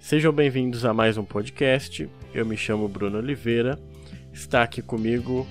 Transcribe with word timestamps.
Sejam 0.00 0.32
bem-vindos 0.32 0.84
a 0.86 0.94
mais 0.94 1.18
um 1.18 1.24
podcast. 1.24 2.08
Eu 2.34 2.46
me 2.46 2.56
chamo 2.56 2.88
Bruno 2.88 3.18
Oliveira. 3.18 3.78
Está 4.32 4.62
aqui 4.62 4.80
comigo 4.80 5.46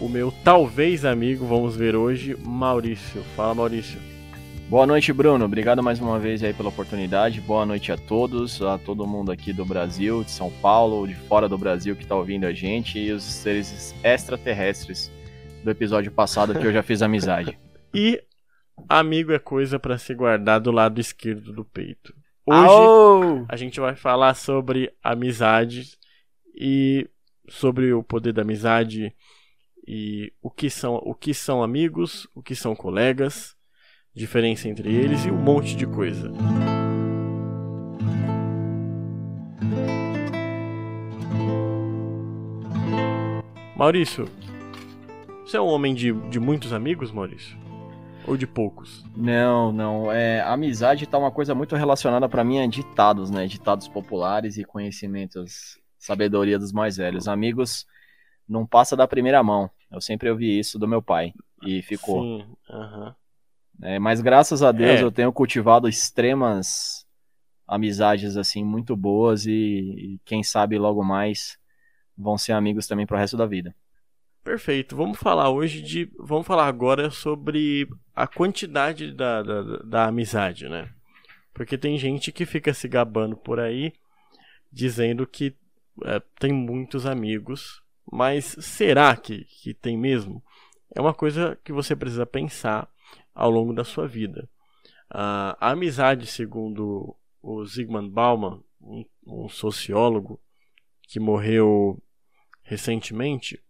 o 0.00 0.08
meu 0.08 0.32
talvez 0.44 1.04
amigo, 1.04 1.44
vamos 1.44 1.76
ver 1.76 1.96
hoje, 1.96 2.36
Maurício. 2.36 3.22
Fala, 3.34 3.56
Maurício. 3.56 4.00
Boa 4.70 4.86
noite, 4.86 5.12
Bruno. 5.12 5.44
Obrigado 5.44 5.82
mais 5.82 6.00
uma 6.00 6.18
vez 6.18 6.42
aí 6.44 6.54
pela 6.54 6.68
oportunidade. 6.68 7.40
Boa 7.40 7.66
noite 7.66 7.90
a 7.90 7.98
todos, 7.98 8.62
a 8.62 8.78
todo 8.78 9.06
mundo 9.06 9.32
aqui 9.32 9.52
do 9.52 9.64
Brasil, 9.64 10.22
de 10.22 10.30
São 10.30 10.50
Paulo, 10.62 11.06
de 11.06 11.14
fora 11.14 11.48
do 11.48 11.58
Brasil 11.58 11.96
que 11.96 12.04
está 12.04 12.14
ouvindo 12.14 12.46
a 12.46 12.52
gente 12.52 12.98
e 12.98 13.10
os 13.10 13.24
seres 13.24 13.94
extraterrestres 14.02 15.10
do 15.64 15.70
episódio 15.70 16.12
passado 16.12 16.54
que 16.54 16.66
eu 16.66 16.72
já 16.72 16.84
fiz 16.84 17.02
amizade. 17.02 17.58
e 17.92 18.22
amigo 18.88 19.32
é 19.32 19.40
coisa 19.40 19.78
para 19.78 19.98
se 19.98 20.14
guardar 20.14 20.60
do 20.60 20.70
lado 20.70 21.00
esquerdo 21.00 21.52
do 21.52 21.64
peito. 21.64 22.14
Hoje 22.50 23.44
a 23.46 23.56
gente 23.56 23.78
vai 23.78 23.94
falar 23.94 24.32
sobre 24.32 24.90
amizade 25.04 25.98
e 26.58 27.06
sobre 27.46 27.92
o 27.92 28.02
poder 28.02 28.32
da 28.32 28.40
amizade 28.40 29.14
e 29.86 30.32
o 30.40 30.50
que 30.50 30.70
são 30.70 30.94
o 30.94 31.14
que 31.14 31.34
são 31.34 31.62
amigos, 31.62 32.26
o 32.34 32.42
que 32.42 32.54
são 32.54 32.74
colegas, 32.74 33.54
diferença 34.14 34.66
entre 34.66 34.90
eles 34.90 35.26
e 35.26 35.30
um 35.30 35.36
monte 35.36 35.76
de 35.76 35.86
coisa. 35.86 36.32
Maurício, 43.76 44.24
você 45.44 45.58
é 45.58 45.60
um 45.60 45.66
homem 45.66 45.94
de, 45.94 46.12
de 46.30 46.40
muitos 46.40 46.72
amigos, 46.72 47.12
Maurício? 47.12 47.67
Ou 48.28 48.36
de 48.36 48.46
poucos? 48.46 49.04
Não, 49.16 49.72
não. 49.72 50.12
É, 50.12 50.42
amizade 50.42 51.06
tá 51.06 51.16
uma 51.16 51.30
coisa 51.30 51.54
muito 51.54 51.74
relacionada 51.74 52.28
para 52.28 52.44
mim 52.44 52.58
a 52.58 52.66
ditados, 52.66 53.30
né? 53.30 53.46
Ditados 53.46 53.88
populares 53.88 54.58
e 54.58 54.64
conhecimentos, 54.64 55.80
sabedoria 55.98 56.58
dos 56.58 56.72
mais 56.72 56.96
velhos. 56.96 57.26
Amigos 57.26 57.86
não 58.46 58.66
passa 58.66 58.94
da 58.94 59.08
primeira 59.08 59.42
mão. 59.42 59.70
Eu 59.90 60.00
sempre 60.00 60.30
ouvi 60.30 60.58
isso 60.58 60.78
do 60.78 60.86
meu 60.86 61.00
pai 61.00 61.32
e 61.62 61.80
ficou. 61.82 62.22
Sim, 62.22 62.46
uh 62.70 63.14
é, 63.80 63.98
mas 63.98 64.20
graças 64.20 64.62
a 64.62 64.72
Deus 64.72 65.00
é. 65.00 65.02
eu 65.04 65.12
tenho 65.12 65.32
cultivado 65.32 65.88
extremas 65.88 67.06
amizades 67.66 68.36
assim 68.36 68.64
muito 68.64 68.96
boas 68.96 69.46
e, 69.46 69.52
e 69.52 70.20
quem 70.24 70.42
sabe 70.42 70.76
logo 70.76 71.04
mais 71.04 71.56
vão 72.16 72.36
ser 72.36 72.52
amigos 72.52 72.88
também 72.88 73.06
pro 73.06 73.16
resto 73.16 73.36
da 73.36 73.46
vida. 73.46 73.74
Perfeito. 74.42 74.96
Vamos 74.96 75.18
falar 75.18 75.50
hoje 75.50 75.82
de. 75.82 76.10
Vamos 76.18 76.46
falar 76.46 76.66
agora 76.66 77.10
sobre 77.10 77.86
a 78.18 78.26
quantidade 78.26 79.12
da, 79.12 79.44
da, 79.44 79.62
da, 79.84 80.06
amizade, 80.06 80.68
né? 80.68 80.92
Porque 81.54 81.78
tem 81.78 81.96
gente 81.96 82.32
que 82.32 82.44
fica 82.44 82.74
se 82.74 82.88
gabando 82.88 83.36
por 83.36 83.60
aí 83.60 83.92
dizendo 84.72 85.24
que 85.24 85.54
é, 86.04 86.20
tem 86.36 86.52
muitos 86.52 87.06
amigos, 87.06 87.80
mas 88.10 88.56
será 88.58 89.14
que, 89.14 89.44
que 89.44 89.72
tem 89.72 89.96
mesmo? 89.96 90.42
É 90.92 91.00
uma 91.00 91.14
coisa 91.14 91.56
que 91.62 91.72
você 91.72 91.94
precisa 91.94 92.26
pensar 92.26 92.90
ao 93.32 93.50
longo 93.52 93.72
da 93.72 93.84
sua 93.84 94.08
vida. 94.08 94.48
Uh, 95.12 95.54
a 95.60 95.70
amizade, 95.70 96.26
segundo 96.26 97.14
o 97.40 97.64
Zygmunt 97.64 98.10
Bauman, 98.10 98.60
um, 98.80 99.04
um 99.24 99.48
sociólogo 99.48 100.40
que 101.02 101.20
morreu 101.20 102.02
recentemente, 102.62 103.62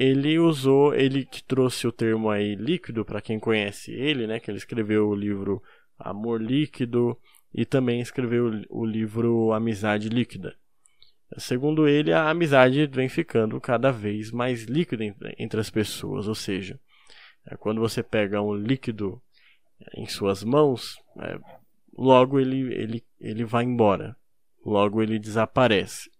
ele 0.00 0.38
usou, 0.38 0.94
ele 0.94 1.26
que 1.26 1.42
trouxe 1.42 1.86
o 1.86 1.92
termo 1.92 2.30
aí 2.30 2.54
líquido 2.54 3.04
para 3.04 3.20
quem 3.20 3.38
conhece 3.38 3.92
ele, 3.92 4.26
né, 4.26 4.40
que 4.40 4.50
ele 4.50 4.56
escreveu 4.56 5.06
o 5.06 5.14
livro 5.14 5.62
Amor 5.98 6.40
Líquido 6.40 7.18
e 7.52 7.66
também 7.66 8.00
escreveu 8.00 8.64
o 8.70 8.86
livro 8.86 9.52
Amizade 9.52 10.08
Líquida. 10.08 10.56
Segundo 11.36 11.86
ele, 11.86 12.14
a 12.14 12.30
amizade 12.30 12.86
vem 12.86 13.10
ficando 13.10 13.60
cada 13.60 13.92
vez 13.92 14.32
mais 14.32 14.64
líquida 14.64 15.04
entre 15.38 15.60
as 15.60 15.68
pessoas, 15.68 16.26
ou 16.26 16.34
seja, 16.34 16.80
é, 17.46 17.54
quando 17.58 17.78
você 17.78 18.02
pega 18.02 18.40
um 18.40 18.54
líquido 18.54 19.20
em 19.94 20.06
suas 20.06 20.42
mãos, 20.42 20.96
é, 21.18 21.38
logo 21.92 22.40
ele, 22.40 22.72
ele, 22.72 23.04
ele 23.20 23.44
vai 23.44 23.64
embora, 23.64 24.16
logo 24.64 25.02
ele 25.02 25.18
desaparece, 25.18 26.10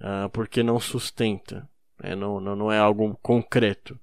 uh, 0.00 0.28
porque 0.30 0.62
não 0.64 0.80
sustenta. 0.80 1.68
É, 2.02 2.14
não, 2.14 2.40
não, 2.40 2.56
não 2.56 2.72
é 2.72 2.78
algo 2.78 3.18
concreto. 3.22 3.98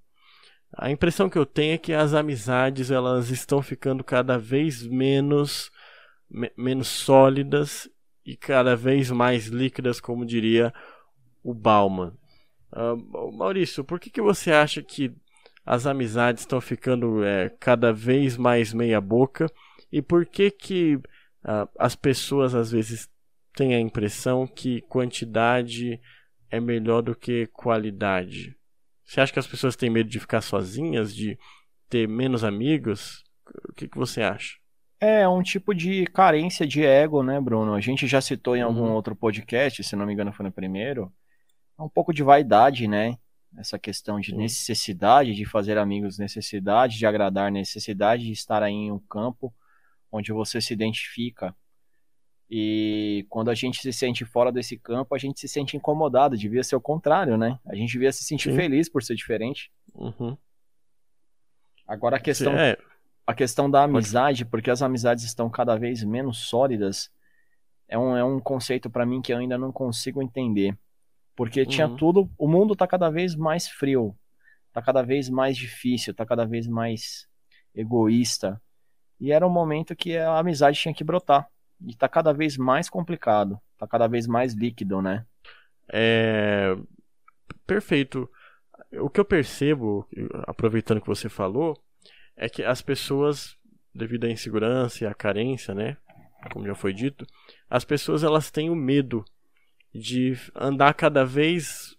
A 0.76 0.90
impressão 0.90 1.30
que 1.30 1.38
eu 1.38 1.46
tenho 1.46 1.76
é 1.76 1.78
que 1.78 1.94
as 1.94 2.14
amizades 2.14 2.90
elas 2.90 3.30
estão 3.30 3.62
ficando 3.62 4.04
cada 4.04 4.38
vez 4.40 4.86
menos, 4.86 5.72
me, 6.30 6.52
menos 6.58 6.88
sólidas 6.88 7.88
e 8.26 8.36
cada 8.36 8.76
vez 8.76 9.12
mais 9.12 9.48
líquidas, 9.48 10.00
como 10.00 10.26
diria 10.26 10.74
o 11.44 11.54
Bauman. 11.54 12.14
Uh, 12.72 13.32
Maurício, 13.32 13.84
por 13.84 14.00
que, 14.00 14.10
que 14.10 14.22
você 14.22 14.52
acha 14.52 14.82
que 14.82 15.14
as 15.66 15.86
amizades 15.86 16.42
estão 16.42 16.60
ficando 16.60 17.24
é, 17.24 17.50
cada 17.60 17.94
vez 17.94 18.36
mais 18.36 18.74
meia 18.74 19.00
boca 19.00 19.46
e 19.92 20.02
por 20.02 20.26
que 20.26 20.50
que 20.50 20.96
uh, 20.96 21.70
as 21.78 21.96
pessoas 21.96 22.56
às 22.56 22.72
vezes 22.72 23.08
têm 23.56 23.76
a 23.76 23.80
impressão 23.80 24.48
que 24.48 24.82
quantidade 24.82 26.02
é 26.54 26.60
melhor 26.60 27.02
do 27.02 27.16
que 27.16 27.48
qualidade? 27.48 28.56
Você 29.04 29.20
acha 29.20 29.34
que 29.34 29.40
as 29.40 29.48
pessoas 29.48 29.76
têm 29.76 29.90
medo 29.90 30.08
de 30.08 30.20
ficar 30.20 30.40
sozinhas, 30.40 31.16
de 31.16 31.36
ter 31.90 32.08
menos 32.08 32.44
amigos? 32.44 33.24
O 33.68 33.74
que, 33.74 33.88
que 33.88 33.98
você 33.98 34.22
acha? 34.22 34.60
É 35.00 35.28
um 35.28 35.42
tipo 35.42 35.74
de 35.74 36.06
carência 36.06 36.68
de 36.68 36.86
ego, 36.86 37.24
né, 37.24 37.42
Bruno? 37.42 37.74
A 37.74 37.82
gente 37.82 38.06
já 38.06 38.22
citou 38.22 38.56
em 38.56 38.62
algum 38.62 38.84
uhum. 38.84 38.92
outro 38.92 39.16
podcast, 39.16 39.84
se 39.84 39.96
não 39.96 40.06
me 40.06 40.14
engano 40.14 40.32
foi 40.32 40.46
no 40.46 40.52
primeiro. 40.52 41.12
É 41.78 41.82
um 41.82 41.90
pouco 41.90 42.14
de 42.14 42.22
vaidade, 42.22 42.88
né? 42.88 43.18
Essa 43.58 43.80
questão 43.80 44.20
de 44.20 44.36
necessidade 44.36 45.34
de 45.34 45.46
fazer 45.46 45.80
amigos, 45.80 46.20
necessidade 46.20 47.00
de 47.00 47.06
agradar, 47.08 47.52
necessidade 47.52 48.26
de 48.26 48.32
estar 48.32 48.62
aí 48.62 48.74
em 48.74 48.92
um 48.92 49.00
campo 49.00 49.52
onde 50.12 50.32
você 50.32 50.62
se 50.62 50.72
identifica 50.72 51.56
e 52.50 53.26
quando 53.30 53.50
a 53.50 53.56
gente 53.56 53.82
se 53.82 53.92
sente 53.92 54.26
fora 54.26 54.52
desse 54.52 54.78
campo, 54.78 55.16
a 55.16 55.18
gente 55.18 55.40
se 55.40 55.48
sente 55.48 55.76
incomodado. 55.76 56.38
Devia 56.38 56.64
ser 56.64 56.76
o 56.76 56.82
contrário, 56.82 57.38
né? 57.38 57.60
A 57.66 57.76
gente 57.76 57.92
devia 57.92 58.12
se 58.12 58.24
sentir 58.24 58.52
Sim. 58.52 58.56
feliz 58.56 58.90
por 58.90 59.02
ser 59.02 59.16
diferente. 59.16 59.72
Uhum. 59.94 60.38
Agora 61.88 62.18
a 62.18 62.20
questão, 62.20 62.54
é... 62.54 62.78
a 63.26 63.34
questão 63.34 63.70
da 63.70 63.84
amizade, 63.84 64.46
porque 64.46 64.70
as 64.70 64.82
amizades 64.82 65.24
estão 65.24 65.50
cada 65.50 65.76
vez 65.78 66.04
menos 66.04 66.40
sólidas, 66.40 67.12
é 67.88 67.98
um, 67.98 68.16
é 68.16 68.24
um 68.24 68.40
conceito 68.40 68.90
para 68.90 69.06
mim 69.06 69.22
que 69.22 69.34
eu 69.34 69.38
ainda 69.38 69.58
não 69.58 69.72
consigo 69.72 70.22
entender. 70.22 70.78
Porque 71.36 71.62
uhum. 71.62 71.68
tinha 71.68 71.90
tudo, 71.90 72.30
o 72.38 72.48
mundo 72.48 72.76
tá 72.76 72.88
cada 72.88 73.10
vez 73.10 73.36
mais 73.36 73.68
frio, 73.68 74.16
tá 74.72 74.82
cada 74.82 75.02
vez 75.02 75.30
mais 75.30 75.58
difícil, 75.58 76.14
tá 76.14 76.26
cada 76.26 76.46
vez 76.46 76.68
mais 76.68 77.28
egoísta. 77.74 78.62
E 79.20 79.32
era 79.32 79.46
um 79.46 79.50
momento 79.50 79.96
que 79.96 80.18
a 80.18 80.38
amizade 80.38 80.80
tinha 80.80 80.94
que 80.94 81.04
brotar. 81.04 81.48
E 81.82 81.96
tá 81.96 82.08
cada 82.08 82.34
vez 82.34 82.58
mais 82.58 82.90
complicado. 82.90 83.60
Tá 83.78 83.88
cada 83.88 84.08
vez 84.08 84.28
mais 84.28 84.54
líquido, 84.54 85.02
né? 85.02 85.26
É. 85.92 86.76
Perfeito. 87.66 88.30
O 88.94 89.10
que 89.10 89.20
eu 89.20 89.26
percebo, 89.26 90.08
aproveitando 90.48 91.02
que 91.02 91.08
você 91.08 91.28
falou, 91.28 91.82
é 92.36 92.48
que 92.48 92.64
as 92.64 92.82
pessoas, 92.82 93.58
devido 93.94 94.26
à 94.26 94.30
insegurança 94.30 95.04
e 95.04 95.08
à 95.08 95.14
carência, 95.14 95.74
né? 95.74 95.98
Como 96.52 96.66
já 96.66 96.76
foi 96.76 96.94
dito, 96.94 97.26
as 97.70 97.86
pessoas 97.86 98.24
elas 98.24 98.52
têm 98.52 98.70
o 98.70 98.76
medo 98.76 99.24
de 99.94 100.38
andar 100.56 100.94
cada 100.94 101.26
vez 101.26 101.98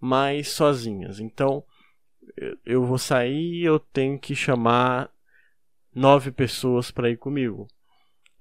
mais 0.00 0.48
sozinhas. 0.48 1.20
Então, 1.20 1.64
eu 2.64 2.84
vou 2.84 2.98
sair 2.98 3.60
e 3.60 3.64
eu 3.64 3.78
tenho 3.78 4.18
que 4.18 4.34
chamar 4.34 5.10
nove 5.94 6.30
pessoas 6.30 6.90
para 6.90 7.10
ir 7.10 7.16
comigo. 7.16 7.68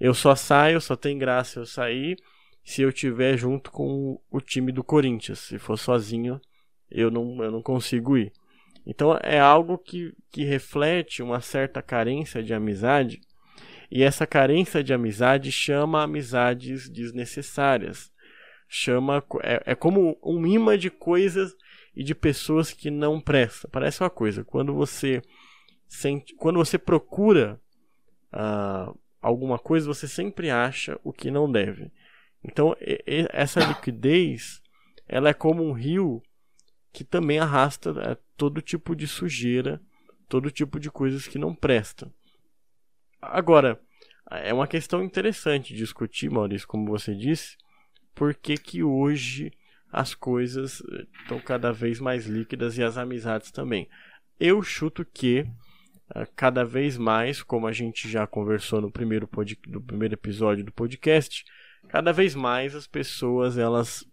Eu 0.04 0.14
só 0.14 0.36
saio, 0.36 0.82
só 0.82 0.98
tem 0.98 1.18
graça 1.18 1.62
eu 1.62 1.66
sair 1.66 2.18
se 2.62 2.82
eu 2.82 2.92
tiver 2.92 3.38
junto 3.38 3.72
com 3.72 4.20
o 4.30 4.42
time 4.42 4.70
do 4.70 4.84
Corinthians. 4.84 5.40
Se 5.40 5.58
for 5.58 5.78
sozinho, 5.80 6.42
eu 6.92 7.10
não, 7.10 7.42
eu 7.42 7.50
não 7.50 7.62
consigo 7.62 8.18
ir. 8.18 8.34
Então 8.86 9.18
é 9.24 9.40
algo 9.40 9.78
que, 9.78 10.14
que 10.30 10.44
reflete 10.44 11.24
uma 11.24 11.40
certa 11.40 11.82
carência 11.82 12.44
de 12.44 12.54
amizade, 12.54 13.22
e 13.90 14.04
essa 14.04 14.28
carência 14.28 14.84
de 14.84 14.94
amizade 14.94 15.54
chama 15.54 16.04
amizades 16.04 16.90
desnecessárias. 16.90 18.12
Chama 18.68 19.24
é, 19.42 19.64
é 19.68 19.74
como 19.74 20.20
um 20.22 20.46
imã 20.46 20.78
de 20.78 20.90
coisas 20.90 21.56
e 21.96 22.04
de 22.04 22.14
pessoas 22.14 22.74
que 22.74 22.92
não 22.92 23.22
prestam. 23.22 23.72
Parece 23.72 24.04
uma 24.04 24.10
coisa, 24.10 24.44
quando 24.44 24.74
você 24.74 25.22
sente, 25.88 26.36
quando 26.36 26.58
você 26.58 26.78
procura 26.78 27.58
uh, 28.34 29.00
alguma 29.24 29.58
coisa, 29.58 29.88
você 29.88 30.08
sempre 30.08 30.52
acha 30.52 31.00
o 31.04 31.14
que 31.14 31.32
não 31.32 31.50
deve. 31.52 31.90
Então, 32.44 32.76
essa 33.32 33.66
liquidez, 33.66 34.62
ela 35.08 35.30
é 35.30 35.34
como 35.34 35.64
um 35.64 35.72
rio 35.72 36.22
que 36.92 37.04
também 37.04 37.40
arrasta 37.40 37.90
é, 38.02 38.18
todo 38.36 38.62
tipo 38.62 38.96
de 38.96 39.08
sujeira, 39.08 39.82
todo 40.28 40.52
tipo 40.52 40.80
de 40.80 40.92
coisas 40.92 41.26
que 41.26 41.40
não 41.40 41.56
prestam. 41.56 42.14
Agora, 43.22 43.80
é 44.30 44.54
uma 44.54 44.68
questão 44.68 45.02
interessante 45.02 45.74
discutir, 45.74 46.30
Maurício, 46.30 46.68
como 46.68 46.86
você 46.86 47.16
disse, 47.16 47.58
porque 48.14 48.58
que 48.58 48.84
hoje 48.84 49.52
as 49.92 50.14
coisas 50.14 50.84
estão 51.22 51.40
cada 51.40 51.72
vez 51.72 52.00
mais 52.00 52.26
líquidas 52.26 52.78
e 52.78 52.84
as 52.84 52.98
amizades 52.98 53.52
também. 53.52 53.88
Eu 54.40 54.62
chuto 54.62 55.06
que 55.06 55.48
cada 56.36 56.64
vez 56.64 56.98
mais, 56.98 57.42
como 57.42 57.68
a 57.68 57.72
gente 57.72 58.10
já 58.10 58.28
conversou 58.28 58.82
no 58.82 58.92
primeiro, 58.92 59.28
pod... 59.28 59.58
no 59.68 59.82
primeiro 59.82 60.14
episódio 60.14 60.64
do 60.64 60.72
podcast, 60.72 61.44
cada 61.88 62.12
vez 62.12 62.36
mais 62.36 62.76
as 62.76 62.88
pessoas 62.88 63.58
elas 63.58 64.06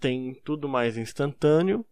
têm 0.00 0.34
tudo 0.44 0.68
mais 0.68 0.96
instantâneo 0.96 1.84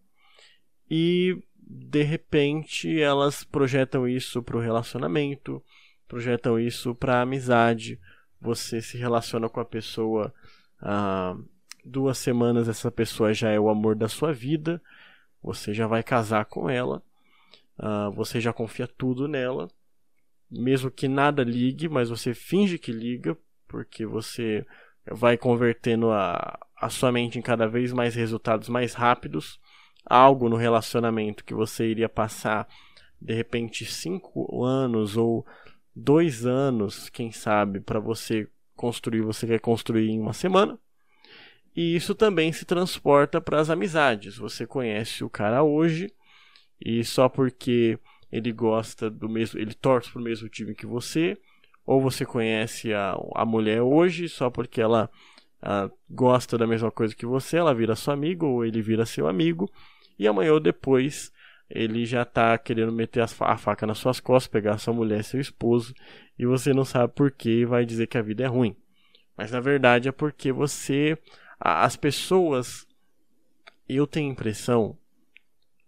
e 0.91 1.41
de 1.56 2.03
repente 2.03 3.01
elas 3.01 3.45
projetam 3.45 4.06
isso 4.06 4.43
para 4.43 4.56
o 4.56 4.61
relacionamento, 4.61 5.62
projetam 6.07 6.59
isso 6.59 6.95
para 6.95 7.19
a 7.19 7.23
amizade. 7.23 7.99
Você 8.41 8.83
se 8.83 8.99
relaciona 8.99 9.49
com 9.49 9.61
a 9.61 9.65
pessoa 9.65 10.35
ah, 10.81 11.37
duas 11.85 12.19
semanas, 12.19 12.69
essa 12.69 12.91
pessoa 12.91 13.33
já 13.33 13.50
é 13.50 13.59
o 13.59 13.69
amor 13.69 13.95
da 13.95 14.09
sua 14.09 14.33
vida, 14.33 14.83
você 15.43 15.73
já 15.73 15.87
vai 15.87 16.03
casar 16.03 16.45
com 16.45 16.69
ela, 16.69 17.03
ah, 17.79 18.11
você 18.11 18.41
já 18.41 18.53
confia 18.53 18.87
tudo 18.87 19.26
nela, 19.26 19.69
mesmo 20.50 20.91
que 20.91 21.09
nada 21.09 21.43
ligue, 21.43 21.88
mas 21.88 22.09
você 22.09 22.35
finge 22.35 22.79
que 22.79 22.93
liga, 22.93 23.37
porque 23.67 24.06
você 24.06 24.65
vai 25.11 25.37
convertendo 25.37 26.11
a, 26.11 26.59
a 26.76 26.88
sua 26.88 27.11
mente 27.12 27.38
em 27.38 27.43
cada 27.43 27.67
vez 27.67 27.93
mais 27.93 28.15
resultados 28.15 28.69
mais 28.69 28.94
rápidos. 28.94 29.61
Algo 30.06 30.49
no 30.49 30.56
relacionamento 30.56 31.44
que 31.44 31.55
você 31.55 31.87
iria 31.87 32.09
passar 32.09 32.69
de 33.21 33.35
repente 33.35 33.85
cinco 33.87 34.65
anos 34.65 35.17
ou 35.17 35.47
dois 35.94 36.44
anos, 36.44 37.09
quem 37.09 37.32
sabe, 37.32 37.81
para 37.81 37.99
você 37.99 38.49
construir, 38.76 39.23
você 39.23 39.47
quer 39.47 39.61
construir 39.61 40.11
em 40.11 40.21
uma 40.21 40.32
semana. 40.32 40.79
E 41.75 41.97
isso 41.97 42.15
também 42.15 42.53
se 42.53 42.65
transporta 42.65 43.41
para 43.41 43.61
as 43.61 43.71
amizades. 43.71 44.37
Você 44.37 44.67
conhece 44.67 45.25
o 45.25 45.31
cara 45.31 45.62
hoje 45.62 46.12
e 46.81 47.05
só 47.05 47.29
porque 47.29 47.99
ele 48.31 48.53
gosta 48.53 49.11
do 49.11 49.29
mesmo, 49.29 49.61
ele 49.61 49.75
torce 49.75 50.11
para 50.11 50.21
o 50.21 50.25
mesmo 50.25 50.49
time 50.49 50.75
que 50.75 50.87
você, 50.87 51.38
ou 51.87 52.00
você 52.00 52.25
conhece 52.25 52.93
a, 52.93 53.17
a 53.35 53.44
mulher 53.44 53.82
hoje 53.82 54.29
só 54.29 54.50
porque 54.50 54.81
ela 54.81 55.11
a, 55.62 55.91
gosta 56.11 56.59
da 56.59 56.67
mesma 56.67 56.91
coisa 56.91 57.15
que 57.15 57.26
você, 57.26 57.56
ela 57.56 57.75
vira 57.75 57.94
sua 57.94 58.15
amiga 58.15 58.44
ou 58.44 58.65
ele 58.65 58.82
vira 58.82 59.06
seu 59.06 59.29
amigo, 59.29 59.71
e 60.19 60.26
amanhã 60.26 60.53
ou 60.53 60.61
depois 60.61 61.32
ele 61.69 62.05
já 62.05 62.23
está 62.23 62.56
querendo 62.59 62.93
meter 62.93 63.21
a 63.23 63.56
faca 63.56 63.87
nas 63.87 63.99
suas 63.99 64.21
costas, 64.21 64.50
pegar 64.50 64.79
sua 64.79 64.94
mulher, 64.94 65.25
seu 65.25 65.41
esposo, 65.41 65.94
e 66.38 66.47
você 66.47 66.73
não 66.73 66.85
sabe 66.85 67.12
por 67.15 67.31
que 67.31 67.50
e 67.50 67.65
vai 67.65 67.85
dizer 67.85 68.06
que 68.06 68.19
a 68.19 68.23
vida 68.23 68.44
é 68.44 68.47
ruim. 68.47 68.76
Mas 69.37 69.50
na 69.50 69.61
verdade 69.61 70.09
é 70.09 70.12
porque 70.12 70.53
você. 70.53 71.19
As 71.59 71.97
pessoas. 71.97 72.87
Eu 73.88 74.06
tenho 74.06 74.29
a 74.29 74.32
impressão 74.32 74.97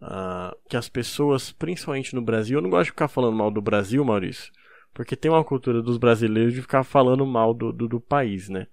uh, 0.01 0.57
que 0.69 0.77
as 0.77 0.89
pessoas, 0.89 1.53
principalmente 1.53 2.15
no 2.15 2.23
Brasil, 2.23 2.59
eu 2.59 2.63
não 2.63 2.71
gosto 2.71 2.85
de 2.85 2.91
ficar 2.91 3.09
falando 3.09 3.37
mal 3.37 3.51
do 3.51 3.63
Brasil, 3.63 4.05
Maurício, 4.05 4.53
porque 4.95 5.17
tem 5.17 5.31
uma 5.31 5.45
cultura 5.45 5.83
dos 5.83 5.99
brasileiros 5.99 6.55
de 6.55 6.63
ficar 6.63 6.85
falando 6.85 7.27
mal 7.27 7.53
do, 7.53 7.73
do, 7.73 7.89
do 7.89 8.01
país, 8.01 8.49
né? 8.49 8.67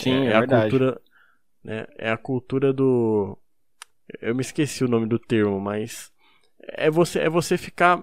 Sim, 0.00 0.26
é, 0.26 0.26
é, 0.26 0.26
é 0.26 0.34
a 0.34 0.40
verdade. 0.40 0.70
cultura, 0.70 1.00
né? 1.64 1.86
É 1.96 2.10
a 2.10 2.16
cultura 2.16 2.72
do 2.72 3.38
eu 4.20 4.34
me 4.34 4.40
esqueci 4.40 4.84
o 4.84 4.88
nome 4.88 5.06
do 5.06 5.18
termo, 5.18 5.60
mas 5.60 6.12
é 6.60 6.90
você 6.90 7.20
é 7.20 7.28
você 7.28 7.58
ficar 7.58 8.02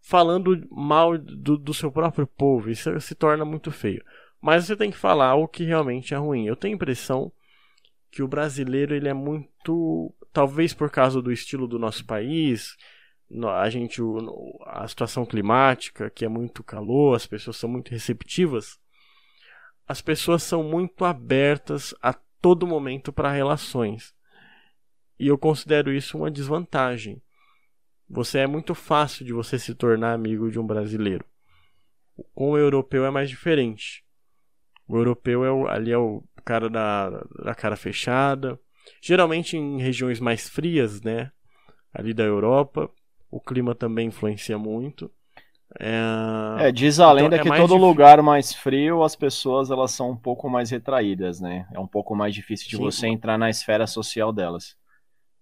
falando 0.00 0.66
mal 0.70 1.16
do, 1.18 1.56
do 1.56 1.74
seu 1.74 1.90
próprio 1.90 2.26
povo, 2.26 2.70
isso 2.70 2.98
se 3.00 3.14
torna 3.14 3.44
muito 3.44 3.70
feio. 3.70 4.04
Mas 4.40 4.66
você 4.66 4.76
tem 4.76 4.90
que 4.90 4.96
falar 4.96 5.34
o 5.34 5.48
que 5.48 5.64
realmente 5.64 6.14
é 6.14 6.16
ruim. 6.16 6.46
Eu 6.46 6.54
tenho 6.54 6.74
a 6.74 6.76
impressão 6.76 7.32
que 8.10 8.22
o 8.22 8.28
brasileiro 8.28 8.94
ele 8.94 9.08
é 9.08 9.14
muito, 9.14 10.14
talvez 10.32 10.74
por 10.74 10.90
causa 10.90 11.20
do 11.20 11.32
estilo 11.32 11.66
do 11.66 11.78
nosso 11.78 12.04
país, 12.04 12.76
a 13.60 13.68
gente 13.68 14.00
a 14.66 14.88
situação 14.88 15.26
climática 15.26 16.08
que 16.08 16.24
é 16.24 16.28
muito 16.28 16.64
calor 16.64 17.14
as 17.14 17.26
pessoas 17.26 17.58
são 17.58 17.68
muito 17.68 17.90
receptivas 17.90 18.78
as 19.88 20.02
pessoas 20.02 20.42
são 20.42 20.62
muito 20.62 21.02
abertas 21.06 21.94
a 22.02 22.12
todo 22.12 22.66
momento 22.66 23.10
para 23.10 23.32
relações. 23.32 24.14
E 25.18 25.26
eu 25.26 25.38
considero 25.38 25.90
isso 25.90 26.18
uma 26.18 26.30
desvantagem. 26.30 27.22
Você 28.06 28.40
é 28.40 28.46
muito 28.46 28.74
fácil 28.74 29.24
de 29.24 29.32
você 29.32 29.58
se 29.58 29.74
tornar 29.74 30.12
amigo 30.12 30.50
de 30.50 30.58
um 30.58 30.66
brasileiro. 30.66 31.24
Com 32.34 32.50
o 32.50 32.58
europeu 32.58 33.06
é 33.06 33.10
mais 33.10 33.30
diferente. 33.30 34.04
O 34.86 34.98
europeu 34.98 35.42
é 35.42 35.50
o, 35.50 35.66
ali 35.66 35.90
é 35.90 35.98
o 35.98 36.22
cara 36.44 36.68
da, 36.68 37.08
da 37.42 37.54
cara 37.54 37.76
fechada 37.76 38.60
geralmente 39.00 39.56
em 39.56 39.80
regiões 39.80 40.20
mais 40.20 40.48
frias 40.48 41.00
né 41.02 41.30
ali 41.92 42.12
da 42.12 42.24
Europa 42.24 42.90
o 43.30 43.40
clima 43.40 43.74
também 43.74 44.08
influencia 44.08 44.58
muito. 44.58 45.10
É, 45.78 46.68
é 46.68 46.72
diz 46.72 46.98
a 46.98 47.12
lenda 47.12 47.36
então, 47.36 47.40
é 47.40 47.42
que 47.42 47.48
todo 47.48 47.68
difícil. 47.68 47.86
lugar 47.86 48.22
mais 48.22 48.54
frio 48.54 49.02
as 49.02 49.14
pessoas 49.14 49.70
elas 49.70 49.90
são 49.90 50.10
um 50.10 50.16
pouco 50.16 50.48
mais 50.48 50.70
retraídas, 50.70 51.40
né? 51.40 51.68
É 51.72 51.78
um 51.78 51.86
pouco 51.86 52.16
mais 52.16 52.34
difícil 52.34 52.68
de 52.68 52.76
Sim. 52.76 52.82
você 52.82 53.06
entrar 53.06 53.36
na 53.36 53.50
esfera 53.50 53.86
social 53.86 54.32
delas. 54.32 54.76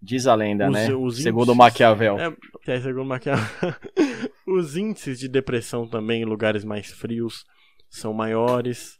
Diz 0.02 0.26
a 0.26 0.34
lenda, 0.34 0.66
os, 0.66 0.72
né? 0.72 0.94
Os 0.94 1.22
segundo 1.22 1.52
índices, 1.52 1.56
Maquiavel. 1.56 2.19
É, 2.19 2.37
é, 2.66 2.81
segundo 2.81 3.04
Maquiavel. 3.04 3.46
os 4.46 4.76
índices 4.76 5.19
de 5.19 5.28
depressão 5.28 5.87
também 5.87 6.22
em 6.22 6.26
lugares 6.26 6.64
mais 6.64 6.90
frios 6.90 7.44
são 7.88 8.12
maiores. 8.12 8.98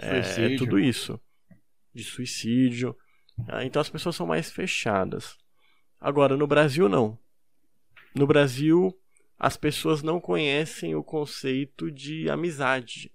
É, 0.00 0.18
é, 0.18 0.56
tudo 0.56 0.78
isso. 0.78 1.20
De 1.94 2.02
suicídio. 2.02 2.96
Ah, 3.48 3.64
então 3.64 3.80
as 3.80 3.88
pessoas 3.88 4.16
são 4.16 4.26
mais 4.26 4.50
fechadas. 4.50 5.36
Agora, 6.00 6.36
no 6.36 6.46
Brasil, 6.46 6.88
não. 6.88 7.18
No 8.14 8.26
Brasil, 8.26 8.96
as 9.38 9.56
pessoas 9.56 10.02
não 10.02 10.20
conhecem 10.20 10.94
o 10.94 11.02
conceito 11.02 11.90
de 11.90 12.28
amizade. 12.30 13.12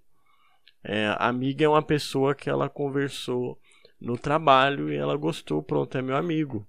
É, 0.82 1.14
amiga 1.18 1.64
é 1.64 1.68
uma 1.68 1.82
pessoa 1.82 2.34
que 2.34 2.48
ela 2.48 2.68
conversou 2.68 3.58
no 4.00 4.16
trabalho 4.16 4.92
e 4.92 4.96
ela 4.96 5.16
gostou, 5.16 5.62
pronto, 5.62 5.96
é 5.98 6.02
meu 6.02 6.16
amigo. 6.16 6.66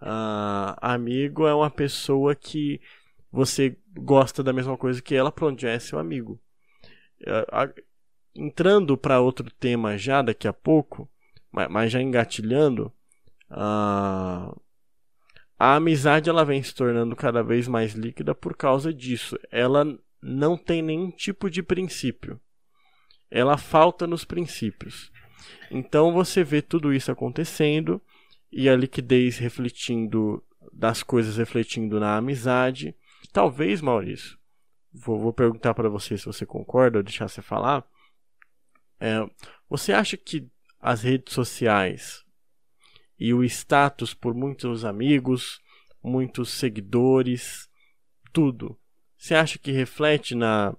Ah, 0.00 0.76
amigo 0.80 1.46
é 1.46 1.54
uma 1.54 1.70
pessoa 1.70 2.34
que 2.34 2.80
você 3.30 3.76
gosta 3.94 4.42
da 4.42 4.52
mesma 4.52 4.76
coisa 4.76 5.00
que 5.00 5.14
ela, 5.14 5.30
pronto, 5.30 5.60
já 5.60 5.70
é 5.70 5.78
seu 5.78 5.98
amigo. 5.98 6.40
É, 7.24 7.46
entrando 8.34 8.96
para 8.96 9.20
outro 9.20 9.50
tema 9.50 9.96
já 9.96 10.22
daqui 10.22 10.48
a 10.48 10.52
pouco, 10.52 11.08
mas 11.52 11.92
já 11.92 12.00
engatilhando, 12.00 12.92
ah, 13.50 14.54
a 15.58 15.76
amizade 15.76 16.28
ela 16.28 16.44
vem 16.44 16.62
se 16.62 16.74
tornando 16.74 17.14
cada 17.14 17.42
vez 17.42 17.68
mais 17.68 17.92
líquida 17.92 18.34
por 18.34 18.56
causa 18.56 18.92
disso. 18.92 19.38
Ela 19.50 19.86
não 20.20 20.56
tem 20.56 20.82
nenhum 20.82 21.10
tipo 21.10 21.48
de 21.50 21.62
princípio. 21.62 22.40
Ela 23.30 23.56
falta 23.56 24.06
nos 24.06 24.24
princípios. 24.24 25.12
Então 25.70 26.12
você 26.12 26.42
vê 26.42 26.62
tudo 26.62 26.92
isso 26.92 27.12
acontecendo 27.12 28.00
e 28.50 28.68
a 28.68 28.76
liquidez 28.76 29.38
refletindo 29.38 30.42
das 30.72 31.02
coisas 31.02 31.36
refletindo 31.36 32.00
na 32.00 32.16
amizade. 32.16 32.94
Talvez, 33.32 33.80
Maurício, 33.80 34.38
vou, 34.92 35.18
vou 35.18 35.32
perguntar 35.32 35.74
para 35.74 35.88
você 35.88 36.16
se 36.18 36.26
você 36.26 36.44
concorda 36.44 36.98
ou 36.98 37.02
deixar 37.02 37.28
você 37.28 37.40
falar. 37.40 37.86
É, 38.98 39.18
você 39.68 39.92
acha 39.92 40.16
que 40.16 40.50
as 40.82 41.02
redes 41.02 41.32
sociais 41.32 42.24
e 43.18 43.32
o 43.32 43.44
status 43.44 44.12
por 44.12 44.34
muitos 44.34 44.84
amigos, 44.84 45.60
muitos 46.02 46.50
seguidores, 46.50 47.70
tudo. 48.32 48.76
Você 49.16 49.36
acha 49.36 49.58
que 49.58 49.70
reflete 49.70 50.34
na 50.34 50.74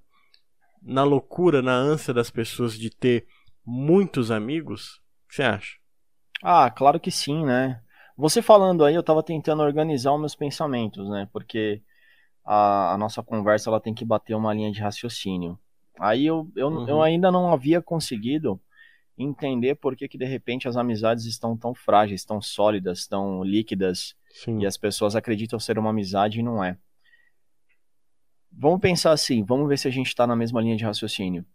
na 0.85 1.05
loucura, 1.05 1.61
na 1.61 1.71
ânsia 1.71 2.13
das 2.13 2.29
pessoas 2.29 2.77
de 2.77 2.89
ter 2.89 3.25
muitos 3.65 4.29
amigos? 4.29 4.95
O 4.95 5.29
que 5.29 5.35
você 5.35 5.43
acha? 5.43 5.77
Ah, 6.43 6.69
claro 6.69 6.99
que 6.99 7.09
sim, 7.09 7.45
né? 7.45 7.81
Você 8.17 8.41
falando 8.41 8.83
aí, 8.83 8.93
eu 8.93 8.99
estava 8.99 9.23
tentando 9.23 9.63
organizar 9.63 10.11
os 10.11 10.19
meus 10.19 10.35
pensamentos, 10.35 11.09
né? 11.09 11.29
Porque 11.31 11.81
a, 12.43 12.93
a, 12.93 12.97
nossa 12.97 13.23
conversa 13.23 13.69
ela 13.69 13.79
tem 13.79 13.93
que 13.93 14.03
bater 14.03 14.35
uma 14.35 14.53
linha 14.53 14.73
de 14.73 14.81
raciocínio. 14.81 15.57
Aí 15.97 16.25
eu, 16.25 16.51
eu, 16.53 16.67
uhum. 16.67 16.89
eu 16.89 17.01
ainda 17.01 17.31
não 17.31 17.53
havia 17.53 17.81
conseguido 17.81 18.59
entender 19.17 19.75
por 19.75 19.95
que, 19.95 20.07
que 20.07 20.17
de 20.17 20.25
repente 20.25 20.67
as 20.67 20.75
amizades 20.75 21.25
estão 21.25 21.55
tão 21.55 21.73
frágeis, 21.73 22.25
tão 22.25 22.41
sólidas, 22.41 23.07
tão 23.07 23.43
líquidas 23.43 24.15
Sim. 24.31 24.59
e 24.59 24.65
as 24.65 24.77
pessoas 24.77 25.15
acreditam 25.15 25.59
ser 25.59 25.77
uma 25.77 25.91
amizade 25.91 26.39
e 26.39 26.43
não 26.43 26.63
é. 26.63 26.77
Vamos 28.51 28.81
pensar 28.81 29.11
assim, 29.11 29.43
vamos 29.43 29.67
ver 29.67 29.77
se 29.77 29.87
a 29.87 29.91
gente 29.91 30.07
está 30.07 30.27
na 30.27 30.35
mesma 30.35 30.61
linha 30.61 30.75
de 30.75 30.83
raciocínio. 30.83 31.45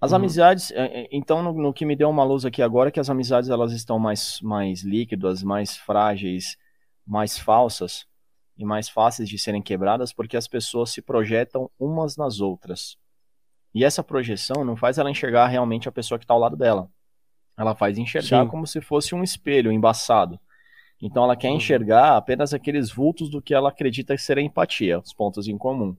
As 0.00 0.12
uhum. 0.12 0.16
amizades, 0.16 0.70
é, 0.70 1.02
é, 1.02 1.08
então 1.12 1.42
no, 1.42 1.52
no, 1.52 1.72
que 1.72 1.84
me 1.84 1.94
deu 1.94 2.08
uma 2.08 2.24
luz 2.24 2.44
aqui 2.44 2.62
agora 2.62 2.88
é 2.88 2.92
que 2.92 3.00
as 3.00 3.10
amizades 3.10 3.50
elas 3.50 3.72
estão 3.72 3.98
mais, 3.98 4.40
mais 4.40 4.82
líquidas, 4.82 5.42
mais 5.42 5.76
frágeis, 5.76 6.56
mais 7.06 7.38
falsas 7.38 8.06
e 8.56 8.64
mais 8.64 8.88
fáceis 8.88 9.28
de 9.28 9.38
serem 9.38 9.60
quebradas 9.60 10.12
porque 10.12 10.36
as 10.36 10.48
pessoas 10.48 10.90
se 10.90 11.02
projetam 11.02 11.70
umas 11.78 12.16
nas 12.16 12.40
outras. 12.40 12.96
E 13.74 13.84
essa 13.84 14.02
projeção 14.02 14.64
não 14.64 14.76
faz 14.76 14.98
ela 14.98 15.10
enxergar 15.10 15.46
realmente 15.46 15.88
a 15.88 15.92
pessoa 15.92 16.18
que 16.18 16.24
está 16.24 16.34
ao 16.34 16.40
lado 16.40 16.56
dela. 16.56 16.90
Ela 17.56 17.74
faz 17.74 17.98
enxergar 17.98 18.44
Sim. 18.44 18.48
como 18.48 18.66
se 18.66 18.80
fosse 18.80 19.14
um 19.14 19.22
espelho 19.22 19.70
embaçado. 19.70 20.40
Então 21.00 21.24
ela 21.24 21.36
quer 21.36 21.48
Uhum. 21.50 21.56
enxergar 21.56 22.16
apenas 22.16 22.52
aqueles 22.52 22.90
vultos 22.90 23.30
do 23.30 23.40
que 23.40 23.54
ela 23.54 23.68
acredita 23.70 24.16
ser 24.18 24.38
a 24.38 24.42
empatia, 24.42 24.98
os 24.98 25.12
pontos 25.12 25.46
em 25.48 25.56
comum. 25.56 25.96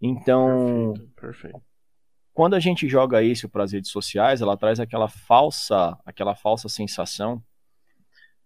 Então, 0.00 0.92
Perfeito, 0.94 1.12
perfeito. 1.20 1.62
quando 2.32 2.54
a 2.54 2.60
gente 2.60 2.88
joga 2.88 3.22
isso 3.22 3.48
para 3.48 3.64
as 3.64 3.72
redes 3.72 3.90
sociais, 3.90 4.40
ela 4.40 4.56
traz 4.56 4.78
aquela 4.80 5.08
falsa, 5.08 5.98
aquela 6.04 6.34
falsa 6.34 6.68
sensação. 6.68 7.42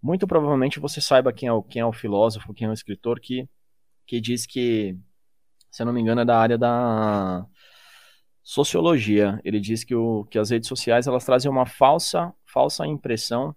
Muito 0.03 0.27
provavelmente 0.27 0.81
você 0.81 1.01
saiba 1.01 1.33
quem 1.33 1.49
é 1.49 1.53
o, 1.53 1.63
quem 1.63 1.81
é 1.81 1.87
o 1.87 1.93
filósofo, 1.93 2.55
quem 2.55 2.67
é 2.67 2.71
o 2.71 2.73
escritor 2.75 3.21
que, 3.21 3.49
que 4.07 4.21
diz 4.21 4.47
que, 4.47 4.97
se 5.71 5.83
eu 5.83 5.87
não 5.87 5.93
me 5.93 6.01
engano, 6.01 6.21
é 6.23 6.25
da 6.25 6.39
área 6.39 6.59
da 6.59 7.45
sociologia. 8.43 9.41
Ele 9.45 9.61
diz 9.61 9.85
que, 9.85 9.95
o, 9.95 10.25
que 10.25 10.39
as 10.39 10.51
redes 10.51 10.69
sociais 10.69 11.07
elas 11.07 11.25
trazem 11.25 11.51
uma 11.51 11.67
falsa, 11.67 12.33
falsa 12.45 12.87
impressão 12.87 13.55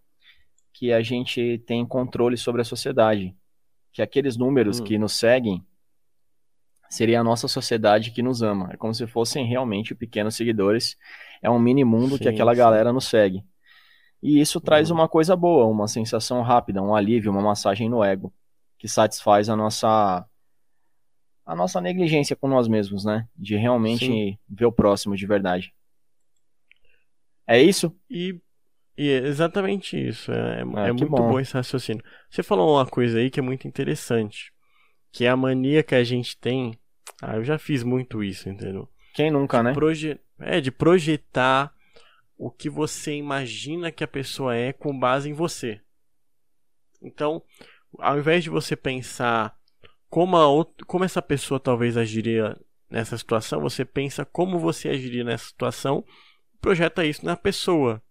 que 0.73 0.91
a 0.91 1.01
gente 1.01 1.57
tem 1.65 1.85
controle 1.85 2.37
sobre 2.37 2.61
a 2.61 2.65
sociedade, 2.65 3.35
que 3.93 4.01
aqueles 4.01 4.35
números 4.37 4.79
Hum. 4.79 4.83
que 4.83 4.97
nos 4.97 5.13
seguem 5.13 5.63
seria 6.89 7.19
a 7.19 7.23
nossa 7.23 7.47
sociedade 7.47 8.11
que 8.11 8.21
nos 8.21 8.41
ama. 8.41 8.69
É 8.71 8.77
como 8.77 8.93
se 8.93 9.07
fossem 9.07 9.45
realmente 9.45 9.95
pequenos 9.95 10.35
seguidores. 10.35 10.95
É 11.41 11.49
um 11.49 11.59
mini 11.59 11.83
mundo 11.83 12.17
que 12.17 12.25
Sim, 12.25 12.29
aquela 12.29 12.51
sim. 12.53 12.57
galera 12.57 12.93
nos 12.93 13.05
segue. 13.05 13.43
E 14.21 14.39
isso 14.39 14.59
traz 14.61 14.89
Uhum. 14.89 14.97
uma 14.97 15.09
coisa 15.09 15.35
boa, 15.35 15.65
uma 15.65 15.87
sensação 15.87 16.41
rápida, 16.41 16.81
um 16.81 16.95
alívio, 16.95 17.31
uma 17.31 17.41
massagem 17.41 17.89
no 17.89 18.03
ego, 18.03 18.33
que 18.77 18.87
satisfaz 18.87 19.49
a 19.49 19.55
nossa 19.55 20.25
a 21.45 21.55
nossa 21.55 21.79
negligência 21.79 22.35
com 22.35 22.47
nós 22.47 22.67
mesmos, 22.67 23.05
né? 23.05 23.27
De 23.35 23.55
realmente 23.55 24.05
Sim. 24.05 24.37
ver 24.49 24.65
o 24.65 24.71
próximo 24.71 25.15
de 25.15 25.25
verdade. 25.27 25.73
É 27.47 27.61
isso? 27.61 27.95
E, 28.09 28.39
e 28.97 29.09
é 29.09 29.17
exatamente 29.27 29.95
isso. 29.95 30.31
É, 30.31 30.61
é 30.61 30.61
Ah, 30.61 30.85
que 30.85 30.91
muito 30.93 31.07
bom. 31.07 31.29
bom. 31.29 31.39
esse 31.39 31.53
raciocínio. 31.53 32.03
Você 32.29 32.41
falou 32.41 32.75
uma 32.77 32.85
coisa 32.85 33.19
aí 33.19 33.29
que 33.29 33.39
é 33.39 33.43
muito 33.43 33.67
interessante. 33.67 34.51
Que 35.11 35.25
é 35.25 35.29
a 35.29 35.37
mania 35.37 35.83
que 35.83 35.95
a 35.95 36.03
gente 36.03 36.37
tem. 36.37 36.77
Ah, 37.21 37.35
eu 37.35 37.43
já 37.43 37.57
fiz 37.57 37.83
muito 37.83 38.23
isso, 38.23 38.49
entendeu? 38.49 38.89
Quem 39.13 39.31
nunca, 39.31 39.61
né? 39.63 39.73
Proje- 39.73 40.19
é, 40.39 40.59
de 40.59 40.71
projetar 40.71 41.73
o 42.37 42.51
que 42.51 42.69
você 42.69 43.15
imagina 43.15 43.91
que 43.91 44.03
a 44.03 44.07
pessoa 44.07 44.55
é 44.55 44.73
com 44.73 44.97
base 44.97 45.29
em 45.29 45.33
você. 45.33 45.79
Então, 47.01 47.41
ao 47.99 48.17
invés 48.17 48.43
de 48.43 48.49
você 48.49 48.75
pensar 48.75 49.55
como, 50.15 50.37
a 50.37 50.43
out- 50.43 50.85
como 50.85 51.03
essa 51.03 51.21
pessoa 51.21 51.59
talvez 51.59 51.97
agiria 51.97 52.57
nessa 52.89 53.17
situação, 53.17 53.59
você 53.59 53.83
pensa 53.83 54.23
como 54.23 54.57
você 54.57 54.87
agiria 54.87 55.25
nessa 55.25 55.47
situação, 55.47 56.05
projeta 56.61 57.05
isso 57.05 57.25
na 57.25 57.35
pessoa. 57.35 58.01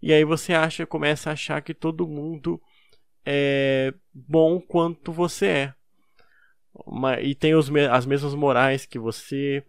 E 0.00 0.12
aí 0.12 0.24
você 0.24 0.52
acha, 0.52 0.86
começa 0.86 1.28
a 1.28 1.32
achar 1.32 1.60
que 1.60 1.74
todo 1.74 2.06
mundo 2.06 2.62
é 3.26 3.92
bom 4.14 4.60
quanto 4.60 5.10
você 5.10 5.46
é. 5.46 5.74
E 7.20 7.34
tem 7.34 7.56
os 7.56 7.68
as 7.90 8.06
mesmas 8.06 8.36
morais 8.36 8.86
que 8.86 8.96
você, 8.96 9.64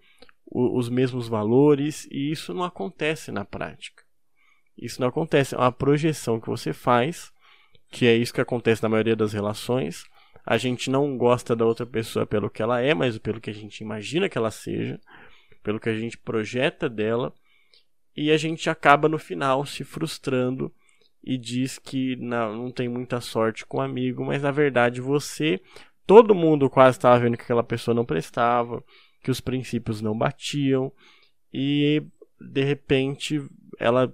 os 0.45 0.87
mesmos 0.87 1.27
valores, 1.27 2.07
e 2.11 2.29
isso 2.29 2.53
não 2.53 2.63
acontece 2.63 3.31
na 3.31 3.43
prática. 3.43 4.03
Isso 4.77 5.01
não 5.01 5.07
acontece, 5.07 5.55
é 5.55 5.57
uma 5.57 5.71
projeção 5.71 6.39
que 6.39 6.47
você 6.47 6.73
faz, 6.73 7.33
que 7.89 8.05
é 8.05 8.15
isso 8.15 8.31
que 8.31 8.41
acontece 8.41 8.83
na 8.83 8.89
maioria 8.89 9.15
das 9.15 9.33
relações. 9.33 10.05
A 10.45 10.57
gente 10.57 10.89
não 10.89 11.17
gosta 11.17 11.55
da 11.55 11.65
outra 11.65 11.85
pessoa 11.85 12.25
pelo 12.25 12.49
que 12.49 12.61
ela 12.61 12.81
é, 12.81 12.93
mas 12.93 13.17
pelo 13.17 13.39
que 13.39 13.49
a 13.49 13.53
gente 13.53 13.81
imagina 13.81 14.27
que 14.27 14.37
ela 14.37 14.51
seja, 14.51 14.99
pelo 15.63 15.79
que 15.79 15.89
a 15.89 15.97
gente 15.97 16.17
projeta 16.17 16.89
dela, 16.89 17.33
e 18.15 18.29
a 18.29 18.37
gente 18.37 18.69
acaba 18.69 19.07
no 19.07 19.17
final 19.17 19.65
se 19.65 19.83
frustrando 19.83 20.71
e 21.23 21.37
diz 21.37 21.79
que 21.79 22.15
não, 22.17 22.55
não 22.55 22.71
tem 22.71 22.89
muita 22.89 23.21
sorte 23.21 23.65
com 23.65 23.77
o 23.77 23.81
amigo, 23.81 24.25
mas 24.25 24.41
na 24.43 24.51
verdade 24.51 24.99
você, 24.99 25.61
todo 26.05 26.35
mundo 26.35 26.69
quase 26.69 26.97
estava 26.97 27.19
vendo 27.19 27.37
que 27.37 27.43
aquela 27.43 27.63
pessoa 27.63 27.95
não 27.95 28.05
prestava, 28.05 28.83
que 29.23 29.31
os 29.31 29.39
princípios 29.39 30.01
não 30.01 30.17
batiam, 30.17 30.91
e 31.51 32.03
de 32.39 32.63
repente 32.63 33.41
ela 33.79 34.13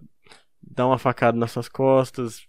dá 0.61 0.85
uma 0.85 0.99
facada 0.99 1.37
nas 1.37 1.51
suas 1.51 1.67
costas, 1.67 2.47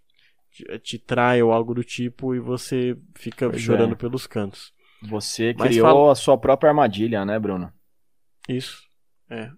te, 0.82 0.98
trai 0.98 1.42
ou 1.42 1.52
algo 1.52 1.74
do 1.74 1.82
tipo, 1.84 2.34
e 2.34 2.40
você 2.40 2.96
fica 3.16 3.48
Pois 3.50 3.60
chorando 3.62 3.92
é. 3.92 3.96
pelos 3.96 4.26
cantos. 4.26 4.72
Você 5.02 5.54
Mas 5.58 5.68
criou 5.68 5.86
fala- 5.86 6.12
a 6.12 6.14
sua 6.14 6.36
própria 6.38 6.70
armadilha, 6.70 7.24
né, 7.24 7.38
Bruno? 7.38 7.72
Isso. 8.48 8.82
É. 9.30 9.50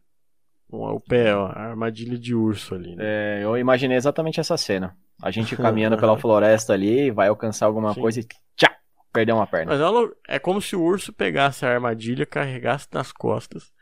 O, 0.68 0.86
o 0.94 1.00
pé, 1.00 1.34
ó, 1.34 1.46
a 1.46 1.60
armadilha 1.70 2.16
de 2.18 2.34
urso 2.34 2.74
ali. 2.74 2.94
Né? 2.96 3.04
É, 3.04 3.40
eu 3.44 3.56
imaginei 3.58 3.96
exatamente 3.96 4.38
essa 4.40 4.56
cena. 4.56 4.96
A 5.22 5.30
gente 5.30 5.56
caminhando 5.56 5.96
pela 5.98 6.16
floresta 6.18 6.72
ali, 6.72 7.10
vai 7.10 7.28
alcançar 7.28 7.66
alguma 7.66 7.92
Sim. 7.94 8.00
coisa 8.00 8.20
e 8.20 8.24
tchá, 8.56 8.74
perdeu 9.12 9.36
uma 9.36 9.46
perna. 9.46 9.72
Mas 9.72 9.80
ela, 9.80 10.10
é 10.28 10.38
como 10.38 10.60
se 10.62 10.74
o 10.76 10.82
urso 10.82 11.12
pegasse 11.12 11.66
a 11.66 11.70
armadilha, 11.72 12.24
carregasse 12.24 12.88
nas 12.92 13.12
costas, 13.12 13.72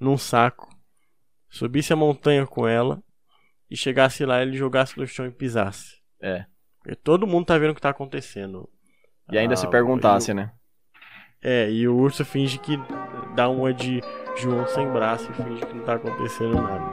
num 0.00 0.16
saco, 0.16 0.68
subisse 1.50 1.92
a 1.92 1.96
montanha 1.96 2.46
com 2.46 2.66
ela 2.66 3.02
e 3.70 3.76
chegasse 3.76 4.24
lá, 4.24 4.40
ele 4.40 4.56
jogasse 4.56 4.96
no 4.98 5.06
chão 5.06 5.26
e 5.26 5.30
pisasse. 5.30 5.96
É. 6.22 6.46
Porque 6.88 7.02
todo 7.02 7.26
mundo 7.26 7.44
tá 7.44 7.58
vendo 7.58 7.72
o 7.72 7.74
que 7.74 7.82
tá 7.82 7.90
acontecendo. 7.90 8.66
E 9.30 9.36
ainda 9.36 9.52
Ah, 9.52 9.56
se 9.58 9.68
perguntasse, 9.68 10.32
o- 10.32 10.34
né? 10.34 10.50
É, 11.42 11.70
e 11.70 11.86
o 11.86 11.94
urso 11.94 12.24
finge 12.24 12.56
que 12.58 12.78
dá 13.36 13.46
uma 13.50 13.74
de 13.74 14.00
João 14.38 14.66
sem 14.68 14.90
braço 14.90 15.30
e 15.30 15.34
finge 15.34 15.66
que 15.66 15.74
não 15.74 15.84
tá 15.84 15.96
acontecendo 15.96 16.54
nada. 16.54 16.88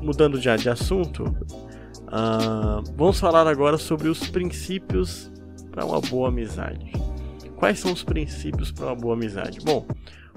Mudando 0.00 0.40
já 0.40 0.56
de 0.56 0.68
assunto, 0.68 1.24
ah, 2.08 2.80
vamos 2.96 3.20
falar 3.20 3.46
agora 3.46 3.78
sobre 3.78 4.08
os 4.08 4.28
princípios 4.28 5.30
para 5.70 5.84
uma 5.84 6.00
boa 6.00 6.28
amizade. 6.28 6.90
Quais 7.62 7.78
são 7.78 7.92
os 7.92 8.02
princípios 8.02 8.72
para 8.72 8.86
uma 8.86 8.96
boa 8.96 9.14
amizade? 9.14 9.60
Bom, 9.60 9.86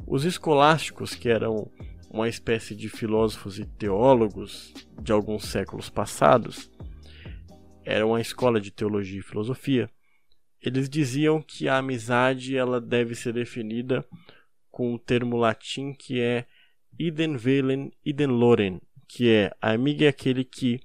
os 0.05 0.25
escolásticos, 0.25 1.15
que 1.15 1.27
eram 1.27 1.71
uma 2.07 2.29
espécie 2.29 2.75
de 2.75 2.87
filósofos 2.87 3.57
e 3.57 3.65
teólogos 3.65 4.71
de 5.01 5.11
alguns 5.11 5.45
séculos 5.45 5.89
passados, 5.89 6.69
era 7.83 8.05
uma 8.05 8.21
escola 8.21 8.61
de 8.61 8.69
teologia 8.69 9.21
e 9.21 9.23
filosofia. 9.23 9.89
Eles 10.61 10.87
diziam 10.87 11.41
que 11.41 11.67
a 11.67 11.79
amizade 11.79 12.55
ela 12.55 12.79
deve 12.79 13.15
ser 13.15 13.33
definida 13.33 14.07
com 14.69 14.93
o 14.93 14.99
termo 14.99 15.35
latim 15.35 15.93
que 15.93 16.21
é 16.21 16.45
idem 16.99 17.35
velen, 17.37 17.91
idem 18.05 18.27
lorem, 18.27 18.79
que 19.07 19.31
é 19.31 19.51
a 19.59 19.71
amiga 19.71 20.05
é 20.05 20.09
aquele 20.09 20.43
que 20.43 20.79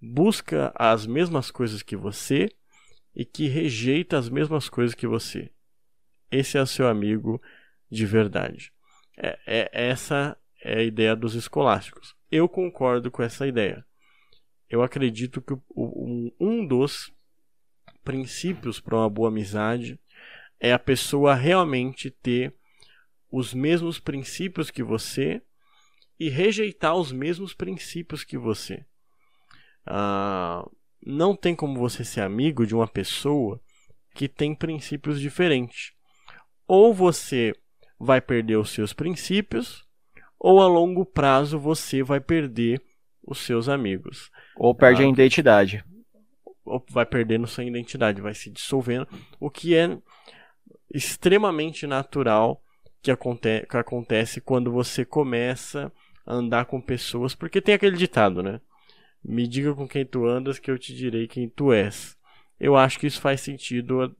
busca 0.00 0.72
as 0.76 1.04
mesmas 1.04 1.50
coisas 1.50 1.82
que 1.82 1.96
você 1.96 2.48
e 3.12 3.24
que 3.24 3.48
rejeita 3.48 4.16
as 4.16 4.28
mesmas 4.28 4.68
coisas 4.68 4.94
que 4.94 5.08
você. 5.08 5.50
Esse 6.30 6.56
é 6.56 6.62
o 6.62 6.66
seu 6.66 6.86
amigo 6.86 7.40
de 7.90 8.06
verdade. 8.06 8.72
É, 9.16 9.38
é- 9.46 9.70
essa 9.72 10.36
é 10.62 10.78
a 10.78 10.82
ideia 10.82 11.16
dos 11.16 11.34
escolásticos. 11.34 12.14
Eu 12.30 12.48
concordo 12.48 13.10
com 13.10 13.22
essa 13.22 13.46
ideia. 13.46 13.84
Eu 14.68 14.82
acredito 14.82 15.42
que 15.42 15.54
um, 15.76 16.30
um 16.38 16.66
dos 16.66 17.12
princípios 18.04 18.80
para 18.80 18.96
uma 18.96 19.10
boa 19.10 19.28
amizade 19.28 19.98
é 20.60 20.72
a 20.72 20.78
pessoa 20.78 21.34
realmente 21.34 22.10
ter 22.10 22.54
os 23.30 23.52
mesmos 23.54 23.98
princípios 23.98 24.70
que 24.70 24.82
você 24.82 25.42
e 26.18 26.28
rejeitar 26.28 26.94
os 26.94 27.10
mesmos 27.12 27.54
princípios 27.54 28.22
que 28.22 28.36
você. 28.36 28.84
Ah, 29.86 30.68
não 31.04 31.34
tem 31.34 31.56
como 31.56 31.78
você 31.78 32.04
ser 32.04 32.20
amigo 32.20 32.66
de 32.66 32.74
uma 32.74 32.86
pessoa 32.86 33.60
que 34.14 34.28
tem 34.28 34.54
princípios 34.54 35.20
diferentes. 35.20 35.92
Ou 36.72 36.94
você 36.94 37.52
vai 37.98 38.20
perder 38.20 38.56
os 38.56 38.70
seus 38.70 38.92
princípios, 38.92 39.84
ou 40.38 40.62
a 40.62 40.68
longo 40.68 41.04
prazo 41.04 41.58
você 41.58 42.00
vai 42.00 42.20
perder 42.20 42.80
os 43.26 43.38
seus 43.40 43.68
amigos. 43.68 44.30
Ou 44.56 44.72
perde 44.72 45.02
Ah, 45.02 45.06
a 45.06 45.08
identidade. 45.08 45.84
Ou 46.64 46.80
vai 46.88 47.04
perdendo 47.04 47.48
sua 47.48 47.64
identidade, 47.64 48.20
vai 48.20 48.34
se 48.34 48.48
dissolvendo, 48.52 49.08
o 49.40 49.50
que 49.50 49.74
é 49.74 49.98
extremamente 50.94 51.88
natural 51.88 52.62
que, 53.02 53.10
aconte 53.10 53.66
que 53.68 53.76
acontece 53.76 54.40
quando 54.40 54.70
você 54.70 55.04
começa 55.04 55.92
a 56.24 56.34
andar 56.34 56.66
com 56.66 56.80
pessoas, 56.80 57.34
porque 57.34 57.60
tem 57.60 57.74
aquele 57.74 57.96
ditado, 57.96 58.44
né? 58.44 58.60
Me 59.24 59.48
diga 59.48 59.74
com 59.74 59.88
quem 59.88 60.06
tu 60.06 60.24
andas 60.24 60.60
que 60.60 60.70
eu 60.70 60.78
te 60.78 60.94
direi 60.94 61.26
quem 61.26 61.48
tu 61.48 61.72
és. 61.72 62.16
Eu 62.60 62.76
acho 62.76 62.96
que 63.00 63.08
isso 63.08 63.20
faz 63.20 63.40
sentido 63.40 64.14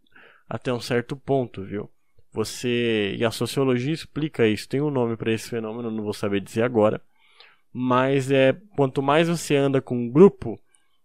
até 0.49 0.73
um 0.73 0.81
certo 0.81 1.15
ponto, 1.15 1.63
viu? 1.63 1.89
Você 2.33 3.17
e 3.19 3.25
a 3.25 3.31
sociologia 3.31 3.93
explica 3.93 4.47
isso. 4.47 4.69
Tem 4.69 4.81
um 4.81 4.91
nome 4.91 5.17
para 5.17 5.33
esse 5.33 5.49
fenômeno, 5.49 5.91
não 5.91 6.05
vou 6.05 6.13
saber 6.13 6.41
dizer 6.41 6.63
agora. 6.63 7.01
Mas 7.73 8.31
é 8.31 8.57
quanto 8.77 9.03
mais 9.03 9.29
você 9.29 9.57
anda 9.57 9.81
com 9.81 9.97
um 9.97 10.11
grupo, 10.11 10.61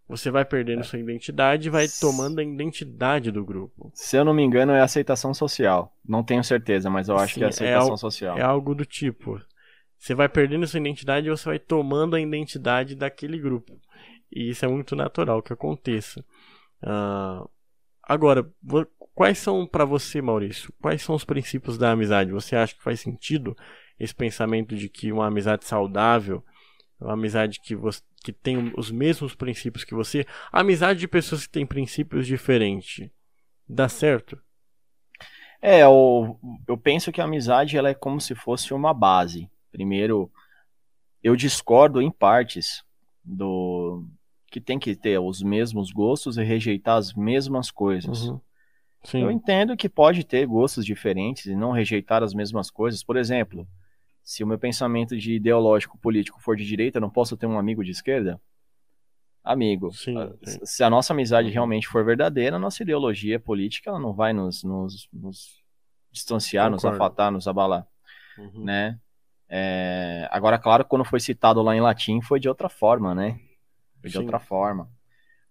você 0.07 0.29
vai 0.29 0.45
perdendo 0.45 0.81
é. 0.81 0.83
sua 0.83 0.99
identidade 0.99 1.67
e 1.67 1.71
vai 1.71 1.87
tomando 1.87 2.39
a 2.39 2.43
identidade 2.43 3.31
do 3.31 3.43
grupo. 3.43 3.91
Se 3.93 4.17
eu 4.17 4.25
não 4.25 4.33
me 4.33 4.43
engano, 4.43 4.71
é 4.71 4.81
aceitação 4.81 5.33
social. 5.33 5.95
Não 6.07 6.23
tenho 6.23 6.43
certeza, 6.43 6.89
mas 6.89 7.09
eu 7.09 7.17
acho 7.17 7.33
Sim, 7.33 7.39
que 7.39 7.43
é, 7.43 7.47
é 7.47 7.49
aceitação 7.49 7.93
é 7.93 7.97
social. 7.97 8.37
É 8.37 8.41
algo 8.41 8.75
do 8.75 8.85
tipo. 8.85 9.41
Você 9.97 10.13
vai 10.13 10.29
perdendo 10.29 10.67
sua 10.67 10.79
identidade 10.79 11.27
e 11.27 11.31
você 11.31 11.45
vai 11.45 11.59
tomando 11.59 12.15
a 12.15 12.21
identidade 12.21 12.95
daquele 12.95 13.39
grupo. 13.39 13.79
E 14.31 14.49
isso 14.49 14.63
é 14.65 14.67
muito 14.67 14.95
natural 14.95 15.41
que 15.41 15.53
aconteça. 15.53 16.23
Uh, 16.83 17.49
agora, 18.03 18.47
quais 19.15 19.39
são 19.39 19.65
para 19.65 19.85
você, 19.85 20.21
Maurício? 20.21 20.71
Quais 20.81 21.01
são 21.01 21.15
os 21.15 21.23
princípios 21.23 21.77
da 21.77 21.91
amizade? 21.91 22.31
Você 22.31 22.55
acha 22.55 22.75
que 22.75 22.83
faz 22.83 22.99
sentido 22.99 23.57
esse 23.99 24.13
pensamento 24.13 24.75
de 24.75 24.89
que 24.89 25.11
uma 25.11 25.25
amizade 25.25 25.65
saudável, 25.65 26.43
uma 26.99 27.13
amizade 27.13 27.59
que 27.59 27.75
você 27.75 28.01
que 28.25 28.33
tem 28.33 28.73
os 28.75 28.89
mesmos 28.89 29.35
princípios 29.35 29.83
que 29.83 29.93
você, 29.93 30.25
amizade 30.51 30.99
de 30.99 31.07
pessoas 31.07 31.45
que 31.45 31.53
têm 31.53 31.63
princípios 31.63 32.25
diferentes, 32.25 33.07
dá 33.69 33.87
certo? 33.87 34.41
É, 35.61 35.83
eu, 35.83 36.39
eu 36.67 36.75
penso 36.75 37.11
que 37.11 37.21
a 37.21 37.25
amizade 37.25 37.77
ela 37.77 37.89
é 37.89 37.93
como 37.93 38.19
se 38.19 38.33
fosse 38.33 38.73
uma 38.73 38.95
base. 38.95 39.47
Primeiro, 39.71 40.31
eu 41.23 41.35
discordo 41.35 42.01
em 42.01 42.09
partes 42.09 42.83
do 43.23 44.03
que 44.47 44.59
tem 44.59 44.79
que 44.79 44.95
ter 44.95 45.19
os 45.19 45.43
mesmos 45.43 45.91
gostos 45.91 46.37
e 46.37 46.43
rejeitar 46.43 46.97
as 46.97 47.13
mesmas 47.13 47.69
coisas. 47.69 48.23
Uhum. 48.23 48.41
Eu 49.13 49.31
entendo 49.31 49.77
que 49.77 49.89
pode 49.89 50.23
ter 50.23 50.45
gostos 50.45 50.85
diferentes 50.85 51.45
e 51.45 51.55
não 51.55 51.71
rejeitar 51.71 52.23
as 52.23 52.33
mesmas 52.33 52.71
coisas. 52.71 53.03
Por 53.03 53.17
exemplo, 53.17 53.67
se 54.23 54.43
o 54.43 54.47
meu 54.47 54.57
pensamento 54.57 55.15
de 55.17 55.33
ideológico 55.33 55.97
político 55.97 56.41
for 56.41 56.55
de 56.55 56.65
direita, 56.65 56.99
não 56.99 57.09
posso 57.09 57.37
ter 57.37 57.45
um 57.45 57.59
amigo 57.59 57.83
de 57.83 57.91
esquerda? 57.91 58.41
Amigo, 59.43 59.91
sim, 59.93 60.17
ah, 60.17 60.33
sim. 60.43 60.59
se 60.63 60.83
a 60.83 60.89
nossa 60.89 61.13
amizade 61.13 61.49
uhum. 61.49 61.53
realmente 61.53 61.87
for 61.87 62.03
verdadeira, 62.03 62.55
a 62.55 62.59
nossa 62.59 62.81
ideologia 62.81 63.39
política 63.39 63.91
ela 63.91 63.99
não 63.99 64.11
vai 64.11 64.33
nos, 64.33 64.63
nos, 64.63 65.07
nos 65.13 65.63
distanciar, 66.11 66.71
Concordo. 66.71 66.87
nos 66.87 66.95
afatar, 66.95 67.31
nos 67.31 67.47
abalar, 67.47 67.87
uhum. 68.39 68.63
né? 68.63 68.99
É, 69.47 70.27
agora, 70.31 70.57
claro, 70.57 70.83
quando 70.83 71.05
foi 71.05 71.19
citado 71.19 71.61
lá 71.61 71.75
em 71.75 71.79
latim, 71.79 72.21
foi 72.21 72.39
de 72.39 72.49
outra 72.49 72.67
forma, 72.67 73.13
né? 73.13 73.39
Foi 74.01 74.09
de 74.09 74.13
sim. 74.13 74.23
outra 74.23 74.39
forma. 74.39 74.89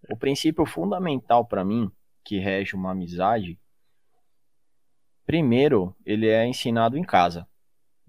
O 0.09 0.17
princípio 0.17 0.65
fundamental 0.65 1.45
para 1.45 1.63
mim, 1.63 1.89
que 2.25 2.39
rege 2.39 2.75
uma 2.75 2.91
amizade, 2.91 3.57
primeiro, 5.25 5.95
ele 6.03 6.27
é 6.27 6.45
ensinado 6.45 6.97
em 6.97 7.03
casa. 7.03 7.47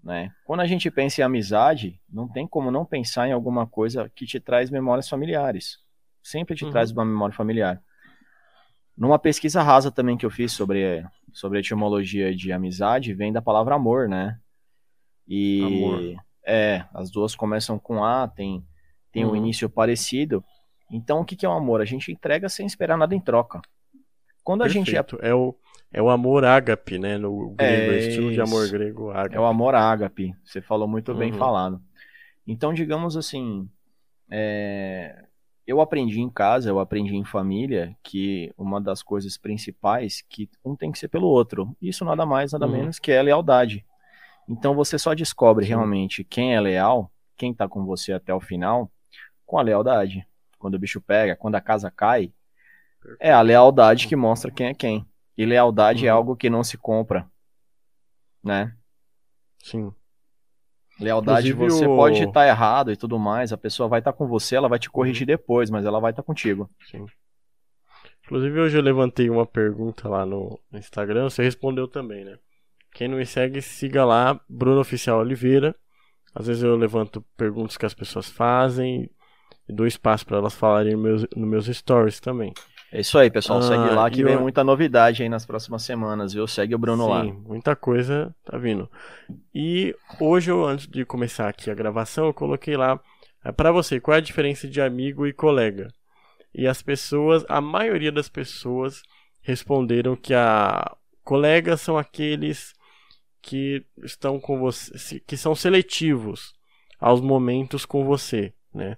Né? 0.03 0.33
Quando 0.45 0.61
a 0.61 0.67
gente 0.67 0.91
pensa 0.91 1.21
em 1.21 1.25
amizade, 1.25 2.01
não 2.09 2.27
tem 2.27 2.47
como 2.47 2.71
não 2.71 2.85
pensar 2.85 3.29
em 3.29 3.33
alguma 3.33 3.67
coisa 3.67 4.11
que 4.15 4.25
te 4.25 4.41
traz 4.41 4.71
memórias 4.71 5.09
familiares. 5.09 5.79
Sempre 6.23 6.57
te 6.57 6.65
uhum. 6.65 6.71
traz 6.71 6.91
uma 6.91 7.05
memória 7.05 7.35
familiar. 7.35 7.83
Numa 8.97 9.19
pesquisa 9.19 9.63
rasa 9.63 9.91
também 9.91 10.17
que 10.17 10.25
eu 10.25 10.31
fiz 10.31 10.53
sobre, 10.53 11.05
sobre 11.33 11.59
a 11.59 11.61
etimologia 11.61 12.35
de 12.35 12.53
amizade, 12.53 13.13
vem 13.13 13.33
da 13.33 13.43
palavra 13.43 13.75
amor, 13.75 14.09
né? 14.09 14.39
E 15.29 15.63
amor. 15.63 16.25
é, 16.47 16.85
as 16.95 17.11
duas 17.11 17.35
começam 17.35 17.79
com 17.79 18.03
A, 18.03 18.27
tem, 18.27 18.65
tem 19.13 19.25
uhum. 19.25 19.33
um 19.33 19.37
início 19.37 19.69
parecido. 19.69 20.43
Então, 20.91 21.21
o 21.21 21.25
que, 21.25 21.37
que 21.37 21.45
é 21.45 21.49
o 21.49 21.53
um 21.53 21.57
amor? 21.57 21.81
A 21.81 21.85
gente 21.85 22.11
entrega 22.11 22.49
sem 22.49 22.65
esperar 22.65 22.97
nada 22.97 23.15
em 23.15 23.21
troca. 23.21 23.61
Quando 24.47 24.63
a 24.63 24.67
Perfeito. 24.67 24.87
gente 24.87 25.19
é, 25.21 25.29
é 25.29 25.35
o 25.35 25.57
é 25.93 26.01
o 26.01 26.09
amor 26.09 26.45
ágape, 26.45 27.01
né? 27.01 27.19
No 27.19 27.51
grego, 27.51 27.93
é, 27.93 27.99
estilo 27.99 28.33
de 28.33 28.41
amor 28.41 28.69
grego 28.69 29.11
ágape. 29.11 29.35
É 29.35 29.41
o 29.41 29.45
amor 29.45 29.75
ágape. 29.75 30.37
Você 30.45 30.61
falou 30.61 30.87
muito 30.87 31.11
uhum. 31.11 31.19
bem 31.19 31.33
falado. 31.33 31.83
Então, 32.47 32.73
digamos 32.73 33.17
assim, 33.17 33.69
é... 34.31 35.25
eu 35.67 35.81
aprendi 35.81 36.21
em 36.21 36.31
casa, 36.31 36.71
eu 36.71 36.79
aprendi 36.79 37.17
em 37.17 37.25
família 37.25 37.97
que 38.05 38.53
uma 38.57 38.81
das 38.81 39.03
coisas 39.03 39.37
principais 39.37 40.23
que 40.29 40.49
um 40.65 40.77
tem 40.77 40.93
que 40.93 40.99
ser 41.01 41.09
pelo 41.09 41.27
outro. 41.27 41.77
Isso 41.83 42.05
nada 42.05 42.25
mais, 42.25 42.53
nada 42.53 42.67
uhum. 42.67 42.73
menos 42.73 43.01
que 43.01 43.11
é 43.11 43.21
lealdade. 43.21 43.85
Então 44.49 44.77
você 44.77 44.97
só 44.97 45.13
descobre 45.13 45.65
Sim. 45.65 45.71
realmente 45.71 46.23
quem 46.23 46.55
é 46.55 46.61
leal, 46.61 47.11
quem 47.37 47.53
tá 47.53 47.67
com 47.67 47.85
você 47.85 48.13
até 48.13 48.33
o 48.33 48.41
final, 48.41 48.93
com 49.45 49.59
a 49.59 49.63
lealdade. 49.63 50.25
Quando 50.57 50.75
o 50.75 50.79
bicho 50.79 51.01
pega, 51.01 51.35
quando 51.35 51.57
a 51.57 51.61
casa 51.61 51.91
cai, 51.91 52.33
é 53.21 53.33
a 53.33 53.41
lealdade 53.41 54.09
que 54.09 54.17
mostra 54.17 54.51
quem 54.51 54.69
é 54.69 54.75
quem. 54.75 55.07
E 55.37 55.45
lealdade 55.45 56.07
é 56.07 56.11
uhum. 56.11 56.15
é 56.15 56.19
algo 56.19 56.37
que 56.37 56.49
não 56.49 56.65
se 56.65 56.79
compra, 56.79 57.29
né? 58.43 58.75
Sim. 59.63 59.93
Lealdade 60.99 61.51
Inclusive, 61.51 61.81
você 61.81 61.87
o... 61.87 61.95
pode 61.95 62.23
estar 62.23 62.47
errado 62.47 62.91
e 62.91 62.97
tudo 62.97 63.19
mais, 63.19 63.53
a 63.53 63.59
pessoa 63.59 63.89
vai 63.89 63.99
estar 63.99 64.15
com 64.15 64.27
você, 64.27 64.57
ela 64.57 64.69
vai 64.69 64.79
te 64.79 64.89
corrigir 64.89 65.27
depois, 65.27 65.69
mas 65.69 65.85
ela 65.85 66.01
vai 66.01 66.11
estar 66.11 66.23
contigo. 66.23 66.71
Sim. 66.91 67.05
Inclusive 68.25 68.59
hoje 68.59 68.79
eu 68.79 68.83
levantei 68.83 69.29
uma 69.29 69.47
pergunta 69.47 70.09
lá 70.09 70.25
no 70.25 70.59
Instagram, 70.73 71.29
você 71.29 71.43
respondeu 71.43 71.87
também, 71.87 72.25
né? 72.25 72.39
Quem 72.93 73.09
não 73.09 73.19
me 73.19 73.27
segue, 73.27 73.61
siga 73.61 74.05
lá, 74.05 74.41
Bruno 74.49 74.81
Oficial 74.81 75.21
Oliveira. 75.21 75.77
Às 76.35 76.47
vezes 76.47 76.63
eu 76.63 76.75
levanto 76.77 77.25
perguntas 77.37 77.77
que 77.77 77.85
as 77.85 77.95
pessoas 77.95 78.31
fazem 78.31 79.11
e 79.69 79.73
dou 79.73 79.87
espaço 79.87 80.25
para 80.25 80.39
elas 80.39 80.55
falarem 80.55 80.95
nos 80.95 81.03
meus, 81.03 81.27
nos 81.37 81.49
meus 81.49 81.67
stories 81.67 82.21
também. 82.21 82.55
É 82.93 83.01
isso 83.01 83.19
aí, 83.19 83.31
pessoal. 83.31 83.61
Segue 83.63 83.91
ah, 83.91 83.95
lá 83.95 84.11
que 84.11 84.23
vem 84.23 84.35
eu... 84.35 84.41
muita 84.41 84.63
novidade 84.63 85.23
aí 85.23 85.29
nas 85.29 85.45
próximas 85.45 85.83
semanas, 85.83 86.33
viu? 86.33 86.47
Segue 86.47 86.75
o 86.75 86.79
Bruno 86.79 87.05
Sim, 87.05 87.11
lá. 87.11 87.25
muita 87.25 87.75
coisa 87.75 88.35
tá 88.45 88.57
vindo. 88.57 88.89
E 89.55 89.95
hoje, 90.21 90.51
eu, 90.51 90.65
antes 90.65 90.87
de 90.87 91.05
começar 91.05 91.49
aqui 91.49 91.71
a 91.71 91.75
gravação, 91.75 92.27
eu 92.27 92.35
coloquei 92.35 92.77
lá 92.77 93.01
é, 93.45 93.53
para 93.53 93.73
você 93.73 94.01
qual 94.01 94.15
é 94.15 94.19
a 94.19 94.23
diferença 94.23 94.69
de 94.69 94.81
amigo 94.81 95.27
e 95.27 95.33
colega. 95.33 95.89
E 96.55 96.67
as 96.67 96.81
pessoas, 96.81 97.45
a 97.49 97.61
maioria 97.61 98.13
das 98.13 98.29
pessoas 98.29 99.03
responderam 99.43 100.17
que 100.17 100.33
a 100.33 100.97
colegas 101.23 101.81
são 101.81 101.99
aqueles 101.99 102.75
que 103.43 103.85
estão 104.03 104.41
com 104.41 104.59
você, 104.59 105.21
que 105.21 105.37
são 105.37 105.55
seletivos 105.55 106.55
aos 106.99 107.21
momentos 107.21 107.85
com 107.85 108.05
você, 108.05 108.53
né? 108.73 108.97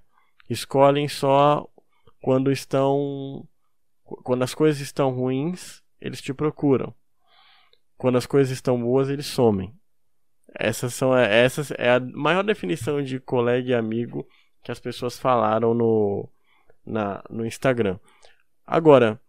Escolhem 0.48 1.08
só 1.08 1.68
quando 2.22 2.50
estão 2.50 3.46
quando 4.22 4.42
as 4.42 4.54
coisas 4.54 4.80
estão 4.80 5.10
ruins, 5.10 5.82
eles 6.00 6.20
te 6.20 6.32
procuram. 6.32 6.94
Quando 7.96 8.16
as 8.16 8.26
coisas 8.26 8.52
estão 8.52 8.80
boas, 8.80 9.08
eles 9.08 9.26
somem. 9.26 9.74
Essas 10.54 10.94
são 10.94 11.14
essas 11.16 11.70
é 11.72 11.90
a 11.90 12.00
maior 12.00 12.42
definição 12.42 13.02
de 13.02 13.20
colega 13.20 13.70
e 13.70 13.74
amigo 13.74 14.26
que 14.62 14.72
as 14.72 14.80
pessoas 14.80 15.18
falaram 15.18 15.74
no 15.74 16.28
na, 16.84 17.22
no 17.28 17.44
Instagram. 17.44 17.98
Agora, 18.66 19.20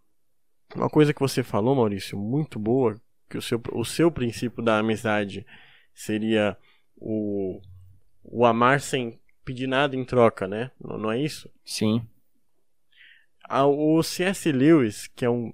uma 0.76 0.89
coisa 0.89 1.13
que 1.13 1.20
você 1.20 1.44
falou, 1.44 1.76
Maurício, 1.76 2.18
muito 2.18 2.58
boa, 2.58 3.00
que 3.30 3.38
o 3.38 3.42
seu, 3.42 3.62
o 3.74 3.84
seu 3.84 4.12
princípio 4.12 4.63
da 4.63 4.80
amizade 4.80 5.46
seria 5.94 6.58
o, 6.96 7.62
o 8.24 8.46
amar 8.46 8.80
sem 8.80 9.20
pedir 9.44 9.68
nada 9.68 9.96
em 9.96 10.06
troca, 10.06 10.48
né? 10.48 10.72
Não, 10.80 10.98
não 10.98 11.12
é 11.12 11.20
isso? 11.20 11.50
Sim. 11.65 12.08
O 13.49 14.03
C.S. 14.03 14.51
Lewis, 14.51 15.07
que 15.07 15.25
é 15.25 15.29
um. 15.29 15.51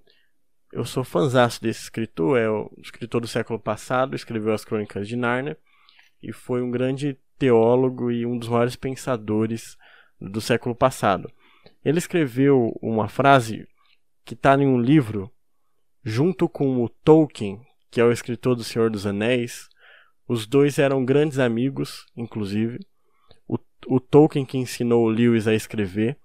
Eu 0.73 0.83
sou 0.83 1.03
fãzaço 1.05 1.61
desse 1.61 1.83
escritor, 1.83 2.37
é 2.37 2.49
o 2.49 2.69
escritor 2.81 3.21
do 3.21 3.27
século 3.27 3.57
passado, 3.57 4.15
escreveu 4.15 4.53
as 4.53 4.65
Crônicas 4.65 5.07
de 5.07 5.15
Nárnia 5.15 5.57
e 6.21 6.33
foi 6.33 6.61
um 6.61 6.69
grande 6.69 7.17
teólogo 7.39 8.11
e 8.11 8.25
um 8.25 8.37
dos 8.37 8.49
maiores 8.49 8.75
pensadores 8.75 9.77
do 10.19 10.41
século 10.41 10.75
passado. 10.75 11.31
Ele 11.83 11.97
escreveu 11.97 12.77
uma 12.81 13.07
frase 13.07 13.65
que 14.25 14.33
está 14.33 14.55
em 14.55 14.67
um 14.67 14.79
livro, 14.79 15.31
junto 16.03 16.49
com 16.49 16.83
o 16.83 16.89
Tolkien, 16.89 17.61
que 17.89 18.01
é 18.01 18.03
o 18.03 18.11
escritor 18.11 18.55
do 18.55 18.63
Senhor 18.63 18.89
dos 18.89 19.05
Anéis. 19.05 19.69
Os 20.27 20.45
dois 20.45 20.77
eram 20.79 21.05
grandes 21.05 21.39
amigos, 21.39 22.05
inclusive. 22.17 22.79
O, 23.47 23.57
o 23.87 23.99
Tolkien 24.01 24.45
que 24.45 24.57
ensinou 24.57 25.05
o 25.05 25.09
Lewis 25.09 25.47
a 25.47 25.53
escrever 25.53 26.17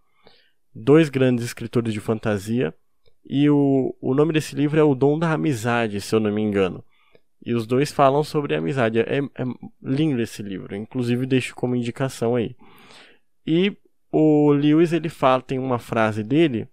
dois 0.74 1.08
grandes 1.08 1.44
escritores 1.44 1.92
de 1.92 2.00
fantasia. 2.00 2.74
E 3.24 3.48
o, 3.50 3.94
o 4.00 4.14
nome 4.14 4.32
desse 4.32 4.54
livro 4.56 4.78
é 4.78 4.82
O 4.82 4.94
Dom 4.94 5.18
da 5.18 5.32
Amizade, 5.32 6.00
se 6.00 6.14
eu 6.14 6.20
não 6.20 6.32
me 6.32 6.42
engano. 6.42 6.84
E 7.44 7.54
os 7.54 7.66
dois 7.66 7.90
falam 7.90 8.22
sobre 8.22 8.54
amizade. 8.54 9.00
É, 9.00 9.18
é 9.18 9.44
lindo 9.82 10.20
esse 10.20 10.42
livro, 10.42 10.76
inclusive 10.76 11.26
deixo 11.26 11.54
como 11.54 11.76
indicação 11.76 12.36
aí. 12.36 12.54
E 13.46 13.76
o 14.12 14.52
Lewis 14.52 14.92
ele 14.92 15.08
fala, 15.08 15.42
tem 15.42 15.58
uma 15.58 15.78
frase 15.78 16.22
dele 16.22 16.68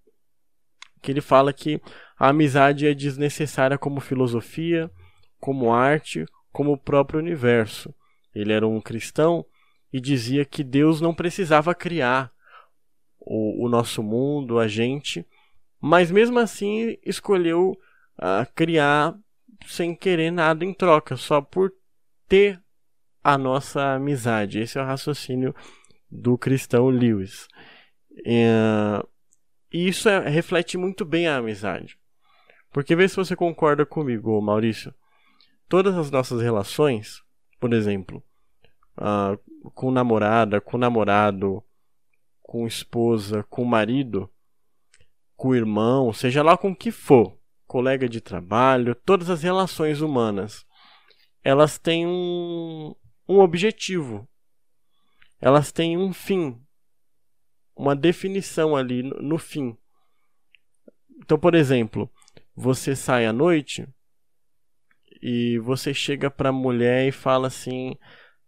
que 1.02 1.12
ele 1.12 1.22
fala 1.22 1.54
que 1.54 1.80
a 2.18 2.30
amizade 2.30 2.88
é 2.88 2.94
desnecessária 2.94 3.78
como 3.78 4.02
filosofia, 4.02 4.92
como 5.40 5.72
arte, 5.72 6.26
como 6.52 6.74
o 6.74 6.78
próprio 6.78 7.20
universo. 7.20 7.94
Ele 8.34 8.52
era 8.52 8.68
um 8.68 8.82
cristão 8.82 9.46
e 9.94 10.02
dizia 10.02 10.44
que 10.44 10.64
Deus 10.64 11.00
não 11.00 11.14
precisava 11.14 11.74
criar 11.74 12.32
o, 13.28 13.66
o 13.66 13.70
nosso 13.70 14.02
mundo, 14.02 14.58
a 14.58 14.68
gente, 14.68 15.26
mas 15.82 16.10
mesmo 16.10 16.40
assim 16.40 16.98
escolheu 17.06 17.78
uh, 18.18 18.48
criar 18.56 19.16
sem 19.66 19.94
querer 19.94 20.32
nada 20.32 20.64
em 20.64 20.74
troca, 20.74 21.18
só 21.18 21.42
por 21.42 21.74
ter 22.28 22.62
a 23.24 23.38
nossa 23.38 23.96
amizade. 23.96 24.60
Esse 24.60 24.78
é 24.78 24.82
o 24.82 24.86
raciocínio 24.86 25.54
do 26.10 26.38
cristão 26.38 26.88
Lewis. 26.88 27.48
Uh, 28.20 29.06
e 29.72 29.90
isso 29.90 30.08
é, 30.08 30.28
reflete 30.30 30.78
muito 30.78 31.04
bem 31.04 31.28
a 31.28 31.38
amizade. 31.38 32.00
Porque 32.72 32.96
vê 32.96 33.08
se 33.08 33.16
você 33.16 33.36
concorda 33.36 33.86
comigo, 33.86 34.42
Maurício. 34.42 34.94
Todas 35.68 35.98
as 35.98 36.10
nossas 36.10 36.42
relações, 36.42 37.22
por 37.60 37.74
exemplo, 37.74 38.24
uh, 38.98 39.38
com 39.72 39.92
namorada, 39.92 40.62
com 40.62 40.78
namorado, 40.78 41.62
com 42.48 42.66
esposa, 42.66 43.44
com 43.50 43.66
marido, 43.66 44.32
com 45.36 45.54
irmão, 45.54 46.14
seja 46.14 46.42
lá 46.42 46.58
com 46.58 46.74
que 46.74 46.92
for, 46.92 47.38
colega 47.68 48.08
de 48.08 48.22
trabalho, 48.22 48.96
todas 48.96 49.30
as 49.30 49.44
relações 49.44 50.00
humanas, 50.00 50.66
elas 51.44 51.78
têm 51.78 52.08
um, 52.08 52.96
um 53.28 53.40
objetivo. 53.40 54.28
Elas 55.42 55.74
têm 55.74 55.98
um 55.98 56.14
fim, 56.14 56.60
uma 57.76 57.96
definição 57.96 58.76
ali 58.76 59.04
no, 59.04 59.22
no 59.22 59.38
fim. 59.38 59.78
Então, 61.18 61.38
por 61.38 61.54
exemplo, 61.54 62.10
você 62.56 62.96
sai 62.96 63.26
à 63.26 63.34
noite 63.34 63.88
e 65.22 65.60
você 65.60 65.94
chega 65.94 66.32
para 66.32 66.50
a 66.50 66.54
mulher 66.54 67.08
e 67.08 67.12
fala 67.12 67.48
assim: 67.48 67.96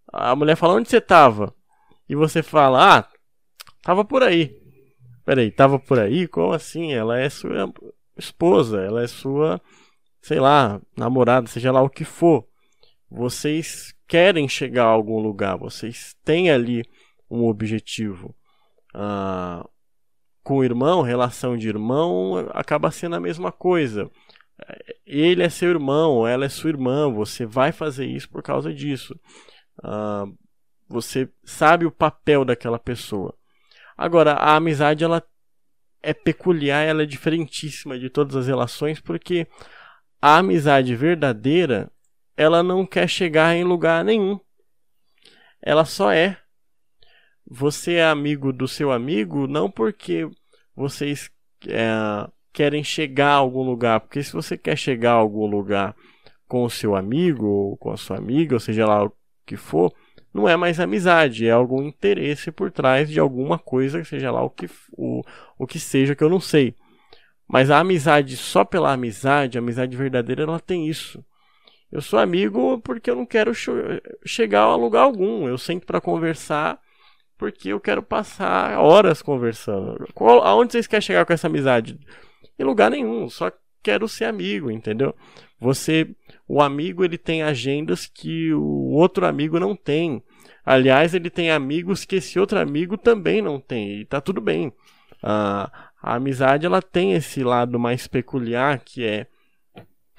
a 0.08 0.36
mulher 0.36 0.56
fala 0.56 0.76
onde 0.76 0.90
você 0.90 1.02
tava? 1.02 1.54
E 2.08 2.16
você 2.16 2.42
fala: 2.42 2.98
"Ah, 3.00 3.19
tava 3.82 4.04
por 4.06 4.24
aí". 4.24 4.56
Peraí, 5.26 5.52
tava 5.52 5.78
por 5.78 6.00
aí? 6.00 6.28
Como 6.28 6.54
assim? 6.54 6.92
Ela 6.92 7.20
é 7.20 7.30
sua 7.30 7.72
esposa, 8.18 8.82
ela 8.82 9.04
é 9.04 9.08
sua, 9.08 9.62
sei 10.22 10.40
lá, 10.40 10.82
namorada, 10.98 11.48
seja 11.48 11.72
lá 11.72 11.82
o 11.82 11.90
que 11.90 12.04
for. 12.04 12.48
Vocês 13.10 13.94
querem 14.08 14.48
chegar 14.48 14.86
a 14.86 14.90
algum 14.90 15.20
lugar, 15.20 15.58
vocês 15.58 16.16
têm 16.24 16.50
ali 16.50 16.84
um 17.30 17.46
objetivo. 17.46 18.36
Ah, 18.94 19.68
com 20.44 20.58
o 20.58 20.64
irmão, 20.64 21.02
relação 21.02 21.56
de 21.56 21.68
irmão, 21.68 22.50
acaba 22.52 22.92
sendo 22.92 23.16
a 23.16 23.20
mesma 23.20 23.52
coisa. 23.52 24.10
Ele 25.06 25.44
é 25.44 25.50
seu 25.50 25.70
irmão, 25.70 26.28
ela 26.28 26.46
é 26.46 26.50
sua 26.50 26.70
irmã, 26.70 27.12
você 27.12 27.46
vai 27.46 27.72
fazer 27.72 28.06
isso 28.06 28.30
por 28.30 28.42
causa 28.42 28.74
disso. 28.74 29.18
Ah, 29.84 30.26
você 30.88 31.30
sabe 31.44 31.86
o 31.86 31.92
papel 31.92 32.44
daquela 32.44 32.80
pessoa. 32.80 33.38
Agora, 34.00 34.32
a 34.32 34.56
amizade 34.56 35.04
ela 35.04 35.22
é 36.02 36.14
peculiar, 36.14 36.88
ela 36.88 37.04
é 37.04 37.06
diferentíssima 37.06 38.00
de 38.00 38.10
todas 38.10 38.34
as 38.34 38.48
relações, 38.48 39.02
porque 39.02 39.46
a 40.22 40.38
amizade 40.38 40.96
verdadeira 40.96 41.92
ela 42.38 42.64
não 42.64 42.86
quer 42.86 43.10
chegar 43.10 43.54
em 43.54 43.66
lugar 43.66 44.06
nenhum. 44.06 44.40
Ela 45.62 45.84
só 45.84 46.14
é. 46.14 46.38
Você 47.46 47.96
é 47.96 48.06
amigo 48.06 48.54
do 48.54 48.70
seu 48.70 48.90
amigo 48.90 49.48
não 49.48 49.70
porque 49.70 50.30
vocês 50.74 51.30
é, 51.68 51.90
querem 52.54 52.86
chegar 52.86 53.32
a 53.32 53.36
algum 53.36 53.64
lugar, 53.64 54.00
porque 54.00 54.24
se 54.24 54.32
você 54.32 54.58
quer 54.58 54.78
chegar 54.78 55.12
a 55.12 55.16
algum 55.16 55.46
lugar 55.46 55.94
com 56.48 56.64
o 56.64 56.70
seu 56.70 56.96
amigo 56.96 57.46
ou 57.46 57.76
com 57.76 57.92
a 57.92 57.98
sua 57.98 58.16
amiga, 58.16 58.56
ou 58.56 58.62
seja 58.62 58.86
lá 58.86 59.04
o 59.04 59.12
que 59.46 59.58
for, 59.58 59.94
não 60.34 60.48
é 60.48 60.56
mais 60.56 60.80
amizade, 60.80 61.48
é 61.48 61.52
algum 61.52 61.84
interesse 61.84 62.52
por 62.52 62.72
trás 62.72 63.10
de 63.10 63.20
alguma 63.20 63.58
coisa, 63.58 64.04
seja 64.04 64.32
lá 64.32 64.44
o 64.44 64.50
que, 64.50 64.70
o, 64.92 65.24
o 65.58 65.66
que 65.66 65.80
seja, 65.80 66.16
que 66.16 66.24
eu 66.24 66.30
não 66.30 66.40
sei. 66.40 66.76
Mas 67.48 67.72
a 67.72 67.80
amizade 67.80 68.38
só 68.38 68.64
pela 68.64 68.94
amizade, 68.94 69.58
a 69.58 69.62
amizade 69.62 69.98
verdadeira, 69.98 70.44
ela 70.44 70.60
tem 70.60 70.88
isso. 70.88 71.24
Eu 71.92 72.02
sou 72.02 72.20
amigo 72.20 72.80
porque 72.82 73.10
eu 73.10 73.16
não 73.16 73.26
quero 73.26 73.52
chegar 74.24 74.62
a 74.62 74.76
lugar 74.76 75.02
algum. 75.02 75.48
Eu 75.48 75.58
sento 75.58 75.88
para 75.88 76.00
conversar 76.00 76.80
porque 77.36 77.70
eu 77.70 77.80
quero 77.80 78.04
passar 78.04 78.78
horas 78.80 79.22
conversando. 79.22 80.08
Qual, 80.14 80.44
aonde 80.44 80.74
vocês 80.74 80.86
querem 80.86 81.02
chegar 81.02 81.26
com 81.26 81.34
essa 81.34 81.48
amizade? 81.48 81.98
Em 82.60 82.64
lugar 82.64 82.92
nenhum, 82.92 83.30
só 83.30 83.52
quero 83.82 84.08
ser 84.08 84.26
amigo, 84.26 84.70
entendeu? 84.70 85.16
Você, 85.60 86.08
o 86.50 86.62
amigo, 86.64 87.06
ele 87.06 87.18
tem 87.18 87.44
agendas 87.44 88.08
que 88.08 88.52
o 88.52 88.90
outro 88.92 89.26
amigo 89.26 89.60
não 89.60 89.76
tem. 89.76 90.24
Aliás, 90.66 91.14
ele 91.14 91.30
tem 91.30 91.52
amigos 91.52 92.04
que 92.04 92.16
esse 92.16 92.40
outro 92.40 92.60
amigo 92.60 92.98
também 92.98 93.42
não 93.42 93.60
tem, 93.60 94.02
e 94.02 94.06
tá 94.06 94.20
tudo 94.20 94.42
bem. 94.42 94.74
Ah, 95.22 95.72
a 96.02 96.16
amizade, 96.16 96.66
ela 96.66 96.82
tem 96.82 97.14
esse 97.14 97.44
lado 97.44 97.80
mais 97.80 98.08
peculiar 98.08 98.80
que 98.80 99.06
é 99.06 99.28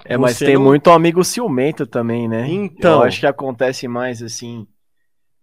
é, 0.05 0.17
mas 0.17 0.39
tem 0.39 0.55
não... 0.55 0.63
muito 0.63 0.89
amigo 0.89 1.23
ciumento 1.23 1.85
também, 1.85 2.27
né? 2.27 2.47
Então. 2.49 3.01
Eu 3.01 3.03
acho 3.03 3.19
que 3.19 3.27
acontece 3.27 3.87
mais 3.87 4.23
assim. 4.23 4.65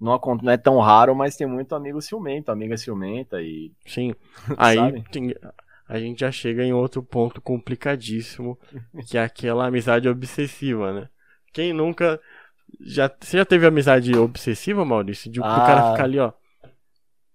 Não, 0.00 0.18
não 0.42 0.52
é 0.52 0.56
tão 0.56 0.78
raro, 0.78 1.14
mas 1.14 1.36
tem 1.36 1.46
muito 1.46 1.74
amigo 1.74 2.00
ciumento, 2.00 2.50
amiga 2.50 2.76
ciumenta 2.76 3.40
e. 3.40 3.72
Sim. 3.86 4.14
Aí 4.56 5.02
tem, 5.12 5.34
a 5.88 5.98
gente 5.98 6.20
já 6.20 6.30
chega 6.30 6.62
em 6.62 6.72
outro 6.72 7.02
ponto 7.02 7.40
complicadíssimo, 7.40 8.58
que 9.08 9.16
é 9.16 9.22
aquela 9.22 9.66
amizade 9.66 10.06
obsessiva, 10.08 10.92
né? 10.92 11.08
Quem 11.52 11.72
nunca. 11.72 12.20
Já, 12.80 13.10
você 13.18 13.38
já 13.38 13.44
teve 13.46 13.66
amizade 13.66 14.14
obsessiva, 14.14 14.84
Maurício? 14.84 15.32
De 15.32 15.40
ah, 15.40 15.44
o 15.44 15.66
cara 15.66 15.92
ficar 15.92 16.04
ali, 16.04 16.18
ó. 16.18 16.32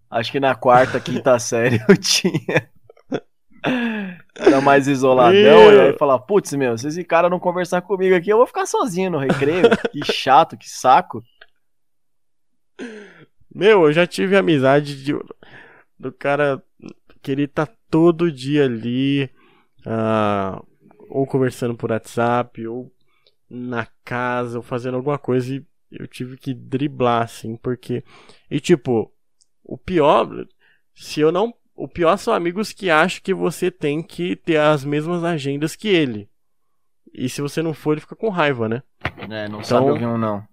Acho 0.10 0.32
que 0.32 0.40
na 0.40 0.54
quarta, 0.54 1.00
quinta 1.00 1.38
série 1.40 1.82
eu 1.90 1.98
tinha. 1.98 2.70
Era 4.36 4.62
mais 4.62 4.88
isoladão, 4.88 5.74
e 5.74 5.80
aí 5.80 5.98
falar, 5.98 6.20
putz, 6.20 6.54
meu, 6.54 6.78
se 6.78 6.88
esse 6.88 7.04
cara 7.04 7.30
não 7.30 7.40
conversar 7.40 7.82
comigo 7.82 8.16
aqui, 8.16 8.30
eu 8.30 8.38
vou 8.38 8.46
ficar 8.46 8.68
sozinho 8.68 9.10
no 9.10 9.18
recreio. 9.18 9.64
que 9.92 10.06
chato, 10.06 10.56
que 10.56 10.70
saco. 10.70 11.24
Meu, 13.54 13.86
eu 13.86 13.94
já 13.94 14.06
tive 14.06 14.36
amizade 14.36 15.04
de, 15.04 15.14
do 15.98 16.12
cara 16.12 16.62
que 17.24 17.32
ele 17.32 17.48
tá 17.48 17.66
todo 17.90 18.32
dia 18.32 18.66
ali, 18.66 19.30
uh, 19.86 20.64
ou 21.10 21.26
conversando 21.26 21.76
por 21.76 21.92
WhatsApp, 21.92 22.68
ou 22.68 22.94
na 23.50 23.88
casa, 24.04 24.58
ou 24.58 24.64
fazendo 24.64 24.98
alguma 24.98 25.18
coisa, 25.18 25.56
e 25.56 25.66
eu 25.92 26.08
tive 26.08 26.38
que 26.38 26.54
driblar, 26.54 27.24
assim, 27.24 27.56
porque. 27.56 28.04
E 28.52 28.60
tipo, 28.60 29.12
o 29.64 29.78
pior, 29.78 30.28
se 30.94 31.22
eu 31.22 31.32
não 31.32 31.54
o 31.76 31.88
pior 31.88 32.18
são 32.18 32.34
amigos 32.34 32.72
que 32.72 32.90
acham 32.90 33.22
que 33.24 33.34
você 33.34 33.72
tem 33.72 34.04
que 34.04 34.36
ter 34.36 34.58
as 34.58 34.86
mesmas 34.86 35.24
agendas 35.24 35.76
que 35.76 35.88
ele. 35.88 36.30
E 37.14 37.28
se 37.30 37.42
você 37.42 37.62
não 37.62 37.74
for, 37.74 37.94
ele 37.94 38.02
fica 38.02 38.16
com 38.16 38.30
raiva, 38.30 38.70
né? 38.70 38.84
É, 39.18 39.48
não 39.48 39.60
então, 39.60 39.64
sabe 39.64 39.90
ouvir 39.90 40.06
um 40.06 40.18
não. 40.18 40.44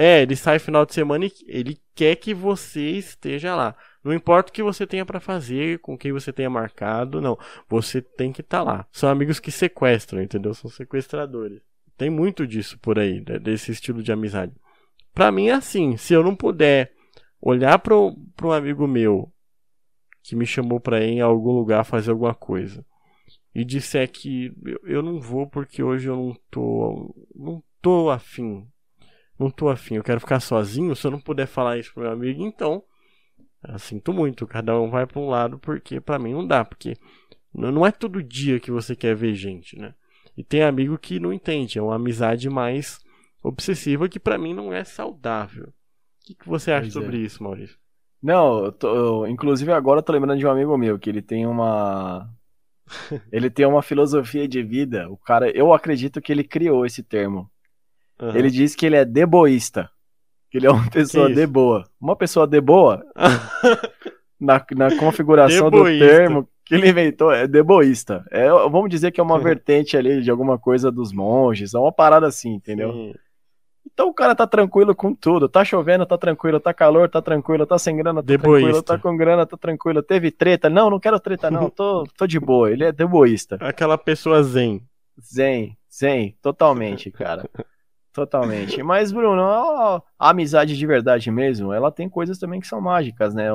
É, 0.00 0.22
ele 0.22 0.36
sai 0.36 0.60
final 0.60 0.86
de 0.86 0.94
semana 0.94 1.26
e 1.26 1.32
ele 1.48 1.76
quer 1.92 2.14
que 2.14 2.32
você 2.32 2.90
esteja 2.92 3.56
lá. 3.56 3.74
Não 4.04 4.14
importa 4.14 4.48
o 4.48 4.52
que 4.52 4.62
você 4.62 4.86
tenha 4.86 5.04
para 5.04 5.18
fazer, 5.18 5.80
com 5.80 5.98
quem 5.98 6.12
você 6.12 6.32
tenha 6.32 6.48
marcado, 6.48 7.20
não. 7.20 7.36
Você 7.68 8.00
tem 8.00 8.32
que 8.32 8.40
estar 8.40 8.58
tá 8.58 8.62
lá. 8.62 8.86
São 8.92 9.10
amigos 9.10 9.40
que 9.40 9.50
sequestram, 9.50 10.22
entendeu? 10.22 10.54
São 10.54 10.70
sequestradores. 10.70 11.60
Tem 11.96 12.08
muito 12.10 12.46
disso 12.46 12.78
por 12.78 12.96
aí, 12.96 13.24
né? 13.28 13.40
desse 13.40 13.72
estilo 13.72 14.00
de 14.00 14.12
amizade. 14.12 14.52
Pra 15.12 15.32
mim 15.32 15.48
é 15.48 15.54
assim, 15.54 15.96
se 15.96 16.14
eu 16.14 16.22
não 16.22 16.36
puder 16.36 16.92
olhar 17.42 17.76
para 17.80 17.96
um 17.96 18.52
amigo 18.52 18.86
meu 18.86 19.32
que 20.22 20.36
me 20.36 20.46
chamou 20.46 20.78
para 20.78 21.02
ir 21.02 21.14
em 21.14 21.20
algum 21.20 21.50
lugar 21.50 21.82
fazer 21.82 22.12
alguma 22.12 22.36
coisa 22.36 22.86
e 23.52 23.64
disser 23.64 24.08
que 24.08 24.52
eu, 24.64 24.78
eu 24.84 25.02
não 25.02 25.18
vou 25.18 25.48
porque 25.48 25.82
hoje 25.82 26.08
eu 26.08 26.14
não 26.14 26.36
tô 26.48 27.12
não 27.34 27.62
tô 27.82 28.10
afim 28.10 28.64
não 29.38 29.50
tô 29.50 29.68
afim 29.68 29.96
eu 29.96 30.04
quero 30.04 30.20
ficar 30.20 30.40
sozinho 30.40 30.94
se 30.94 31.06
eu 31.06 31.10
não 31.10 31.20
puder 31.20 31.46
falar 31.46 31.78
isso 31.78 31.92
pro 31.92 32.02
meu 32.02 32.12
amigo 32.12 32.42
então 32.42 32.82
eu 33.66 33.78
sinto 33.78 34.12
muito 34.12 34.46
cada 34.46 34.78
um 34.78 34.90
vai 34.90 35.06
para 35.06 35.20
um 35.20 35.28
lado 35.28 35.58
porque 35.58 36.00
para 36.00 36.18
mim 36.18 36.32
não 36.32 36.46
dá 36.46 36.64
porque 36.64 36.96
não 37.52 37.86
é 37.86 37.90
todo 37.90 38.22
dia 38.22 38.60
que 38.60 38.70
você 38.70 38.94
quer 38.94 39.14
ver 39.14 39.34
gente 39.34 39.78
né 39.78 39.94
e 40.36 40.44
tem 40.44 40.62
amigo 40.62 40.98
que 40.98 41.18
não 41.18 41.32
entende 41.32 41.78
é 41.78 41.82
uma 41.82 41.96
amizade 41.96 42.48
mais 42.48 43.00
obsessiva 43.42 44.08
que 44.08 44.20
para 44.20 44.38
mim 44.38 44.54
não 44.54 44.72
é 44.72 44.84
saudável 44.84 45.66
o 45.66 46.26
que, 46.26 46.34
que 46.34 46.48
você 46.48 46.70
acha 46.70 46.82
pois 46.82 46.92
sobre 46.92 47.18
é. 47.18 47.20
isso 47.20 47.42
Maurício 47.42 47.78
não, 48.22 48.64
eu 48.64 48.72
tô, 48.72 48.94
eu, 48.94 49.26
inclusive 49.28 49.72
agora 49.72 50.00
eu 50.00 50.02
tô 50.02 50.12
lembrando 50.12 50.38
de 50.38 50.46
um 50.46 50.50
amigo 50.50 50.76
meu 50.76 50.98
que 50.98 51.08
ele 51.08 51.22
tem 51.22 51.46
uma. 51.46 52.28
ele 53.30 53.48
tem 53.48 53.64
uma 53.66 53.82
filosofia 53.82 54.48
de 54.48 54.62
vida. 54.62 55.08
O 55.08 55.16
cara, 55.16 55.50
eu 55.56 55.72
acredito 55.72 56.20
que 56.20 56.32
ele 56.32 56.42
criou 56.42 56.84
esse 56.84 57.02
termo. 57.02 57.50
Uhum. 58.20 58.36
Ele 58.36 58.50
diz 58.50 58.74
que 58.74 58.86
ele 58.86 58.96
é 58.96 59.04
deboísta. 59.04 59.90
Que 60.50 60.58
ele 60.58 60.66
é 60.66 60.70
uma 60.70 60.90
pessoa 60.90 61.32
de 61.32 61.46
boa. 61.46 61.84
Uma 62.00 62.16
pessoa 62.16 62.46
de 62.46 62.60
boa, 62.60 63.04
na, 64.40 64.64
na 64.74 64.96
configuração 64.96 65.70
do 65.70 65.84
termo 65.84 66.48
que 66.64 66.74
ele 66.74 66.88
inventou, 66.90 67.32
é 67.32 67.46
deboísta. 67.46 68.24
É, 68.30 68.48
vamos 68.48 68.90
dizer 68.90 69.10
que 69.10 69.20
é 69.20 69.22
uma 69.22 69.38
vertente 69.38 69.96
ali 69.96 70.20
de 70.20 70.30
alguma 70.30 70.58
coisa 70.58 70.90
dos 70.90 71.12
monges, 71.12 71.72
é 71.72 71.78
uma 71.78 71.92
parada 71.92 72.26
assim, 72.26 72.50
entendeu? 72.54 72.92
Sim. 72.92 73.14
Então 73.90 74.08
o 74.10 74.14
cara 74.14 74.34
tá 74.34 74.46
tranquilo 74.46 74.94
com 74.94 75.14
tudo. 75.14 75.48
Tá 75.48 75.64
chovendo, 75.64 76.06
tá 76.06 76.16
tranquilo. 76.16 76.60
Tá 76.60 76.72
calor, 76.72 77.08
tá 77.08 77.20
tranquilo. 77.20 77.66
Tá 77.66 77.78
sem 77.78 77.96
grana, 77.96 78.22
tá 78.22 78.26
deboísta. 78.26 78.60
tranquilo. 78.60 78.82
Tá 78.82 78.98
com 78.98 79.16
grana, 79.16 79.46
tá 79.46 79.56
tranquilo. 79.56 80.02
Teve 80.02 80.30
treta. 80.30 80.70
Não, 80.70 80.88
não 80.88 81.00
quero 81.00 81.18
treta, 81.18 81.50
não. 81.50 81.68
Tô, 81.68 82.04
tô 82.16 82.26
de 82.26 82.38
boa. 82.38 82.70
Ele 82.70 82.84
é 82.84 82.92
deboísta. 82.92 83.56
Aquela 83.60 83.98
pessoa 83.98 84.42
zen. 84.42 84.82
Zen, 85.20 85.76
zen. 85.92 86.36
Totalmente, 86.40 87.10
cara. 87.10 87.48
Totalmente. 88.18 88.82
Mas, 88.82 89.12
Bruno, 89.12 89.42
a, 89.42 90.02
a 90.18 90.30
amizade 90.30 90.76
de 90.76 90.86
verdade 90.86 91.30
mesmo, 91.30 91.72
ela 91.72 91.92
tem 91.92 92.08
coisas 92.08 92.38
também 92.38 92.60
que 92.60 92.66
são 92.66 92.80
mágicas, 92.80 93.34
né? 93.34 93.48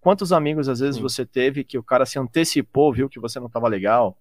Quantos 0.00 0.32
amigos 0.32 0.68
às 0.68 0.80
vezes 0.80 0.96
Sim. 0.96 1.02
você 1.02 1.24
teve 1.24 1.64
que 1.64 1.78
o 1.78 1.82
cara 1.82 2.04
se 2.04 2.18
antecipou, 2.18 2.92
viu 2.92 3.08
que 3.08 3.20
você 3.20 3.38
não 3.38 3.46
estava 3.46 3.68
legal? 3.68 4.18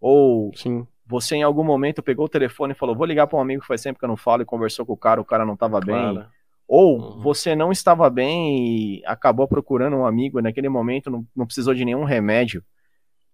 Ou 0.00 0.50
Sim. 0.56 0.86
você 1.06 1.36
em 1.36 1.42
algum 1.42 1.62
momento 1.62 2.02
pegou 2.02 2.24
o 2.24 2.28
telefone 2.28 2.72
e 2.72 2.76
falou: 2.76 2.96
"Vou 2.96 3.06
ligar 3.06 3.26
para 3.26 3.38
um 3.38 3.42
amigo 3.42 3.60
que 3.60 3.68
faz 3.68 3.82
tempo 3.82 3.98
que 3.98 4.04
eu 4.04 4.08
não 4.08 4.16
falo" 4.16 4.42
e 4.42 4.46
conversou 4.46 4.86
com 4.86 4.94
o 4.94 4.96
cara, 4.96 5.20
o 5.20 5.24
cara 5.24 5.44
não 5.44 5.54
estava 5.54 5.80
claro. 5.80 6.14
bem. 6.14 6.26
Ou 6.66 6.98
uhum. 6.98 7.20
você 7.20 7.54
não 7.54 7.70
estava 7.70 8.08
bem 8.08 8.98
e 8.98 9.02
acabou 9.04 9.46
procurando 9.46 9.96
um 9.96 10.06
amigo 10.06 10.38
e 10.38 10.42
naquele 10.42 10.68
momento 10.68 11.10
não, 11.10 11.26
não 11.36 11.44
precisou 11.44 11.74
de 11.74 11.84
nenhum 11.84 12.04
remédio 12.04 12.64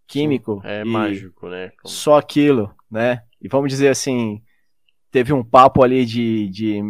químico. 0.07 0.61
Sim, 0.63 0.69
é 0.69 0.85
mágico, 0.85 1.49
né? 1.49 1.71
Como... 1.83 1.93
Só 1.93 2.17
aquilo, 2.17 2.75
né? 2.91 3.23
E 3.41 3.49
vamos 3.49 3.71
dizer 3.71 3.89
assim, 3.89 4.43
teve 5.11 5.33
um 5.33 5.43
papo 5.43 5.83
ali 5.83 6.05
de, 6.05 6.49
de, 6.49 6.81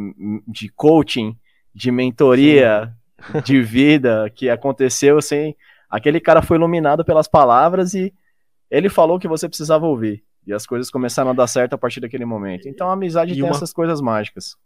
de 0.46 0.68
coaching, 0.70 1.36
de 1.74 1.90
mentoria, 1.90 2.92
Sim. 3.32 3.40
de 3.42 3.62
vida 3.62 4.30
que 4.34 4.48
aconteceu 4.48 5.18
assim. 5.18 5.54
Aquele 5.88 6.20
cara 6.20 6.42
foi 6.42 6.56
iluminado 6.56 7.04
pelas 7.04 7.28
palavras 7.28 7.94
e 7.94 8.12
ele 8.70 8.88
falou 8.88 9.18
que 9.18 9.28
você 9.28 9.48
precisava 9.48 9.86
ouvir. 9.86 10.24
E 10.46 10.52
as 10.52 10.66
coisas 10.66 10.90
começaram 10.90 11.30
a 11.30 11.34
dar 11.34 11.46
certo 11.46 11.74
a 11.74 11.78
partir 11.78 12.00
daquele 12.00 12.24
momento. 12.24 12.68
Então 12.68 12.88
a 12.88 12.92
amizade 12.92 13.32
e 13.32 13.34
tem 13.34 13.44
uma... 13.44 13.50
essas 13.50 13.72
coisas 13.72 14.00
mágicas 14.00 14.56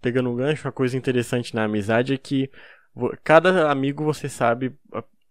pegando 0.00 0.30
um 0.30 0.36
gancho, 0.36 0.66
uma 0.66 0.72
coisa 0.72 0.96
interessante 0.96 1.54
na 1.54 1.64
amizade 1.64 2.14
é 2.14 2.18
que 2.18 2.50
cada 3.22 3.70
amigo 3.70 4.04
você 4.04 4.28
sabe 4.28 4.76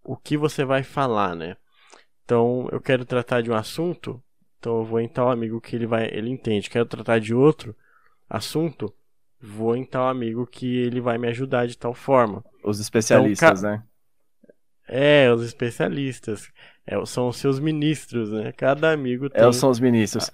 o 0.04 0.16
que 0.16 0.38
você 0.38 0.64
vai 0.64 0.84
falar, 0.84 1.36
né? 1.36 1.58
Então, 2.24 2.68
eu 2.72 2.82
quero 2.82 3.06
tratar 3.06 3.42
de 3.42 3.50
um 3.50 3.56
assunto, 3.56 4.22
então 4.60 4.80
eu 4.80 4.86
vou 4.86 5.00
em 5.00 5.08
tal 5.08 5.30
amigo 5.30 5.62
que 5.62 5.76
ele 5.76 5.86
vai, 5.86 6.08
ele 6.12 6.30
entende. 6.30 6.70
Quero 6.70 6.86
tratar 6.86 7.20
de 7.20 7.34
outro 7.34 7.76
assunto, 8.30 8.94
vou 9.42 9.76
em 9.76 9.86
tal 9.86 10.08
amigo 10.08 10.46
que 10.46 10.78
ele 10.78 11.00
vai 11.00 11.18
me 11.18 11.28
ajudar 11.28 11.68
de 11.68 11.78
tal 11.78 11.94
forma. 11.94 12.44
Os 12.64 12.80
especialistas, 12.80 13.60
então, 13.60 13.72
né? 13.72 13.84
É, 14.88 15.32
os 15.32 15.44
especialistas. 15.44 16.50
É, 16.86 17.04
são 17.06 17.28
os 17.28 17.38
seus 17.38 17.60
ministros, 17.60 18.32
né? 18.32 18.52
Cada 18.54 18.92
amigo 18.92 19.30
tem. 19.30 19.46
É, 19.46 19.52
são 19.52 19.70
os 19.70 19.80
ministros. 19.80 20.32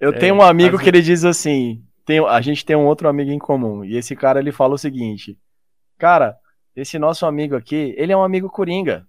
Eu 0.00 0.12
é, 0.12 0.18
tenho 0.18 0.34
um 0.34 0.42
amigo 0.42 0.76
as... 0.76 0.82
que 0.82 0.88
ele 0.88 1.00
diz 1.00 1.24
assim: 1.24 1.84
tem, 2.04 2.18
a 2.18 2.40
gente 2.40 2.64
tem 2.64 2.76
um 2.76 2.86
outro 2.86 3.08
amigo 3.08 3.30
em 3.30 3.38
comum. 3.38 3.84
E 3.84 3.96
esse 3.96 4.16
cara 4.16 4.40
ele 4.40 4.52
fala 4.52 4.74
o 4.74 4.78
seguinte: 4.78 5.38
Cara, 5.98 6.36
esse 6.74 6.98
nosso 6.98 7.24
amigo 7.24 7.54
aqui, 7.56 7.94
ele 7.96 8.12
é 8.12 8.16
um 8.16 8.24
amigo 8.24 8.50
coringa. 8.50 9.06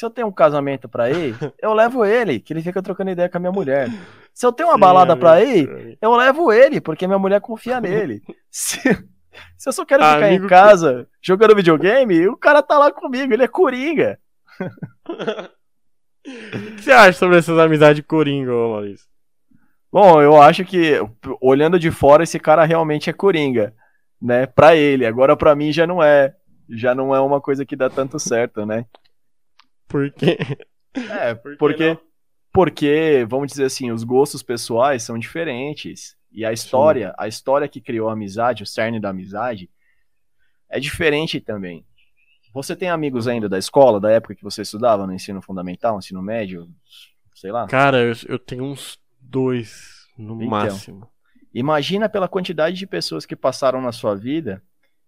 Se 0.00 0.06
eu 0.06 0.08
tenho 0.08 0.28
um 0.28 0.32
casamento 0.32 0.88
pra 0.88 1.10
ir, 1.10 1.36
eu 1.60 1.74
levo 1.74 2.06
ele, 2.06 2.40
que 2.40 2.54
ele 2.54 2.62
fica 2.62 2.80
trocando 2.80 3.10
ideia 3.10 3.28
com 3.28 3.36
a 3.36 3.40
minha 3.40 3.52
mulher. 3.52 3.86
Se 4.32 4.46
eu 4.46 4.50
tenho 4.50 4.70
uma 4.70 4.76
Sim, 4.76 4.80
balada 4.80 5.14
pra 5.14 5.44
ir, 5.44 5.98
eu 6.00 6.16
levo 6.16 6.50
ele, 6.50 6.80
porque 6.80 7.06
minha 7.06 7.18
mulher 7.18 7.38
confia 7.42 7.78
nele. 7.82 8.22
Se, 8.50 8.80
se 9.58 9.68
eu 9.68 9.72
só 9.74 9.84
quero 9.84 10.02
ficar 10.02 10.24
amigo 10.24 10.46
em 10.46 10.48
casa 10.48 11.06
que... 11.20 11.28
jogando 11.28 11.54
videogame, 11.54 12.28
o 12.28 12.36
cara 12.38 12.62
tá 12.62 12.78
lá 12.78 12.90
comigo, 12.90 13.30
ele 13.30 13.42
é 13.42 13.46
coringa. 13.46 14.18
o 15.06 16.76
que 16.76 16.82
você 16.82 16.92
acha 16.92 17.18
sobre 17.18 17.36
essas 17.36 17.58
amizades 17.58 18.02
coringa, 18.06 18.52
Maurício? 18.52 19.06
Bom, 19.92 20.22
eu 20.22 20.40
acho 20.40 20.64
que, 20.64 20.98
olhando 21.42 21.78
de 21.78 21.90
fora, 21.90 22.22
esse 22.24 22.38
cara 22.40 22.64
realmente 22.64 23.10
é 23.10 23.12
coringa, 23.12 23.74
né? 24.18 24.46
Pra 24.46 24.74
ele. 24.74 25.04
Agora, 25.04 25.36
pra 25.36 25.54
mim, 25.54 25.70
já 25.70 25.86
não 25.86 26.02
é. 26.02 26.34
Já 26.70 26.94
não 26.94 27.14
é 27.14 27.20
uma 27.20 27.38
coisa 27.38 27.66
que 27.66 27.76
dá 27.76 27.90
tanto 27.90 28.18
certo, 28.18 28.64
né? 28.64 28.86
Por 29.90 30.10
quê? 30.12 30.38
É, 30.94 31.34
Por 31.34 31.56
porque, 31.56 31.98
porque, 32.52 33.26
vamos 33.28 33.50
dizer 33.50 33.64
assim, 33.64 33.90
os 33.90 34.04
gostos 34.04 34.42
pessoais 34.42 35.02
são 35.02 35.18
diferentes. 35.18 36.16
E 36.32 36.44
a 36.44 36.52
história, 36.52 37.08
Sim. 37.08 37.14
a 37.18 37.28
história 37.28 37.68
que 37.68 37.80
criou 37.80 38.08
a 38.08 38.12
amizade, 38.12 38.62
o 38.62 38.66
cerne 38.66 39.00
da 39.00 39.10
amizade, 39.10 39.68
é 40.68 40.78
diferente 40.78 41.40
também. 41.40 41.84
Você 42.54 42.74
tem 42.74 42.88
amigos 42.88 43.26
ainda 43.26 43.48
da 43.48 43.58
escola, 43.58 44.00
da 44.00 44.10
época 44.10 44.34
que 44.34 44.44
você 44.44 44.62
estudava 44.62 45.06
no 45.06 45.12
ensino 45.12 45.42
fundamental, 45.42 45.98
ensino 45.98 46.22
médio, 46.22 46.68
sei 47.34 47.50
lá? 47.50 47.66
Cara, 47.66 47.98
eu, 47.98 48.14
eu 48.28 48.38
tenho 48.38 48.64
uns 48.64 48.98
dois 49.20 50.06
no 50.16 50.36
então, 50.36 50.48
máximo. 50.48 51.08
Imagina 51.52 52.08
pela 52.08 52.28
quantidade 52.28 52.76
de 52.76 52.86
pessoas 52.86 53.26
que 53.26 53.34
passaram 53.34 53.80
na 53.80 53.90
sua 53.90 54.14
vida 54.14 54.62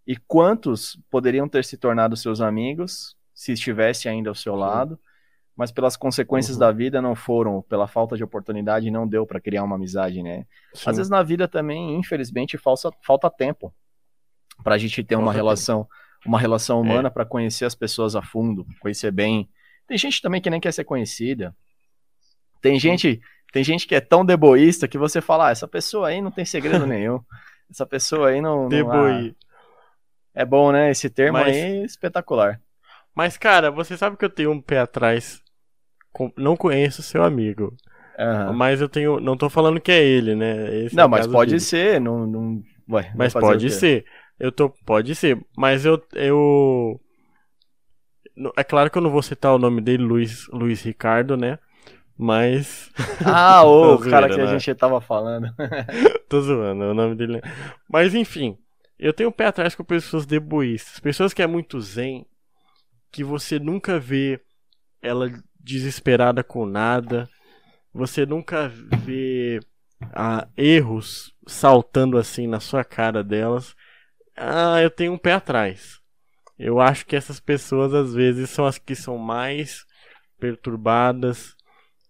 e 0.05 0.17
quantos 0.17 0.99
poderiam 1.09 1.49
ter 1.49 1.65
se 1.65 1.77
tornado 1.77 2.17
seus 2.17 2.41
amigos 2.41 3.17
se 3.43 3.51
estivesse 3.51 4.09
ainda 4.09 4.31
ao 4.31 4.37
seu 4.37 4.55
Sim. 4.55 4.61
lado, 4.61 5.01
mas 5.57 5.73
pelas 5.73 5.97
consequências 5.97 6.55
uhum. 6.55 6.61
da 6.61 6.71
vida 6.71 7.03
não 7.03 7.17
foram, 7.17 7.61
pela 7.63 7.89
falta 7.89 8.17
de 8.17 8.23
oportunidade 8.23 8.89
não 8.89 9.07
deu 9.07 9.27
para 9.27 9.41
criar 9.41 9.65
uma 9.65 9.75
amizade, 9.75 10.23
né? 10.23 10.47
Sim. 10.73 10.89
Às 10.89 10.97
vezes 10.99 11.11
na 11.11 11.25
vida 11.25 11.49
também, 11.49 11.97
infelizmente, 11.97 12.57
falta, 12.57 12.93
falta 13.05 13.29
tempo 13.29 13.75
para 14.63 14.77
a 14.77 14.79
gente 14.79 15.03
ter 15.03 15.17
uma 15.17 15.33
relação, 15.33 15.89
uma 16.25 16.39
relação 16.39 16.81
humana 16.81 17.09
é. 17.09 17.11
para 17.11 17.25
conhecer 17.25 17.65
as 17.65 17.75
pessoas 17.75 18.15
a 18.15 18.23
fundo, 18.23 18.65
conhecer 18.79 19.11
bem. 19.11 19.49
Tem 19.89 19.99
gente 19.99 20.23
também 20.23 20.41
que 20.41 20.49
nem 20.49 20.61
quer 20.61 20.73
ser 20.73 20.85
conhecida. 20.85 21.53
Tem 22.61 22.79
gente 22.79 23.21
tem 23.53 23.65
gente 23.65 23.89
que 23.89 23.95
é 23.97 24.01
tão 24.01 24.25
deboísta 24.25 24.87
que 24.87 24.97
você 24.97 25.21
fala, 25.21 25.49
ah, 25.49 25.51
essa 25.51 25.67
pessoa 25.67 26.09
aí 26.09 26.21
não 26.21 26.31
tem 26.31 26.45
segredo 26.45 26.87
nenhum. 26.87 27.21
Essa 27.69 27.85
pessoa 27.85 28.29
aí 28.29 28.41
não. 28.41 28.69
Deboi. 28.69 29.35
é 30.33 30.45
bom, 30.45 30.71
né? 30.71 30.93
Esse 30.93 31.11
termo 31.11 31.39
mas, 31.39 31.49
aí 31.49 31.61
é 31.61 31.85
espetacular. 31.85 32.61
Mas, 33.15 33.37
cara, 33.37 33.71
você 33.71 33.97
sabe 33.97 34.17
que 34.17 34.25
eu 34.25 34.31
tenho 34.31 34.51
um 34.51 34.61
pé 34.61 34.79
atrás. 34.79 35.43
Com... 36.13 36.33
Não 36.37 36.57
conheço 36.57 37.03
seu 37.03 37.23
amigo. 37.23 37.77
Uhum. 38.19 38.53
Mas 38.53 38.81
eu 38.81 38.89
tenho. 38.89 39.21
Não 39.21 39.37
tô 39.37 39.49
falando 39.49 39.81
que 39.81 39.93
é 39.93 40.03
ele, 40.03 40.35
né? 40.35 40.85
Esse 40.85 40.97
não, 40.97 41.05
é 41.05 41.09
mas 41.09 41.27
pode 41.27 41.51
dele. 41.51 41.61
ser. 41.61 42.01
Não, 42.01 42.27
não... 42.27 42.63
Ué, 42.91 43.13
mas 43.17 43.33
pode 43.33 43.71
ser. 43.71 44.05
Eu 44.39 44.53
tô. 44.53 44.71
Pode 44.85 45.15
ser. 45.15 45.39
Mas 45.57 45.85
eu. 45.85 46.03
eu... 46.15 47.01
É 48.57 48.65
claro 48.65 48.91
que 48.91 48.97
eu 48.97 49.03
não 49.03 49.11
vou 49.11 49.23
citar 49.23 49.55
o 49.55 49.59
nome 49.59 49.81
dele, 49.81 50.03
Luiz, 50.03 50.49
Luiz 50.49 50.83
Ricardo, 50.83 51.37
né? 51.37 51.59
Mas. 52.17 52.91
Ah, 53.25 53.63
o 53.65 53.99
cara 53.99 54.29
que 54.29 54.37
né? 54.37 54.43
a 54.43 54.59
gente 54.59 54.75
tava 54.75 55.01
falando. 55.01 55.49
Tô 56.29 56.41
zoando, 56.41 56.85
o 56.85 56.95
nome 56.95 57.15
dele. 57.15 57.41
Mas 57.89 58.15
enfim, 58.15 58.59
eu 58.99 59.13
tenho 59.13 59.29
um 59.29 59.33
pé 59.33 59.47
atrás 59.47 59.75
com 59.75 59.85
pessoas 59.85 60.27
deboístas. 60.27 60.99
Pessoas 60.99 61.33
que 61.33 61.43
é 61.43 61.47
muito 61.47 61.81
zen, 61.81 62.27
que 63.13 63.23
você 63.23 63.59
nunca 63.59 64.01
vê 64.01 64.41
ela 65.03 65.31
desesperada 65.61 66.43
com 66.43 66.65
nada. 66.65 67.29
Você 67.93 68.25
nunca 68.25 68.69
vê 69.05 69.61
ah, 70.13 70.49
erros 70.57 71.35
saltando 71.47 72.17
assim 72.17 72.47
na 72.47 72.59
sua 72.59 72.83
cara 72.83 73.23
delas. 73.23 73.77
Ah, 74.35 74.81
eu 74.81 74.91
tenho 74.91 75.13
um 75.13 75.19
pé 75.19 75.35
atrás. 75.35 76.01
Eu 76.59 76.81
acho 76.81 77.05
que 77.05 77.15
essas 77.15 77.39
pessoas 77.39 77.93
às 77.93 78.15
vezes 78.15 78.49
são 78.49 78.65
as 78.65 78.79
que 78.79 78.95
são 78.95 79.19
mais 79.19 79.85
perturbadas, 80.39 81.55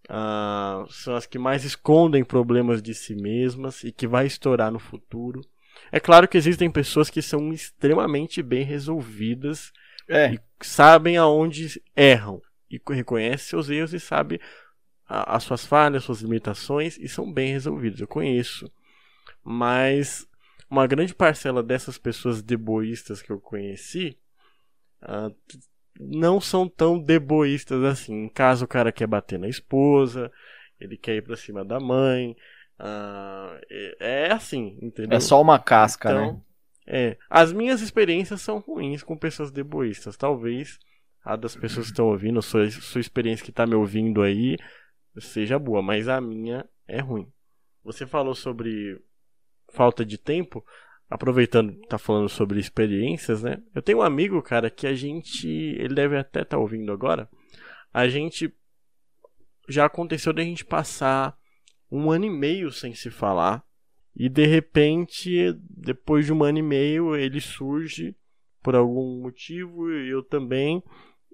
uh, 0.09 0.91
são 0.91 1.15
as 1.15 1.27
que 1.27 1.38
mais 1.38 1.65
escondem 1.65 2.25
problemas 2.25 2.83
de 2.83 2.95
si 2.95 3.15
mesmas 3.15 3.83
e 3.83 3.91
que 3.91 4.07
vai 4.07 4.27
estourar 4.27 4.71
no 4.71 4.79
futuro. 4.79 5.41
É 5.91 5.99
claro 5.99 6.29
que 6.29 6.37
existem 6.37 6.71
pessoas 6.71 7.11
que 7.11 7.23
são 7.23 7.53
extremamente 7.53 8.43
bem 8.43 8.65
resolvidas 8.65 9.73
é. 10.12 10.35
e 10.35 10.40
sabem 10.61 11.16
aonde 11.16 11.83
erram 11.96 12.40
e 12.70 12.81
reconhecem 12.90 13.48
seus 13.48 13.68
erros 13.68 13.92
e 13.92 14.01
sabem 14.01 14.38
as 15.07 15.44
suas 15.44 15.66
falhas, 15.66 16.05
suas 16.05 16.22
limitações 16.22 16.96
e 16.98 17.07
são 17.09 17.31
bem 17.31 17.53
resolvidos. 17.53 18.01
Eu 18.01 18.07
conheço. 18.07 18.70
Mas 19.44 20.27
uma 20.70 20.87
grande 20.87 21.14
parcela 21.14 21.62
dessas 21.62 21.98
pessoas 21.98 22.40
deboístas 22.40 23.20
que 23.20 23.31
eu 23.31 23.38
conheci 23.38 24.18
uh, 25.03 25.35
não 26.01 26.40
são 26.40 26.66
tão 26.66 26.98
deboístas 26.98 27.85
assim. 27.85 28.25
Em 28.25 28.29
caso 28.29 28.64
o 28.64 28.68
cara 28.68 28.90
quer 28.90 29.07
bater 29.07 29.38
na 29.38 29.48
esposa, 29.48 30.33
ele 30.81 30.96
quer 30.96 31.16
ir 31.16 31.22
pra 31.22 31.37
cima 31.37 31.64
da 31.64 31.79
mãe. 31.79 32.35
Uh, 32.81 33.61
é, 33.70 33.96
é, 34.01 34.33
assim, 34.33 34.79
entendeu? 34.81 35.16
É 35.16 35.20
só 35.20 35.40
uma 35.40 35.59
casca, 35.59 36.11
então, 36.11 36.33
né? 36.33 36.40
É. 36.87 37.16
As 37.31 37.53
minhas 37.53 37.81
experiências 37.81 38.40
são 38.40 38.59
ruins 38.59 39.03
com 39.03 39.16
pessoas 39.16 39.51
deboístas. 39.51 40.16
Talvez 40.16 40.79
a 41.25 41.37
das 41.37 41.55
pessoas 41.55 41.87
que 41.87 41.92
estão 41.92 42.07
ouvindo, 42.09 42.42
sua, 42.42 42.68
sua 42.71 43.01
experiência 43.01 43.45
que 43.45 43.51
está 43.51 43.64
me 43.64 43.75
ouvindo 43.75 44.23
aí, 44.23 44.57
seja 45.18 45.59
boa, 45.59 45.81
mas 45.81 46.09
a 46.09 46.21
minha 46.21 46.68
é 46.88 47.01
ruim. 47.01 47.31
Você 47.85 48.07
falou 48.07 48.35
sobre 48.35 49.01
falta 49.73 50.05
de 50.05 50.18
tempo 50.18 50.64
aproveitando 51.12 51.79
tá 51.88 51.99
falando 51.99 52.29
sobre 52.29 52.59
experiências, 52.59 53.42
né? 53.42 53.62
Eu 53.75 53.83
tenho 53.83 53.99
um 53.99 54.03
amigo, 54.03 54.40
cara, 54.42 54.71
que 54.71 54.87
a 54.87 54.95
gente, 54.95 55.47
ele 55.47 55.95
deve 55.95 56.16
até 56.16 56.40
estar 56.40 56.57
tá 56.57 56.59
ouvindo 56.59 56.90
agora. 56.90 57.29
A 57.92 58.09
gente 58.09 58.53
já 59.68 59.85
aconteceu 59.85 60.33
da 60.33 60.42
gente 60.42 60.64
passar 60.64 61.37
um 61.90 62.11
ano 62.11 62.25
e 62.25 62.31
meio 62.31 62.73
sem 62.73 62.95
se 62.95 63.11
falar 63.11 63.62
e 64.14 64.29
de 64.29 64.46
repente, 64.46 65.57
depois 65.70 66.27
de 66.27 66.33
um 66.33 66.44
ano 66.44 66.59
e 66.59 66.62
meio, 66.62 67.16
ele 67.16 67.40
surge 67.40 68.14
por 68.62 68.75
algum 68.75 69.20
motivo 69.22 69.90
eu 69.90 70.22
também. 70.22 70.83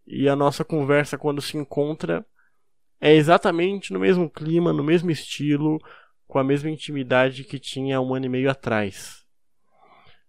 E 0.07 0.29
a 0.29 0.37
nossa 0.37 0.65
conversa 0.65 1.19
quando 1.19 1.43
se 1.43 1.57
encontra 1.57 2.25
é 3.01 3.15
exatamente 3.15 3.93
no 3.93 4.01
mesmo 4.01 4.31
clima, 4.31 4.73
no 4.73 4.83
mesmo 4.83 5.11
estilo, 5.11 5.79
com 6.27 6.39
a 6.39 6.45
mesma 6.45 6.71
intimidade 6.71 7.45
que 7.45 7.59
tinha 7.59 8.01
um 8.01 8.15
ano 8.15 8.27
e 8.27 8.29
meio 8.29 8.51
atrás. 8.51 9.25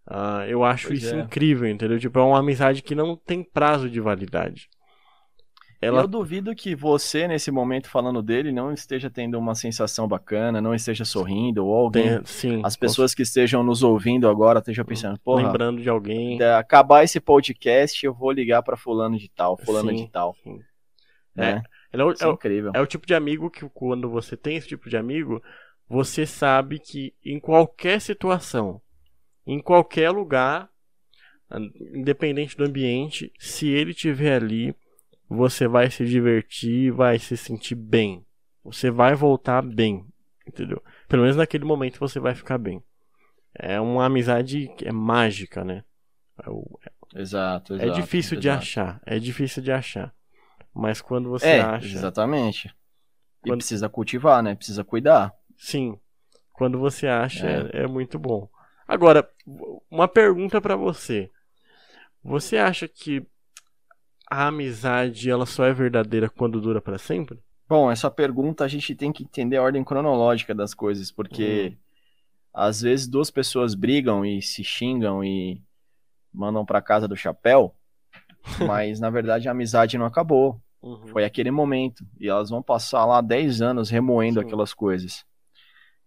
Uh, 0.08 0.42
eu 0.48 0.64
acho 0.64 0.88
Pois 0.88 1.04
isso 1.04 1.16
é. 1.16 1.20
incrível, 1.20 1.68
entendeu? 1.68 2.00
Tipo, 2.00 2.20
é 2.20 2.24
uma 2.24 2.40
amizade 2.40 2.82
que 2.82 2.96
não 2.96 3.16
tem 3.16 3.44
prazo 3.44 3.90
de 3.90 4.00
validade. 4.00 4.68
Ela 5.82 6.02
Eu 6.02 6.08
duvido 6.08 6.54
que 6.54 6.76
você, 6.76 7.26
nesse 7.26 7.50
momento 7.52 7.88
falando 7.90 8.22
dele, 8.22 8.52
não 8.52 8.74
esteja 8.74 9.10
tendo 9.10 9.40
uma 9.40 9.56
sensação 9.56 10.08
bacana, 10.10 10.60
não 10.60 10.76
esteja 10.76 11.06
sorrindo, 11.06 11.66
ou 11.66 11.74
alguém. 11.74 12.20
sim, 12.26 12.62
As 12.66 12.76
pessoas 12.76 13.16
que 13.16 13.22
estejam 13.22 13.64
nos 13.64 13.82
ouvindo 13.82 14.28
agora 14.28 14.60
estejam 14.60 14.84
pensando, 14.84 15.18
porra, 15.22 15.44
lembrando 15.44 15.82
de 15.82 15.88
alguém. 15.90 16.38
de 16.38 16.44
acabar 16.44 17.04
esse 17.06 17.20
podcast, 17.22 18.06
eu 18.06 18.14
vou 18.14 18.30
ligar 18.32 18.62
pra 18.62 18.76
fulano 18.76 19.18
de 19.18 19.30
tal, 19.30 19.58
fulano 19.58 19.90
Sim, 19.92 19.96
de 20.06 20.10
tal. 20.12 20.36
sim. 20.44 20.60
Né? 21.34 21.64
É 21.94 22.04
o- 22.04 22.12
Isso 22.12 22.24
é 22.24 22.28
é 22.28 22.30
o- 22.30 22.34
incrível. 22.34 22.72
É 22.76 22.82
o 22.82 22.86
tipo 22.86 23.08
de 23.08 23.14
amigo 23.16 23.50
que 23.50 23.68
quando 23.70 24.10
você 24.10 24.36
tem 24.36 24.58
esse 24.58 24.68
tipo 24.68 24.90
de 24.90 24.98
amigo, 24.98 25.42
você 25.88 26.26
sabe 26.26 26.78
que 26.80 27.14
em 27.26 27.40
qualquer 27.40 28.02
situação, 28.02 28.82
em 29.48 29.62
qualquer 29.62 30.12
lugar, 30.12 30.70
independente 31.94 32.56
do 32.58 32.66
ambiente, 32.66 33.32
se 33.40 33.70
ele 33.70 33.92
estiver 33.92 34.36
ali, 34.42 34.76
você 35.30 35.68
vai 35.68 35.90
se 35.92 36.06
divertir, 36.06 36.92
vai 36.92 37.20
se 37.20 37.38
sentir 37.38 37.76
bem. 37.76 38.26
Você 38.64 38.90
vai 38.92 39.16
voltar 39.16 39.62
bem, 39.62 40.06
entendeu? 40.48 40.84
Pelo 41.08 41.22
menos 41.22 41.38
naquele 41.38 41.64
momento 41.66 42.00
você 42.00 42.20
vai 42.20 42.34
ficar 42.36 42.58
bem. 42.58 42.84
É 43.54 43.80
uma 43.80 44.06
amizade 44.06 44.68
que 44.78 44.88
é 44.88 44.92
mágica, 44.92 45.64
né? 45.64 45.84
É 46.44 46.50
o- 46.50 46.80
Exato, 47.16 47.74
É 47.74 47.86
exato, 47.86 48.02
difícil 48.02 48.38
de 48.38 48.48
exato. 48.48 48.64
achar, 48.64 49.02
é 49.06 49.18
difícil 49.20 49.64
de 49.64 49.72
achar. 49.72 50.14
Mas 50.74 51.02
quando 51.02 51.30
você 51.30 51.48
É, 51.48 51.62
acha, 51.62 51.88
exatamente. 51.88 52.68
E 53.44 53.50
Quando- 53.50 53.60
precisa 53.60 53.90
cultivar, 53.90 54.44
né? 54.44 54.56
Precisa 54.56 54.84
cuidar. 54.84 55.34
sim, 55.58 56.00
quando 56.54 56.78
você 56.78 57.08
acha 57.08 57.48
é, 57.48 57.84
é 57.84 57.88
muito 57.88 58.20
bom. 58.20 58.48
Agora, 58.88 59.28
uma 59.90 60.08
pergunta 60.08 60.60
pra 60.62 60.76
você. 60.76 61.30
Você 62.24 62.58
acha 62.58 62.88
que 62.88 63.26
a 64.30 64.48
amizade 64.48 65.30
ela 65.30 65.46
só 65.46 65.66
é 65.66 65.74
verdadeira 65.74 66.30
quando 66.30 66.62
dura 66.62 66.82
pra 66.82 66.98
sempre? 66.98 67.40
Bom, 67.68 67.92
essa 67.92 68.10
pergunta 68.10 68.64
a 68.64 68.68
gente 68.68 68.96
tem 68.96 69.12
que 69.12 69.24
entender 69.24 69.58
a 69.58 69.62
ordem 69.62 69.84
cronológica 69.84 70.56
das 70.56 70.74
coisas, 70.74 71.12
porque 71.12 71.78
às 72.54 72.82
vezes 72.82 73.08
duas 73.08 73.30
pessoas 73.30 73.76
brigam 73.76 74.26
e 74.26 74.42
se 74.42 74.64
xingam 74.64 75.24
e 75.24 75.62
mandam 76.34 76.66
pra 76.66 76.82
casa 76.82 77.08
do 77.08 77.16
chapéu, 77.16 77.76
mas 78.68 79.00
na 79.00 79.10
verdade 79.10 79.48
a 79.48 79.52
amizade 79.52 79.98
não 79.98 80.06
acabou. 80.06 80.60
Uhum. 80.82 81.08
Foi 81.08 81.26
aquele 81.26 81.52
momento. 81.52 82.06
E 82.20 82.30
elas 82.30 82.50
vão 82.50 82.62
passar 82.62 83.06
lá 83.06 83.22
10 83.22 83.62
anos 83.62 83.90
remoendo 83.90 84.40
Sim. 84.40 84.46
aquelas 84.46 84.74
coisas. 84.74 85.26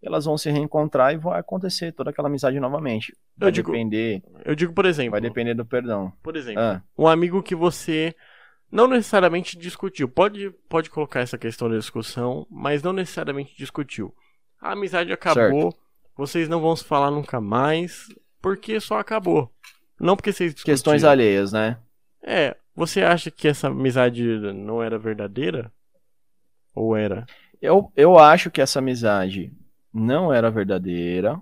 Elas 0.02 0.24
vão 0.24 0.36
se 0.36 0.50
reencontrar 0.50 1.14
e 1.14 1.16
vai 1.16 1.38
acontecer 1.38 1.92
toda 1.92 2.10
aquela 2.10 2.28
amizade 2.28 2.58
novamente. 2.58 3.16
Vai 3.36 3.48
Eu 3.48 3.52
digo- 3.52 3.70
depender, 3.70 4.22
Eu 4.44 4.54
digo, 4.54 4.72
por 4.72 4.84
exemplo, 4.84 5.12
vai 5.12 5.20
depender 5.20 5.54
do 5.54 5.64
perdão. 5.64 6.12
por 6.22 6.36
exemplo, 6.36 6.60
Ah, 6.60 6.82
um 6.98 7.06
amigo 7.06 7.42
que 7.42 7.54
você 7.54 8.14
não 8.70 8.88
necessariamente 8.88 9.56
discutiu. 9.56 10.08
Pode, 10.08 10.50
pode 10.68 10.90
colocar 10.90 11.20
essa 11.20 11.38
questão 11.38 11.68
da 11.70 11.76
discussão, 11.76 12.46
mas 12.50 12.82
não 12.82 12.92
necessariamente 12.92 13.56
discutiu. 13.56 14.12
A 14.60 14.72
amizade 14.72 15.12
acabou, 15.12 15.72
vocês 16.16 16.48
não 16.48 16.60
vão 16.60 16.74
se 16.74 16.82
falar 16.84 17.10
nunca 17.10 17.40
mais, 17.40 18.08
porque 18.40 18.80
só 18.80 18.98
acabou. 18.98 19.52
Não 20.00 20.16
porque 20.16 20.32
vocês 20.32 20.52
discutiram. 20.52 20.74
questões 20.74 21.04
alheias, 21.04 21.52
né? 21.52 21.78
É, 22.24 22.56
você 22.74 23.02
acha 23.02 23.30
que 23.30 23.46
essa 23.46 23.68
amizade 23.68 24.24
não 24.52 24.82
era 24.82 24.98
verdadeira? 24.98 25.70
Ou 26.74 26.96
era? 26.96 27.24
Eu, 27.60 27.92
eu 27.96 28.18
acho 28.18 28.50
que 28.50 28.60
essa 28.60 28.78
amizade 28.80 29.52
não 29.92 30.32
era 30.32 30.50
verdadeira, 30.50 31.40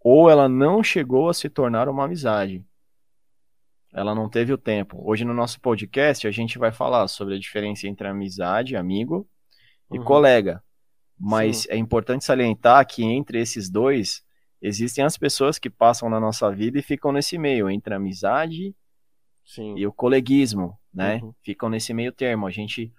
ou 0.00 0.30
ela 0.30 0.48
não 0.48 0.82
chegou 0.82 1.28
a 1.28 1.34
se 1.34 1.48
tornar 1.48 1.88
uma 1.88 2.04
amizade. 2.04 2.64
Ela 3.92 4.14
não 4.14 4.28
teve 4.28 4.52
o 4.52 4.58
tempo. 4.58 4.98
Hoje 5.02 5.24
no 5.24 5.32
nosso 5.32 5.60
podcast 5.60 6.26
a 6.26 6.30
gente 6.30 6.58
vai 6.58 6.70
falar 6.70 7.08
sobre 7.08 7.34
a 7.34 7.38
diferença 7.38 7.88
entre 7.88 8.06
amizade, 8.06 8.76
amigo 8.76 9.26
e 9.90 9.98
Uhum. 9.98 10.04
colega. 10.04 10.62
Mas 11.18 11.66
é 11.70 11.76
importante 11.76 12.24
salientar 12.24 12.86
que 12.86 13.02
entre 13.02 13.40
esses 13.40 13.70
dois 13.70 14.22
existem 14.60 15.02
as 15.02 15.16
pessoas 15.16 15.58
que 15.58 15.70
passam 15.70 16.10
na 16.10 16.20
nossa 16.20 16.50
vida 16.52 16.78
e 16.78 16.82
ficam 16.82 17.10
nesse 17.10 17.38
meio, 17.38 17.70
entre 17.70 17.94
a 17.94 17.96
amizade 17.96 18.74
Sim. 19.44 19.74
e 19.78 19.86
o 19.86 19.92
coleguismo, 19.92 20.78
né? 20.92 21.20
Uhum. 21.22 21.34
Ficam 21.42 21.70
nesse 21.70 21.94
meio 21.94 22.12
termo. 22.12 22.46
A 22.46 22.50
gente 22.50 22.92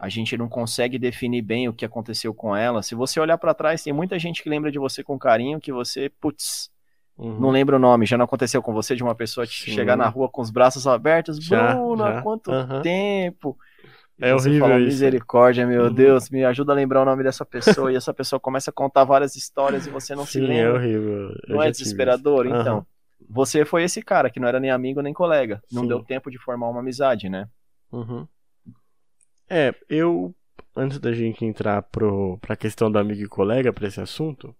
a 0.00 0.08
gente 0.08 0.36
não 0.36 0.48
consegue 0.48 0.98
definir 0.98 1.42
bem 1.42 1.68
o 1.68 1.72
que 1.72 1.84
aconteceu 1.84 2.34
com 2.34 2.54
ela. 2.54 2.82
Se 2.82 2.94
você 2.94 3.18
olhar 3.20 3.38
pra 3.38 3.54
trás, 3.54 3.82
tem 3.82 3.92
muita 3.92 4.18
gente 4.18 4.42
que 4.42 4.48
lembra 4.48 4.70
de 4.70 4.78
você 4.78 5.02
com 5.02 5.18
carinho 5.18 5.60
que 5.60 5.72
você, 5.72 6.10
putz, 6.20 6.70
Uhum. 7.16 7.38
não 7.38 7.50
lembra 7.50 7.76
o 7.76 7.78
nome. 7.78 8.06
Já 8.06 8.18
não 8.18 8.24
aconteceu 8.24 8.60
com 8.60 8.72
você 8.72 8.96
de 8.96 9.02
uma 9.02 9.14
pessoa 9.14 9.46
te 9.46 9.64
Sim. 9.64 9.72
chegar 9.72 9.96
na 9.96 10.08
rua 10.08 10.28
com 10.28 10.42
os 10.42 10.50
braços 10.50 10.86
abertos, 10.86 11.38
Já, 11.38 11.74
Bruno, 11.74 12.02
já. 12.02 12.18
há 12.18 12.22
quanto 12.22 12.50
Aham. 12.50 12.82
tempo? 12.82 13.56
E 14.18 14.24
É 14.26 14.32
você 14.32 14.48
horrível 14.48 14.68
fala, 14.68 14.80
isso. 14.80 14.88
misericórdia, 14.88 15.66
meu 15.66 15.84
Uhum. 15.84 15.94
Deus, 15.94 16.30
me 16.30 16.44
ajuda 16.44 16.72
a 16.72 16.74
lembrar 16.76 17.02
o 17.02 17.04
nome 17.04 17.22
dessa 17.22 17.44
pessoa 17.44 17.92
e 17.92 17.96
essa 17.96 18.12
pessoa 18.12 18.38
começa 18.40 18.70
a 18.70 18.72
contar 18.72 19.04
várias 19.04 19.36
histórias 19.36 19.86
e 19.86 19.90
você 19.90 20.14
não 20.14 20.24
se 20.24 20.38
Sim, 20.38 20.46
é 20.46 20.48
lembra. 20.48 20.74
horrível. 20.74 21.36
Eu 21.48 21.54
Não 21.56 21.62
é 21.62 21.70
desesperador? 21.70 22.46
Então, 22.46 22.84
você 23.28 23.64
foi 23.64 23.84
esse 23.84 24.02
cara 24.02 24.28
que 24.30 24.38
não 24.40 24.48
era 24.48 24.60
nem 24.60 24.70
amigo 24.70 25.00
nem 25.00 25.12
colega. 25.12 25.62
Não 25.70 25.82
Sim. 25.82 25.88
deu 25.88 26.02
tempo 26.02 26.30
de 26.30 26.38
formar 26.38 26.68
uma 26.68 26.80
amizade, 26.80 27.28
né? 27.28 27.48
Uhum. 27.90 28.26
É, 29.48 29.74
eu. 29.88 30.34
Antes 30.76 30.98
da 30.98 31.12
gente 31.12 31.44
entrar 31.44 31.82
pro, 31.82 32.36
pra 32.38 32.56
questão 32.56 32.90
do 32.90 32.98
amigo 32.98 33.22
e 33.22 33.28
colega, 33.28 33.72
pra 33.72 33.86
esse 33.86 34.00
assunto, 34.00 34.54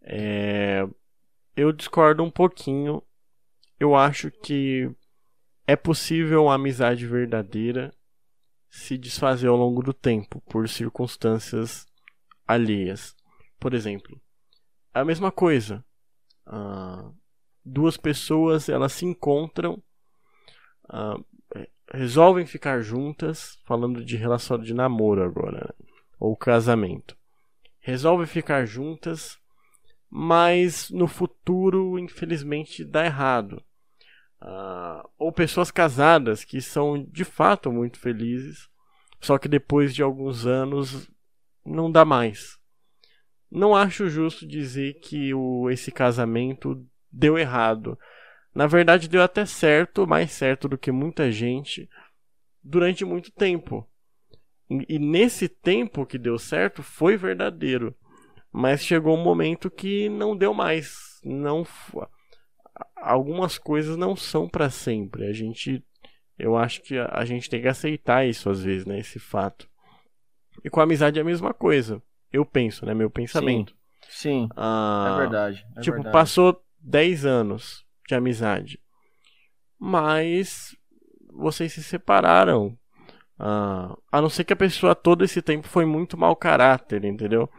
é, 0.00 0.86
eu 1.56 1.72
discordo 1.72 2.22
um 2.22 2.30
pouquinho. 2.30 3.02
Eu 3.78 3.94
acho 3.96 4.30
que 4.30 4.88
é 5.66 5.74
possível 5.76 6.44
uma 6.44 6.54
amizade 6.54 7.06
verdadeira 7.06 7.92
se 8.70 8.96
desfazer 8.96 9.48
ao 9.48 9.56
longo 9.56 9.82
do 9.82 9.92
tempo, 9.92 10.40
por 10.42 10.68
circunstâncias 10.68 11.86
alheias. 12.46 13.16
Por 13.58 13.74
exemplo, 13.74 14.20
a 14.94 15.04
mesma 15.04 15.32
coisa. 15.32 15.84
ah, 16.46 17.10
duas 17.64 17.96
pessoas 17.96 18.68
elas 18.68 18.92
se 18.92 19.04
encontram, 19.04 19.82
ah, 20.88 21.16
resolvem 21.92 22.46
ficar 22.46 22.80
juntas, 22.80 23.58
falando 23.64 24.04
de 24.04 24.16
relação 24.16 24.58
de 24.58 24.74
namoro 24.74 25.22
agora, 25.22 25.58
né? 25.58 25.86
ou 26.18 26.36
casamento. 26.36 27.16
Resolvem 27.80 28.26
ficar 28.26 28.66
juntas, 28.66 29.38
mas 30.10 30.90
no 30.90 31.06
futuro, 31.06 31.98
infelizmente, 31.98 32.84
dá 32.84 33.04
errado. 33.04 33.62
Ah, 34.40 35.04
ou 35.18 35.32
pessoas 35.32 35.70
casadas 35.70 36.44
que 36.44 36.60
são 36.60 37.02
de 37.02 37.24
fato 37.24 37.72
muito 37.72 37.98
felizes, 37.98 38.68
só 39.20 39.38
que 39.38 39.48
depois 39.48 39.94
de 39.94 40.02
alguns 40.02 40.46
anos 40.46 41.08
não 41.64 41.90
dá 41.90 42.04
mais. 42.04 42.58
Não 43.50 43.74
acho 43.74 44.08
justo 44.08 44.46
dizer 44.46 44.94
que 45.00 45.32
o, 45.32 45.70
esse 45.70 45.90
casamento 45.90 46.84
deu 47.10 47.38
errado. 47.38 47.98
Na 48.56 48.66
verdade, 48.66 49.06
deu 49.06 49.22
até 49.22 49.44
certo, 49.44 50.06
mais 50.06 50.32
certo 50.32 50.66
do 50.66 50.78
que 50.78 50.90
muita 50.90 51.30
gente, 51.30 51.86
durante 52.64 53.04
muito 53.04 53.30
tempo. 53.30 53.86
E, 54.88 54.98
nesse 54.98 55.46
tempo 55.46 56.06
que 56.06 56.16
deu 56.16 56.38
certo, 56.38 56.82
foi 56.82 57.18
verdadeiro. 57.18 57.94
Mas 58.50 58.82
chegou 58.82 59.14
um 59.14 59.22
momento 59.22 59.70
que 59.70 60.08
não 60.08 60.34
deu 60.34 60.54
mais. 60.54 61.20
Não 61.22 61.66
Algumas 62.96 63.58
coisas 63.58 63.94
não 63.94 64.16
são 64.16 64.48
para 64.48 64.70
sempre. 64.70 65.26
A 65.26 65.34
gente. 65.34 65.84
Eu 66.38 66.56
acho 66.56 66.80
que 66.80 66.96
a, 66.96 67.10
a 67.12 67.26
gente 67.26 67.50
tem 67.50 67.60
que 67.60 67.68
aceitar 67.68 68.26
isso 68.26 68.48
às 68.48 68.62
vezes, 68.62 68.86
né? 68.86 68.98
Esse 68.98 69.18
fato. 69.18 69.68
E 70.64 70.70
com 70.70 70.80
a 70.80 70.84
amizade 70.84 71.18
é 71.18 71.22
a 71.22 71.26
mesma 71.26 71.52
coisa. 71.52 72.02
Eu 72.32 72.46
penso, 72.46 72.86
né? 72.86 72.94
Meu 72.94 73.10
pensamento. 73.10 73.76
Sim, 74.08 74.48
Ah, 74.56 75.12
é 75.12 75.20
verdade. 75.20 75.66
é 75.76 75.80
tipo, 75.80 75.96
verdade. 75.96 76.12
passou 76.14 76.58
10 76.80 77.26
anos 77.26 77.85
de 78.06 78.14
amizade. 78.14 78.80
Mas 79.78 80.76
vocês 81.32 81.72
se 81.72 81.82
separaram. 81.82 82.76
Ah, 83.38 83.96
a 84.10 84.20
não 84.22 84.30
ser 84.30 84.44
que 84.44 84.52
a 84.52 84.56
pessoa 84.56 84.94
todo 84.94 85.24
esse 85.24 85.42
tempo 85.42 85.68
foi 85.68 85.84
muito 85.84 86.16
mau 86.16 86.34
caráter, 86.34 87.04
entendeu? 87.04 87.50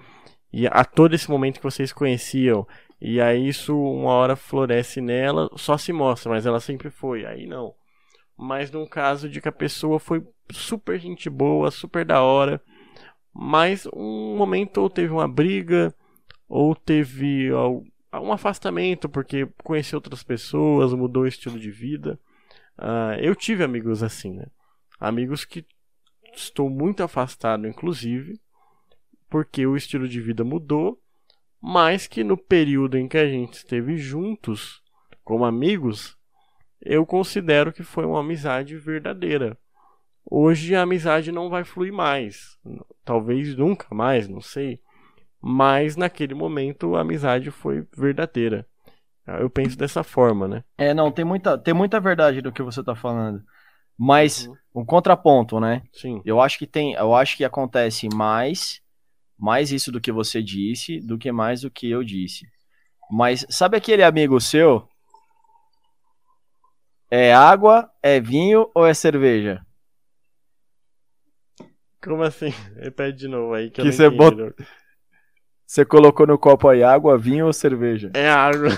E 0.51 0.65
a 0.67 0.83
todo 0.83 1.13
esse 1.13 1.29
momento 1.29 1.57
que 1.57 1.63
vocês 1.63 1.93
conheciam. 1.93 2.67
E 2.99 3.21
aí 3.21 3.47
isso 3.47 3.77
uma 3.77 4.11
hora 4.11 4.35
floresce 4.35 5.01
nela, 5.01 5.49
só 5.55 5.77
se 5.77 5.93
mostra, 5.93 6.31
mas 6.31 6.45
ela 6.45 6.59
sempre 6.59 6.89
foi. 6.89 7.25
Aí 7.25 7.45
não. 7.45 7.75
Mas 8.35 8.71
num 8.71 8.87
caso 8.87 9.29
de 9.29 9.41
que 9.41 9.49
a 9.49 9.51
pessoa 9.51 9.99
foi 9.99 10.25
super 10.51 10.99
gente 10.99 11.29
boa, 11.29 11.69
super 11.69 12.05
da 12.05 12.21
hora. 12.21 12.61
Mas 13.33 13.87
um 13.93 14.35
momento 14.35 14.79
ou 14.79 14.89
teve 14.89 15.13
uma 15.13 15.27
briga, 15.27 15.93
ou 16.47 16.73
teve 16.73 17.51
um 18.13 18.31
afastamento 18.31 19.09
porque 19.09 19.47
conheceu 19.63 19.97
outras 19.97 20.23
pessoas, 20.23 20.93
mudou 20.93 21.23
o 21.23 21.27
estilo 21.27 21.59
de 21.59 21.71
vida. 21.71 22.19
Ah, 22.77 23.17
eu 23.19 23.35
tive 23.35 23.63
amigos 23.63 24.03
assim, 24.03 24.33
né? 24.33 24.47
Amigos 24.99 25.45
que 25.45 25.65
estou 26.33 26.69
muito 26.69 27.03
afastado, 27.03 27.67
inclusive, 27.67 28.39
porque 29.29 29.65
o 29.65 29.75
estilo 29.75 30.07
de 30.07 30.21
vida 30.21 30.43
mudou, 30.43 31.01
mas 31.61 32.07
que 32.07 32.23
no 32.23 32.37
período 32.37 32.97
em 32.97 33.07
que 33.07 33.17
a 33.17 33.27
gente 33.27 33.55
esteve 33.55 33.97
juntos, 33.97 34.81
como 35.23 35.45
amigos, 35.45 36.17
eu 36.81 37.05
considero 37.05 37.73
que 37.73 37.83
foi 37.83 38.05
uma 38.05 38.19
amizade 38.19 38.77
verdadeira. 38.77 39.57
Hoje 40.29 40.75
a 40.75 40.81
amizade 40.81 41.31
não 41.31 41.49
vai 41.49 41.63
fluir 41.63 41.93
mais. 41.93 42.57
Talvez 43.03 43.55
nunca 43.55 43.93
mais, 43.93 44.27
não 44.27 44.41
sei. 44.41 44.79
Mas 45.41 45.95
naquele 45.95 46.33
momento 46.33 46.95
a 46.95 47.01
amizade 47.01 47.51
foi 47.51 47.87
verdadeira. 47.95 48.65
Eu 49.39 49.49
penso 49.49 49.77
dessa 49.77 50.03
forma, 50.03 50.47
né? 50.47 50.63
É, 50.77 50.93
não, 50.93 51.11
tem 51.11 51.25
muita, 51.25 51.57
tem 51.57 51.73
muita 51.73 51.99
verdade 51.99 52.41
do 52.41 52.51
que 52.51 52.63
você 52.63 52.81
tá 52.81 52.95
falando. 52.95 53.43
Mas 53.97 54.47
uhum. 54.47 54.81
um 54.81 54.85
contraponto, 54.85 55.59
né? 55.59 55.83
Sim. 55.91 56.21
Eu 56.23 56.39
acho 56.39 56.57
que 56.57 56.65
tem, 56.65 56.93
eu 56.93 57.13
acho 57.13 57.35
que 57.35 57.43
acontece 57.43 58.07
mais 58.13 58.81
mais 59.37 59.71
isso 59.71 59.91
do 59.91 60.01
que 60.01 60.11
você 60.11 60.41
disse 60.41 60.99
do 60.99 61.17
que 61.17 61.31
mais 61.31 61.61
do 61.61 61.69
que 61.69 61.89
eu 61.89 62.03
disse. 62.03 62.47
Mas 63.11 63.45
sabe 63.49 63.77
aquele 63.77 64.03
amigo 64.03 64.39
seu? 64.41 64.87
É 67.09 67.33
água, 67.33 67.89
é 68.01 68.19
vinho 68.19 68.69
ou 68.73 68.85
é 68.85 68.93
cerveja? 68.93 69.65
Como 72.01 72.23
assim? 72.23 72.49
Repete 72.75 73.17
de 73.17 73.27
novo 73.27 73.53
aí 73.53 73.69
que, 73.69 73.81
que 73.81 73.87
eu 73.87 73.93
você 73.93 74.09
bot... 74.09 74.35
Você 75.67 75.83
colocou 75.83 76.25
no 76.25 76.37
copo 76.37 76.69
aí 76.69 76.81
água, 76.81 77.17
vinho 77.17 77.45
ou 77.45 77.53
cerveja? 77.53 78.09
É 78.13 78.29
água. 78.29 78.69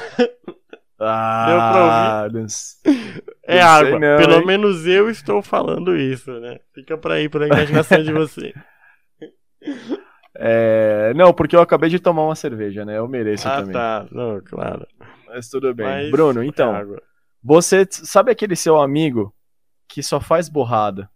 Ah, 1.02 2.28
Deu 2.28 2.44
pra 2.44 2.44
ouvir? 2.44 3.24
É 3.48 3.62
água. 3.62 3.98
Não, 3.98 4.18
Pelo 4.18 4.34
hein? 4.34 4.46
menos 4.46 4.86
eu 4.86 5.10
estou 5.10 5.42
falando 5.42 5.96
isso, 5.96 6.30
né? 6.42 6.60
Fica 6.74 6.98
pra 6.98 7.22
ir, 7.22 7.30
pra 7.30 7.48
imaginação 7.48 8.04
de 8.04 8.12
você. 8.12 8.54
É... 10.36 11.14
Não, 11.16 11.34
porque 11.34 11.56
eu 11.56 11.62
acabei 11.62 11.90
de 11.90 12.00
tomar 12.00 12.24
uma 12.24 12.36
cerveja, 12.36 12.84
né? 12.84 12.98
Eu 12.98 13.08
mereço 13.08 13.48
ah, 13.48 13.58
também. 13.58 13.76
Ah, 13.76 14.06
tá. 14.06 14.08
Não, 14.12 14.42
claro. 14.42 14.86
Mas 15.28 15.48
tudo 15.48 15.74
bem. 15.74 15.86
Mas 15.86 16.12
Bruno, 16.12 16.44
então. 16.44 16.76
É 16.76 16.86
você 17.42 17.88
sabe 17.90 18.32
aquele 18.32 18.56
seu 18.56 18.82
amigo 18.82 19.34
que 19.88 20.04
só 20.04 20.20
faz 20.20 20.50
borrada, 20.50 21.10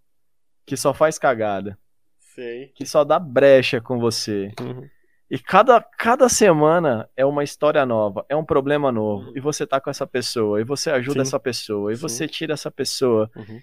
que 0.66 0.78
só 0.78 0.94
faz 0.94 1.20
cagada, 1.20 1.78
Sei. 2.20 2.68
que 2.76 2.86
só 2.86 3.04
dá 3.04 3.20
brecha 3.20 3.82
com 3.82 4.00
você. 4.00 4.52
Uhum. 4.62 4.88
E 5.34 5.40
cada, 5.40 5.82
cada 5.82 6.30
semana 6.30 7.10
é 7.18 7.26
uma 7.26 7.44
história 7.44 7.84
nova, 7.88 8.24
é 8.30 8.36
um 8.36 8.46
problema 8.46 8.92
novo. 8.92 9.30
Uhum. 9.30 9.34
E 9.36 9.40
você 9.40 9.66
tá 9.66 9.82
com 9.82 9.90
essa 9.90 10.06
pessoa, 10.06 10.62
e 10.62 10.64
você 10.64 10.92
ajuda 10.92 11.26
Sim. 11.26 11.28
essa 11.28 11.40
pessoa, 11.40 11.92
e 11.92 11.96
Sim. 11.96 12.02
você 12.04 12.28
tira 12.28 12.54
essa 12.54 12.70
pessoa. 12.70 13.28
Uhum. 13.36 13.60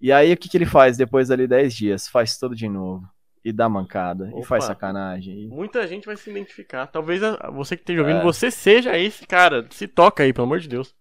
E 0.00 0.12
aí 0.12 0.32
o 0.32 0.36
que, 0.36 0.48
que 0.48 0.56
ele 0.56 0.64
faz 0.64 0.96
depois 0.96 1.26
dali 1.26 1.48
10 1.48 1.74
dias? 1.74 2.06
Faz 2.06 2.38
tudo 2.38 2.54
de 2.54 2.68
novo. 2.68 3.02
E 3.44 3.52
dá 3.52 3.68
mancada. 3.68 4.28
Opa. 4.28 4.38
E 4.38 4.44
faz 4.44 4.62
sacanagem. 4.62 5.46
E... 5.46 5.48
Muita 5.48 5.84
gente 5.88 6.06
vai 6.06 6.16
se 6.16 6.30
identificar. 6.30 6.86
Talvez 6.86 7.20
você 7.52 7.76
que 7.76 7.82
esteja 7.82 8.02
ouvindo, 8.02 8.20
é. 8.20 8.22
você 8.22 8.48
seja 8.48 8.96
esse 8.96 9.26
cara. 9.26 9.66
Se 9.70 9.88
toca 9.88 10.22
aí, 10.22 10.32
pelo 10.32 10.46
amor 10.46 10.60
de 10.60 10.68
Deus. 10.68 10.94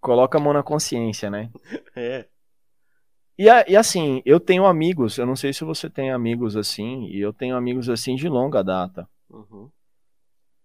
Coloca 0.00 0.38
a 0.38 0.40
mão 0.40 0.52
na 0.52 0.62
consciência, 0.62 1.28
né? 1.28 1.50
é. 1.96 2.28
E, 3.42 3.72
e, 3.72 3.76
assim, 3.76 4.22
eu 4.24 4.38
tenho 4.38 4.64
amigos, 4.64 5.18
eu 5.18 5.26
não 5.26 5.34
sei 5.34 5.52
se 5.52 5.64
você 5.64 5.90
tem 5.90 6.12
amigos 6.12 6.56
assim, 6.56 7.06
e 7.06 7.20
eu 7.20 7.32
tenho 7.32 7.56
amigos 7.56 7.90
assim 7.90 8.14
de 8.14 8.28
longa 8.28 8.62
data. 8.62 9.08
Uhum. 9.28 9.68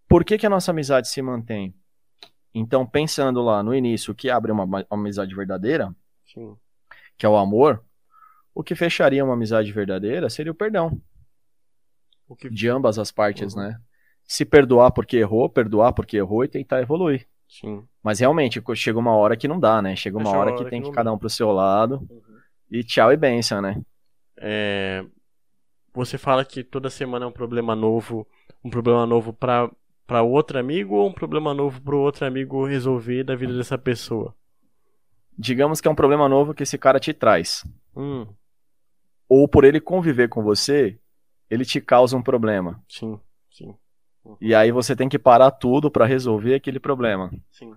Por 0.08 0.24
que, 0.24 0.38
que 0.38 0.46
a 0.46 0.50
nossa 0.50 0.70
amizade 0.70 1.08
se 1.08 1.20
mantém? 1.20 1.74
Então, 2.54 2.86
pensando 2.86 3.42
lá 3.42 3.64
no 3.64 3.74
início, 3.74 4.12
o 4.12 4.16
que 4.16 4.30
abre 4.30 4.52
uma, 4.52 4.64
uma 4.64 4.86
amizade 4.92 5.34
verdadeira, 5.34 5.92
Sim. 6.32 6.56
que 7.18 7.26
é 7.26 7.30
o 7.30 7.36
amor, 7.36 7.84
o 8.54 8.64
que 8.64 8.76
fecharia 8.76 9.26
uma 9.26 9.34
amizade 9.34 9.72
verdadeira 9.72 10.30
seria 10.30 10.52
o 10.52 10.56
perdão. 10.56 11.02
O 12.30 12.36
que... 12.36 12.48
De 12.48 12.70
ambas 12.70 13.00
as 13.00 13.12
partes, 13.12 13.56
uhum. 13.56 13.64
né? 13.64 13.82
Se 14.24 14.46
perdoar 14.46 14.92
porque 14.92 15.18
errou, 15.18 15.50
perdoar 15.50 15.94
porque 15.94 16.18
errou 16.18 16.44
e 16.44 16.48
tentar 16.48 16.80
evoluir. 16.80 17.28
Sim. 17.50 17.88
Mas 18.04 18.20
realmente, 18.20 18.62
chega 18.76 19.00
uma 19.00 19.16
hora 19.16 19.36
que 19.36 19.48
não 19.48 19.60
dá, 19.60 19.82
né? 19.82 19.96
Chega 19.96 20.16
uma, 20.16 20.30
hora, 20.30 20.52
hora, 20.52 20.64
que 20.64 20.70
tem 20.70 20.80
que, 20.80 20.90
que 20.90 20.96
cada 20.96 21.12
um 21.12 21.18
pro 21.18 21.28
seu 21.28 21.52
lado. 21.52 22.08
Uhum. 22.08 22.37
E 22.70 22.84
tchau 22.84 23.12
e 23.12 23.18
benção, 23.18 23.62
né? 23.62 23.82
É... 24.38 25.06
Você 25.94 26.18
fala 26.18 26.46
que 26.46 26.64
toda 26.64 26.90
semana 26.90 27.26
é 27.26 27.28
um 27.28 27.32
problema 27.32 27.76
novo, 27.76 28.28
um 28.64 28.70
problema 28.70 29.06
novo 29.06 29.34
para 29.34 29.70
para 30.06 30.22
outro 30.22 30.58
amigo 30.58 30.96
ou 30.96 31.10
um 31.10 31.14
problema 31.14 31.54
novo 31.54 31.82
para 31.82 31.94
outro 31.94 32.26
amigo 32.26 32.66
resolver 32.66 33.26
da 33.26 33.36
vida 33.36 33.54
dessa 33.54 33.78
pessoa? 33.78 34.34
Digamos 35.38 35.82
que 35.82 35.88
é 35.88 35.92
um 35.92 35.96
problema 35.96 36.30
novo 36.30 36.54
que 36.54 36.64
esse 36.64 36.78
cara 36.78 36.98
te 36.98 37.14
traz. 37.14 37.66
Hum 37.94 38.26
ou 39.28 39.48
por 39.48 39.64
ele 39.64 39.82
conviver 39.82 40.30
com 40.30 40.42
você, 40.42 40.98
ele 41.50 41.66
te 41.66 41.82
causa 41.82 42.16
um 42.16 42.22
problema. 42.22 42.82
Sim, 42.88 43.20
sim. 43.52 43.76
Uhum. 44.24 44.38
E 44.40 44.56
aí 44.56 44.72
você 44.72 44.96
tem 44.96 45.10
que 45.10 45.20
parar 45.20 45.52
tudo 45.52 45.92
para 45.92 46.06
resolver 46.06 46.56
aquele 46.56 46.80
problema. 46.80 47.32
Sim. 47.52 47.76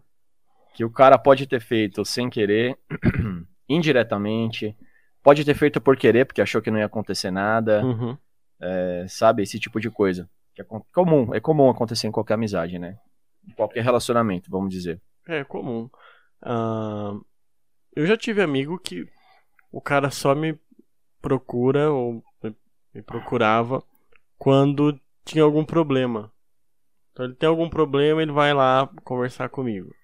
Que 0.75 0.85
o 0.85 0.91
cara 0.91 1.19
pode 1.19 1.47
ter 1.47 1.61
feito 1.61 2.05
sem 2.05 2.31
querer, 2.31 2.79
indiretamente, 3.71 4.77
pode 5.23 5.45
ter 5.45 5.55
feito 5.55 5.81
por 5.81 5.97
querer, 5.97 6.27
porque 6.27 6.43
achou 6.43 6.61
que 6.61 6.71
não 6.71 6.79
ia 6.79 6.87
acontecer 6.87 7.31
nada, 7.31 7.85
uhum. 7.85 8.19
é, 8.61 9.07
sabe? 9.09 9.43
Esse 9.43 9.59
tipo 9.59 9.81
de 9.81 9.91
coisa. 9.91 10.29
Que 10.55 10.63
é 10.63 10.65
comum, 10.93 11.33
é 11.33 11.41
comum 11.41 11.71
acontecer 11.71 12.09
em 12.09 12.13
qualquer 12.13 12.35
amizade, 12.35 12.79
né? 12.79 12.99
Em 13.49 13.53
qualquer 13.53 13.85
relacionamento, 13.85 14.51
vamos 14.51 14.71
dizer. 14.71 15.01
É 15.27 15.45
comum. 15.45 15.89
Uh, 16.43 17.25
eu 17.95 18.07
já 18.07 18.17
tive 18.17 18.43
amigo 18.43 18.79
que 18.79 19.07
o 19.71 19.81
cara 19.81 20.11
só 20.11 20.35
me 20.35 20.59
procura 21.23 21.91
ou 21.91 22.23
me 22.93 23.03
procurava 23.03 23.83
quando 24.37 24.99
tinha 25.25 25.45
algum 25.45 25.65
problema. 25.65 26.33
Então 27.13 27.25
ele 27.25 27.35
tem 27.35 27.49
algum 27.49 27.69
problema, 27.69 28.23
ele 28.23 28.33
vai 28.33 28.53
lá 28.53 28.89
conversar 29.05 29.49
comigo. 29.49 29.95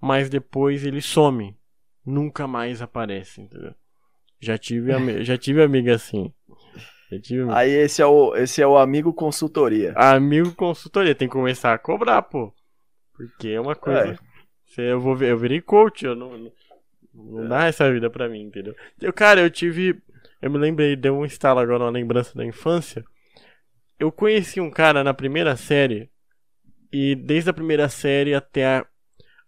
Mas 0.00 0.28
depois 0.28 0.84
ele 0.84 1.00
some, 1.00 1.56
nunca 2.04 2.46
mais 2.46 2.82
aparece, 2.82 3.40
entendeu? 3.40 3.74
Já 4.40 4.58
tive, 4.58 5.24
já 5.24 5.38
tive 5.38 5.62
amiga 5.62 5.94
assim. 5.94 6.32
Tive... 7.22 7.50
Aí 7.50 7.70
esse 7.70 8.00
é, 8.00 8.06
o, 8.06 8.34
esse 8.34 8.62
é 8.62 8.66
o 8.66 8.76
amigo 8.76 9.12
consultoria. 9.12 9.92
Amigo 9.96 10.54
consultoria, 10.54 11.14
tem 11.14 11.28
que 11.28 11.34
começar 11.34 11.74
a 11.74 11.78
cobrar, 11.78 12.22
pô. 12.22 12.52
Porque 13.12 13.48
é 13.48 13.60
uma 13.60 13.76
coisa. 13.76 14.18
É. 14.78 14.92
Eu, 14.92 14.98
vou, 14.98 15.20
eu 15.22 15.36
virei 15.36 15.60
coach, 15.60 16.04
eu 16.04 16.16
não, 16.16 16.38
não, 16.38 16.52
não 17.14 17.48
dá 17.48 17.66
essa 17.66 17.92
vida 17.92 18.08
pra 18.08 18.28
mim, 18.28 18.42
entendeu? 18.42 18.74
Eu, 19.00 19.12
cara, 19.12 19.42
eu 19.42 19.50
tive 19.50 20.02
eu 20.42 20.50
me 20.50 20.58
lembrei, 20.58 20.96
deu 20.96 21.16
um 21.16 21.24
estalo 21.24 21.60
agora, 21.60 21.84
uma 21.84 21.90
lembrança 21.90 22.36
da 22.36 22.44
infância. 22.44 23.04
Eu 23.96 24.10
conheci 24.10 24.60
um 24.60 24.72
cara 24.72 25.04
na 25.04 25.14
primeira 25.14 25.56
série, 25.56 26.10
e 26.92 27.14
desde 27.14 27.48
a 27.48 27.52
primeira 27.52 27.88
série 27.88 28.34
até 28.34 28.66
a, 28.66 28.86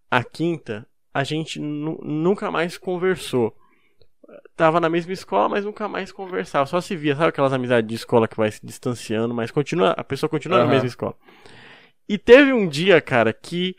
a 0.09 0.23
quinta, 0.23 0.87
a 1.15 1.23
gente 1.23 1.61
nunca 1.61 2.51
mais 2.51 2.77
conversou. 2.77 3.57
Tava 4.57 4.81
na 4.81 4.89
mesma 4.89 5.13
escola, 5.13 5.49
mas 5.49 5.65
nunca 5.65 5.89
mais 5.89 6.11
conversava. 6.11 6.67
Só 6.67 6.81
se 6.81 6.97
via, 6.97 7.15
sabe 7.15 7.29
aquelas 7.29 7.53
amizades 7.53 7.89
de 7.89 7.95
escola 7.95 8.27
que 8.27 8.37
vai 8.37 8.51
se 8.51 8.65
distanciando, 8.67 9.33
mas 9.33 9.53
continua, 9.53 9.93
a 9.93 10.03
pessoa 10.03 10.29
continua 10.29 10.59
uhum. 10.59 10.65
na 10.65 10.71
mesma 10.71 10.89
escola. 10.89 11.15
E 12.09 12.19
teve 12.19 12.53
um 12.53 12.69
dia, 12.69 13.01
cara, 13.01 13.33
que 13.33 13.77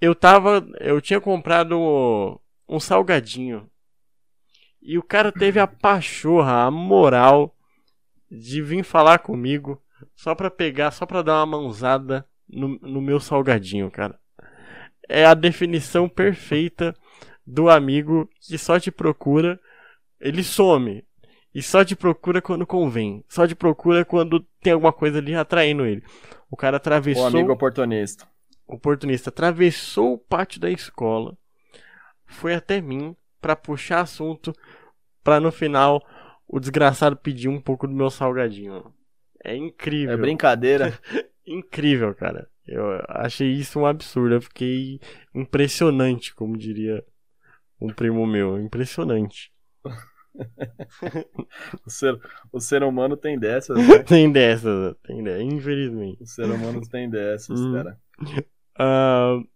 eu 0.00 0.14
tava. 0.14 0.66
Eu 0.78 1.00
tinha 1.00 1.20
comprado 1.20 2.38
um 2.68 2.78
salgadinho 2.78 3.68
e 4.82 4.98
o 4.98 5.02
cara 5.02 5.32
teve 5.32 5.58
a 5.58 5.66
pachorra, 5.66 6.64
a 6.64 6.70
moral 6.70 7.56
de 8.30 8.60
vir 8.60 8.84
falar 8.84 9.20
comigo 9.20 9.82
só 10.14 10.34
pra 10.34 10.50
pegar, 10.50 10.90
só 10.90 11.06
pra 11.06 11.22
dar 11.22 11.36
uma 11.38 11.46
mãozada 11.46 12.28
no, 12.46 12.78
no 12.80 13.00
meu 13.00 13.18
salgadinho, 13.18 13.90
cara. 13.90 14.20
É 15.08 15.26
a 15.26 15.34
definição 15.34 16.08
perfeita 16.08 16.94
do 17.46 17.68
amigo 17.68 18.28
que 18.40 18.56
só 18.56 18.78
te 18.78 18.90
procura, 18.90 19.60
ele 20.20 20.42
some. 20.42 21.04
E 21.54 21.62
só 21.62 21.84
te 21.84 21.94
procura 21.94 22.42
quando 22.42 22.66
convém. 22.66 23.24
Só 23.28 23.46
te 23.46 23.54
procura 23.54 24.04
quando 24.04 24.40
tem 24.60 24.72
alguma 24.72 24.92
coisa 24.92 25.18
ali 25.18 25.34
atraindo 25.34 25.86
ele. 25.86 26.02
O 26.50 26.56
cara 26.56 26.78
atravessou. 26.78 27.24
O 27.24 27.26
amigo 27.26 27.52
oportunista. 27.52 28.26
Oportunista. 28.66 29.30
Atravessou 29.30 30.14
o 30.14 30.18
pátio 30.18 30.60
da 30.60 30.70
escola. 30.70 31.36
Foi 32.26 32.54
até 32.54 32.80
mim 32.80 33.14
para 33.40 33.54
puxar 33.54 34.00
assunto, 34.00 34.52
para 35.22 35.38
no 35.38 35.52
final 35.52 36.02
o 36.48 36.58
desgraçado 36.58 37.16
pedir 37.16 37.48
um 37.48 37.60
pouco 37.60 37.86
do 37.86 37.94
meu 37.94 38.10
salgadinho. 38.10 38.92
É 39.44 39.54
incrível. 39.54 40.14
É 40.14 40.16
brincadeira. 40.16 40.98
incrível, 41.46 42.14
cara. 42.14 42.48
Eu 42.66 43.02
achei 43.08 43.52
isso 43.52 43.78
um 43.78 43.86
absurdo. 43.86 44.34
Eu 44.34 44.42
fiquei 44.42 45.00
impressionante, 45.34 46.34
como 46.34 46.56
diria 46.56 47.04
um 47.80 47.92
primo 47.92 48.26
meu. 48.26 48.60
Impressionante. 48.60 49.52
o, 51.86 51.90
ser, 51.90 52.18
o 52.52 52.60
ser 52.60 52.82
humano 52.82 53.16
tem 53.16 53.38
dessas, 53.38 53.76
né? 53.76 53.98
tem 54.02 54.32
dessas, 54.32 54.96
tem 55.02 55.22
dessas, 55.22 55.42
infelizmente. 55.42 56.22
O 56.22 56.26
ser 56.26 56.46
humano 56.46 56.80
tem 56.88 57.08
dessas, 57.08 57.60
hum. 57.60 57.72
cara. 57.72 58.00
Uh, 58.76 59.46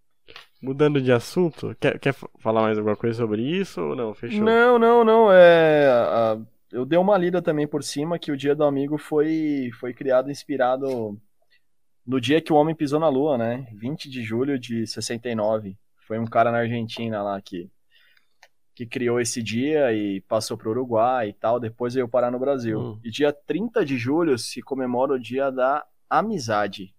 Mudando 0.61 1.01
de 1.01 1.13
assunto, 1.13 1.77
quer, 1.79 2.01
quer 2.01 2.13
falar 2.41 2.63
mais 2.63 2.77
alguma 2.77 2.97
coisa 2.97 3.17
sobre 3.17 3.43
isso 3.43 3.81
ou 3.81 3.95
não? 3.95 4.13
Fechou? 4.13 4.43
Não, 4.43 4.77
não, 4.77 5.05
não. 5.05 5.33
É, 5.33 5.89
a, 5.89 6.39
eu 6.73 6.85
dei 6.85 6.99
uma 6.99 7.17
lida 7.17 7.41
também 7.41 7.67
por 7.67 7.85
cima 7.85 8.19
que 8.19 8.33
o 8.33 8.37
Dia 8.37 8.57
do 8.57 8.65
Amigo 8.65 8.99
foi, 8.99 9.71
foi 9.79 9.95
criado 9.95 10.33
inspirado 10.33 11.17
no 12.09 12.19
dia 12.19 12.41
que 12.41 12.51
o 12.51 12.57
homem 12.57 12.75
pisou 12.75 12.99
na 12.99 13.09
lua, 13.11 13.37
né? 13.37 13.69
20 13.75 14.09
de 14.09 14.23
julho 14.23 14.59
de 14.59 14.87
69. 14.87 15.77
Foi 16.07 16.19
um 16.19 16.25
cara 16.25 16.51
na 16.51 16.61
Argentina 16.61 17.23
lá 17.23 17.39
que, 17.39 17.71
que 18.75 18.87
criou 18.87 19.21
esse 19.21 19.43
dia 19.43 19.93
e 19.93 20.23
passou 20.23 20.57
para 20.57 20.69
o 20.69 20.71
Uruguai 20.71 21.29
e 21.29 21.33
tal. 21.35 21.61
Depois 21.61 21.93
veio 21.93 22.09
parar 22.09 22.31
no 22.31 22.39
Brasil. 22.39 22.81
Hum. 22.81 23.01
E 23.05 23.11
dia 23.11 23.31
30 23.31 23.85
de 23.85 23.99
julho 23.99 24.39
se 24.39 24.63
comemora 24.63 25.13
o 25.13 25.21
dia 25.21 25.51
da 25.51 25.85
amizade 26.09 26.95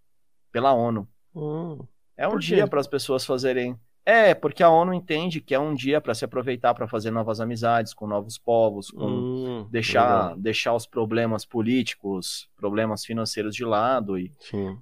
pela 0.52 0.74
ONU. 0.74 1.08
Hum, 1.36 1.80
É 2.16 2.28
um 2.28 2.38
dia 2.38 2.68
para 2.68 2.80
as 2.80 2.88
pessoas 2.88 3.26
fazerem. 3.26 3.76
É, 4.06 4.34
porque 4.34 4.64
a 4.64 4.70
ONU 4.70 4.94
entende 4.94 5.40
que 5.40 5.54
é 5.54 5.60
um 5.60 5.74
dia 5.74 6.02
para 6.02 6.16
se 6.16 6.26
aproveitar 6.26 6.74
para 6.74 6.88
fazer 6.88 7.12
novas 7.12 7.40
amizades 7.40 7.94
com 7.94 8.08
novos 8.08 8.38
povos, 8.38 8.90
com 8.90 9.06
hum, 9.06 9.68
deixar, 9.72 10.24
legal. 10.24 10.38
deixar 10.40 10.74
os 10.74 10.88
problemas 10.88 11.46
políticos, 11.46 12.50
problemas 12.56 13.06
financeiros 13.06 13.54
de 13.56 13.64
lado 13.64 14.18
e, 14.18 14.32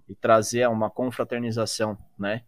e 0.08 0.16
trazer 0.16 0.68
uma 0.70 0.90
confraternização, 0.90 1.98
né? 2.18 2.44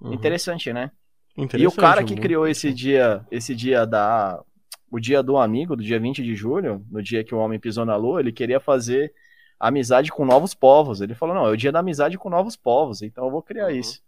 Uhum. 0.00 0.14
Interessante, 0.14 0.72
né? 0.72 0.90
E 1.36 1.66
o 1.66 1.72
Interessante, 1.72 1.76
cara 1.76 2.02
que 2.02 2.14
muito 2.14 2.22
criou 2.22 2.46
esse 2.46 2.68
interessante. 2.68 2.82
dia, 2.84 3.26
esse 3.30 3.54
dia 3.54 3.86
da 3.86 4.42
o 4.90 5.00
dia 5.00 5.22
do 5.22 5.38
amigo, 5.38 5.74
do 5.74 5.82
dia 5.82 5.98
20 5.98 6.22
de 6.22 6.34
julho, 6.34 6.84
no 6.90 7.02
dia 7.02 7.24
que 7.24 7.34
o 7.34 7.38
homem 7.38 7.58
pisou 7.58 7.84
na 7.84 7.96
lua, 7.96 8.20
ele 8.20 8.30
queria 8.32 8.60
fazer 8.60 9.12
amizade 9.58 10.10
com 10.10 10.24
novos 10.24 10.54
povos. 10.54 11.00
Ele 11.00 11.14
falou: 11.14 11.34
"Não, 11.34 11.46
é 11.46 11.50
o 11.50 11.56
dia 11.56 11.72
da 11.72 11.80
amizade 11.80 12.18
com 12.18 12.28
novos 12.30 12.56
povos, 12.56 13.02
então 13.02 13.24
eu 13.24 13.30
vou 13.30 13.42
criar 13.42 13.70
Uhum. 13.70 13.78
isso". 13.78 14.02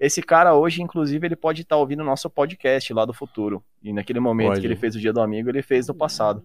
Esse 0.00 0.22
cara 0.22 0.54
hoje, 0.54 0.82
inclusive, 0.82 1.26
ele 1.26 1.36
pode 1.36 1.60
estar 1.60 1.76
ouvindo 1.76 2.00
o 2.00 2.06
nosso 2.06 2.30
podcast 2.30 2.90
lá 2.94 3.04
do 3.04 3.12
futuro. 3.12 3.62
E 3.82 3.92
naquele 3.92 4.18
momento 4.18 4.48
Pode. 4.48 4.60
que 4.62 4.66
ele 4.66 4.76
fez 4.76 4.96
o 4.96 4.98
dia 4.98 5.12
do 5.12 5.20
amigo, 5.20 5.50
ele 5.50 5.60
fez 5.60 5.86
no 5.88 5.94
passado. 5.94 6.42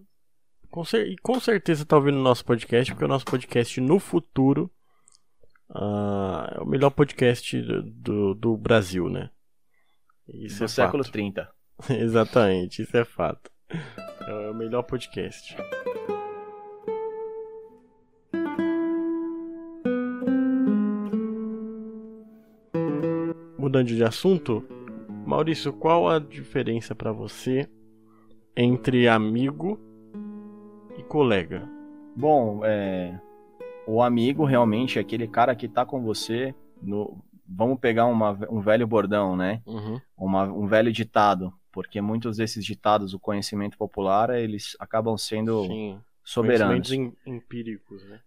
Com, 0.70 0.84
cer- 0.84 1.08
e 1.08 1.16
com 1.18 1.39
certeza 1.39 1.86
tá 1.86 1.95
ouvindo 1.95 2.18
o 2.18 2.22
nosso 2.22 2.43
podcast, 2.43 2.91
porque 2.91 3.06
o 3.06 3.08
nosso 3.08 3.24
podcast 3.24 3.80
no 3.80 3.97
futuro 3.97 4.70
ah, 5.70 6.53
é 6.58 6.62
o 6.62 6.66
melhor 6.66 6.89
podcast 6.89 7.62
do, 7.62 7.82
do, 7.82 8.34
do 8.36 8.58
Brasil, 8.58 9.10
né? 9.10 9.30
Isso 10.28 10.60
do 10.60 10.66
é 10.66 10.68
século 10.68 11.03
fato. 11.03 11.14
30. 11.14 11.49
Exatamente, 11.89 12.82
isso 12.82 12.97
é 12.97 13.06
fato. 13.06 13.49
É 14.28 14.49
o 14.49 14.53
melhor 14.53 14.84
podcast. 14.84 15.56
Mudando 23.76 23.88
de 23.93 24.03
assunto, 24.05 24.65
Maurício, 25.28 25.73
qual 25.73 26.07
a 26.07 26.17
diferença 26.17 26.95
pra 26.95 27.11
você 27.11 27.69
entre 28.55 29.05
amigo 29.05 29.78
e 30.97 31.03
colega? 31.03 31.67
Bom, 32.15 32.61
é, 32.63 33.19
o 33.86 34.01
amigo 34.01 34.45
realmente 34.45 34.97
é 34.97 35.01
aquele 35.01 35.28
cara 35.28 35.53
que 35.53 35.67
tá 35.67 35.86
com 35.86 36.01
você 36.01 36.55
no. 36.82 37.21
Vamos 37.45 37.78
pegar 37.78 38.05
uma- 38.05 38.39
um 38.49 38.61
velho 38.61 38.88
bordão, 38.88 39.36
né? 39.36 39.61
Uhum. 39.65 39.99
Uma- 40.17 40.45
um 40.45 40.67
velho 40.67 40.89
ditado, 40.89 41.53
porque 41.69 41.99
muitos 41.99 42.38
desses 42.38 42.63
ditados, 42.63 43.13
o 43.13 43.19
conhecimento 43.19 43.78
popular, 43.78 44.30
eles 44.30 44.78
acabam 44.80 45.17
sendo 45.17 45.65
Sim. 45.65 45.99
soberanos, 46.23 46.88
Conhecimentos 46.88 47.17
em- 47.28 47.36
empíricos, 47.36 48.05
né? 48.05 48.21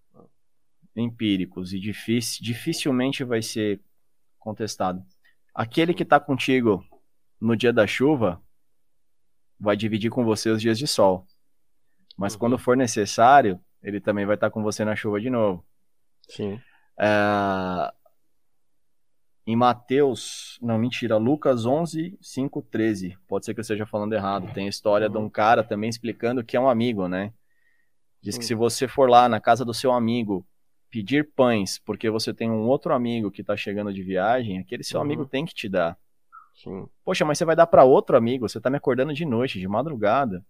empíricos 0.95 1.73
e 1.73 1.79
dificilmente 1.81 3.25
vai 3.25 3.41
ser 3.41 3.81
contestado. 4.39 5.03
Aquele 5.55 5.93
que 5.95 6.05
tá 6.05 6.19
contigo 6.21 6.85
no 7.41 7.57
dia 7.57 7.73
da 7.73 7.87
chuva 7.87 8.41
vai 9.59 9.77
dividir 9.77 10.11
com 10.11 10.25
você 10.25 10.51
os 10.51 10.61
dias 10.61 10.79
de 10.79 10.87
sol. 10.87 11.27
Mas 12.17 12.35
Uhum. 12.35 12.39
quando 12.41 12.59
for 12.59 12.77
necessário, 12.77 13.61
ele 13.83 14.01
também 14.01 14.25
vai 14.27 14.35
estar 14.35 14.51
com 14.51 14.63
você 14.63 14.85
na 14.85 14.95
chuva 14.97 15.21
de 15.21 15.31
novo. 15.31 15.65
Sim. 16.29 16.61
É, 16.99 17.93
Em 19.47 19.57
Mateus, 19.57 20.59
não, 20.61 20.77
mentira, 20.77 21.17
Lucas 21.17 21.65
11, 21.65 22.19
5, 22.21 22.61
13. 22.61 23.17
Pode 23.27 23.47
ser 23.47 23.55
que 23.55 23.61
eu 23.61 23.63
esteja 23.63 23.87
falando 23.87 24.13
errado. 24.13 24.53
Tem 24.53 24.67
a 24.67 24.69
história 24.69 25.09
de 25.09 25.17
um 25.17 25.31
cara 25.31 25.65
também 25.65 25.89
explicando 25.89 26.45
que 26.45 26.55
é 26.55 26.61
um 26.61 26.69
amigo, 26.69 27.09
né? 27.09 27.33
Diz 28.21 28.37
que 28.37 28.45
se 28.45 28.55
você 28.55 28.87
for 28.87 29.09
lá 29.09 29.27
na 29.29 29.41
casa 29.41 29.65
do 29.65 29.73
seu 29.73 29.91
amigo 29.93 30.47
pedir 30.91 31.31
pães 31.35 31.79
porque 31.79 32.09
você 32.11 32.33
tem 32.33 32.51
um 32.51 32.67
outro 32.67 32.93
amigo 32.95 33.31
que 33.31 33.43
tá 33.45 33.57
chegando 33.57 33.93
de 33.93 34.03
viagem, 34.03 34.59
aquele 34.59 34.83
seu 34.85 34.99
Uhum. 35.01 35.05
amigo 35.07 35.27
tem 35.27 35.45
que 35.45 35.55
te 35.55 35.69
dar. 35.69 35.97
Sim. 36.55 36.89
Poxa, 37.05 37.25
mas 37.25 37.39
você 37.39 37.45
vai 37.45 37.55
dar 37.55 37.67
para 37.67 37.85
outro 37.85 38.17
amigo, 38.17 38.49
você 38.49 38.61
tá 38.61 38.69
me 38.71 38.77
acordando 38.77 39.13
de 39.15 39.25
noite, 39.25 39.61
de 39.61 39.69
madrugada. 39.69 40.45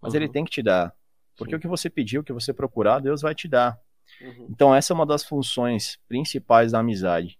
Mas 0.00 0.14
ele 0.14 0.26
Uhum. 0.26 0.32
tem 0.32 0.44
que 0.44 0.50
te 0.50 0.62
dar. 0.62 0.92
Porque 1.36 1.52
Sim. 1.52 1.56
o 1.56 1.60
que 1.60 1.68
você 1.68 1.88
pediu, 1.88 2.20
o 2.20 2.24
que 2.24 2.32
você 2.32 2.52
procurar, 2.52 2.98
Deus 3.00 3.22
vai 3.22 3.34
te 3.34 3.46
dar. 3.46 3.78
Uhum. 4.20 4.48
Então 4.50 4.74
essa 4.74 4.92
é 4.92 4.94
uma 4.94 5.06
das 5.06 5.24
funções 5.24 5.98
principais 6.08 6.72
da 6.72 6.80
amizade. 6.80 7.38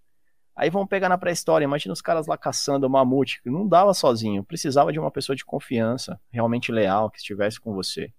Aí 0.55 0.69
vamos 0.71 0.89
pegar 0.89 1.09
na 1.09 1.17
pré-história, 1.19 1.65
imagina 1.65 1.93
os 1.95 2.03
caras 2.03 2.27
lá 2.27 2.37
caçando 2.37 2.87
o 2.87 2.91
mamute, 2.91 3.43
que 3.43 3.51
não 3.51 3.67
dava 3.67 3.93
sozinho, 3.95 4.45
precisava 4.45 4.93
de 4.93 4.99
uma 4.99 5.11
pessoa 5.11 5.35
de 5.35 5.45
confiança, 5.45 6.21
realmente 6.31 6.71
leal, 6.71 7.11
que 7.11 7.19
estivesse 7.19 7.59
com 7.59 7.73
você. 7.75 8.13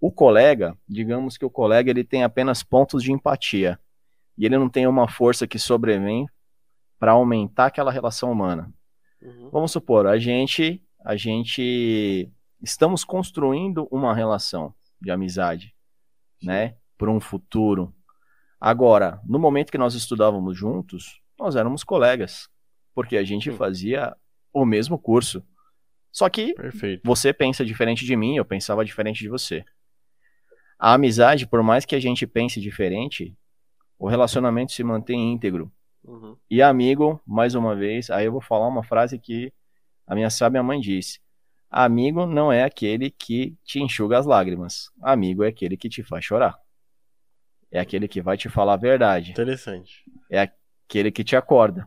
O 0.00 0.10
colega, 0.10 0.76
digamos 0.88 1.36
que 1.36 1.44
o 1.44 1.50
colega 1.50 1.90
ele 1.90 2.02
tem 2.02 2.24
apenas 2.24 2.62
pontos 2.62 3.02
de 3.02 3.12
empatia, 3.12 3.78
e 4.36 4.46
ele 4.46 4.56
não 4.56 4.68
tem 4.68 4.86
uma 4.86 5.06
força 5.06 5.46
que 5.46 5.58
sobrevém 5.58 6.26
para 6.98 7.12
aumentar 7.12 7.66
aquela 7.66 7.92
relação 7.92 8.32
humana. 8.32 8.72
Uhum. 9.20 9.50
Vamos 9.50 9.72
supor, 9.72 10.06
a 10.06 10.18
gente, 10.18 10.82
a 11.04 11.16
gente 11.16 12.30
estamos 12.62 13.04
construindo 13.04 13.86
uma 13.90 14.14
relação 14.14 14.74
de 15.00 15.10
amizade, 15.10 15.74
né, 16.42 16.76
por 16.96 17.08
um 17.08 17.20
futuro. 17.20 17.94
Agora, 18.58 19.20
no 19.26 19.38
momento 19.38 19.70
que 19.70 19.78
nós 19.78 19.94
estudávamos 19.94 20.56
juntos, 20.56 21.20
nós 21.38 21.56
éramos 21.56 21.84
colegas, 21.84 22.48
porque 22.94 23.16
a 23.16 23.24
gente 23.24 23.50
Sim. 23.50 23.56
fazia 23.56 24.16
o 24.52 24.64
mesmo 24.64 24.98
curso. 24.98 25.42
Só 26.12 26.28
que 26.28 26.54
Perfeito. 26.54 27.02
você 27.04 27.32
pensa 27.32 27.64
diferente 27.64 28.04
de 28.04 28.16
mim, 28.16 28.36
eu 28.36 28.44
pensava 28.44 28.84
diferente 28.84 29.20
de 29.20 29.28
você. 29.28 29.64
A 30.80 30.94
amizade, 30.94 31.46
por 31.46 31.62
mais 31.62 31.84
que 31.84 31.94
a 31.94 32.00
gente 32.00 32.26
pense 32.26 32.58
diferente, 32.58 33.36
o 33.98 34.08
relacionamento 34.08 34.72
se 34.72 34.82
mantém 34.82 35.30
íntegro. 35.30 35.70
Uhum. 36.02 36.34
E 36.50 36.62
amigo, 36.62 37.20
mais 37.26 37.54
uma 37.54 37.76
vez, 37.76 38.08
aí 38.08 38.24
eu 38.24 38.32
vou 38.32 38.40
falar 38.40 38.66
uma 38.66 38.82
frase 38.82 39.18
que 39.18 39.52
a 40.06 40.14
minha 40.14 40.30
sábia 40.30 40.62
mãe 40.62 40.80
disse: 40.80 41.20
Amigo 41.70 42.24
não 42.24 42.50
é 42.50 42.64
aquele 42.64 43.10
que 43.10 43.54
te 43.62 43.78
enxuga 43.78 44.18
as 44.18 44.24
lágrimas. 44.24 44.90
Amigo 45.02 45.44
é 45.44 45.48
aquele 45.48 45.76
que 45.76 45.90
te 45.90 46.02
faz 46.02 46.24
chorar. 46.24 46.58
É 47.70 47.78
aquele 47.78 48.08
que 48.08 48.22
vai 48.22 48.38
te 48.38 48.48
falar 48.48 48.72
a 48.72 48.78
verdade. 48.78 49.32
Interessante. 49.32 50.02
Aquele 50.32 51.12
que 51.12 51.22
te 51.22 51.36
acorda. 51.36 51.86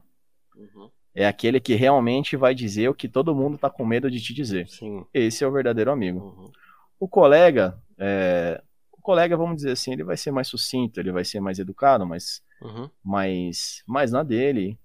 Uhum. 0.55 0.87
É 1.15 1.25
aquele 1.25 1.59
que 1.59 1.73
realmente 1.73 2.37
vai 2.37 2.53
dizer 2.53 2.89
o 2.89 2.93
que 2.93 3.09
todo 3.09 3.33
mundo 3.33 3.57
tá 3.57 3.71
com 3.71 3.83
medo 3.83 4.09
de 4.11 4.21
te 4.21 4.35
dizer. 4.35 4.67
Sim. 4.67 5.03
Esse 5.11 5.43
é 5.43 5.47
o 5.47 5.51
verdadeiro 5.51 5.91
amigo. 5.91 6.19
Uhum. 6.19 6.51
O 6.99 7.07
colega, 7.07 7.81
é, 7.97 8.61
colega, 9.03 9.37
vamos 9.37 9.57
dizer 9.57 9.71
assim, 9.71 9.91
ele 9.93 10.03
vai 10.03 10.17
ser 10.17 10.31
mais 10.31 10.47
sucinto, 10.47 10.99
ele 10.99 11.11
vai 11.11 11.23
ser 11.23 11.39
mais 11.39 11.59
educado, 11.59 12.05
mas 12.07 12.41
Uhum. 12.61 12.89
mais, 13.03 13.83
mais 13.87 14.11
na 14.11 14.23
dele. 14.23 14.79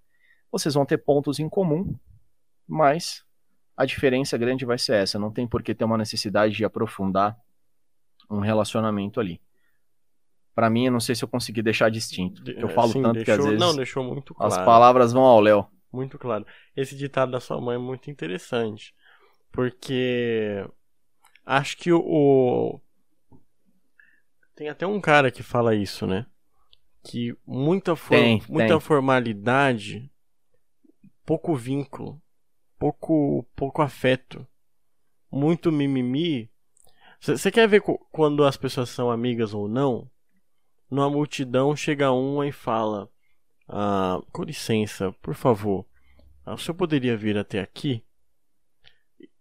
Vocês 0.53 0.75
vão 0.75 0.85
ter 0.85 0.99
pontos 0.99 1.39
em 1.39 1.49
comum, 1.49 1.95
mas 2.66 3.25
a 3.77 3.85
diferença 3.87 4.37
grande 4.37 4.64
vai 4.66 4.77
ser 4.79 4.95
essa. 4.97 5.19
Não 5.19 5.31
tem 5.33 5.47
por 5.47 5.62
que 5.62 5.75
ter 5.75 5.85
uma 5.85 5.97
necessidade 5.97 6.55
de 6.55 6.64
aprofundar 6.64 7.39
um 8.31 8.41
relacionamento 8.41 9.21
ali. 9.21 9.41
Pra 10.55 10.69
mim, 10.69 10.87
eu 10.87 10.93
não 10.93 10.99
sei 11.01 11.14
se 11.14 11.23
eu 11.25 11.29
consegui 11.29 11.62
deixar 11.62 11.89
distinto. 11.89 12.43
De- 12.43 12.59
Eu 12.61 12.69
falo 12.71 12.89
sim, 12.93 13.01
tanto 13.01 13.21
que 13.21 13.25
deixou- 13.25 13.45
às 13.45 13.45
vezes 13.53 13.61
Não, 13.61 13.77
deixou 13.77 14.03
muito 14.05 14.35
claro. 14.35 14.53
as 14.53 14.59
palavras 14.64 15.12
vão 15.12 15.23
ao 15.23 15.41
léu. 15.41 15.66
Muito 15.93 16.19
claro. 16.19 16.45
Esse 16.77 16.97
ditado 16.97 17.31
da 17.31 17.39
sua 17.41 17.61
mãe 17.61 17.77
é 17.77 17.79
muito 17.79 18.11
interessante. 18.11 18.93
Porque 19.53 20.64
acho 21.47 21.77
que 21.77 21.93
o. 21.93 22.81
Tem 24.59 24.68
até 24.68 24.84
um 24.84 25.00
cara 25.00 25.30
que 25.30 25.40
fala 25.40 25.72
isso, 25.72 26.04
né? 26.04 26.26
Que 27.04 27.32
muita, 27.46 27.94
for- 27.94 28.16
Tem, 28.16 28.42
muita 28.48 28.66
tem. 28.70 28.80
formalidade, 28.80 30.11
pouco 31.24 31.54
vínculo, 31.54 32.20
pouco, 32.76 33.46
pouco 33.54 33.82
afeto, 33.82 34.44
muito 35.30 35.70
mimimi. 35.70 36.50
Você 37.20 37.52
quer 37.52 37.68
ver 37.68 37.82
quando 38.11 38.42
as 38.42 38.56
pessoas 38.56 38.88
são 38.90 39.12
amigas 39.12 39.54
ou 39.54 39.68
não? 39.68 40.11
Numa 40.90 41.09
multidão 41.09 41.76
chega 41.76 42.11
uma 42.11 42.44
e 42.44 42.50
fala: 42.50 43.09
ah, 43.68 44.20
Com 44.32 44.42
licença, 44.42 45.12
por 45.22 45.36
favor, 45.36 45.86
ah, 46.44 46.54
o 46.54 46.59
senhor 46.59 46.74
poderia 46.74 47.16
vir 47.16 47.38
até 47.38 47.61
aqui? 47.61 48.04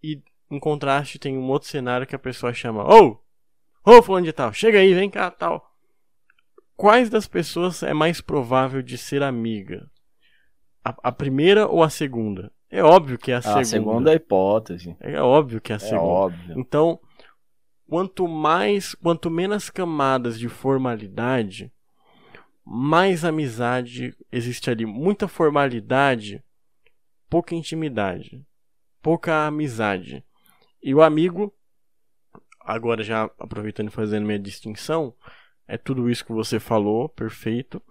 E 0.03 0.21
em 0.51 0.59
contraste 0.59 1.17
tem 1.17 1.35
um 1.35 1.49
outro 1.49 1.67
cenário 1.67 2.05
que 2.05 2.15
a 2.15 2.19
pessoa 2.19 2.53
chama: 2.53 2.83
Ô! 2.83 3.25
Ô, 3.89 4.01
fulano 4.01 4.25
de 4.25 4.33
tal, 4.33 4.51
chega 4.51 4.79
aí, 4.79 4.93
vem 4.93 5.09
cá, 5.09 5.31
tal. 5.31 5.65
Quais 6.75 7.09
das 7.09 7.25
pessoas 7.25 7.81
é 7.83 7.93
mais 7.93 8.19
provável 8.19 8.81
de 8.81 8.97
ser 8.97 9.23
amiga? 9.23 9.89
A, 10.83 10.93
a 11.03 11.09
primeira 11.09 11.69
ou 11.69 11.81
a 11.81 11.89
segunda? 11.89 12.51
É 12.69 12.83
óbvio 12.83 13.17
que 13.17 13.31
é 13.31 13.35
a, 13.35 13.37
A 13.37 13.41
segunda. 13.41 13.63
segunda 13.63 14.13
hipótese. 14.13 14.97
É 14.99 15.21
óbvio 15.21 15.61
que 15.61 15.71
é 15.71 15.75
a 15.75 15.77
É 15.77 15.79
segunda. 15.79 16.03
óbvio. 16.05 16.59
Então, 16.59 16.99
quanto 17.87 18.27
mais, 18.27 18.93
quanto 18.95 19.31
menos 19.31 19.69
camadas 19.69 20.37
de 20.37 20.49
formalidade, 20.49 21.71
mais 22.65 23.23
amizade 23.23 24.13
existe 24.29 24.69
ali. 24.69 24.85
Muita 24.85 25.29
formalidade, 25.29 26.43
pouca 27.29 27.55
intimidade, 27.55 28.45
pouca 29.01 29.47
amizade. 29.47 30.25
E 30.83 30.93
o 30.93 31.01
amigo, 31.01 31.53
agora 32.67 33.01
já 33.01 33.23
aproveitando 33.39 33.87
e 33.87 33.91
fazendo 33.91 34.25
minha 34.25 34.37
distinção, 34.37 35.15
é 35.65 35.77
tudo 35.77 36.09
isso 36.09 36.25
que 36.25 36.33
você 36.33 36.59
falou, 36.59 37.07
perfeito, 37.07 37.81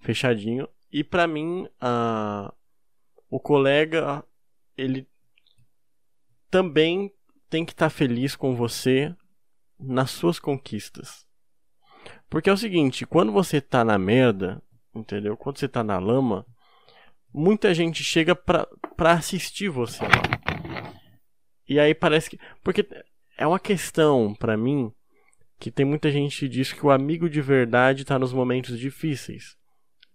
fechadinho. 0.00 0.68
E 0.92 1.04
para 1.04 1.26
mim, 1.26 1.68
uh, 1.80 2.52
o 3.30 3.38
colega, 3.38 4.24
ele 4.76 5.08
também 6.50 7.12
tem 7.48 7.64
que 7.64 7.72
estar 7.72 7.86
tá 7.86 7.90
feliz 7.90 8.34
com 8.34 8.56
você 8.56 9.14
nas 9.78 10.10
suas 10.10 10.38
conquistas. 10.38 11.26
Porque 12.28 12.50
é 12.50 12.52
o 12.52 12.56
seguinte, 12.56 13.06
quando 13.06 13.30
você 13.30 13.60
tá 13.60 13.84
na 13.84 13.98
merda, 13.98 14.60
entendeu? 14.94 15.36
Quando 15.36 15.58
você 15.58 15.68
tá 15.68 15.84
na 15.84 15.98
lama, 15.98 16.44
muita 17.32 17.72
gente 17.72 18.02
chega 18.02 18.34
pra, 18.34 18.66
pra 18.96 19.12
assistir 19.12 19.68
você 19.68 20.02
lá. 20.02 20.22
E 21.68 21.80
aí 21.80 21.94
parece 21.94 22.30
que. 22.30 22.38
Porque 22.62 22.86
é 23.36 23.46
uma 23.46 23.58
questão, 23.58 24.34
para 24.34 24.56
mim, 24.56 24.92
que 25.58 25.70
tem 25.70 25.84
muita 25.84 26.10
gente 26.10 26.40
que 26.40 26.48
diz 26.48 26.72
que 26.72 26.84
o 26.84 26.90
amigo 26.90 27.28
de 27.28 27.40
verdade 27.40 28.04
tá 28.04 28.18
nos 28.18 28.32
momentos 28.32 28.78
difíceis. 28.78 29.56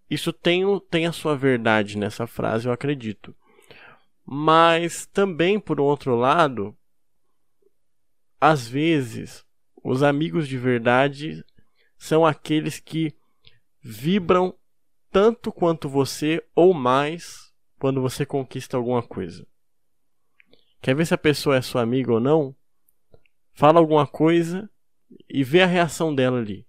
Isso 0.09 0.33
tem, 0.33 0.63
tem 0.89 1.05
a 1.05 1.11
sua 1.11 1.35
verdade 1.35 1.97
nessa 1.97 2.25
frase, 2.25 2.67
eu 2.67 2.71
acredito. 2.71 3.35
Mas 4.25 5.05
também, 5.07 5.59
por 5.59 5.79
outro 5.79 6.15
lado, 6.15 6.75
às 8.39 8.67
vezes, 8.67 9.45
os 9.83 10.03
amigos 10.03 10.47
de 10.47 10.57
verdade 10.57 11.43
são 11.97 12.25
aqueles 12.25 12.79
que 12.79 13.13
vibram 13.81 14.55
tanto 15.11 15.51
quanto 15.51 15.89
você 15.89 16.43
ou 16.55 16.73
mais 16.73 17.51
quando 17.79 18.01
você 18.01 18.25
conquista 18.25 18.77
alguma 18.77 19.01
coisa. 19.01 19.45
Quer 20.81 20.95
ver 20.95 21.05
se 21.05 21.13
a 21.13 21.17
pessoa 21.17 21.57
é 21.57 21.61
sua 21.61 21.81
amiga 21.81 22.13
ou 22.13 22.19
não? 22.19 22.55
Fala 23.59 23.77
alguma 23.77 24.07
coisa 24.07 24.69
e 25.29 25.43
vê 25.43 25.61
a 25.61 25.65
reação 25.65 26.15
dela 26.15 26.39
ali. 26.39 26.65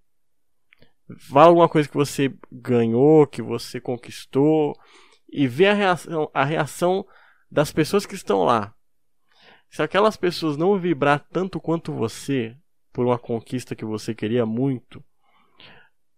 Fala 1.21 1.47
alguma 1.47 1.69
coisa 1.69 1.89
que 1.89 1.95
você 1.95 2.35
ganhou, 2.51 3.29
que 3.29 3.41
você 3.41 3.81
conquistou 3.81 4.77
e 5.33 5.47
vê 5.47 5.69
a 5.69 5.73
reação, 5.73 6.29
a 6.35 6.45
reação 6.45 7.07
das 7.49 7.71
pessoas 7.71 8.05
que 8.05 8.17
estão 8.17 8.43
lá. 8.43 8.75
Se 9.71 9.81
aquelas 9.85 10.17
pessoas 10.17 10.57
não 10.57 10.77
vibrar 10.81 11.25
tanto 11.31 11.61
quanto 11.61 11.93
você 11.93 12.57
por 12.93 13.07
uma 13.07 13.21
conquista 13.21 13.77
que 13.77 13.85
você 13.85 14.13
queria 14.13 14.45
muito, 14.45 15.01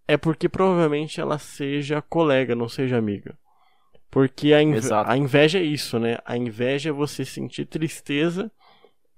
é 0.08 0.16
porque 0.16 0.48
provavelmente 0.48 1.20
ela 1.20 1.38
seja 1.38 2.00
colega, 2.00 2.54
não 2.54 2.66
seja 2.66 2.96
amiga. 2.96 3.38
Porque 4.10 4.54
a, 4.54 4.62
inve 4.62 4.88
a 4.90 5.18
inveja 5.18 5.58
é 5.58 5.62
isso, 5.62 5.98
né? 5.98 6.16
A 6.24 6.34
inveja 6.34 6.88
é 6.88 6.92
você 6.94 7.26
sentir 7.26 7.66
tristeza 7.66 8.50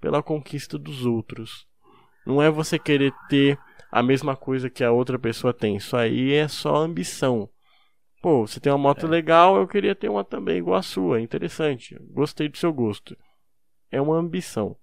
pela 0.05 0.21
conquista 0.21 0.77
dos 0.77 1.03
outros. 1.03 1.65
Não 2.27 2.39
é 2.39 2.47
você 2.47 2.77
querer 2.77 3.11
ter 3.27 3.57
a 3.91 4.03
mesma 4.03 4.35
coisa 4.35 4.69
que 4.69 4.83
a 4.83 4.91
outra 4.91 5.17
pessoa 5.17 5.51
tem. 5.51 5.77
Isso 5.77 5.97
aí 5.97 6.31
é 6.31 6.47
só 6.47 6.75
ambição. 6.75 7.49
Pô, 8.21 8.45
você 8.45 8.59
tem 8.59 8.71
uma 8.71 8.77
moto 8.77 9.07
é. 9.07 9.09
legal, 9.09 9.57
eu 9.57 9.67
queria 9.67 9.95
ter 9.95 10.07
uma 10.07 10.23
também 10.23 10.59
igual 10.59 10.77
a 10.77 10.83
sua. 10.83 11.19
Interessante. 11.19 11.97
Gostei 12.11 12.47
do 12.47 12.55
seu 12.55 12.71
gosto. 12.71 13.17
É 13.89 13.99
uma 13.99 14.15
ambição. 14.15 14.77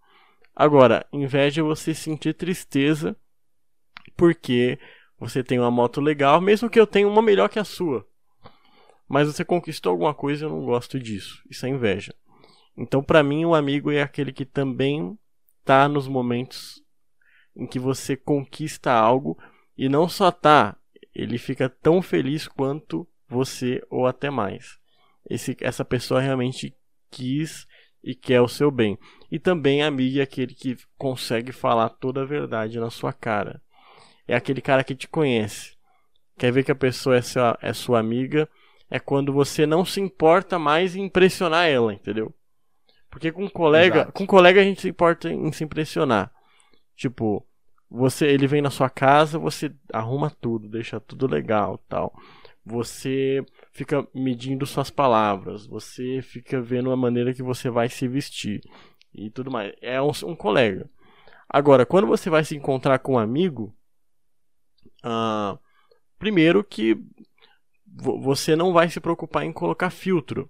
Agora, 0.57 1.07
inveja 1.13 1.61
é 1.61 1.65
você 1.65 1.95
sentir 1.95 2.35
tristeza 2.35 3.17
porque 4.17 4.77
você 5.21 5.45
tem 5.45 5.61
uma 5.61 5.71
moto 5.71 6.01
legal, 6.01 6.41
mesmo 6.41 6.69
que 6.69 6.81
eu 6.81 6.87
tenha 6.87 7.07
uma 7.07 7.23
melhor 7.23 7.49
que 7.49 7.61
a 7.61 7.65
sua. 7.65 8.05
Mas 9.09 9.29
você 9.29 9.45
conquistou 9.45 9.91
alguma 9.93 10.15
coisa 10.15 10.45
e 10.45 10.49
eu 10.49 10.51
não 10.51 10.65
gosto 10.65 10.99
disso. 10.99 11.41
Isso 11.49 11.65
é 11.65 11.69
inveja. 11.69 12.13
Então, 12.77 13.03
para 13.03 13.23
mim, 13.23 13.45
o 13.45 13.55
amigo 13.55 13.91
é 13.91 14.03
aquele 14.03 14.33
que 14.33 14.45
também 14.45 15.19
tá 15.65 15.89
nos 15.89 16.09
momentos 16.09 16.83
em 17.55 17.67
que 17.67 17.79
você 17.79 18.17
conquista 18.17 18.93
algo 18.93 19.39
e 19.77 19.89
não 19.89 20.09
só 20.09 20.31
tá, 20.31 20.77
ele 21.15 21.39
fica 21.39 21.69
tão 21.69 22.01
feliz 22.01 22.49
quanto 22.49 23.07
você 23.29 23.83
ou 23.91 24.07
até 24.07 24.31
mais. 24.31 24.79
Esse, 25.29 25.57
essa 25.61 25.85
pessoa 25.85 26.21
realmente 26.21 26.75
quis 27.11 27.67
e 28.03 28.15
quer 28.15 28.41
o 28.41 28.49
seu 28.49 28.71
bem. 28.71 28.99
E 29.31 29.39
também 29.39 29.83
amigo 29.83 30.19
é 30.19 30.23
aquele 30.23 30.55
que 30.55 30.77
consegue 30.97 31.53
falar 31.53 31.91
toda 31.91 32.23
a 32.23 32.27
verdade 32.27 32.81
na 32.81 32.91
sua 32.91 33.13
cara 33.13 33.63
é 34.27 34.35
aquele 34.35 34.61
cara 34.61 34.85
que 34.85 34.95
te 34.95 35.09
conhece. 35.09 35.77
Quer 36.39 36.53
ver 36.53 36.65
que 36.65 36.73
a 36.73 36.77
pessoa 36.77 37.17
é 37.17 37.23
sua, 37.23 37.59
é 37.61 37.73
sua 37.73 37.99
amiga? 37.99 38.49
É 38.91 38.99
quando 38.99 39.33
você 39.33 39.67
não 39.67 39.85
se 39.85 40.01
importa 40.01 40.59
mais 40.59 40.97
em 40.97 41.05
impressionar 41.05 41.69
ela, 41.69 41.93
entendeu? 41.93 42.35
Porque 43.13 43.31
com 43.31 43.45
um 43.45 43.49
colega, 43.49 43.99
Exato. 43.99 44.13
com 44.13 44.25
um 44.25 44.27
colega 44.27 44.61
a 44.61 44.65
gente 44.65 44.81
se 44.81 44.89
importa 44.89 45.31
em 45.31 45.53
se 45.53 45.63
impressionar. 45.63 46.33
Tipo, 46.97 47.47
você, 47.89 48.27
ele 48.27 48.49
vem 48.49 48.61
na 48.61 48.71
sua 48.71 48.91
casa, 48.91 49.39
você 49.39 49.73
arruma 49.93 50.31
tudo, 50.31 50.69
deixa 50.69 50.99
tudo 50.99 51.29
legal, 51.29 51.79
tal. 51.89 52.13
Você 52.65 53.45
fica 53.71 54.05
medindo 54.15 54.67
suas 54.67 54.91
palavras, 54.91 55.67
você 55.67 56.21
fica 56.23 56.61
vendo 56.61 56.91
a 56.91 56.97
maneira 56.97 57.33
que 57.33 57.43
você 57.43 57.71
vai 57.71 57.89
se 57.89 58.09
vestir 58.09 58.61
e 59.15 59.31
tudo 59.31 59.51
mais. 59.51 59.73
É 59.81 60.03
um, 60.03 60.11
um 60.25 60.35
colega. 60.35 60.91
Agora, 61.49 61.87
quando 61.87 62.07
você 62.07 62.31
vai 62.31 62.43
se 62.43 62.57
encontrar 62.57 62.99
com 62.99 63.15
um 63.15 63.19
amigo, 63.19 63.77
Uh, 65.05 65.59
primeiro 66.19 66.63
que 66.63 66.97
você 67.85 68.55
não 68.55 68.73
vai 68.73 68.89
se 68.89 69.01
preocupar 69.01 69.45
em 69.45 69.53
colocar 69.53 69.91
filtro. 69.91 70.49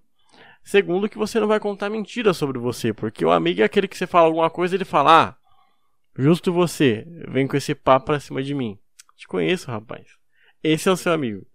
Segundo 0.64 1.08
que 1.08 1.18
você 1.18 1.40
não 1.40 1.48
vai 1.48 1.58
contar 1.58 1.90
mentira 1.90 2.32
sobre 2.32 2.58
você, 2.58 2.92
porque 2.92 3.24
o 3.24 3.30
amigo 3.30 3.62
é 3.62 3.64
aquele 3.64 3.88
que 3.88 3.96
você 3.96 4.06
fala 4.06 4.26
alguma 4.26 4.50
coisa 4.50 4.74
ele 4.74 4.84
fala: 4.84 5.22
"Ah, 5.22 5.36
justo 6.16 6.52
você, 6.52 7.06
vem 7.28 7.46
com 7.46 7.56
esse 7.56 7.74
papo 7.74 8.06
pra 8.06 8.20
cima 8.20 8.42
de 8.42 8.54
mim". 8.54 8.78
Te 9.16 9.26
conheço, 9.26 9.70
rapaz. 9.70 10.06
Esse 10.62 10.88
é 10.88 10.92
o 10.92 10.96
seu 10.96 11.12
amigo. 11.12 11.46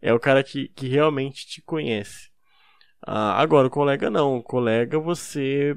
É 0.00 0.12
o 0.12 0.20
cara 0.20 0.42
que, 0.42 0.68
que 0.68 0.88
realmente 0.88 1.46
te 1.46 1.62
conhece. 1.62 2.28
Uh, 3.06 3.34
agora, 3.36 3.68
o 3.68 3.70
colega 3.70 4.10
não. 4.10 4.38
O 4.38 4.42
colega 4.42 4.98
você 4.98 5.76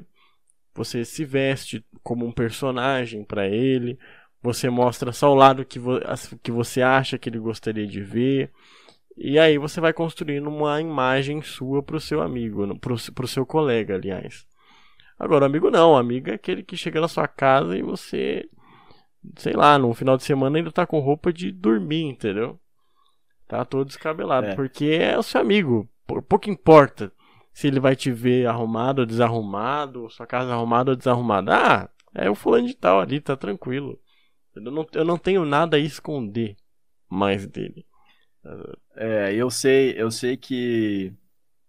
você 0.74 1.04
se 1.04 1.24
veste 1.24 1.84
como 2.02 2.26
um 2.26 2.32
personagem 2.32 3.24
para 3.24 3.46
ele. 3.48 3.98
Você 4.42 4.70
mostra 4.70 5.12
só 5.12 5.30
o 5.30 5.34
lado 5.34 5.64
que, 5.64 5.78
vo 5.78 6.00
que 6.42 6.50
você 6.50 6.80
acha 6.80 7.18
que 7.18 7.28
ele 7.28 7.38
gostaria 7.38 7.86
de 7.86 8.00
ver. 8.00 8.50
E 9.22 9.38
aí 9.38 9.58
você 9.58 9.82
vai 9.82 9.92
construindo 9.92 10.48
uma 10.48 10.80
imagem 10.80 11.42
sua 11.42 11.82
pro 11.82 12.00
seu 12.00 12.22
amigo, 12.22 12.74
pro, 12.78 12.96
pro 13.14 13.28
seu 13.28 13.44
colega, 13.44 13.94
aliás. 13.94 14.46
Agora, 15.18 15.44
amigo 15.44 15.70
não, 15.70 15.94
amigo 15.94 16.30
é 16.30 16.34
aquele 16.34 16.62
que 16.62 16.74
chega 16.74 17.02
na 17.02 17.06
sua 17.06 17.28
casa 17.28 17.76
e 17.76 17.82
você, 17.82 18.48
sei 19.36 19.52
lá, 19.52 19.78
no 19.78 19.92
final 19.92 20.16
de 20.16 20.22
semana 20.22 20.56
ainda 20.56 20.72
tá 20.72 20.86
com 20.86 20.98
roupa 21.00 21.30
de 21.30 21.52
dormir, 21.52 22.04
entendeu? 22.04 22.58
Tá 23.46 23.62
todo 23.62 23.88
descabelado, 23.88 24.46
é. 24.46 24.54
porque 24.54 24.86
é 24.86 25.18
o 25.18 25.22
seu 25.22 25.42
amigo. 25.42 25.86
Pouco 26.26 26.48
importa 26.48 27.12
se 27.52 27.66
ele 27.66 27.78
vai 27.78 27.94
te 27.94 28.10
ver 28.10 28.46
arrumado 28.46 29.00
ou 29.00 29.06
desarrumado, 29.06 30.08
sua 30.08 30.26
casa 30.26 30.50
arrumada 30.54 30.92
ou 30.92 30.96
desarrumada. 30.96 31.54
Ah, 31.54 31.90
é 32.14 32.30
o 32.30 32.34
fulano 32.34 32.66
de 32.66 32.74
tal 32.74 32.98
ali, 32.98 33.20
tá 33.20 33.36
tranquilo. 33.36 34.00
Eu 34.56 34.62
não, 34.62 34.86
eu 34.94 35.04
não 35.04 35.18
tenho 35.18 35.44
nada 35.44 35.76
a 35.76 35.80
esconder 35.80 36.56
mais 37.06 37.46
dele. 37.46 37.84
É, 38.96 39.34
eu 39.34 39.50
sei, 39.50 39.94
eu 39.96 40.10
sei 40.10 40.36
que 40.36 41.12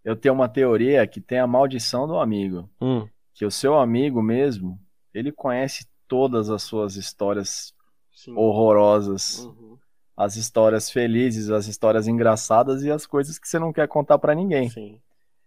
eu 0.04 0.16
tenho 0.16 0.34
uma 0.34 0.50
teoria 0.50 1.06
que 1.06 1.22
tem 1.22 1.40
a 1.40 1.48
maldição 1.48 2.08
do 2.08 2.18
amigo. 2.18 2.70
Hum. 2.82 3.08
Que 3.34 3.46
o 3.46 3.52
seu 3.52 3.78
amigo 3.78 4.22
mesmo, 4.22 4.80
ele 5.14 5.32
conhece 5.32 5.86
todas 6.08 6.50
as 6.50 6.64
suas 6.64 6.96
histórias 6.96 7.74
Sim. 8.14 8.34
horrorosas. 8.36 9.46
Uhum. 9.46 9.78
As 10.16 10.36
histórias 10.36 10.90
felizes, 10.90 11.50
as 11.50 11.68
histórias 11.68 12.08
engraçadas 12.08 12.84
e 12.84 12.92
as 12.92 13.06
coisas 13.06 13.40
que 13.40 13.48
você 13.48 13.58
não 13.58 13.74
quer 13.74 13.88
contar 13.88 14.20
para 14.20 14.36
ninguém. 14.36 14.70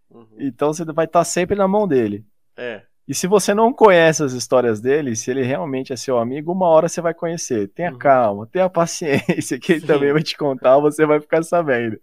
Uhum. 0.09 0.27
Então 0.39 0.73
você 0.73 0.83
vai 0.85 1.05
estar 1.05 1.23
sempre 1.23 1.55
na 1.55 1.67
mão 1.67 1.87
dele. 1.87 2.25
É. 2.57 2.83
E 3.07 3.13
se 3.13 3.27
você 3.27 3.53
não 3.53 3.71
conhece 3.71 4.23
as 4.23 4.33
histórias 4.33 4.81
dele, 4.81 5.15
se 5.15 5.29
ele 5.29 5.43
realmente 5.43 5.93
é 5.93 5.95
seu 5.95 6.17
amigo, 6.17 6.51
uma 6.51 6.67
hora 6.67 6.87
você 6.87 7.01
vai 7.01 7.13
conhecer. 7.13 7.67
Tenha 7.67 7.91
uhum. 7.91 7.97
calma, 7.99 8.47
tenha 8.47 8.67
paciência, 8.69 9.59
que 9.59 9.73
ele 9.73 9.81
Sim. 9.81 9.87
também 9.87 10.11
vai 10.11 10.23
te 10.23 10.35
contar, 10.35 10.79
você 10.79 11.05
vai 11.05 11.19
ficar 11.19 11.43
sabendo. 11.43 11.99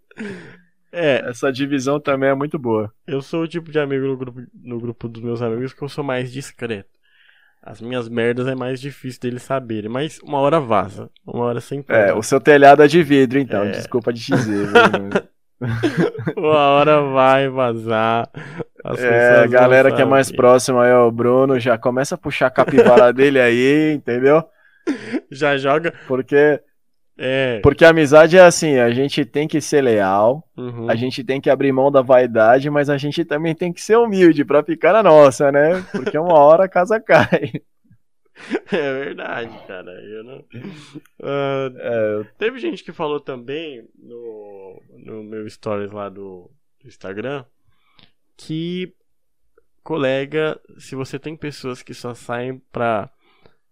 É. 0.92 1.28
Essa 1.28 1.50
divisão 1.50 1.98
também 1.98 2.28
é 2.28 2.34
muito 2.34 2.58
boa. 2.58 2.92
Eu 3.06 3.20
sou 3.20 3.42
o 3.42 3.48
tipo 3.48 3.72
de 3.72 3.78
amigo 3.78 4.06
no 4.06 4.16
grupo, 4.16 4.42
no 4.54 4.78
grupo 4.78 5.08
dos 5.08 5.22
meus 5.22 5.42
amigos 5.42 5.72
que 5.72 5.82
eu 5.82 5.88
sou 5.88 6.04
mais 6.04 6.30
discreto. 6.30 6.90
As 7.62 7.80
minhas 7.80 8.08
merdas 8.08 8.46
é 8.46 8.54
mais 8.54 8.80
difícil 8.80 9.20
deles 9.20 9.42
saberem, 9.42 9.88
mas 9.88 10.18
uma 10.22 10.38
hora 10.38 10.60
vaza. 10.60 11.08
Uma 11.24 11.44
hora 11.44 11.60
sempre. 11.60 11.96
É, 11.96 12.12
o 12.12 12.22
seu 12.22 12.40
telhado 12.40 12.82
é 12.82 12.88
de 12.88 13.02
vidro, 13.02 13.38
então. 13.38 13.62
É. 13.62 13.70
Desculpa 13.70 14.12
de 14.12 14.20
dizer. 14.26 14.68
Uma 16.36 16.58
hora 16.70 17.00
vai 17.02 17.48
vazar. 17.48 18.28
É, 18.98 19.40
a 19.44 19.46
galera 19.46 19.92
que 19.92 20.02
é 20.02 20.04
mais 20.04 20.30
próxima 20.32 20.84
aí, 20.84 20.92
o 20.92 21.10
Bruno, 21.10 21.58
já 21.60 21.78
começa 21.78 22.14
a 22.16 22.18
puxar 22.18 22.46
a 22.46 22.50
capivara 22.50 23.12
dele 23.14 23.40
aí, 23.40 23.92
entendeu? 23.94 24.42
Já 25.30 25.56
joga. 25.56 25.92
Porque 26.08 26.60
É. 27.18 27.60
Porque 27.62 27.84
a 27.84 27.90
amizade 27.90 28.36
é 28.36 28.40
assim, 28.40 28.78
a 28.78 28.90
gente 28.90 29.24
tem 29.24 29.46
que 29.46 29.60
ser 29.60 29.82
leal, 29.82 30.42
Uhum. 30.56 30.90
a 30.90 30.94
gente 30.96 31.22
tem 31.22 31.40
que 31.40 31.50
abrir 31.50 31.70
mão 31.72 31.90
da 31.92 32.02
vaidade, 32.02 32.68
mas 32.70 32.88
a 32.90 32.96
gente 32.98 33.24
também 33.24 33.54
tem 33.54 33.72
que 33.72 33.80
ser 33.80 33.96
humilde 33.96 34.44
pra 34.44 34.62
ficar 34.64 34.92
na 34.92 35.02
nossa, 35.02 35.52
né? 35.52 35.82
Porque 35.92 36.18
uma 36.18 36.34
hora 36.38 36.64
a 36.64 36.68
casa 36.68 36.98
cai. 37.00 37.52
É 38.72 39.04
verdade, 39.04 39.66
cara. 39.66 39.92
Eu 39.92 40.24
não. 40.24 40.44
Ah, 41.22 41.70
É, 41.76 42.24
teve 42.38 42.58
gente 42.58 42.82
que 42.82 42.92
falou 42.92 43.20
também 43.20 43.86
no, 43.98 44.82
no 44.98 45.22
meu 45.22 45.48
stories 45.48 45.90
lá 45.92 46.08
do, 46.08 46.50
do 46.80 46.88
Instagram 46.88 47.44
que, 48.36 48.92
colega, 49.82 50.60
se 50.78 50.94
você 50.94 51.18
tem 51.18 51.36
pessoas 51.36 51.82
que 51.82 51.94
só 51.94 52.14
saem 52.14 52.58
pra 52.72 53.10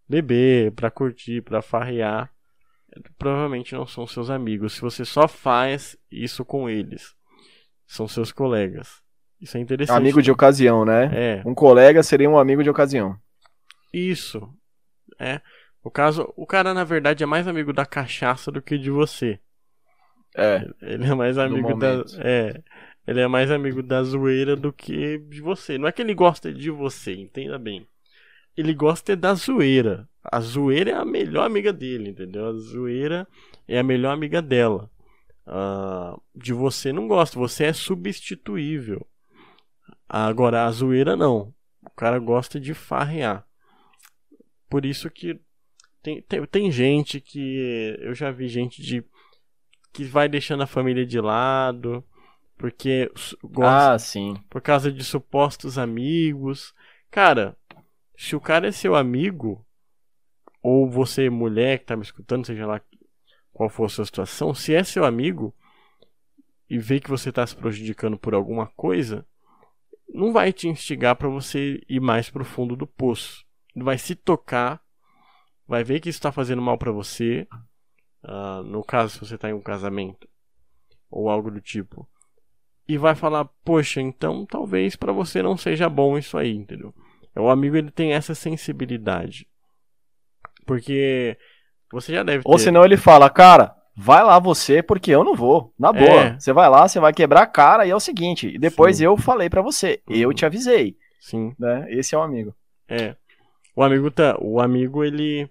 beber, 0.09 0.73
pra 0.73 0.91
curtir, 0.91 1.43
pra 1.43 1.63
farrear, 1.63 2.31
provavelmente 3.19 3.75
não 3.75 3.87
são 3.87 4.07
seus 4.07 4.31
amigos. 4.31 4.75
Se 4.75 4.81
você 4.81 5.05
só 5.05 5.27
faz 5.27 5.97
isso 6.11 6.45
com 6.45 6.69
eles, 6.69 7.15
são 7.87 8.07
seus 8.07 8.33
colegas. 8.33 9.03
Isso 9.41 9.57
é 9.57 9.61
interessante. 9.61 9.97
amigo 9.97 10.21
de 10.21 10.31
ocasião, 10.31 10.85
né? 10.85 11.11
É. 11.13 11.43
Um 11.47 11.55
colega 11.55 12.03
seria 12.03 12.29
um 12.29 12.39
amigo 12.39 12.63
de 12.63 12.69
ocasião. 12.71 13.17
Isso. 13.93 14.53
É. 15.21 15.41
O 15.83 15.91
caso, 15.91 16.33
o 16.37 16.47
cara 16.47 16.75
na 16.75 16.85
verdade 16.85 17.23
é 17.23 17.27
mais 17.27 17.47
amigo 17.47 17.73
da 17.73 17.87
cachaça 17.87 18.51
do 18.51 18.63
que 18.63 18.79
de 18.79 18.91
você. 18.91 19.39
É, 20.37 20.67
Ele 20.81 21.07
é 21.07 21.15
mais 21.15 21.39
amigo 21.39 21.75
da 21.75 22.05
é, 22.19 22.63
ele 23.07 23.21
é 23.21 23.27
mais 23.27 23.51
amigo 23.51 23.83
da 23.83 24.03
zoeira 24.03 24.55
do 24.57 24.73
que 24.73 25.19
de 25.19 25.41
você. 25.41 25.77
Não 25.79 25.89
é 25.89 25.93
que 25.93 26.01
ele 26.03 26.15
gosta 26.15 26.53
de 26.53 26.71
você, 26.71 27.15
entenda 27.15 27.59
bem. 27.59 27.87
Ele 28.57 28.75
gosta 28.75 29.17
da 29.17 29.35
zoeira. 29.35 30.09
A 30.23 30.41
zoeira 30.41 30.91
é 30.91 30.95
a 30.95 31.05
melhor 31.05 31.45
amiga 31.47 31.73
dele, 31.73 32.11
entendeu? 32.11 32.47
A 32.49 32.53
zoeira 32.53 33.27
é 33.67 33.79
a 33.79 33.83
melhor 33.83 34.13
amiga 34.13 34.41
dela. 34.41 34.91
Ah, 35.47 36.17
de 36.35 36.53
você 36.53 36.93
não 36.93 37.09
gosta, 37.09 37.39
você 37.39 37.65
é 37.65 37.73
substituível. 37.73 39.07
Agora 40.09 40.67
a 40.67 40.71
zoeira 40.71 41.17
não. 41.17 41.55
O 41.83 41.91
cara 41.91 42.19
gosta 42.19 42.61
de 42.61 42.75
farrear. 42.75 43.45
Por 44.71 44.87
isso 44.87 45.11
que 45.11 45.39
tem, 46.03 46.23
tem, 46.23 46.47
tem 46.47 46.71
gente 46.71 47.21
que 47.21 47.99
eu 48.01 48.15
já 48.15 48.31
vi 48.31 48.49
gente 48.49 48.81
de 48.81 49.05
que 49.93 50.05
vai 50.05 50.29
deixando 50.29 50.63
a 50.63 50.67
família 50.67 51.05
de 51.05 51.21
lado 51.21 52.03
porque 52.57 53.11
gosta 53.43 53.95
ah, 53.95 53.99
sim. 53.99 54.35
por 54.51 54.61
causa 54.61 54.93
de 54.93 55.03
supostos 55.03 55.79
amigos. 55.79 56.75
Cara, 57.11 57.57
se 58.17 58.37
o 58.37 58.41
cara 58.41 58.69
é 58.69 58.73
seu 58.73 58.95
amigo 58.95 59.67
ou 60.63 60.89
você 60.89 61.31
mulher 61.31 61.79
que 61.79 61.87
tá 61.87 61.97
me 61.97 62.03
escutando, 62.03 62.47
seja 62.47 62.67
lá 62.67 62.81
qual 63.51 63.71
for 63.71 63.87
a 63.87 63.89
sua 63.89 64.05
situação, 64.05 64.55
se 64.55 64.75
é 64.75 64.85
seu 64.85 65.07
amigo 65.07 65.55
e 66.69 66.79
vê 66.79 67.01
que 67.01 67.09
você 67.09 67.33
tá 67.33 67.47
se 67.47 67.57
prejudicando 67.57 68.19
por 68.19 68.35
alguma 68.35 68.67
coisa, 68.67 69.27
não 70.07 70.33
vai 70.33 70.53
te 70.53 70.69
instigar 70.69 71.17
para 71.17 71.29
você 71.29 71.83
ir 71.89 72.01
mais 72.01 72.29
pro 72.29 72.45
fundo 72.45 72.77
do 72.77 72.87
poço. 72.87 73.45
Ele 73.75 73.85
vai 73.85 73.97
se 73.99 74.15
tocar, 74.15 74.81
vai 75.67 75.85
ver 75.85 76.01
que 76.01 76.09
isso 76.09 76.19
está 76.19 76.33
fazendo 76.33 76.61
mal 76.63 76.77
para 76.79 76.93
você. 76.93 77.47
ah, 78.23 78.63
no 78.65 78.83
caso, 78.85 79.15
se 79.15 79.21
você 79.21 79.35
está 79.37 79.49
em 79.49 79.55
um 79.55 79.63
casamento 79.63 80.29
ou 81.11 81.29
algo 81.31 81.51
do 81.51 81.61
tipo, 81.61 82.09
e 82.89 82.99
vai 82.99 83.15
falar: 83.15 83.45
Poxa, 83.65 84.01
então 84.01 84.45
talvez 84.47 84.97
para 84.97 85.13
você 85.13 85.43
não 85.43 85.57
seja 85.57 85.89
bom 85.89 86.19
isso 86.19 86.37
aí, 86.37 86.55
entendeu? 86.55 86.95
O 87.37 87.49
amigo 87.49 87.77
ele 87.77 87.91
tem 87.91 88.13
essa 88.13 88.35
sensibilidade, 88.35 89.47
porque 90.67 91.37
você 91.93 92.13
já 92.13 92.23
deve 92.23 92.43
ter. 92.45 92.49
Ou 92.51 92.59
senão 92.59 92.85
ele 92.85 92.97
fala, 92.97 93.31
cara, 93.31 93.75
vai 93.97 94.23
lá 94.23 94.39
você, 94.39 94.83
porque 94.83 95.11
eu 95.11 95.25
não 95.25 95.35
vou. 95.35 95.73
Na 95.79 95.93
boa. 95.93 96.23
É. 96.23 96.39
Você 96.39 96.53
vai 96.53 96.69
lá, 96.69 96.87
você 96.87 97.01
vai 97.01 97.13
quebrar 97.13 97.43
a 97.43 97.47
cara 97.47 97.87
e 97.87 97.91
é 97.91 97.97
o 97.97 98.01
seguinte. 98.01 98.59
Depois 98.59 98.99
Sim. 98.99 99.05
eu 99.05 99.17
falei 99.17 99.49
pra 99.49 99.63
você, 99.63 100.03
eu 100.09 100.29
Uhum. 100.29 100.35
te 100.35 100.45
avisei, 100.45 100.97
Sim. 101.21 101.55
né? 101.59 101.87
Esse 101.91 102.15
é 102.15 102.19
o 102.19 102.23
amigo. 102.23 102.55
É. 102.89 103.17
O 103.81 103.83
amigo 103.83 104.11
tá, 104.11 104.37
o 104.39 104.61
amigo 104.61 105.03
ele 105.03 105.49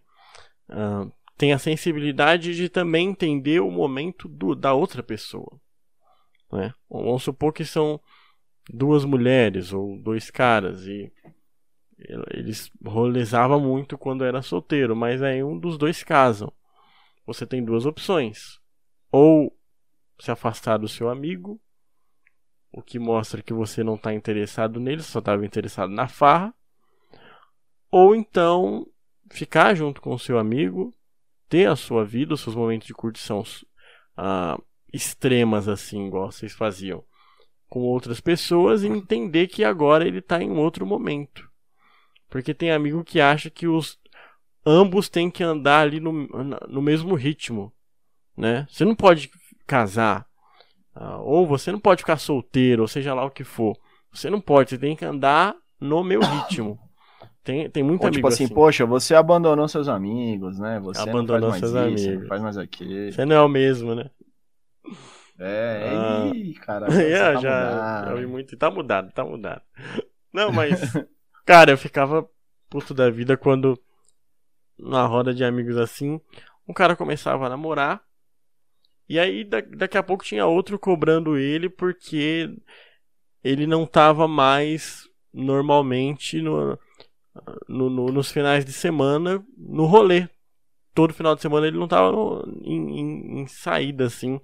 ah, 0.69 1.07
tem 1.36 1.51
a 1.51 1.57
sensibilidade 1.57 2.55
de 2.55 2.69
também 2.69 3.09
entender 3.09 3.59
o 3.59 3.71
momento 3.71 4.27
do, 4.27 4.53
da 4.53 4.71
outra 4.71 5.01
pessoa. 5.01 5.59
Né? 6.51 6.71
Vamos 6.88 7.23
supor 7.23 7.51
que 7.51 7.65
são 7.65 7.99
duas 8.71 9.03
mulheres 9.03 9.73
ou 9.73 9.97
dois 9.97 10.30
caras 10.30 10.86
e 10.86 11.11
el- 11.97 12.23
eles 12.30 12.71
rolezavam 12.86 13.59
muito 13.59 13.97
quando 13.97 14.23
era 14.23 14.43
solteiro, 14.43 14.95
mas 14.95 15.23
aí 15.23 15.43
um 15.43 15.57
dos 15.57 15.75
dois 15.75 16.03
casam. 16.03 16.53
Você 17.25 17.47
tem 17.47 17.65
duas 17.65 17.88
opções: 17.88 18.59
ou 19.11 19.51
se 20.19 20.30
afastar 20.30 20.77
do 20.77 20.88
seu 20.88 21.09
amigo, 21.09 21.59
o 22.71 22.84
que 22.84 22.99
mostra 22.99 23.41
que 23.41 23.53
você 23.53 23.84
não 23.84 23.95
está 23.95 24.13
interessado 24.13 24.80
nele, 24.80 25.01
só 25.01 25.17
estava 25.17 25.43
interessado 25.43 25.89
na 25.89 26.07
farra, 26.07 26.53
ou 27.91 28.15
então 28.15 28.85
ficar 29.31 29.75
junto 29.75 30.01
com 30.01 30.13
o 30.13 30.19
seu 30.19 30.37
amigo, 30.37 30.93
ter 31.47 31.67
a 31.67 31.75
sua 31.75 32.05
vida, 32.05 32.33
os 32.33 32.41
seus 32.41 32.55
momentos 32.55 32.87
de 32.87 32.93
curtição 32.93 33.43
ah, 34.15 34.59
extremas 34.93 35.67
assim, 35.67 36.07
igual 36.07 36.31
vocês 36.31 36.53
faziam, 36.53 37.03
com 37.67 37.81
outras 37.81 38.19
pessoas 38.19 38.83
e 38.83 38.87
entender 38.87 39.47
que 39.47 39.63
agora 39.63 40.07
ele 40.07 40.19
está 40.19 40.41
em 40.41 40.51
outro 40.51 40.85
momento. 40.85 41.49
Porque 42.29 42.53
tem 42.53 42.71
amigo 42.71 43.03
que 43.03 43.19
acha 43.19 43.49
que 43.49 43.67
os 43.67 43.99
ambos 44.65 45.09
têm 45.09 45.31
que 45.31 45.43
andar 45.43 45.81
ali 45.81 45.99
no, 45.99 46.11
no 46.67 46.81
mesmo 46.81 47.15
ritmo, 47.15 47.73
né? 48.37 48.67
Você 48.69 48.85
não 48.85 48.95
pode 48.95 49.31
casar, 49.65 50.27
ah, 50.93 51.17
ou 51.19 51.47
você 51.47 51.71
não 51.71 51.79
pode 51.79 52.01
ficar 52.01 52.17
solteiro, 52.17 52.83
ou 52.83 52.87
seja 52.87 53.13
lá 53.13 53.25
o 53.25 53.31
que 53.31 53.43
for. 53.43 53.75
Você 54.11 54.29
não 54.29 54.41
pode, 54.41 54.71
você 54.71 54.77
tem 54.77 54.95
que 54.95 55.05
andar 55.05 55.55
no 55.79 56.03
meu 56.03 56.21
ritmo. 56.21 56.79
Tem, 57.49 57.67
tem 57.67 57.81
muito 57.81 58.03
Ou 58.03 58.11
tipo 58.11 58.27
assim, 58.27 58.43
assim. 58.43 58.53
poxa, 58.53 58.85
você 58.85 59.15
abandonou 59.15 59.67
seus 59.67 59.87
amigos, 59.87 60.59
né? 60.59 60.79
Você 60.81 61.01
Abandonou 61.01 61.51
seus 61.53 61.71
isso, 61.71 61.79
amigos. 61.79 62.21
não 62.21 62.27
faz 62.27 62.41
mais 62.43 62.57
aquilo. 62.59 63.11
Você 63.11 63.25
não 63.25 63.35
é 63.35 63.41
o 63.41 63.49
mesmo, 63.49 63.95
né? 63.95 64.11
É, 65.39 65.89
Ah. 65.89 66.31
ih, 66.35 66.53
cara, 66.53 66.85
É, 66.93 67.17
tá 67.17 67.41
já, 67.41 67.71
mudado. 67.71 68.05
já 68.05 68.13
ouvi 68.13 68.27
muito. 68.27 68.55
Tá 68.55 68.69
mudado, 68.69 69.11
tá 69.13 69.25
mudado. 69.25 69.63
Não, 70.31 70.51
mas. 70.51 70.79
cara, 71.43 71.71
eu 71.71 71.77
ficava 71.77 72.29
puto 72.69 72.93
da 72.93 73.09
vida 73.09 73.35
quando, 73.35 73.79
na 74.77 75.07
roda 75.07 75.33
de 75.33 75.43
amigos 75.43 75.75
assim, 75.75 76.21
um 76.67 76.73
cara 76.73 76.95
começava 76.95 77.47
a 77.47 77.49
namorar. 77.49 77.99
E 79.07 79.17
aí, 79.17 79.43
da- 79.43 79.61
daqui 79.61 79.97
a 79.97 80.03
pouco, 80.03 80.23
tinha 80.23 80.45
outro 80.45 80.77
cobrando 80.77 81.35
ele 81.35 81.67
porque 81.67 82.47
ele 83.43 83.65
não 83.65 83.87
tava 83.87 84.27
mais 84.27 85.09
normalmente 85.33 86.41
no, 86.43 86.77
no- 87.67 87.89
no- 87.89 88.07
nos 88.11 88.32
finais 88.32 88.65
de 88.65 88.73
semana 88.73 89.43
no 89.57 89.86
rolê. 89.86 90.27
Todo 90.93 91.13
final 91.13 91.36
de 91.36 91.41
semana 91.41 91.67
ele 91.67 91.77
não 91.77 91.88
tava 91.88 92.11
no- 92.11 92.61
em, 92.63 92.99
em- 92.99 93.39
em 93.41 93.47
saída 93.47 94.05
assim. 94.05 94.39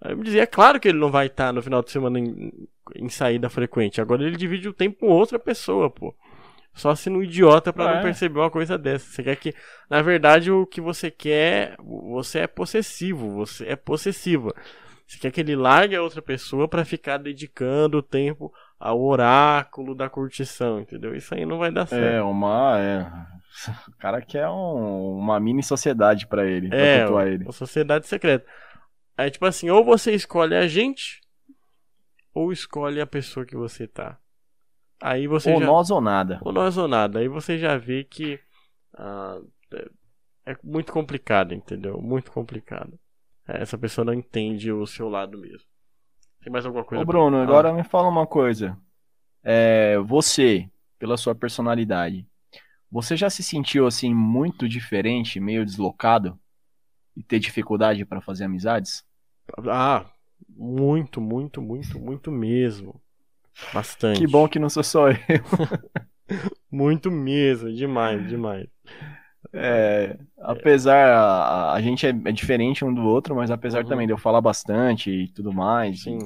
Aí 0.00 0.12
eu 0.12 0.16
me 0.16 0.24
dizia, 0.24 0.42
é 0.42 0.46
claro 0.46 0.80
que 0.80 0.88
ele 0.88 0.98
não 0.98 1.10
vai 1.10 1.26
estar 1.26 1.52
no 1.52 1.62
final 1.62 1.82
de 1.82 1.90
semana 1.90 2.18
em, 2.18 2.50
em 2.96 3.08
saída 3.08 3.48
frequente. 3.48 4.00
Agora 4.00 4.22
ele 4.22 4.36
divide 4.36 4.68
o 4.68 4.72
tempo 4.72 5.00
com 5.00 5.08
outra 5.08 5.38
pessoa, 5.38 5.90
pô. 5.90 6.14
Só 6.74 6.94
se 6.94 7.10
no 7.10 7.22
idiota 7.22 7.70
pra 7.72 7.84
não 7.84 7.98
É. 7.98 8.02
perceber 8.02 8.38
uma 8.40 8.50
coisa 8.50 8.78
dessa. 8.78 9.04
Você 9.10 9.22
quer 9.22 9.36
que, 9.36 9.54
na 9.90 10.00
verdade, 10.00 10.50
o 10.50 10.66
que 10.66 10.80
você 10.80 11.10
quer, 11.10 11.76
você 11.78 12.38
é 12.40 12.46
possessivo, 12.46 13.28
você 13.30 13.66
é 13.66 13.76
possessiva. 13.76 14.54
Você 15.06 15.18
quer 15.18 15.30
que 15.30 15.40
ele 15.42 15.54
largue 15.54 15.94
a 15.94 16.02
outra 16.02 16.22
pessoa 16.22 16.66
pra 16.66 16.84
ficar 16.86 17.18
dedicando 17.18 17.98
o 17.98 18.02
tempo 18.02 18.50
ao 18.84 19.00
oráculo 19.00 19.94
da 19.94 20.10
curtição, 20.10 20.80
entendeu? 20.80 21.14
Isso 21.14 21.32
aí 21.34 21.46
não 21.46 21.56
vai 21.58 21.70
dar 21.70 21.86
certo. 21.86 22.02
É, 22.04 22.22
uma. 22.22 22.78
É... 22.80 23.32
O 23.88 23.92
cara 23.98 24.20
quer 24.22 24.48
um- 24.48 25.18
uma 25.18 25.38
mini 25.38 25.62
sociedade 25.62 26.26
pra 26.26 26.44
ele, 26.46 26.68
pra 26.68 26.78
É, 26.78 27.00
cultuar 27.04 27.26
ele. 27.28 27.44
uma 27.44 27.52
sociedade 27.52 28.06
secreta. 28.06 28.44
Aí, 29.16 29.30
tipo 29.30 29.44
assim, 29.46 29.68
ou 29.70 29.84
você 29.84 30.12
escolhe 30.12 30.56
a 30.56 30.66
gente, 30.66 31.20
ou 32.34 32.50
escolhe 32.50 33.00
a 33.00 33.06
pessoa 33.06 33.44
que 33.46 33.54
você 33.54 33.86
tá. 33.86 34.18
Aí 35.00 35.26
você 35.26 35.52
Ou 35.52 35.60
já. 35.60 35.66
nós 35.66 35.90
ou 35.90 36.00
nada. 36.00 36.40
Ou 36.42 36.52
nós 36.52 36.76
ou 36.78 36.88
nada. 36.88 37.18
Aí 37.18 37.28
você 37.28 37.58
já 37.58 37.76
vê 37.76 38.04
que. 38.04 38.40
ah, 38.96 39.38
é- 39.74 40.52
é 40.52 40.56
muito 40.64 40.92
complicado, 40.92 41.54
entendeu? 41.54 42.00
Muito 42.00 42.32
complicado. 42.32 42.98
É, 43.46 43.60
Essa 43.62 43.76
pessoa 43.78 44.04
não 44.04 44.14
entende 44.14 44.72
o 44.72 44.86
seu 44.86 45.08
lado 45.08 45.36
mesmo. 45.38 45.68
Tem 46.42 46.52
mais 46.52 46.66
alguma 46.66 46.84
coisa? 46.84 47.02
Ô 47.02 47.06
pra- 47.06 47.12
Bruno, 47.14 47.36
Ah, 47.38 47.42
agora 47.42 47.72
me 47.72 47.84
fala 47.84 48.08
uma 48.08 48.26
coisa. 48.26 48.76
É, 49.42 49.98
você, 49.98 50.68
pela 50.98 51.16
sua 51.16 51.34
personalidade, 51.34 52.26
você 52.90 53.16
já 53.16 53.30
se 53.30 53.42
sentiu 53.42 53.86
assim 53.86 54.14
muito 54.14 54.68
diferente, 54.68 55.40
meio 55.40 55.64
deslocado 55.64 56.38
e 57.16 57.22
ter 57.22 57.38
dificuldade 57.38 58.04
pra 58.04 58.20
fazer 58.20 58.44
amizades? 58.44 59.04
Ah, 59.68 60.06
muito, 60.48 61.20
muito, 61.20 61.60
muito, 61.62 61.98
muito 61.98 62.30
mesmo. 62.30 63.00
Bastante. 63.72 64.20
Que 64.20 64.26
bom 64.26 64.48
que 64.48 64.58
não 64.58 64.68
sou 64.68 64.82
só 64.82 65.10
eu. 65.10 65.16
Muito 66.70 67.10
mesmo, 67.10 67.70
demais, 67.70 68.26
demais. 68.26 68.66
É, 69.52 70.18
apesar, 70.38 71.08
a, 71.10 71.72
a 71.74 71.80
gente 71.82 72.06
é, 72.06 72.10
é 72.10 72.32
diferente 72.32 72.84
um 72.84 72.92
do 72.92 73.02
outro, 73.02 73.34
mas 73.34 73.50
apesar 73.50 73.82
Uhum. 73.82 73.88
também 73.88 74.06
de 74.06 74.12
eu 74.12 74.18
falar 74.18 74.40
bastante 74.40 75.10
e 75.10 75.28
tudo 75.28 75.52
mais, 75.52 76.00
Sim. 76.02 76.18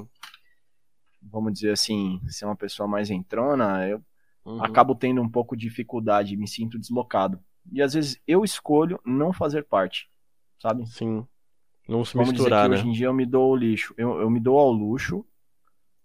vamos 1.22 1.52
dizer 1.52 1.72
assim, 1.72 2.20
ser 2.28 2.44
uma 2.44 2.56
pessoa 2.56 2.88
mais 2.88 3.10
entrona, 3.10 3.86
eu 3.88 4.02
Uhum. 4.44 4.60
acabo 4.62 4.94
tendo 4.94 5.20
um 5.20 5.28
pouco 5.28 5.56
de 5.56 5.66
dificuldade, 5.68 6.36
me 6.36 6.46
sinto 6.46 6.78
deslocado. 6.78 7.40
E 7.72 7.82
às 7.82 7.94
vezes 7.94 8.20
eu 8.26 8.44
escolho 8.44 9.00
não 9.04 9.32
fazer 9.32 9.64
parte, 9.64 10.08
sabe? 10.60 10.84
Sim. 10.86 11.26
Não 11.88 12.04
se 12.04 12.16
Vamos 12.16 12.32
misturar, 12.32 12.68
dizer 12.68 12.70
que 12.70 12.76
né? 12.76 12.80
hoje 12.80 12.88
em 12.88 12.92
dia 12.92 13.06
eu 13.06 13.14
me 13.14 13.26
dou 13.26 13.52
o 13.52 13.56
lixo, 13.56 13.94
eu, 13.96 14.20
eu 14.20 14.30
me 14.30 14.40
dou 14.40 14.58
ao 14.58 14.70
luxo 14.72 15.24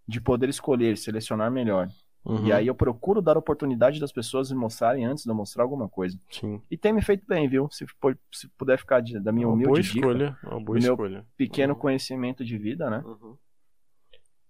de 0.07 0.21
poder 0.21 0.49
escolher, 0.49 0.97
selecionar 0.97 1.51
melhor. 1.51 1.89
Uhum. 2.23 2.45
E 2.45 2.53
aí 2.53 2.67
eu 2.67 2.75
procuro 2.75 3.21
dar 3.21 3.37
oportunidade 3.37 3.99
das 3.99 4.11
pessoas 4.11 4.51
me 4.51 4.57
mostrarem 4.57 5.05
antes 5.05 5.23
de 5.23 5.29
eu 5.29 5.35
mostrar 5.35 5.63
alguma 5.63 5.89
coisa. 5.89 6.19
Sim. 6.29 6.61
E 6.69 6.77
tem 6.77 6.93
me 6.93 7.01
feito 7.01 7.25
bem, 7.27 7.49
viu? 7.49 7.67
Se, 7.71 7.85
for- 7.99 8.17
se 8.31 8.47
puder 8.49 8.77
ficar 8.77 9.01
de- 9.01 9.19
da 9.19 9.31
minha 9.31 9.47
Uma 9.47 9.55
boa 9.57 9.69
humilde 9.69 9.91
dica, 9.91 9.97
escolha. 9.99 10.37
Uma 10.43 10.59
boa 10.61 10.77
meu 10.79 10.91
escolha. 10.93 11.25
pequeno 11.35 11.73
Uhum. 11.73 11.79
conhecimento 11.79 12.45
de 12.45 12.57
vida, 12.57 12.89
né? 12.89 13.01
Uhum. 13.05 13.35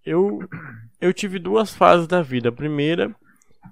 Eu, 0.06 0.40
eu 1.00 1.14
tive 1.14 1.40
duas 1.40 1.74
fases 1.74 2.08
da 2.08 2.22
vida. 2.22 2.50
A 2.50 2.52
primeira, 2.52 3.16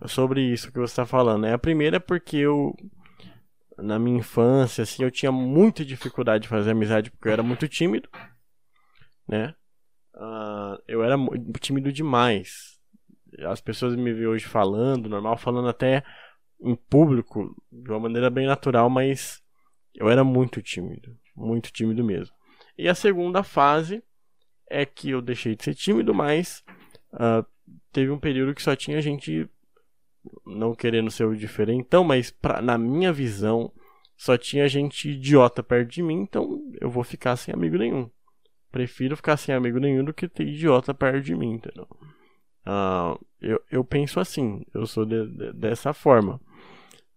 sobre 0.08 0.42
isso 0.42 0.72
que 0.72 0.80
você 0.80 0.92
está 0.94 1.06
falando, 1.06 1.42
né? 1.42 1.54
A 1.54 1.58
primeira 1.60 1.98
é 1.98 2.00
porque 2.00 2.38
eu, 2.38 2.74
na 3.78 4.00
minha 4.00 4.20
infância, 4.20 4.84
assim, 4.84 5.04
eu 5.04 5.12
tinha 5.12 5.32
muita 5.32 5.84
dificuldade 5.84 6.44
de 6.44 6.48
fazer 6.48 6.72
amizade 6.72 7.12
porque 7.12 7.28
eu 7.28 7.34
era 7.34 7.44
muito 7.44 7.68
tímido, 7.68 8.08
né? 9.28 9.54
Ah, 10.16 10.78
eu 10.88 11.04
era 11.04 11.16
tímido 11.60 11.92
demais. 11.92 12.79
As 13.46 13.62
pessoas 13.62 13.96
me 13.96 14.14
veem 14.14 14.28
hoje 14.28 14.46
falando, 14.46 15.10
normal, 15.10 15.38
falando 15.38 15.68
até 15.68 16.04
em 16.62 16.76
público, 16.76 17.56
de 17.72 17.90
uma 17.90 18.00
maneira 18.00 18.30
bem 18.30 18.46
natural, 18.46 18.90
mas 18.90 19.42
eu 19.96 20.10
era 20.10 20.24
muito 20.24 20.62
tímido. 20.62 21.16
Muito 21.36 21.72
tímido 21.72 22.04
mesmo. 22.04 22.36
E 22.78 22.88
a 22.88 22.96
segunda 22.96 23.44
fase 23.44 24.04
é 24.70 24.86
que 24.86 25.10
eu 25.10 25.22
deixei 25.22 25.56
de 25.56 25.64
ser 25.64 25.74
tímido, 25.74 26.14
mas 26.14 26.64
ah, 27.14 27.46
teve 27.92 28.12
um 28.12 28.20
período 28.20 28.54
que 28.54 28.62
só 28.62 28.76
tinha 28.76 29.02
gente 29.02 29.50
não 30.46 30.76
querendo 30.76 31.10
ser 31.10 31.26
o 31.26 31.36
diferentão, 31.36 32.04
mas 32.04 32.30
pra, 32.30 32.62
na 32.62 32.78
minha 32.78 33.12
visão 33.12 33.72
só 34.18 34.38
tinha 34.38 34.68
gente 34.68 35.10
idiota 35.10 35.64
perto 35.64 35.90
de 35.90 36.04
mim, 36.04 36.22
então 36.22 36.62
eu 36.80 36.90
vou 36.90 37.04
ficar 37.04 37.36
sem 37.38 37.54
amigo 37.54 37.78
nenhum. 37.78 38.10
Prefiro 38.72 39.16
ficar 39.16 39.38
sem 39.38 39.56
amigo 39.56 39.80
nenhum 39.80 40.04
do 40.04 40.14
que 40.14 40.28
ter 40.28 40.46
idiota 40.46 40.94
perto 40.94 41.22
de 41.22 41.36
mim, 41.36 41.54
entendeu? 41.54 41.88
Ah, 42.66 43.18
eu, 43.42 43.62
eu 43.72 43.84
penso 43.84 44.20
assim, 44.20 44.64
eu 44.74 44.86
sou 44.86 45.06
de- 45.06 45.28
de- 45.28 45.54
dessa 45.54 45.94
forma. 45.94 46.40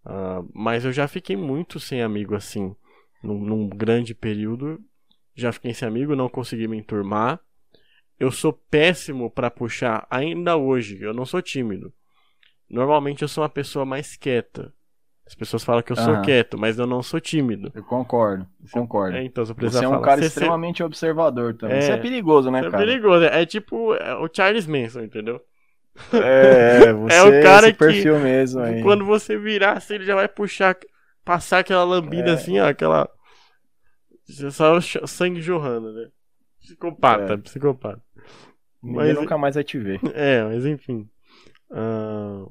Ah, 0.05 0.41
mas 0.53 0.85
eu 0.85 0.91
já 0.93 1.07
fiquei 1.07 1.35
muito 1.37 1.79
sem 1.79 2.01
amigo 2.01 2.35
assim, 2.35 2.75
num, 3.23 3.39
num 3.39 3.69
grande 3.69 4.15
período. 4.15 4.79
Já 5.35 5.51
fiquei 5.53 5.73
sem 5.73 5.87
amigo, 5.87 6.15
não 6.15 6.29
consegui 6.29 6.67
me 6.67 6.77
enturmar. 6.77 7.39
Eu 8.19 8.31
sou 8.31 8.53
péssimo 8.53 9.29
pra 9.31 9.51
puxar, 9.51 10.07
ainda 10.09 10.57
hoje, 10.57 11.01
eu 11.01 11.13
não 11.13 11.25
sou 11.25 11.41
tímido. 11.41 11.93
Normalmente 12.69 13.21
eu 13.23 13.27
sou 13.27 13.43
uma 13.43 13.49
pessoa 13.49 13.85
mais 13.85 14.15
quieta. 14.17 14.73
As 15.25 15.33
pessoas 15.35 15.63
falam 15.63 15.81
que 15.81 15.91
eu 15.91 15.95
sou 15.95 16.13
Aham. 16.15 16.21
quieto, 16.21 16.57
mas 16.57 16.77
eu 16.77 16.85
não 16.85 17.01
sou 17.01 17.19
tímido. 17.19 17.71
Eu 17.73 17.83
concordo, 17.83 18.45
eu 18.61 18.69
concordo. 18.71 19.15
É, 19.17 19.23
então, 19.23 19.45
você 19.45 19.53
Você 19.53 19.55
precisa 19.55 19.85
é 19.85 19.87
um 19.87 19.91
falar. 19.91 20.05
cara 20.05 20.21
Você- 20.21 20.27
extremamente 20.27 20.83
observador 20.83 21.53
também. 21.55 21.77
É. 21.77 21.79
Isso 21.79 21.91
é 21.91 21.97
perigoso, 21.97 22.51
né, 22.51 22.61
você 22.61 22.67
é 22.67 22.71
cara? 22.71 22.85
perigoso. 22.85 23.23
É 23.25 23.45
tipo 23.45 23.93
é 23.95 24.15
o 24.15 24.29
Charles 24.31 24.67
Manson, 24.67 25.01
entendeu? 25.01 25.41
É, 26.11 26.91
você 26.93 27.15
É 27.15 27.23
o 27.23 27.41
cara 27.43 27.67
esse 27.67 27.73
que- 27.73 27.79
perfil 27.79 28.19
mesmo 28.19 28.59
aí. 28.61 28.81
Quando 28.83 29.05
você 29.05 29.37
virar, 29.37 29.77
assim, 29.77 29.93
ele 29.95 30.05
já 30.05 30.13
vai 30.15 30.27
puxar, 30.27 30.75
passar 31.23 31.59
aquela 31.59 31.83
lambida 31.85 32.31
É. 32.31 32.33
assim, 32.33 32.59
ó, 32.59 32.67
aquela. 32.67 33.09
Só 34.51 34.75
o 34.75 34.81
ch- 34.81 34.99
sangue 35.07 35.41
jorrando, 35.41 35.93
né? 35.93 36.07
Psicopata, 36.61 37.33
É. 37.33 37.37
psicopata. 37.37 38.01
Ninguém 38.81 39.07
mas- 39.07 39.15
nunca 39.15 39.37
mais 39.37 39.55
vai 39.55 39.63
te 39.63 39.77
ver. 39.79 39.99
É, 40.13 40.43
mas 40.43 40.65
enfim. 40.65 41.07
Ah, 41.71 42.45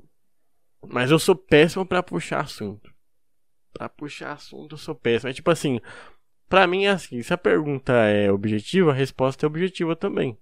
Mas 0.88 1.10
eu 1.10 1.18
sou 1.18 1.34
péssimo 1.36 1.86
pra 1.86 2.02
puxar 2.02 2.40
assunto. 2.40 2.92
Pra 3.72 3.88
puxar 3.88 4.32
assunto 4.32 4.74
eu 4.74 4.78
sou 4.78 4.94
péssimo. 4.94 5.30
É 5.30 5.32
tipo 5.32 5.50
assim, 5.50 5.80
pra 6.48 6.66
mim 6.66 6.84
é 6.84 6.90
assim, 6.90 7.22
se 7.22 7.32
a 7.32 7.38
pergunta 7.38 7.92
é 7.92 8.30
objetiva, 8.30 8.90
a 8.90 8.94
resposta 8.94 9.46
é 9.46 9.48
objetiva 9.48 9.94
também. 9.96 10.36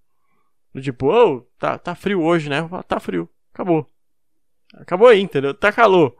Tipo, 0.81 1.07
ô, 1.09 1.41
tá, 1.59 1.79
tá 1.79 1.95
frio 1.95 2.23
hoje, 2.23 2.49
né? 2.49 2.67
Falo, 2.69 2.83
Tá 2.83 3.01
frio. 3.01 3.29
Acabou. 3.53 3.87
Acabou 4.75 5.09
aí, 5.09 5.21
entendeu? 5.21 5.53
Tá 5.53 5.73
calor. 5.73 6.17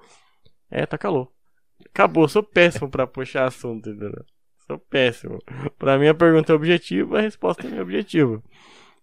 É, 0.71 0.85
tá 0.85 0.99
calor. 0.99 1.31
Acabou, 1.87 2.29
sou 2.29 2.43
péssimo 2.43 2.91
pra 2.91 3.07
puxar 3.07 3.47
assunto, 3.47 3.89
entendeu? 3.91 4.25
Sou 4.67 4.79
péssimo. 4.79 5.39
Pra 5.79 5.99
mim 5.99 6.09
a 6.09 6.15
pergunta 6.15 6.53
é 6.53 6.57
objetiva, 6.57 7.19
a 7.19 7.23
resposta 7.23 7.67
é 7.67 7.81
objetiva. 7.81 8.43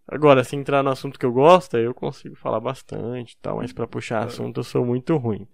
Agora, 0.07 0.43
se 0.43 0.55
entrar 0.55 0.81
no 0.83 0.89
assunto 0.89 1.19
que 1.19 1.25
eu 1.25 1.31
gosto, 1.33 1.77
eu 1.77 1.93
consigo 1.93 2.35
falar 2.35 2.59
bastante 2.59 3.33
e 3.33 3.37
tal, 3.41 3.57
mas 3.57 3.73
pra 3.73 3.87
puxar 3.87 4.23
assunto 4.23 4.59
eu 4.59 4.63
sou 4.63 4.85
muito 4.85 5.15
ruim. 5.17 5.47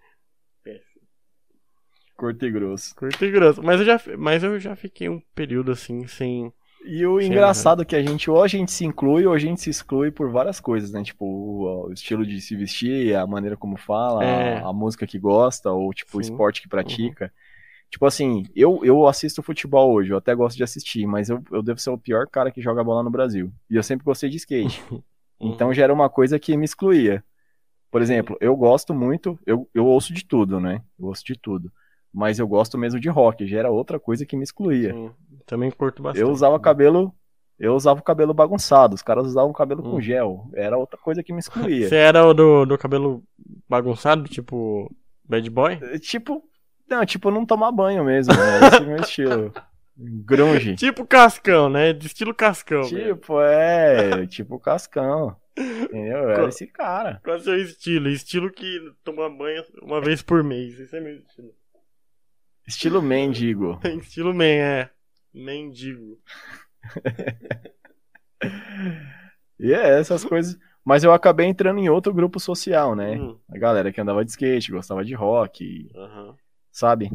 Curto 2.17 2.45
e 2.45 2.51
grosso. 2.51 2.95
Curto 2.95 3.25
e 3.25 3.31
grosso. 3.31 3.61
Mas 3.63 3.79
eu 3.79 3.85
já, 3.85 3.99
mas 4.17 4.43
eu 4.43 4.59
já 4.59 4.75
fiquei 4.75 5.09
um 5.09 5.19
período 5.35 5.71
assim, 5.71 6.07
sem. 6.07 6.51
E 6.85 7.05
o 7.05 7.19
Sim, 7.21 7.25
engraçado 7.27 7.81
é 7.81 7.85
que 7.85 7.95
a 7.95 8.01
gente, 8.03 8.29
ou 8.29 8.43
a 8.43 8.47
gente 8.47 8.71
se 8.71 8.85
inclui, 8.85 9.25
ou 9.25 9.33
a 9.33 9.39
gente 9.39 9.61
se 9.61 9.69
exclui 9.69 10.11
por 10.11 10.29
várias 10.29 10.59
coisas, 10.59 10.91
né? 10.91 11.01
Tipo, 11.01 11.25
o, 11.25 11.87
o 11.87 11.93
estilo 11.93 12.25
de 12.25 12.41
se 12.41 12.55
vestir, 12.57 13.15
a 13.15 13.25
maneira 13.25 13.55
como 13.55 13.77
fala, 13.77 14.21
É. 14.21 14.57
a, 14.65 14.69
a 14.69 14.73
música 14.73 15.07
que 15.07 15.17
gosta, 15.17 15.71
ou 15.71 15.93
tipo, 15.93 16.17
o 16.17 16.21
Sim. 16.21 16.27
Uhum. 16.31 16.33
esporte 16.33 16.61
que 16.61 16.67
pratica. 16.67 17.33
Tipo 17.93 18.07
assim, 18.07 18.43
eu, 18.55 18.79
eu 18.83 19.05
assisto 19.05 19.43
futebol 19.43 19.93
hoje, 19.93 20.11
eu 20.11 20.17
até 20.17 20.33
gosto 20.33 20.57
de 20.57 20.63
assistir, 20.63 21.05
mas 21.05 21.29
eu, 21.29 21.43
eu 21.51 21.61
devo 21.61 21.79
ser 21.79 21.91
o 21.91 21.97
pior 21.97 22.25
cara 22.27 22.49
que 22.49 22.59
joga 22.59 22.83
bola 22.83 23.03
no 23.03 23.11
Brasil. 23.11 23.51
E 23.69 23.75
eu 23.75 23.83
sempre 23.83 24.03
gostei 24.03 24.29
de 24.31 24.37
skate. 24.37 24.83
Então 25.39 25.73
já 25.73 25.83
era 25.83 25.93
uma 25.93 26.09
coisa 26.09 26.39
que 26.39 26.55
me 26.55 26.63
excluía. 26.63 27.21
Por 27.91 28.01
exemplo, 28.01 28.37
eu 28.39 28.55
gosto 28.55 28.93
muito, 28.93 29.37
eu, 29.45 29.69
eu 29.73 29.85
ouço 29.85 30.13
de 30.13 30.25
tudo, 30.25 30.57
né? 30.57 30.81
Eu 30.97 31.07
ouço 31.07 31.23
de 31.25 31.37
tudo. 31.37 31.69
Mas 32.13 32.39
eu 32.39 32.47
gosto 32.47 32.77
mesmo 32.77 32.97
de 32.99 33.09
rock, 33.09 33.45
já 33.45 33.59
era 33.59 33.69
outra 33.69 33.99
coisa 33.99 34.25
que 34.25 34.37
me 34.37 34.43
excluía. 34.43 34.93
Sim, 34.93 35.11
também 35.45 35.69
curto 35.69 36.01
bastante. 36.01 36.21
Eu 36.25 36.31
usava 36.31 36.57
cabelo, 36.59 37.13
eu 37.59 37.75
usava 37.75 37.99
o 37.99 38.03
cabelo 38.03 38.33
bagunçado, 38.33 38.95
os 38.95 39.01
caras 39.01 39.27
usavam 39.27 39.51
cabelo 39.51 39.83
com 39.83 39.97
Hum. 39.97 40.01
gel. 40.01 40.49
Era 40.53 40.77
outra 40.77 40.97
coisa 40.97 41.21
que 41.21 41.33
me 41.33 41.39
excluía. 41.39 41.89
Você 41.89 41.97
era 41.97 42.25
o 42.25 42.33
do, 42.33 42.65
do 42.65 42.77
cabelo 42.77 43.21
bagunçado, 43.67 44.23
tipo 44.29 44.89
bad 45.25 45.47
boy? 45.49 45.77
tipo, 45.99 46.41
não, 46.89 47.05
tipo 47.05 47.31
não 47.31 47.45
tomar 47.45 47.71
banho 47.71 48.03
mesmo, 48.03 48.33
né? 48.33 48.67
Esse 48.67 48.77
é 48.77 48.79
o 48.81 48.85
meu 48.87 48.97
estilo. 48.97 49.53
Grunge. 49.95 50.75
Tipo 50.77 51.05
cascão, 51.05 51.69
né? 51.69 51.93
De 51.93 52.07
estilo 52.07 52.33
cascão. 52.33 52.81
Tipo, 52.81 53.39
é, 53.39 54.25
tipo 54.25 54.59
cascão. 54.59 55.35
Entendeu? 55.55 56.17
Eu 56.17 56.29
era 56.31 56.47
esse 56.49 56.65
cara. 56.65 57.21
Qual 57.23 57.35
é 57.35 57.39
o 57.39 57.41
seu 57.43 57.55
estilo? 57.61 58.09
Estilo 58.09 58.51
que 58.51 58.79
toma 59.03 59.29
banho 59.29 59.63
uma 59.83 60.01
vez 60.01 60.23
por 60.23 60.43
mês. 60.43 60.79
Esse 60.79 60.97
é 60.97 60.99
meu 60.99 61.15
estilo. 61.17 61.53
Estilo 62.67 63.01
mendigo. 63.03 63.79
estilo 64.01 64.33
man, 64.33 64.45
é. 64.45 64.89
Mendigo. 65.33 66.19
E 69.59 69.71
é 69.71 69.99
essas 69.99 70.25
coisas. 70.25 70.57
Mas 70.83 71.03
eu 71.03 71.13
acabei 71.13 71.45
entrando 71.45 71.79
em 71.79 71.87
outro 71.87 72.13
grupo 72.13 72.39
social, 72.39 72.93
né? 72.95 73.15
Hum, 73.17 73.39
A 73.47 73.57
galera 73.57 73.91
que 73.93 74.01
andava 74.01 74.25
de 74.25 74.31
skate, 74.31 74.71
gostava 74.71 75.05
de 75.05 75.13
rock, 75.13 75.89
aham. 75.95 76.35
Sabe? 76.73 77.09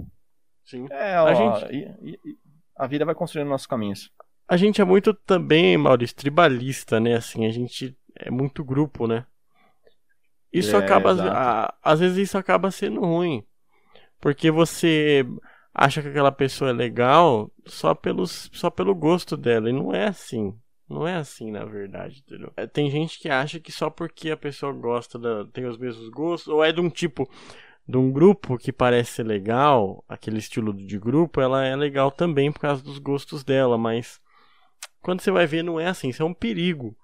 Sim. 0.65 0.87
É, 0.91 1.21
ó, 1.21 1.35
gente- 1.35 1.75
e- 1.75 2.19
e- 2.25 2.39
a 2.77 2.87
vida 2.87 3.05
vai 3.05 3.15
construindo 3.15 3.49
nossos 3.49 3.67
caminhos. 3.67 4.11
A 4.49 4.57
gente 4.57 4.81
é 4.81 4.85
muito 4.85 5.13
também, 5.13 5.77
Maurício, 5.77 6.17
tribalista, 6.17 6.99
né? 7.01 7.17
Assim, 7.17 7.45
a 7.47 7.51
gente 7.51 7.97
é 8.17 8.31
muito 8.31 8.65
grupo, 8.65 9.07
né? 9.07 9.27
Isso 10.53 10.75
É, 10.77 10.79
acaba. 10.79 11.13
a- 11.33 11.75
às 11.83 12.01
vezes 12.01 12.19
isso 12.19 12.39
acaba 12.39 12.71
sendo 12.71 13.01
ruim. 13.01 13.45
Porque 14.21 14.51
você 14.51 15.25
acha 15.75 16.03
que 16.03 16.09
aquela 16.09 16.33
pessoa 16.33 16.71
é 16.71 16.75
legal 16.75 17.53
só, 17.67 17.95
pelos, 17.95 18.51
só 18.53 18.71
pelo 18.71 18.95
gosto 18.95 19.37
dela. 19.37 19.71
E 19.71 19.73
não 19.73 19.95
é 19.95 20.09
assim. 20.09 20.55
Não 20.89 21.07
é 21.07 21.17
assim, 21.17 21.51
na 21.51 21.65
verdade, 21.67 22.21
entendeu? 22.27 22.53
É, 22.57 22.67
Tem 22.67 22.91
gente 22.91 23.19
que 23.19 23.29
acha 23.29 23.61
que 23.61 23.71
só 23.71 23.91
porque 23.91 24.31
a 24.31 24.37
pessoa 24.37 24.73
gosta, 24.73 25.19
da, 25.19 25.45
tem 25.47 25.67
os 25.67 25.79
mesmos 25.79 26.09
gostos, 26.09 26.49
ou 26.49 26.65
é 26.65 26.73
de 26.73 26.81
um 26.81 26.89
tipo, 26.89 27.31
de 27.89 27.97
um 27.97 28.13
grupo 28.13 28.59
que 28.59 28.73
parece 28.73 29.13
ser 29.13 29.25
legal, 29.25 30.05
aquele 30.09 30.39
estilo 30.39 30.75
de 30.75 30.99
grupo, 30.99 31.41
ela 31.41 31.65
é 31.67 31.75
legal 31.75 32.11
também 32.11 32.53
por 32.53 32.61
causa 32.61 32.83
dos 32.83 32.99
gostos 32.99 33.43
dela, 33.45 33.79
mas 33.79 34.21
quando 35.03 35.21
você 35.23 35.31
vai 35.31 35.47
ver, 35.47 35.63
não 35.65 35.81
é 35.81 35.87
assim, 35.89 36.09
isso 36.11 36.23
é 36.23 36.27
um 36.27 36.35
perigo. 36.35 36.97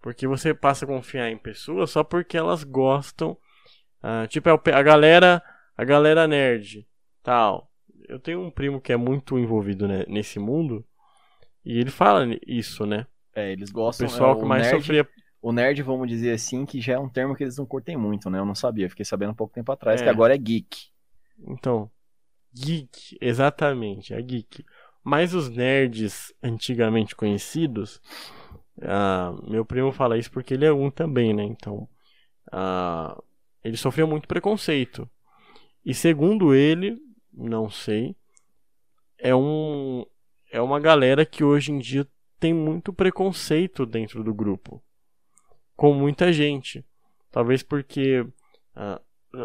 Porque 0.00 0.26
você 0.26 0.54
passa 0.54 0.84
a 0.84 0.88
confiar 0.88 1.30
em 1.30 1.36
pessoas 1.38 1.90
só 1.90 2.04
porque 2.04 2.36
elas 2.36 2.64
gostam. 2.64 3.36
ah, 4.02 4.26
tipo, 4.28 4.48
é 4.48 4.54
o 4.54 4.60
a 4.74 4.82
galera, 4.82 5.42
a 5.76 5.84
galera 5.84 6.26
nerd, 6.28 6.86
tal. 7.22 7.70
Eu 8.08 8.18
tenho 8.20 8.40
um 8.42 8.50
primo 8.50 8.80
que 8.80 8.92
é 8.92 8.96
muito 8.96 9.38
envolvido 9.38 9.88
né, 9.88 10.04
nesse 10.08 10.38
mundo 10.38 10.84
e 11.64 11.78
ele 11.78 11.90
fala 11.90 12.26
isso, 12.46 12.86
né? 12.86 13.06
É, 13.34 13.52
eles 13.52 13.70
O 13.70 13.72
gostam. 13.72 14.06
pessoal 14.06 14.32
é, 14.32 14.36
que 14.36 14.44
o 14.44 14.46
mais 14.46 14.66
nerd, 14.66 14.80
sofria. 14.82 15.08
O 15.40 15.52
nerd, 15.52 15.82
vamos 15.82 16.08
dizer 16.08 16.32
assim, 16.32 16.66
que 16.66 16.80
já 16.80 16.94
é 16.94 16.98
um 16.98 17.08
termo 17.08 17.34
que 17.34 17.44
eles 17.44 17.56
não 17.56 17.64
curtem 17.66 17.96
muito, 17.96 18.28
né? 18.28 18.38
Eu 18.38 18.44
não 18.44 18.54
sabia, 18.54 18.88
fiquei 18.90 19.04
sabendo 19.04 19.30
um 19.30 19.34
pouco 19.36 19.54
tempo 19.54 19.70
atrás, 19.70 20.00
É. 20.00 20.04
que 20.04 20.10
agora 20.10 20.34
é 20.34 20.38
geek. 20.38 20.88
Então, 21.46 21.90
geek, 22.52 23.16
exatamente, 23.20 24.12
a 24.14 24.20
geek. 24.20 24.64
Mas 25.04 25.32
os 25.34 25.48
nerds 25.48 26.34
antigamente 26.42 27.14
conhecidos, 27.14 28.00
uh, 28.78 29.50
meu 29.50 29.64
primo 29.64 29.92
fala 29.92 30.18
isso 30.18 30.30
porque 30.30 30.54
ele 30.54 30.66
é 30.66 30.72
um 30.72 30.90
também, 30.90 31.32
né? 31.32 31.44
Então, 31.44 31.88
uh, 32.52 33.22
ele 33.62 33.76
sofreu 33.76 34.06
muito 34.06 34.26
preconceito. 34.26 35.08
E 35.84 35.94
segundo 35.94 36.52
ele, 36.52 36.98
não 37.32 37.70
sei, 37.70 38.16
é 39.18 39.34
um 39.34 40.04
é 40.50 40.60
uma 40.60 40.80
galera 40.80 41.24
que 41.26 41.44
hoje 41.44 41.72
em 41.72 41.78
dia 41.78 42.06
tem 42.40 42.54
muito 42.54 42.92
preconceito 42.92 43.84
dentro 43.84 44.24
do 44.24 44.32
grupo, 44.32 44.82
com 45.78 45.94
muita 45.94 46.32
gente. 46.32 46.84
Talvez 47.30 47.62
porque 47.62 48.22
uh, 48.76 49.00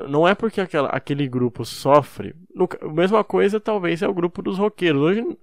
não 0.10 0.28
é 0.28 0.34
porque 0.34 0.60
aquela, 0.60 0.90
aquele 0.90 1.28
grupo 1.28 1.64
sofre. 1.64 2.36
No, 2.54 2.68
a 2.82 2.92
mesma 2.92 3.24
coisa 3.24 3.60
talvez 3.60 4.02
é 4.02 4.08
o 4.08 4.14
grupo 4.14 4.42
dos 4.42 4.58
roqueiros. 4.58 5.00
Hoje, 5.00 5.38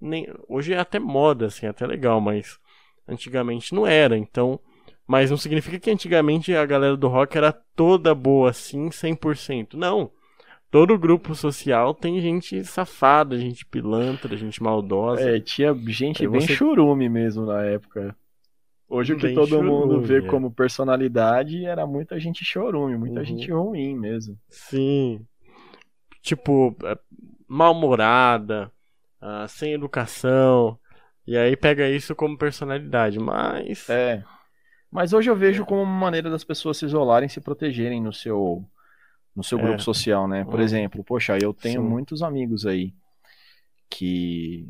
nem, 0.00 0.32
hoje 0.48 0.72
é 0.72 0.78
até 0.78 1.00
moda, 1.00 1.46
assim, 1.46 1.66
é 1.66 1.70
até 1.70 1.84
legal, 1.84 2.20
mas 2.20 2.60
antigamente 3.08 3.74
não 3.74 3.84
era. 3.84 4.16
Então, 4.16 4.60
mas 5.04 5.32
não 5.32 5.36
significa 5.36 5.80
que 5.80 5.90
antigamente 5.90 6.54
a 6.54 6.64
galera 6.64 6.96
do 6.96 7.08
rock 7.08 7.36
era 7.36 7.50
toda 7.74 8.14
boa 8.14 8.50
assim, 8.50 8.88
100%. 8.88 9.74
Não. 9.74 10.12
Todo 10.70 10.96
grupo 10.96 11.34
social 11.34 11.92
tem 11.92 12.20
gente 12.20 12.64
safada, 12.64 13.36
gente 13.36 13.66
pilantra, 13.66 14.36
gente 14.36 14.62
maldosa. 14.62 15.28
É, 15.28 15.40
tinha 15.40 15.74
gente 15.88 16.22
Aí 16.22 16.28
bem 16.28 16.40
você... 16.40 16.54
churume 16.54 17.08
mesmo 17.08 17.46
na 17.46 17.64
época. 17.64 18.14
Hoje 18.88 19.14
o 19.14 19.18
que 19.18 19.32
todo 19.34 19.48
chorume, 19.48 19.68
mundo 19.68 20.00
vê 20.00 20.18
é. 20.18 20.22
como 20.22 20.50
personalidade 20.50 21.64
era 21.64 21.86
muita 21.86 22.18
gente 22.20 22.44
chorume, 22.44 22.96
muita 22.96 23.20
uhum. 23.20 23.26
gente 23.26 23.50
ruim 23.50 23.96
mesmo. 23.96 24.38
Sim. 24.48 25.26
Tipo, 26.22 26.76
é, 26.84 26.96
mal-humorada, 27.48 28.70
uh, 29.20 29.48
sem 29.48 29.72
educação. 29.72 30.78
E 31.26 31.36
aí 31.36 31.56
pega 31.56 31.88
isso 31.88 32.14
como 32.14 32.38
personalidade, 32.38 33.18
mas. 33.18 33.90
É. 33.90 34.22
Mas 34.90 35.12
hoje 35.12 35.28
eu 35.28 35.36
vejo 35.36 35.64
como 35.64 35.82
uma 35.82 36.00
maneira 36.00 36.30
das 36.30 36.44
pessoas 36.44 36.76
se 36.76 36.86
isolarem, 36.86 37.28
se 37.28 37.40
protegerem 37.40 38.00
no 38.00 38.12
seu, 38.12 38.64
no 39.34 39.42
seu 39.42 39.58
é. 39.58 39.62
grupo 39.62 39.82
social, 39.82 40.28
né? 40.28 40.44
Por 40.44 40.54
uhum. 40.54 40.60
exemplo, 40.60 41.02
poxa, 41.02 41.36
eu 41.42 41.52
tenho 41.52 41.82
Sim. 41.82 41.88
muitos 41.88 42.22
amigos 42.22 42.64
aí 42.64 42.94
que 43.90 44.68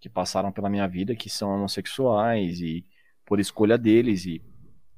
que 0.00 0.08
passaram 0.08 0.50
pela 0.50 0.70
minha 0.70 0.88
vida 0.88 1.14
que 1.14 1.28
são 1.28 1.50
homossexuais 1.50 2.58
e 2.62 2.82
por 3.30 3.38
escolha 3.38 3.78
deles 3.78 4.26
e 4.26 4.42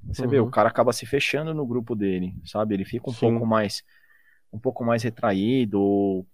você 0.04 0.22
uhum. 0.22 0.28
vê, 0.28 0.40
o 0.40 0.44
uhum. 0.44 0.50
cara 0.50 0.70
acaba 0.70 0.90
se 0.90 1.04
fechando 1.04 1.52
no 1.52 1.66
grupo 1.66 1.94
dele, 1.94 2.34
sabe? 2.46 2.72
Ele 2.72 2.84
fica 2.84 3.10
um 3.10 3.12
Sim. 3.12 3.28
pouco 3.28 3.44
mais 3.44 3.84
um 4.50 4.58
pouco 4.58 4.82
mais 4.82 5.02
retraído 5.02 5.78
ou 5.78 6.26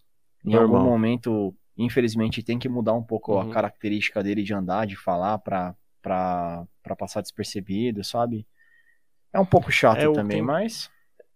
em 0.45 0.53
Normal. 0.53 0.77
algum 0.77 0.91
momento, 0.91 1.53
infelizmente, 1.77 2.41
tem 2.41 2.57
que 2.57 2.69
mudar 2.69 2.95
um 2.95 3.03
pouco 3.03 3.33
uhum. 3.33 3.41
a 3.41 3.53
característica 3.53 4.23
dele 4.23 4.45
de 4.45 4.55
andar, 4.55 4.87
de 4.87 4.95
falar 4.95 5.39
para 5.39 5.75
para 6.01 6.97
passar 6.97 7.21
despercebido, 7.21 8.05
sabe? 8.05 8.47
É 9.33 9.41
um 9.41 9.45
pouco 9.45 9.73
chato 9.73 9.99
é, 9.99 10.13
também, 10.13 10.37
tenho... 10.37 10.45
mas 10.45 10.89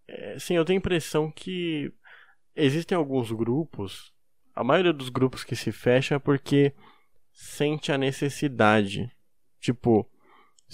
é, 0.07 0.39
sim, 0.39 0.55
eu 0.55 0.63
tenho 0.63 0.77
a 0.77 0.79
impressão 0.79 1.29
que 1.29 1.93
existem 2.55 2.97
alguns 2.97 3.33
grupos, 3.33 4.13
a 4.55 4.63
maioria 4.63 4.93
dos 4.93 5.09
grupos 5.09 5.43
que 5.43 5.57
se 5.57 5.73
fecha 5.73 6.15
é 6.15 6.19
porque 6.19 6.73
sente 7.33 7.91
a 7.91 7.97
necessidade. 7.97 9.11
Tipo, 9.59 10.09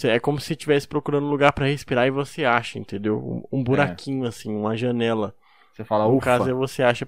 é 0.07 0.19
como 0.19 0.39
se 0.39 0.53
estivesse 0.53 0.87
procurando 0.87 1.25
um 1.25 1.29
lugar 1.29 1.51
para 1.51 1.65
respirar 1.65 2.07
e 2.07 2.11
você 2.11 2.45
acha, 2.45 2.79
entendeu? 2.79 3.45
Um, 3.51 3.63
buraquinho, 3.63 4.25
é. 4.25 4.29
assim, 4.29 4.53
uma 4.55 4.75
janela. 4.77 5.35
Você 5.73 5.83
fala, 5.83 6.05
no 6.05 6.15
Ufa. 6.15 6.25
caso 6.25 6.49
é 6.49 6.53
você 6.53 6.83
acha. 6.83 7.07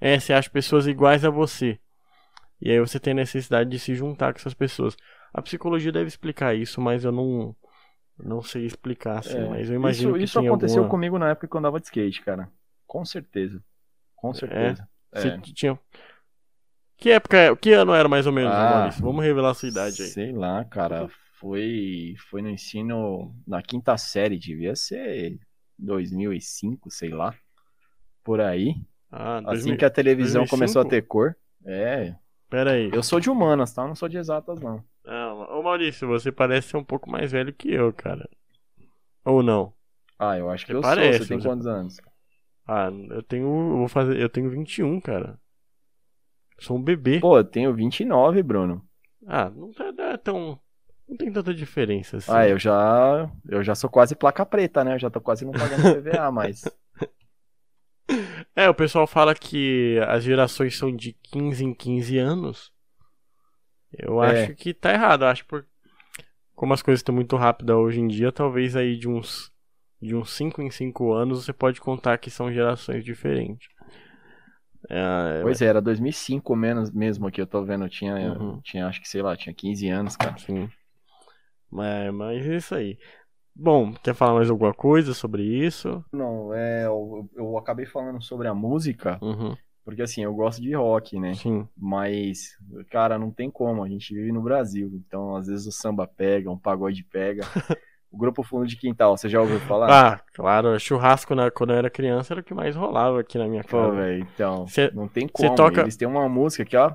É, 0.00 0.18
você 0.18 0.32
acha 0.32 0.48
pessoas 0.48 0.86
iguais 0.86 1.24
a 1.24 1.30
você. 1.30 1.78
E 2.60 2.70
aí 2.70 2.80
você 2.80 2.98
tem 2.98 3.12
necessidade 3.12 3.68
de 3.68 3.78
se 3.78 3.94
juntar 3.94 4.32
com 4.32 4.38
essas 4.38 4.54
pessoas. 4.54 4.96
A 5.32 5.42
psicologia 5.42 5.92
deve 5.92 6.08
explicar 6.08 6.54
isso, 6.54 6.80
mas 6.80 7.04
eu 7.04 7.12
não. 7.12 7.54
Não 8.18 8.40
sei 8.40 8.64
explicar, 8.64 9.18
assim, 9.18 9.36
é. 9.36 9.46
mas 9.46 9.68
eu 9.68 9.76
imagino 9.76 10.12
isso, 10.12 10.18
que 10.18 10.24
Isso 10.24 10.38
aconteceu 10.38 10.78
alguma... 10.78 10.90
comigo 10.90 11.18
na 11.18 11.28
época 11.28 11.46
que 11.46 11.54
eu 11.54 11.58
andava 11.58 11.78
de 11.78 11.84
skate, 11.84 12.22
cara. 12.22 12.50
Com 12.86 13.04
certeza. 13.04 13.62
Com 14.14 14.32
certeza. 14.32 14.88
É. 15.12 15.28
é. 15.28 15.38
Tinha... 15.38 15.78
Que 16.96 17.10
época, 17.10 17.54
que 17.56 17.74
ano 17.74 17.92
era 17.92 18.08
mais 18.08 18.26
ou 18.26 18.32
menos, 18.32 18.54
ah, 18.54 18.70
Maurício? 18.70 19.02
Vamos 19.02 19.22
revelar 19.22 19.50
a 19.50 19.54
sua 19.54 19.68
idade 19.68 20.00
aí. 20.00 20.08
Sei 20.08 20.32
lá, 20.32 20.64
cara 20.64 21.10
foi, 21.46 22.14
foi 22.28 22.42
no 22.42 22.50
ensino 22.50 23.32
na 23.46 23.62
quinta 23.62 23.96
série, 23.96 24.36
devia 24.36 24.74
ser 24.74 25.38
2005, 25.78 26.90
sei 26.90 27.10
lá, 27.10 27.32
por 28.24 28.40
aí. 28.40 28.74
Ah, 29.12 29.40
assim 29.46 29.76
que 29.76 29.84
a 29.84 29.90
televisão 29.90 30.42
2005? 30.42 30.50
começou 30.50 30.82
a 30.82 30.84
ter 30.84 31.02
cor. 31.02 31.36
É. 31.64 32.16
Pera 32.50 32.72
aí. 32.72 32.90
Eu 32.92 33.02
sou 33.02 33.20
de 33.20 33.30
humanas, 33.30 33.72
tá? 33.72 33.86
Não 33.86 33.94
sou 33.94 34.08
de 34.08 34.18
exatas, 34.18 34.60
não. 34.60 34.82
Não, 35.04 35.58
ô 35.58 35.62
Maurício, 35.62 36.08
você 36.08 36.32
parece 36.32 36.70
ser 36.70 36.78
um 36.78 36.84
pouco 36.84 37.08
mais 37.08 37.30
velho 37.30 37.54
que 37.54 37.72
eu, 37.72 37.92
cara. 37.92 38.28
Ou 39.24 39.40
não? 39.40 39.72
Ah, 40.18 40.36
eu 40.36 40.50
acho 40.50 40.66
que 40.66 40.72
você 40.72 40.78
eu 40.78 40.82
parece, 40.82 41.18
sou. 41.18 41.26
Você 41.26 41.28
tem 41.28 41.40
você... 41.40 41.48
quantos 41.48 41.66
anos? 41.68 42.00
Ah, 42.66 42.88
eu 43.10 43.22
tenho. 43.22 43.46
Eu 43.46 43.76
vou 43.78 43.88
fazer. 43.88 44.18
Eu 44.20 44.28
tenho 44.28 44.50
21, 44.50 45.00
cara. 45.00 45.38
Sou 46.58 46.76
um 46.76 46.82
bebê. 46.82 47.20
Pô, 47.20 47.38
eu 47.38 47.44
tenho 47.44 47.72
29, 47.72 48.42
Bruno. 48.42 48.84
Ah, 49.24 49.48
não 49.50 49.70
é 49.98 50.16
tão. 50.16 50.58
Não 51.08 51.16
tem 51.16 51.32
tanta 51.32 51.54
diferença 51.54 52.16
assim. 52.16 52.32
Ah, 52.32 52.48
eu 52.48 52.58
já. 52.58 53.30
Eu 53.48 53.62
já 53.62 53.74
sou 53.74 53.88
quase 53.88 54.16
placa 54.16 54.44
preta, 54.44 54.82
né? 54.82 54.94
Eu 54.94 54.98
já 54.98 55.10
tô 55.10 55.20
quase 55.20 55.44
não 55.44 55.52
pagando 55.52 55.82
PVA, 56.02 56.30
mas. 56.30 56.64
É, 58.54 58.68
o 58.68 58.74
pessoal 58.74 59.06
fala 59.06 59.34
que 59.34 59.98
as 60.08 60.24
gerações 60.24 60.76
são 60.76 60.94
de 60.94 61.12
15 61.12 61.64
em 61.64 61.74
15 61.74 62.18
anos. 62.18 62.72
Eu 63.92 64.22
é. 64.22 64.44
acho 64.44 64.54
que 64.54 64.74
tá 64.74 64.92
errado. 64.92 65.24
Eu 65.24 65.28
acho 65.28 65.46
por... 65.46 65.64
como 66.54 66.74
as 66.74 66.82
coisas 66.82 67.00
estão 67.00 67.14
muito 67.14 67.36
rápidas 67.36 67.76
hoje 67.76 68.00
em 68.00 68.08
dia, 68.08 68.32
talvez 68.32 68.74
aí 68.74 68.96
de 68.96 69.08
uns 69.08 69.52
de 70.00 70.14
uns 70.14 70.30
5 70.32 70.60
em 70.60 70.70
5 70.70 71.12
anos 71.12 71.44
você 71.44 71.52
pode 71.52 71.80
contar 71.80 72.18
que 72.18 72.30
são 72.30 72.52
gerações 72.52 73.04
diferentes. 73.04 73.68
É, 74.88 75.40
pois 75.42 75.60
é, 75.60 75.66
era 75.66 75.80
2005 75.80 76.54
menos 76.54 76.90
mesmo 76.90 77.30
que 77.30 77.40
eu 77.40 77.46
tô 77.46 77.64
vendo, 77.64 77.88
tinha, 77.88 78.14
uhum. 78.14 78.60
tinha 78.62 78.86
acho 78.86 79.00
que 79.00 79.08
sei 79.08 79.22
lá, 79.22 79.36
tinha 79.36 79.54
15 79.54 79.88
anos, 79.88 80.16
cara. 80.16 80.36
Sim. 80.38 80.70
É, 81.82 82.10
mas 82.10 82.46
é 82.46 82.56
isso 82.56 82.74
aí. 82.74 82.98
Bom, 83.58 83.92
quer 83.94 84.14
falar 84.14 84.34
mais 84.34 84.50
alguma 84.50 84.74
coisa 84.74 85.14
sobre 85.14 85.42
isso? 85.42 86.04
Não, 86.12 86.52
é, 86.52 86.84
eu, 86.84 87.28
eu 87.34 87.56
acabei 87.56 87.86
falando 87.86 88.22
sobre 88.22 88.48
a 88.48 88.54
música, 88.54 89.18
uhum. 89.22 89.56
porque 89.82 90.02
assim, 90.02 90.22
eu 90.22 90.34
gosto 90.34 90.60
de 90.60 90.74
rock, 90.74 91.18
né? 91.18 91.32
Sim. 91.34 91.66
Mas, 91.74 92.50
cara, 92.90 93.18
não 93.18 93.30
tem 93.30 93.50
como, 93.50 93.82
a 93.82 93.88
gente 93.88 94.14
vive 94.14 94.30
no 94.30 94.42
Brasil, 94.42 94.90
então 94.94 95.34
às 95.36 95.46
vezes 95.46 95.66
o 95.66 95.72
samba 95.72 96.06
pega, 96.06 96.50
um 96.50 96.58
pagode 96.58 97.02
pega. 97.02 97.44
o 98.12 98.18
grupo 98.18 98.42
Fundo 98.42 98.66
de 98.66 98.76
Quintal, 98.76 99.16
você 99.16 99.26
já 99.26 99.40
ouviu 99.40 99.58
falar? 99.60 99.88
Ah, 99.90 100.20
claro, 100.34 100.78
churrasco 100.78 101.34
na, 101.34 101.50
quando 101.50 101.70
eu 101.70 101.78
era 101.78 101.88
criança 101.88 102.34
era 102.34 102.42
o 102.42 102.44
que 102.44 102.52
mais 102.52 102.76
rolava 102.76 103.20
aqui 103.20 103.38
na 103.38 103.48
minha 103.48 103.64
casa. 103.64 103.88
Pô, 103.88 103.96
velho, 103.96 104.22
então, 104.34 104.66
cê, 104.66 104.90
não 104.94 105.08
tem 105.08 105.26
como, 105.26 105.54
toca... 105.54 105.80
eles 105.80 105.96
têm 105.96 106.06
uma 106.06 106.28
música 106.28 106.62
aqui, 106.62 106.76
ó. 106.76 106.94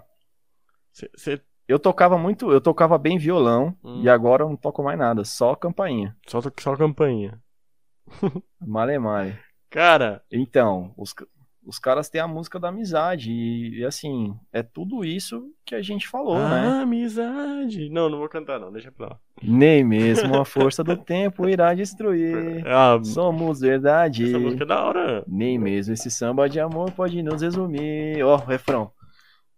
Você 0.91 1.41
eu 1.71 1.79
tocava 1.79 2.17
muito, 2.17 2.51
eu 2.51 2.59
tocava 2.59 2.97
bem 2.97 3.17
violão 3.17 3.73
hum. 3.81 4.01
e 4.03 4.09
agora 4.09 4.43
eu 4.43 4.49
não 4.49 4.57
toco 4.57 4.83
mais 4.83 4.99
nada, 4.99 5.23
só 5.23 5.55
campainha. 5.55 6.15
Só, 6.27 6.41
só 6.59 6.75
campainha. 6.75 7.39
male 8.59 8.99
male. 8.99 9.37
Cara. 9.69 10.21
Então, 10.29 10.93
os, 10.97 11.15
os 11.65 11.79
caras 11.79 12.09
têm 12.09 12.19
a 12.19 12.27
música 12.27 12.59
da 12.59 12.67
amizade 12.67 13.31
e, 13.31 13.79
e, 13.79 13.85
assim, 13.85 14.35
é 14.51 14.61
tudo 14.61 15.05
isso 15.05 15.49
que 15.65 15.73
a 15.73 15.81
gente 15.81 16.09
falou, 16.09 16.35
ah, 16.35 16.49
né? 16.49 16.81
Amizade. 16.81 17.89
Não, 17.89 18.09
não 18.09 18.17
vou 18.17 18.27
cantar 18.27 18.59
não, 18.59 18.69
deixa 18.69 18.91
pra 18.91 19.07
lá. 19.07 19.19
Nem 19.41 19.81
mesmo 19.81 20.35
a 20.37 20.43
força 20.45 20.83
do 20.83 20.97
tempo 20.97 21.47
irá 21.47 21.73
destruir. 21.73 22.67
Ah, 22.67 22.99
Somos 23.01 23.61
verdade. 23.61 24.25
Essa 24.25 24.39
música 24.39 24.63
é 24.63 24.67
da 24.67 24.83
hora. 24.83 25.23
Nem 25.25 25.57
mesmo 25.57 25.93
esse 25.93 26.11
samba 26.11 26.49
de 26.49 26.59
amor 26.59 26.91
pode 26.91 27.23
nos 27.23 27.41
resumir. 27.41 28.21
Ó, 28.23 28.33
oh, 28.33 28.37
refrão. 28.37 28.91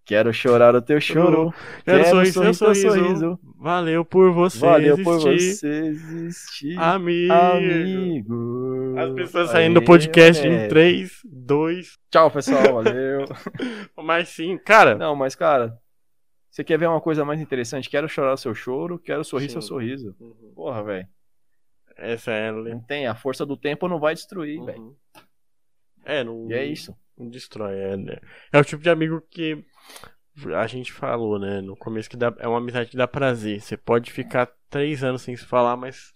Quero 0.06 0.34
chorar 0.34 0.76
o 0.76 0.82
teu 0.82 1.00
choro. 1.00 1.54
Quero, 1.86 2.04
quero 2.04 2.10
sorrir 2.10 2.54
sorriso. 2.54 2.82
sorriso. 2.82 3.40
Valeu 3.58 4.04
por 4.04 4.34
você 4.34 4.60
Valeu 4.60 4.96
existir. 4.96 5.04
por 5.04 5.20
você 5.20 5.68
existir. 5.86 6.78
Amigo. 6.78 7.34
Amigo. 7.34 8.96
As 8.98 9.14
pessoas 9.14 9.50
saindo 9.50 9.80
do 9.80 9.86
podcast 9.86 10.46
em 10.46 10.68
3, 10.68 11.22
2. 11.24 11.98
Tchau, 12.12 12.30
pessoal. 12.30 12.84
Valeu. 12.84 13.26
mas 14.04 14.28
sim, 14.28 14.58
cara. 14.58 14.96
Não, 14.96 15.16
mas 15.16 15.36
cara. 15.36 15.78
Você 16.52 16.66
quer 16.66 16.78
ver 16.78 16.88
uma 16.88 17.02
coisa 17.02 17.24
mais 17.24 17.40
interessante? 17.40 17.90
Quero 17.90 18.10
chorar 18.10 18.34
o 18.34 18.38
seu 18.38 18.54
choro, 18.54 19.00
quero 19.00 19.24
sorrir 19.24 19.46
sim. 19.46 19.54
seu 19.54 19.62
sorriso. 19.62 20.14
Uhum. 20.20 20.52
Porra, 20.54 20.84
velho. 20.84 21.08
Essa 21.96 22.32
é. 22.32 22.52
Não 22.52 22.82
tem. 22.82 23.08
A 23.08 23.16
força 23.16 23.46
do 23.46 23.56
tempo 23.56 23.88
não 23.88 24.00
vai 24.00 24.14
destruir, 24.14 24.60
uhum. 24.60 24.66
velho. 24.66 24.98
É, 26.04 26.24
não. 26.26 26.52
E 26.52 26.54
é 26.54 26.66
isso. 26.66 26.94
Destrói. 27.18 27.78
É, 27.78 27.98
né? 27.98 28.18
é 28.52 28.60
o 28.60 28.64
tipo 28.64 28.82
de 28.82 28.90
amigo 28.90 29.22
que 29.30 29.64
a 30.56 30.66
gente 30.66 30.92
falou, 30.92 31.38
né, 31.38 31.62
no 31.62 31.76
começo 31.76 32.10
que 32.10 32.18
dá, 32.18 32.34
é 32.40 32.48
uma 32.48 32.58
amizade 32.58 32.90
que 32.90 32.98
dá 32.98 33.08
prazer. 33.08 33.62
Você 33.62 33.78
pode 33.78 34.12
ficar 34.12 34.52
três 34.70 35.04
anos 35.04 35.22
sem 35.22 35.36
se 35.36 35.46
falar, 35.46 35.78
mas 35.78 36.12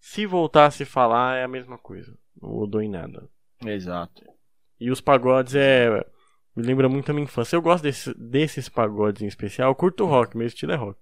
se 0.00 0.24
voltar 0.24 0.66
a 0.66 0.70
se 0.70 0.84
falar 0.84 1.36
é 1.36 1.44
a 1.44 1.48
mesma 1.48 1.76
coisa. 1.76 2.16
Não 2.40 2.50
mudou 2.50 2.80
em 2.80 2.88
nada. 2.88 3.28
Exato. 3.64 4.24
E 4.80 4.90
os 4.90 5.00
pagodes 5.00 5.54
é 5.54 6.04
Me 6.54 6.62
lembra 6.62 6.88
muito 6.88 7.10
a 7.10 7.12
minha 7.12 7.24
infância. 7.24 7.56
Eu 7.56 7.62
gosto 7.62 7.82
desse, 7.82 8.14
desses 8.14 8.68
pagodes 8.68 9.22
em 9.22 9.26
especial. 9.26 9.70
Eu 9.70 9.74
curto 9.74 10.06
rock, 10.06 10.36
meu 10.36 10.46
estilo 10.46 10.72
é 10.72 10.76
rock. 10.76 10.98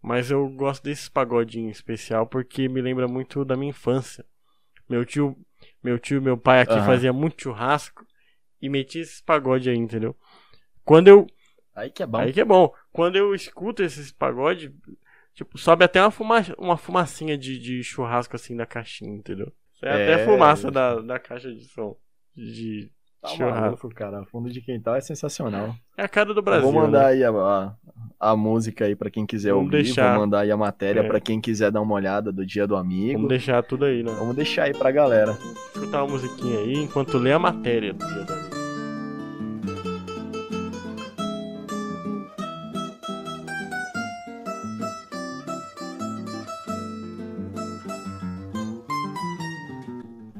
Mas 0.00 0.30
eu 0.30 0.48
gosto 0.50 0.84
desses 0.84 1.08
pagodinhos 1.08 1.68
em 1.68 1.70
especial 1.70 2.26
porque 2.26 2.68
me 2.68 2.80
lembra 2.80 3.08
muito 3.08 3.44
da 3.44 3.56
minha 3.56 3.70
infância. 3.70 4.24
Meu 4.88 5.04
tio, 5.04 5.36
meu 5.82 5.98
tio, 5.98 6.22
meu 6.22 6.36
pai 6.36 6.60
aqui 6.60 6.74
uhum. 6.74 6.84
fazia 6.84 7.12
muito 7.12 7.42
churrasco 7.42 8.06
e 8.60 8.68
metia 8.68 9.02
esses 9.02 9.20
pagodes 9.20 9.68
aí, 9.68 9.76
entendeu? 9.76 10.16
Quando 10.84 11.08
eu 11.08 11.26
Aí 11.78 11.90
que 11.90 12.02
é 12.02 12.06
bom. 12.06 12.18
Aí 12.18 12.32
que 12.32 12.40
é 12.40 12.44
bom. 12.44 12.74
Quando 12.92 13.16
eu 13.16 13.32
escuto 13.34 13.84
esses 13.84 14.10
pagodes, 14.10 14.68
tipo, 15.32 15.56
sobe 15.56 15.84
até 15.84 16.02
uma, 16.02 16.10
fuma, 16.10 16.42
uma 16.58 16.76
fumacinha 16.76 17.38
de, 17.38 17.56
de 17.56 17.84
churrasco 17.84 18.34
assim 18.34 18.56
da 18.56 18.66
caixinha, 18.66 19.14
entendeu? 19.14 19.52
É, 19.80 19.88
é 19.88 19.92
até 19.92 20.24
fumaça 20.24 20.72
da, 20.72 20.96
da 21.00 21.20
caixa 21.20 21.54
de 21.54 21.64
som. 21.66 21.96
De 22.34 22.90
tá. 23.20 23.36
Maluco, 23.36 23.88
cara. 23.90 24.24
Fundo 24.26 24.50
de 24.50 24.60
quintal 24.60 24.96
é 24.96 25.00
sensacional. 25.00 25.74
É 25.96 26.04
a 26.04 26.08
cara 26.08 26.32
do 26.32 26.42
Brasil. 26.42 26.66
Eu 26.66 26.72
vou 26.72 26.82
mandar 26.82 27.00
né? 27.00 27.06
aí 27.06 27.24
a, 27.24 27.30
a, 27.30 27.74
a, 28.18 28.36
música 28.36 28.84
aí 28.84 28.94
pra 28.94 29.10
quem 29.10 29.26
quiser 29.26 29.50
Vamos 29.50 29.66
ouvir. 29.66 29.84
Deixar. 29.84 30.12
Vou 30.12 30.20
mandar 30.20 30.40
aí 30.40 30.50
a 30.50 30.56
matéria 30.56 31.00
é. 31.00 31.02
pra 31.02 31.20
quem 31.20 31.40
quiser 31.40 31.70
dar 31.70 31.80
uma 31.80 31.94
olhada 31.94 32.32
do 32.32 32.44
dia 32.44 32.66
do 32.66 32.76
amigo. 32.76 33.14
Vamos 33.14 33.28
deixar 33.28 33.62
tudo 33.62 33.84
aí, 33.84 34.02
né? 34.02 34.14
Vamos 34.18 34.36
deixar 34.36 34.64
aí 34.64 34.72
pra 34.72 34.90
galera. 34.90 35.32
Escutar 35.74 36.04
uma 36.04 36.12
musiquinha 36.12 36.58
aí 36.58 36.74
enquanto 36.74 37.18
lê 37.18 37.32
a 37.32 37.38
matéria 37.38 37.92
do 37.92 38.06
dia 38.06 38.24
do 38.24 38.32
amigo. 38.32 38.58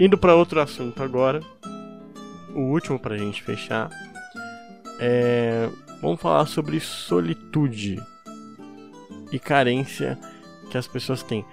Indo 0.00 0.16
para 0.16 0.32
outro 0.32 0.60
assunto 0.60 1.02
agora, 1.02 1.40
o 2.54 2.60
último 2.60 2.98
para 2.98 3.14
a 3.14 3.18
gente 3.18 3.42
fechar, 3.42 3.90
é... 5.00 5.68
vamos 6.00 6.20
falar 6.20 6.46
sobre 6.46 6.80
solitude 6.80 7.96
e 9.32 9.38
carência 9.38 10.18
que 10.70 10.78
as 10.78 10.86
pessoas 10.86 11.22
têm. 11.22 11.44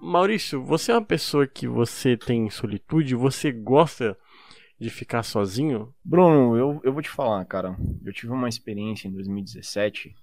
Maurício, 0.00 0.62
você 0.62 0.90
é 0.90 0.94
uma 0.94 1.04
pessoa 1.04 1.46
que 1.46 1.68
você 1.68 2.16
tem 2.16 2.50
solitude? 2.50 3.14
Você 3.14 3.52
gosta 3.52 4.18
de 4.78 4.90
ficar 4.90 5.22
sozinho? 5.22 5.94
Bruno, 6.04 6.56
eu, 6.56 6.80
eu 6.82 6.92
vou 6.92 7.00
te 7.00 7.08
falar, 7.08 7.44
cara. 7.44 7.76
Eu 8.04 8.12
tive 8.12 8.32
uma 8.32 8.48
experiência 8.48 9.06
em 9.06 9.12
2017 9.12 10.14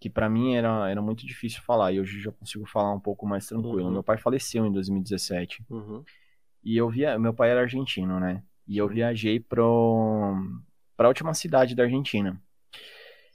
que 0.00 0.08
para 0.08 0.28
mim 0.28 0.54
era, 0.54 0.88
era 0.88 1.02
muito 1.02 1.26
difícil 1.26 1.60
falar 1.62 1.92
e 1.92 2.00
hoje 2.00 2.20
já 2.20 2.30
consigo 2.30 2.64
falar 2.66 2.94
um 2.94 3.00
pouco 3.00 3.26
mais 3.26 3.46
tranquilo. 3.46 3.86
Uhum. 3.86 3.92
Meu 3.92 4.02
pai 4.02 4.16
faleceu 4.16 4.64
em 4.64 4.72
2017. 4.72 5.64
Uhum. 5.68 6.04
E 6.62 6.76
eu 6.76 6.88
via, 6.88 7.18
meu 7.18 7.34
pai 7.34 7.50
era 7.50 7.62
argentino, 7.62 8.20
né? 8.20 8.42
E 8.68 8.76
eu 8.76 8.86
viajei 8.86 9.40
para 9.40 9.62
a 9.62 11.08
última 11.08 11.32
cidade 11.32 11.74
da 11.74 11.84
Argentina. 11.84 12.40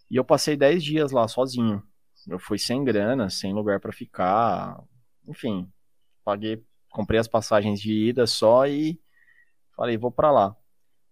E 0.10 0.16
eu 0.16 0.24
passei 0.24 0.56
10 0.56 0.84
dias 0.84 1.12
lá 1.12 1.28
sozinho. 1.28 1.82
Eu 2.28 2.38
fui 2.38 2.60
sem 2.60 2.84
grana, 2.84 3.32
sem 3.32 3.52
lugar 3.52 3.80
para 3.80 3.92
ficar. 3.92 4.80
Enfim, 5.28 5.68
paguei, 6.24 6.64
comprei 6.92 7.20
as 7.20 7.28
passagens 7.28 7.82
de 7.82 8.10
ida 8.10 8.28
só 8.28 8.68
e 8.68 9.02
falei, 9.76 9.98
vou 9.98 10.12
para 10.12 10.32
lá. 10.32 10.56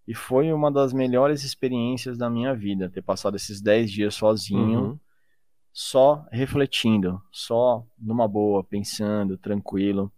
E 0.06 0.14
foi 0.14 0.52
uma 0.52 0.70
das 0.70 0.92
melhores 0.92 1.42
experiências 1.42 2.16
da 2.16 2.30
minha 2.30 2.54
vida, 2.54 2.88
ter 2.88 3.02
passado 3.02 3.36
esses 3.36 3.60
10 3.60 3.90
dias 3.90 4.14
sozinho, 4.14 4.80
uhum. 4.80 5.00
só 5.72 6.26
refletindo, 6.30 7.20
só 7.30 7.84
numa 7.98 8.28
boa, 8.28 8.62
pensando, 8.62 9.36
tranquilo. 9.36 10.12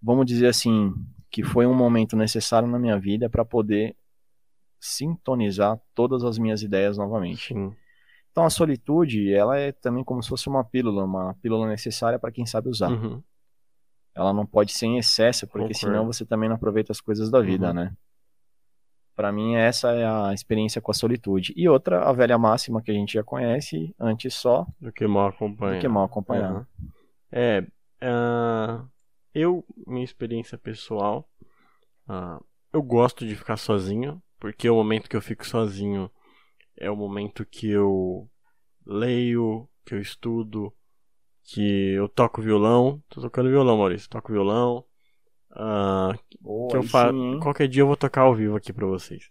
Vamos 0.00 0.24
dizer 0.24 0.46
assim, 0.46 0.94
que 1.30 1.42
foi 1.44 1.66
um 1.66 1.74
momento 1.74 2.16
necessário 2.16 2.68
na 2.68 2.78
minha 2.78 2.98
vida 2.98 3.30
para 3.30 3.44
poder 3.44 3.96
sintonizar 4.80 5.78
todas 5.94 6.24
as 6.24 6.38
minhas 6.38 6.62
ideias 6.62 6.96
novamente. 6.96 7.54
Sim. 7.54 7.74
Então 8.32 8.44
a 8.44 8.50
solitude, 8.50 9.32
ela 9.32 9.58
é 9.58 9.72
também 9.72 10.02
como 10.02 10.22
se 10.22 10.28
fosse 10.28 10.48
uma 10.48 10.64
pílula, 10.64 11.04
uma 11.04 11.34
pílula 11.34 11.68
necessária 11.68 12.18
para 12.18 12.32
quem 12.32 12.46
sabe 12.46 12.68
usar. 12.68 12.90
Uhum. 12.90 13.22
Ela 14.14 14.32
não 14.32 14.46
pode 14.46 14.72
ser 14.72 14.86
em 14.86 14.98
excesso, 14.98 15.46
porque 15.46 15.74
Concordo. 15.74 15.78
senão 15.78 16.06
você 16.06 16.24
também 16.24 16.48
não 16.48 16.56
aproveita 16.56 16.92
as 16.92 17.00
coisas 17.00 17.30
da 17.30 17.40
vida, 17.40 17.68
uhum. 17.68 17.74
né? 17.74 17.92
Para 19.14 19.30
mim 19.30 19.54
essa 19.54 19.90
é 19.92 20.06
a 20.06 20.32
experiência 20.32 20.80
com 20.80 20.90
a 20.90 20.94
solitude. 20.94 21.52
E 21.56 21.68
outra, 21.68 22.08
a 22.08 22.12
velha 22.12 22.38
máxima 22.38 22.80
que 22.80 22.90
a 22.90 22.94
gente 22.94 23.12
já 23.12 23.22
conhece, 23.22 23.94
antes 23.98 24.34
só 24.34 24.66
do 24.80 24.92
que 24.92 25.06
mal 25.06 25.28
acompanhado. 25.28 25.78
Do 25.78 25.80
que 25.80 25.88
mal 25.88 26.04
acompanhado. 26.04 26.66
Uhum. 26.78 26.88
É, 27.30 27.66
uh, 28.02 28.88
eu, 29.34 29.64
minha 29.86 30.04
experiência 30.04 30.58
pessoal, 30.58 31.28
uh, 32.08 32.44
eu 32.72 32.82
gosto 32.82 33.26
de 33.26 33.34
ficar 33.36 33.56
sozinho, 33.56 34.22
porque 34.38 34.68
o 34.68 34.76
momento 34.76 35.08
que 35.08 35.16
eu 35.16 35.22
fico 35.22 35.46
sozinho 35.46 36.10
é 36.76 36.90
o 36.90 36.96
momento 36.96 37.44
que 37.44 37.68
eu 37.68 38.28
leio, 38.86 39.68
que 39.84 39.94
eu 39.94 40.00
estudo, 40.00 40.72
que 41.44 41.92
eu 41.92 42.08
toco 42.08 42.40
violão. 42.40 43.02
Tô 43.08 43.20
tocando 43.20 43.50
violão, 43.50 43.76
Maurício. 43.76 44.08
Toco 44.08 44.32
violão. 44.32 44.84
Uh, 45.50 46.68
que 46.68 46.76
eu 46.76 46.82
faço. 46.82 47.14
Qualquer 47.42 47.68
dia 47.68 47.82
eu 47.82 47.86
vou 47.86 47.96
tocar 47.96 48.22
ao 48.22 48.34
vivo 48.34 48.56
aqui 48.56 48.72
pra 48.72 48.86
vocês. 48.86 49.30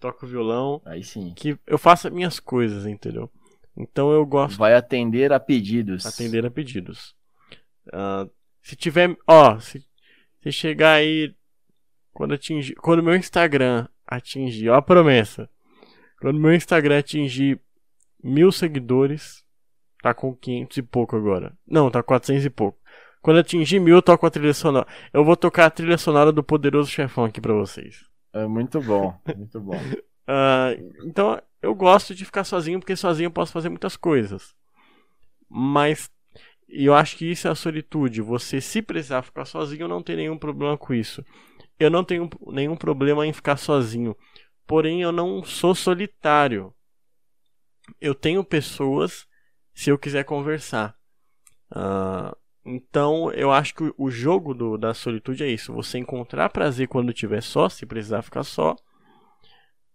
Toco 0.00 0.26
violão. 0.26 0.82
Aí 0.84 1.02
sim. 1.02 1.32
Que 1.34 1.58
eu 1.66 1.78
faço 1.78 2.10
minhas 2.10 2.40
coisas, 2.40 2.86
entendeu? 2.86 3.30
Então 3.76 4.10
eu 4.12 4.24
gosto. 4.26 4.58
Vai 4.58 4.74
atender 4.74 5.32
a 5.32 5.40
pedidos. 5.40 6.04
Atender 6.04 6.44
a 6.44 6.50
pedidos. 6.50 7.14
Uh, 7.88 8.30
se 8.64 8.74
tiver. 8.74 9.16
Ó, 9.26 9.60
se, 9.60 9.86
se 10.42 10.50
chegar 10.50 10.94
aí. 10.94 11.32
Quando 12.12 12.34
atingir. 12.34 12.74
Quando 12.76 13.02
meu 13.02 13.14
Instagram 13.14 13.86
atingir. 14.06 14.70
Ó 14.70 14.74
a 14.74 14.82
promessa. 14.82 15.48
Quando 16.20 16.40
meu 16.40 16.54
Instagram 16.54 16.98
atingir 16.98 17.60
mil 18.22 18.50
seguidores. 18.50 19.44
Tá 20.02 20.12
com 20.12 20.34
500 20.34 20.76
e 20.76 20.82
pouco 20.82 21.16
agora. 21.16 21.56
Não, 21.66 21.90
tá 21.90 22.02
400 22.02 22.44
e 22.44 22.50
pouco. 22.50 22.78
Quando 23.22 23.38
atingir 23.38 23.80
mil, 23.80 23.96
eu 23.96 24.02
toco 24.02 24.26
a 24.26 24.30
trilha 24.30 24.52
sonora. 24.52 24.86
Eu 25.12 25.24
vou 25.24 25.34
tocar 25.34 25.64
a 25.64 25.70
trilha 25.70 25.96
sonora 25.96 26.30
do 26.30 26.42
Poderoso 26.42 26.90
Chefão 26.90 27.24
aqui 27.24 27.40
pra 27.40 27.54
vocês. 27.54 28.04
É 28.34 28.46
muito 28.46 28.82
bom, 28.82 29.18
muito 29.34 29.60
bom. 29.60 29.76
uh, 29.76 30.76
então, 31.08 31.40
eu 31.62 31.74
gosto 31.74 32.14
de 32.14 32.26
ficar 32.26 32.44
sozinho, 32.44 32.78
porque 32.80 32.94
sozinho 32.94 33.28
eu 33.28 33.30
posso 33.30 33.50
fazer 33.50 33.70
muitas 33.70 33.96
coisas. 33.96 34.54
Mas 35.48 36.10
e 36.68 36.86
eu 36.86 36.94
acho 36.94 37.16
que 37.16 37.30
isso 37.30 37.46
é 37.46 37.50
a 37.50 37.54
solitude. 37.54 38.20
Você, 38.20 38.60
se 38.60 38.82
precisar 38.82 39.22
ficar 39.22 39.44
sozinho, 39.44 39.88
não 39.88 40.02
tem 40.02 40.16
nenhum 40.16 40.38
problema 40.38 40.76
com 40.76 40.94
isso. 40.94 41.24
Eu 41.78 41.90
não 41.90 42.04
tenho 42.04 42.28
nenhum 42.48 42.76
problema 42.76 43.26
em 43.26 43.32
ficar 43.32 43.56
sozinho. 43.56 44.16
Porém, 44.66 45.02
eu 45.02 45.12
não 45.12 45.42
sou 45.44 45.74
solitário. 45.74 46.74
Eu 48.00 48.14
tenho 48.14 48.42
pessoas 48.42 49.26
se 49.74 49.90
eu 49.90 49.98
quiser 49.98 50.24
conversar. 50.24 50.96
Uh, 51.70 52.34
então, 52.64 53.30
eu 53.32 53.52
acho 53.52 53.74
que 53.74 53.92
o 53.98 54.10
jogo 54.10 54.54
do, 54.54 54.78
da 54.78 54.94
solitude 54.94 55.44
é 55.44 55.48
isso. 55.48 55.72
Você 55.74 55.98
encontrar 55.98 56.48
prazer 56.48 56.88
quando 56.88 57.10
estiver 57.10 57.42
só, 57.42 57.68
se 57.68 57.84
precisar 57.84 58.22
ficar 58.22 58.42
só, 58.42 58.74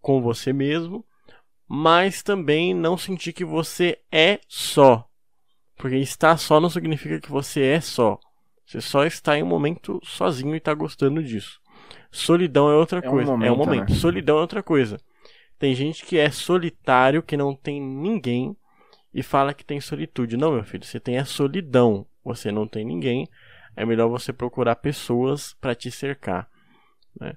com 0.00 0.22
você 0.22 0.52
mesmo. 0.52 1.04
Mas 1.66 2.22
também 2.22 2.72
não 2.74 2.96
sentir 2.96 3.32
que 3.32 3.44
você 3.44 4.00
é 4.10 4.40
só 4.48 5.09
porque 5.80 5.96
estar 5.96 6.36
só 6.36 6.60
não 6.60 6.68
significa 6.68 7.18
que 7.18 7.30
você 7.30 7.62
é 7.62 7.80
só. 7.80 8.20
Você 8.66 8.82
só 8.82 9.04
está 9.06 9.38
em 9.38 9.42
um 9.42 9.46
momento 9.46 9.98
sozinho 10.04 10.54
e 10.54 10.58
está 10.58 10.74
gostando 10.74 11.22
disso. 11.22 11.58
Solidão 12.12 12.70
é 12.70 12.74
outra 12.74 12.98
é 12.98 13.02
coisa. 13.02 13.30
Um 13.30 13.32
momento, 13.32 13.48
é 13.48 13.52
um 13.52 13.56
momento. 13.56 13.90
Né? 13.90 13.96
Solidão 13.96 14.36
é 14.36 14.40
outra 14.42 14.62
coisa. 14.62 14.98
Tem 15.58 15.74
gente 15.74 16.04
que 16.04 16.18
é 16.18 16.30
solitário, 16.30 17.22
que 17.22 17.34
não 17.34 17.54
tem 17.54 17.80
ninguém 17.80 18.54
e 19.12 19.22
fala 19.22 19.54
que 19.54 19.64
tem 19.64 19.80
solitude. 19.80 20.36
Não, 20.36 20.52
meu 20.52 20.64
filho, 20.64 20.84
você 20.84 21.00
tem 21.00 21.16
a 21.16 21.24
solidão. 21.24 22.06
Você 22.22 22.52
não 22.52 22.66
tem 22.66 22.84
ninguém. 22.84 23.26
É 23.74 23.86
melhor 23.86 24.08
você 24.08 24.34
procurar 24.34 24.76
pessoas 24.76 25.54
para 25.62 25.74
te 25.74 25.90
cercar. 25.90 26.46
Né? 27.18 27.32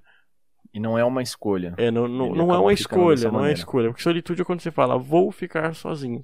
E 0.74 0.82
não 0.82 0.98
é 0.98 1.06
uma 1.06 1.22
escolha. 1.22 1.76
É, 1.78 1.90
não, 1.90 2.10
não, 2.10 2.36
não 2.36 2.53
é 2.53 2.57
uma 2.57 2.74
escolha, 2.74 3.32
não 3.32 3.45
é 3.45 3.53
escolha. 3.53 3.88
Porque 3.88 4.03
solitude 4.03 4.41
é 4.41 4.45
quando 4.45 4.60
você 4.60 4.72
fala, 4.72 4.98
vou 4.98 5.32
ficar 5.32 5.74
sozinho. 5.74 6.22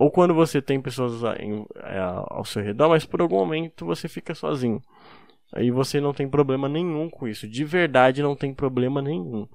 Ou 0.00 0.10
quando 0.10 0.32
você 0.32 0.62
tem 0.62 0.80
pessoas 0.80 1.22
em, 1.38 1.62
é, 1.76 1.98
ao 1.98 2.42
seu 2.42 2.62
redor, 2.62 2.88
mas 2.88 3.04
por 3.04 3.20
algum 3.20 3.36
momento 3.36 3.84
você 3.84 4.08
fica 4.08 4.34
sozinho. 4.34 4.82
Aí 5.52 5.70
você 5.70 6.00
não 6.00 6.14
tem 6.14 6.26
problema 6.26 6.70
nenhum 6.70 7.10
com 7.10 7.28
isso. 7.28 7.46
De 7.46 7.66
verdade, 7.66 8.22
não 8.22 8.34
tem 8.34 8.54
problema 8.54 9.02
nenhum. 9.02 9.46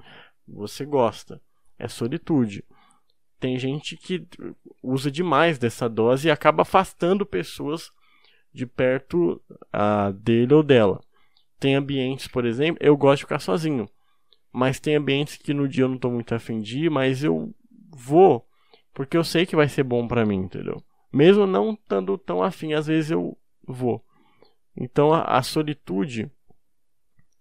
Você 0.47 0.85
gosta. 0.85 1.41
É 1.79 1.87
solitude. 1.87 2.63
Tem 3.39 3.57
gente 3.57 3.97
que 3.97 4.23
usa 4.83 5.09
demais 5.09 5.57
dessa 5.57 5.89
dose 5.89 6.27
e 6.27 6.31
acaba 6.31 6.61
afastando 6.61 7.25
pessoas 7.25 7.89
de 8.53 8.67
perto 8.67 9.41
uh, 9.73 10.13
dele 10.13 10.53
ou 10.53 10.61
dela. 10.61 11.01
Tem 11.59 11.73
ambientes, 11.73 12.27
por 12.27 12.45
exemplo, 12.45 12.77
eu 12.85 12.95
gosto 12.95 13.21
de 13.21 13.23
ficar 13.23 13.39
sozinho. 13.39 13.89
Mas 14.53 14.79
tem 14.79 14.95
ambientes 14.95 15.37
que 15.37 15.55
no 15.55 15.67
dia 15.67 15.85
eu 15.85 15.89
não 15.89 15.95
estou 15.95 16.11
muito 16.11 16.35
afim 16.35 16.61
de 16.61 16.85
ir, 16.85 16.91
mas 16.91 17.23
eu 17.23 17.51
vou 17.89 18.45
porque 18.95 19.17
eu 19.17 19.23
sei 19.23 19.45
que 19.45 19.57
vai 19.57 19.67
ser 19.67 19.83
bom 19.83 20.07
para 20.07 20.25
mim, 20.25 20.37
entendeu? 20.37 20.81
Mesmo 21.13 21.45
não 21.45 21.73
estando 21.73 22.17
tão 22.17 22.41
afim, 22.41 22.73
às 22.73 22.87
vezes 22.87 23.11
eu 23.11 23.37
vou. 23.67 24.03
Então 24.75 25.13
a, 25.13 25.21
a 25.21 25.43
solitude 25.43 26.31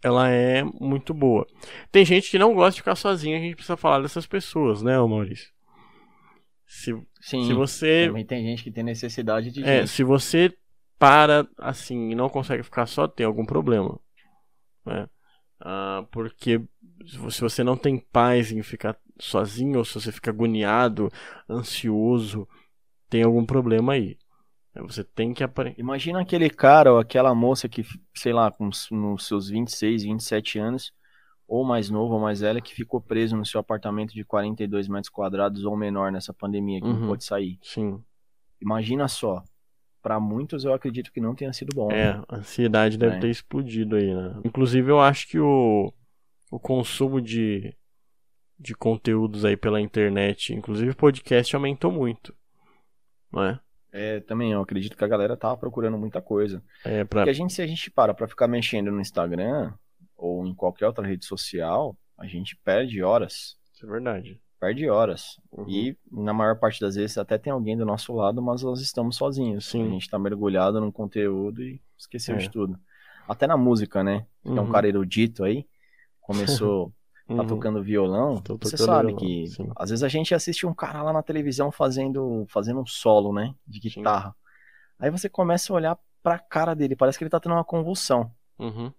ela 0.03 0.29
é 0.29 0.63
muito 0.63 1.15
boa. 1.15 1.47
Tem 1.91 2.05
gente 2.05 2.31
que 2.31 2.39
não 2.39 2.55
gosta 2.55 2.73
de 2.73 2.81
ficar 2.81 2.97
sozinha, 2.97 3.39
a 3.39 3.41
gente 3.41 3.55
precisa 3.55 3.77
falar 3.77 4.03
dessas 4.03 4.27
pessoas, 4.27 4.83
né, 4.83 4.99
Maurício? 4.99 5.49
Se, 6.67 6.93
Sim, 7.21 7.47
se 7.47 7.53
você 7.53 8.07
também 8.09 8.27
tem 8.27 8.45
gente 8.45 8.65
que 8.65 8.71
tem 8.71 8.83
necessidade 8.83 9.51
de 9.51 9.63
é, 9.63 9.81
gente. 9.81 9.91
se 9.91 10.03
você 10.03 10.53
para 10.99 11.47
assim 11.59 12.11
e 12.11 12.15
não 12.15 12.29
consegue 12.29 12.63
ficar 12.65 12.87
só, 12.87 13.07
tem 13.07 13.25
algum 13.25 13.47
problema. 13.47 13.99
Né? 14.85 15.09
Ah, 15.65 16.05
porque 16.13 16.61
se 17.07 17.41
você 17.41 17.65
não 17.65 17.77
tem 17.77 17.99
paz 17.99 18.53
em 18.53 18.63
ficar 18.63 18.97
sozinho, 19.19 19.79
ou 19.79 19.85
se 19.85 19.95
você 19.95 20.13
fica 20.13 20.31
agoniado, 20.31 21.11
ansioso, 21.49 22.47
tem 23.09 23.23
algum 23.23 23.45
problema 23.47 23.95
aí. 23.95 24.19
Você 24.77 25.05
tem 25.05 25.33
que 25.33 25.43
aprender. 25.45 25.79
Imagina 25.79 26.21
aquele 26.21 26.51
cara 26.51 26.93
ou 26.93 26.99
aquela 26.99 27.35
moça 27.35 27.69
que, 27.69 27.83
sei 28.15 28.33
lá, 28.33 28.51
com 28.51 28.69
os- 28.69 28.89
nos 28.91 29.27
seus 29.27 29.49
26, 29.49 30.03
27 30.03 30.59
anos, 30.59 30.93
ou 31.47 31.65
mais 31.65 31.89
novo 31.89 32.15
ou 32.15 32.21
mais 32.21 32.41
velha, 32.41 32.61
que 32.61 32.75
ficou 32.75 33.01
preso 33.01 33.37
no 33.37 33.47
seu 33.47 33.61
apartamento 33.61 34.13
de 34.13 34.25
42 34.25 34.89
metros 34.89 35.11
quadrados 35.11 35.65
ou 35.65 35.77
menor 35.77 36.11
nessa 36.11 36.35
pandemia, 36.35 36.81
que 36.81 36.87
Uhum. 36.89 37.01
não 37.01 37.07
pôde 37.09 37.25
sair. 37.25 37.59
Sim. 37.63 38.03
Imagina 38.61 39.07
só. 39.07 39.43
Pra 40.05 40.21
muitos 40.21 40.67
eu 40.67 40.75
acredito 40.75 41.11
que 41.11 41.19
não 41.19 41.35
tenha 41.35 41.51
sido 41.55 41.75
bom. 41.75 41.91
É, 41.91 42.13
né? 42.13 42.23
a 42.29 42.37
ansiedade 42.37 42.99
deve 42.99 43.17
É. 43.17 43.21
ter 43.21 43.31
explodido 43.31 43.97
aí, 43.97 44.15
né? 44.15 44.39
Inclusive, 44.45 44.91
eu 44.91 45.01
acho 45.01 45.27
que 45.27 45.39
o, 45.39 45.91
o 46.51 46.61
consumo 46.61 47.23
de, 47.23 47.75
de 48.59 48.75
conteúdos 48.75 49.47
aí 49.47 49.57
pela 49.57 49.81
internet, 49.81 50.53
inclusive 50.53 50.95
podcast, 50.95 51.57
aumentou 51.57 51.91
muito. 51.91 52.35
Não 53.33 53.45
é? 53.45 53.61
É, 53.91 54.21
também 54.21 54.53
eu 54.53 54.61
acredito 54.61 54.95
que 54.95 55.05
a 55.05 55.09
galera 55.09 55.39
tava 55.39 55.57
procurando 55.57 55.97
muita 55.97 56.21
coisa. 56.21 56.63
É 56.85 57.03
pra. 57.03 57.21
Porque 57.21 57.31
a 57.31 57.33
gente, 57.33 57.55
se 57.55 57.63
a 57.63 57.67
gente 57.67 57.91
para 57.91 58.13
pra 58.13 58.29
ficar 58.29 58.47
mexendo 58.47 58.93
no 58.93 59.01
Instagram 59.01 59.73
ou 60.15 60.47
em 60.47 60.55
qualquer 60.55 60.87
outra 60.87 61.07
rede 61.07 61.25
social, 61.25 61.97
a 62.19 62.27
gente 62.27 62.55
perde 62.63 63.03
horas. 63.03 63.57
Isso 63.73 63.87
é 63.87 63.89
verdade. 63.89 64.39
Perde 64.61 64.89
horas. 64.89 65.39
Uhum. 65.53 65.69
E 65.69 65.97
na 66.11 66.33
maior 66.33 66.57
parte 66.59 66.81
das 66.81 66.95
vezes 66.95 67.19
até 67.19 67.37
tem 67.37 67.53
alguém 67.53 67.77
do 67.77 67.85
nosso 67.85 68.15
lado, 68.15 68.41
mas 68.41 68.63
nós 68.63 68.81
estamos 68.81 69.17
sozinhos. 69.17 69.67
Sim. 69.67 69.87
A 69.87 69.91
gente 69.91 70.09
tá 70.09 70.19
mergulhado 70.19 70.81
num 70.81 70.91
conteúdo 70.91 71.63
e 71.63 71.81
esqueceu 71.99 72.37
É. 72.37 72.39
de 72.39 72.51
tudo. 72.51 72.79
Até 73.29 73.47
na 73.47 73.57
música, 73.57 74.03
né? 74.03 74.27
Tem 74.43 74.53
um 74.53 74.61
Uhum. 74.61 74.71
cara 74.73 74.89
erudito 74.89 75.45
aí, 75.45 75.67
começou, 76.21 76.93
tá 77.29 77.35
Uhum. 77.35 77.47
tocando 77.47 77.83
violão. 77.83 78.37
Tô 78.41 78.55
Você 78.57 78.77
tocando 78.77 78.87
sabe 78.87 79.07
violão, 79.09 79.17
que 79.19 79.47
sim. 79.49 79.71
às 79.77 79.91
vezes 79.91 80.03
a 80.03 80.09
gente 80.09 80.35
assiste 80.35 80.67
um 80.67 80.75
cara 80.75 81.03
lá 81.03 81.13
na 81.13 81.23
televisão 81.23 81.71
fazendo, 81.71 82.47
fazendo 82.49 82.81
um 82.81 82.87
solo, 82.87 83.33
né? 83.33 83.55
De 83.67 83.81
Sim. 83.91 84.01
guitarra. 84.01 84.35
Aí 84.99 85.11
você 85.11 85.29
começa 85.29 85.73
a 85.73 85.77
olhar 85.77 85.99
pra 86.23 86.39
cara 86.39 86.75
dele, 86.75 86.97
parece 86.97 87.19
que 87.19 87.25
ele 87.25 87.31
tá 87.31 87.41
tendo 87.41 87.53
uma 87.55 87.65
convulsão. 87.65 88.31
Uhum. 88.59 88.93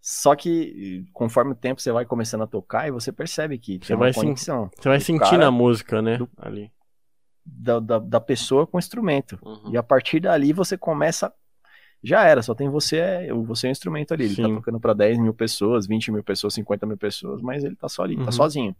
Só 0.00 0.34
que 0.36 1.04
conforme 1.12 1.52
o 1.52 1.56
tempo 1.56 1.80
você 1.80 1.90
vai 1.92 2.04
começando 2.04 2.42
a 2.42 2.46
tocar 2.46 2.86
e 2.88 2.90
você 2.90 3.10
percebe 3.12 3.58
que 3.58 3.78
Você 3.82 3.88
tem 3.88 3.96
vai 3.96 4.12
conexão 4.14 4.70
Você 4.76 4.88
vai 4.88 5.00
cara 5.00 5.46
a 5.46 5.50
música, 5.50 6.00
né? 6.00 6.16
do- 6.18 6.28
Ali. 6.38 6.70
da, 7.44 7.80
da, 7.80 7.98
da 7.98 8.20
pessoa 8.20 8.66
com 8.66 8.76
o 8.76 8.80
instrumento. 8.80 9.38
Uhum. 9.42 9.72
E 9.72 9.76
a 9.76 9.82
partir 9.82 10.20
dali 10.20 10.52
você 10.52 10.76
começa. 10.78 11.32
Já 12.00 12.22
era, 12.24 12.42
só 12.42 12.54
tem 12.54 12.68
você, 12.68 12.98
é, 12.98 13.32
você 13.34 13.66
é 13.66 13.70
o 13.70 13.72
instrumento 13.72 14.14
ali. 14.14 14.26
Ele 14.26 14.36
tá 14.36 14.42
Sim. 14.44 14.54
tocando 14.54 14.78
pra 14.78 14.92
10 14.94 15.18
mil 15.18 15.34
pessoas, 15.34 15.84
20 15.86 16.12
mil 16.12 16.22
pessoas, 16.22 16.54
50 16.54 16.86
mil 16.86 16.96
pessoas, 16.96 17.42
mas 17.42 17.64
ele 17.64 17.74
tá 17.74 17.88
só 17.88 18.04
ali, 18.04 18.14
Uhum. 18.16 18.24
tá 18.24 18.30
sozinho. 18.30 18.76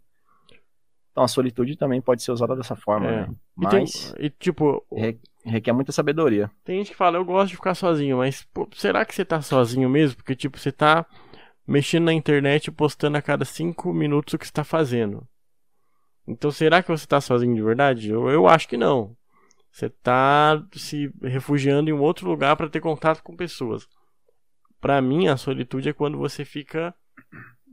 Então 1.11 1.23
a 1.23 1.27
solitude 1.27 1.75
também 1.75 1.99
pode 1.99 2.23
ser 2.23 2.31
usada 2.31 2.55
dessa 2.55 2.77
forma, 2.77 3.07
É. 3.07 3.11
né? 3.27 3.35
E, 3.61 3.67
tem- 3.67 3.79
Mas 3.81 4.13
e, 4.17 4.29
tipo, 4.29 4.85
re- 4.95 5.19
requer 5.45 5.73
muita 5.73 5.91
sabedoria. 5.91 6.51
Tem 6.63 6.77
gente 6.77 6.91
que 6.91 6.97
fala, 6.97 7.17
eu 7.17 7.25
gosto 7.25 7.49
de 7.49 7.55
ficar 7.55 7.75
sozinho, 7.75 8.17
mas 8.17 8.43
pô, 8.53 8.67
será 8.73 9.05
que 9.05 9.13
você 9.15 9.23
tá 9.23 9.41
sozinho 9.41 9.89
mesmo? 9.89 10.17
Porque, 10.17 10.35
tipo, 10.35 10.57
você 10.57 10.71
tá 10.71 11.05
mexendo 11.67 12.05
na 12.05 12.13
internet 12.13 12.67
e 12.67 12.71
postando 12.71 13.17
a 13.17 13.21
cada 13.21 13.45
cinco 13.45 13.93
minutos 13.93 14.33
o 14.33 14.37
que 14.37 14.45
você 14.45 14.51
tá 14.51 14.63
fazendo. 14.63 15.27
Então, 16.27 16.51
será 16.51 16.83
que 16.83 16.89
você 16.89 17.07
tá 17.07 17.19
sozinho 17.19 17.55
de 17.55 17.61
verdade? 17.61 18.09
Eu, 18.09 18.29
eu 18.29 18.47
acho 18.47 18.67
que 18.67 18.77
não. 18.77 19.15
Você 19.71 19.89
tá 19.89 20.63
se 20.73 21.11
refugiando 21.21 21.89
em 21.89 21.93
um 21.93 22.01
outro 22.01 22.27
lugar 22.27 22.55
para 22.55 22.69
ter 22.69 22.79
contato 22.79 23.23
com 23.23 23.35
pessoas. 23.35 23.87
Pra 24.81 25.01
mim, 25.01 25.27
a 25.27 25.37
solitude 25.37 25.89
é 25.89 25.93
quando 25.93 26.17
você 26.17 26.43
fica 26.43 26.93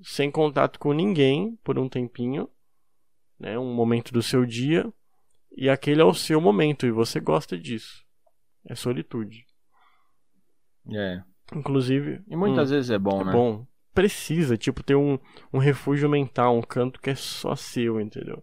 sem 0.03 0.31
contato 0.31 0.79
com 0.79 0.93
ninguém 0.93 1.57
por 1.65 1.79
um 1.79 1.89
tempinho, 1.89 2.49
né, 3.39 3.59
um 3.59 3.75
momento 3.75 4.13
do 4.13 4.23
seu 4.23 4.45
dia, 4.45 4.93
e 5.57 5.71
aquele 5.71 6.01
é 6.01 6.05
o 6.05 6.15
seu 6.15 6.41
momento 6.41 6.87
e 6.87 6.91
você 6.91 7.19
gosta 7.19 7.59
disso. 7.59 8.05
É 8.69 8.75
solitude. 8.75 9.45
É. 10.93 11.23
Inclusive, 11.55 12.23
E 12.29 12.37
muitas 12.37 12.71
hum, 12.71 12.75
vezes 12.75 12.91
é 12.91 12.99
bom, 12.99 13.23
é 13.23 13.25
né? 13.25 13.33
bom. 13.33 13.67
Precisa, 13.95 14.57
tipo, 14.57 14.83
ter 14.83 14.97
um, 14.97 15.19
um 15.53 15.59
refúgio 15.59 16.09
mental, 16.09 16.57
um 16.57 16.63
canto 16.63 17.01
que 17.01 17.11
é 17.11 17.15
só 17.15 17.57
seu, 17.57 18.01
entendeu? 18.01 18.43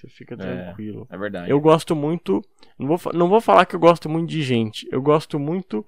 Você 0.00 0.08
fica 0.08 0.36
tranquilo. 0.36 1.06
É 1.10 1.18
verdade. 1.18 1.50
Eu 1.50 1.60
gosto 1.60 1.94
muito. 1.94 2.40
Não 2.78 2.86
vou, 2.86 3.12
não 3.12 3.28
vou 3.28 3.40
falar 3.40 3.66
que 3.66 3.76
eu 3.76 3.80
gosto 3.80 4.08
muito 4.08 4.30
de 4.30 4.42
gente. 4.42 4.88
Eu 4.90 5.02
gosto 5.02 5.38
muito 5.38 5.84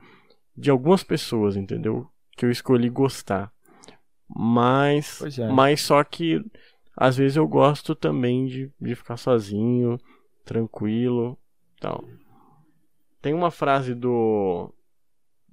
de 0.56 0.70
algumas 0.70 1.02
pessoas, 1.02 1.56
entendeu? 1.56 2.06
Que 2.36 2.44
eu 2.44 2.50
escolhi 2.50 2.90
gostar. 2.90 3.50
Mas. 4.28 5.38
É. 5.38 5.48
Mas 5.50 5.80
só 5.80 6.02
que 6.04 6.44
às 6.96 7.16
vezes 7.16 7.36
eu 7.36 7.48
gosto 7.48 7.94
também 7.94 8.46
de, 8.46 8.70
de 8.78 8.94
ficar 8.94 9.16
sozinho, 9.16 9.98
tranquilo 10.44 11.38
tal. 11.80 12.04
Tem 13.20 13.34
uma 13.34 13.50
frase 13.50 13.94
do. 13.94 14.72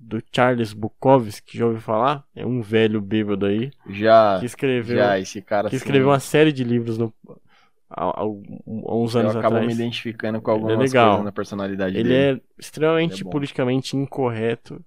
Do 0.02 0.24
Charles 0.34 0.72
Bukowski, 0.72 1.58
já 1.58 1.66
ouviu 1.66 1.82
falar? 1.82 2.26
É 2.34 2.46
um 2.46 2.62
velho 2.62 3.02
bêbado 3.02 3.46
aí. 3.46 3.70
Já, 3.90 4.40
Que 4.40 4.46
escreveu, 4.46 4.98
já 4.98 5.20
esse 5.20 5.42
cara 5.42 5.70
que 5.70 5.76
assim, 5.76 5.84
escreveu 5.84 6.08
uma 6.08 6.20
série 6.22 6.54
de 6.54 6.64
livros 6.64 6.98
no, 6.98 7.14
há, 7.90 8.22
há- 8.22 8.26
uns 8.26 9.16
eu 9.16 9.20
anos 9.22 9.36
acabo 9.36 9.56
atrás. 9.58 9.68
me 9.68 9.74
identificando 9.74 10.42
com 10.42 10.52
Ele 10.52 10.72
é 10.72 10.76
algumas 10.76 10.90
legal. 10.92 11.10
coisas 11.10 11.26
na 11.26 11.32
personalidade 11.34 11.98
Ele 11.98 12.04
dele. 12.04 12.40
é 12.40 12.42
extremamente 12.58 13.24
Ele 13.24 13.30
é 13.30 13.32
politicamente 13.32 13.98
incorreto, 13.98 14.84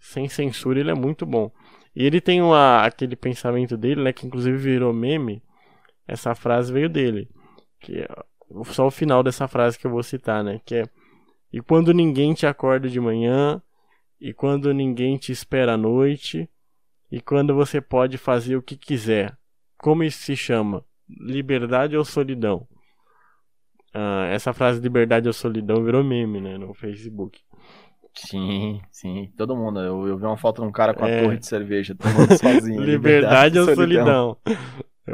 sem 0.00 0.28
censura, 0.28 0.80
ele 0.80 0.90
é 0.90 0.94
muito 0.94 1.26
bom. 1.26 1.50
E 1.94 2.04
ele 2.04 2.20
tem 2.20 2.40
uma, 2.42 2.82
aquele 2.84 3.16
pensamento 3.16 3.76
dele, 3.76 4.02
né, 4.02 4.12
que 4.12 4.26
inclusive 4.26 4.56
virou 4.56 4.92
meme. 4.92 5.42
Essa 6.08 6.34
frase 6.34 6.72
veio 6.72 6.88
dele, 6.88 7.28
que 7.80 8.00
é 8.00 8.08
só 8.64 8.86
o 8.86 8.90
final 8.90 9.22
dessa 9.22 9.46
frase 9.48 9.78
que 9.78 9.86
eu 9.86 9.90
vou 9.90 10.02
citar, 10.02 10.42
né, 10.44 10.60
que 10.64 10.76
é 10.76 10.84
e 11.52 11.60
quando 11.60 11.94
ninguém 11.94 12.34
te 12.34 12.46
acorda 12.46 12.88
de 12.88 13.00
manhã, 13.00 13.62
e 14.20 14.32
quando 14.34 14.74
ninguém 14.74 15.16
te 15.16 15.32
espera 15.32 15.74
à 15.74 15.76
noite, 15.76 16.50
e 17.10 17.20
quando 17.20 17.54
você 17.54 17.80
pode 17.80 18.18
fazer 18.18 18.56
o 18.56 18.62
que 18.62 18.76
quiser. 18.76 19.36
Como 19.78 20.02
isso 20.02 20.18
se 20.18 20.36
chama? 20.36 20.84
Liberdade 21.08 21.96
ou 21.96 22.04
solidão? 22.04 22.66
Ah, 23.94 24.26
essa 24.30 24.52
frase 24.52 24.80
liberdade 24.80 25.28
ou 25.28 25.32
solidão 25.32 25.82
virou 25.84 26.02
meme, 26.04 26.40
né, 26.40 26.58
no 26.58 26.74
Facebook. 26.74 27.40
Sim, 28.14 28.80
sim. 28.90 29.30
Todo 29.36 29.56
mundo. 29.56 29.78
Eu, 29.78 30.08
eu 30.08 30.18
vi 30.18 30.24
uma 30.24 30.36
foto 30.38 30.62
de 30.62 30.68
um 30.68 30.72
cara 30.72 30.94
com 30.94 31.04
a 31.04 31.08
É. 31.08 31.22
torre 31.22 31.36
de 31.38 31.46
cerveja 31.46 31.94
tomando 31.94 32.36
sozinho. 32.36 32.80
Liberdade 32.84 33.58
ou 33.58 33.74
solidão? 33.74 34.36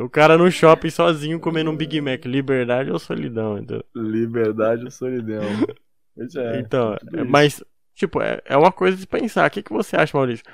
O 0.04 0.08
cara 0.10 0.36
no 0.38 0.50
shopping 0.50 0.90
sozinho 0.90 1.38
comendo 1.40 1.70
um 1.70 1.76
Big 1.76 2.00
Mac. 2.00 2.24
Liberdade 2.24 2.90
ou 2.90 2.98
solidão? 2.98 3.58
Entendeu? 3.58 3.84
Liberdade 3.94 4.84
ou 4.84 4.90
solidão. 4.90 5.40
Pois 6.14 6.34
é. 6.36 6.60
então, 6.60 6.92
é- 6.92 7.16
isso. 7.22 7.24
mas, 7.26 7.64
tipo, 7.94 8.20
é, 8.20 8.38
é 8.44 8.54
uma 8.54 8.70
coisa 8.70 8.98
de 8.98 9.06
pensar. 9.06 9.48
O 9.48 9.50
que, 9.50 9.62
que 9.62 9.72
você 9.72 9.96
acha, 9.96 10.14
Maurício? 10.14 10.44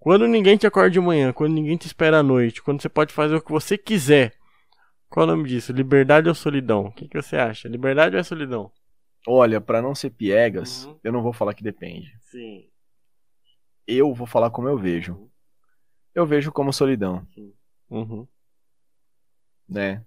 Quando 0.00 0.26
ninguém 0.26 0.56
te 0.56 0.66
acorda 0.66 0.90
de 0.90 0.98
manhã, 0.98 1.32
quando 1.32 1.52
ninguém 1.52 1.76
te 1.76 1.86
espera 1.86 2.18
à 2.18 2.22
noite, 2.24 2.60
quando 2.60 2.82
você 2.82 2.88
pode 2.88 3.14
fazer 3.14 3.36
o 3.36 3.40
que 3.40 3.52
você 3.52 3.78
quiser. 3.78 4.34
Qual 5.08 5.24
é 5.24 5.32
o 5.32 5.36
nome 5.36 5.48
disso? 5.48 5.72
Liberdade 5.72 6.28
ou 6.28 6.34
solidão? 6.34 6.86
O 6.86 6.90
que, 6.92 7.06
que 7.06 7.22
você 7.22 7.36
acha? 7.36 7.68
Liberdade 7.68 8.16
ou 8.16 8.20
é 8.20 8.24
solidão? 8.24 8.72
Olha, 9.28 9.60
pra 9.60 9.80
não 9.80 9.94
ser 9.94 10.10
piegas, 10.10 10.86
Uhum. 10.86 10.98
eu 11.04 11.12
não 11.12 11.22
vou 11.22 11.32
falar 11.32 11.54
que 11.54 11.62
depende. 11.62 12.12
Sim. 12.22 12.64
Eu 13.86 14.12
vou 14.12 14.26
falar 14.26 14.50
como 14.50 14.68
eu 14.68 14.76
vejo. 14.76 15.30
Eu 16.12 16.26
vejo 16.26 16.50
como 16.50 16.72
solidão, 16.72 17.24
Uhum. 17.88 18.26
Né? 19.68 20.02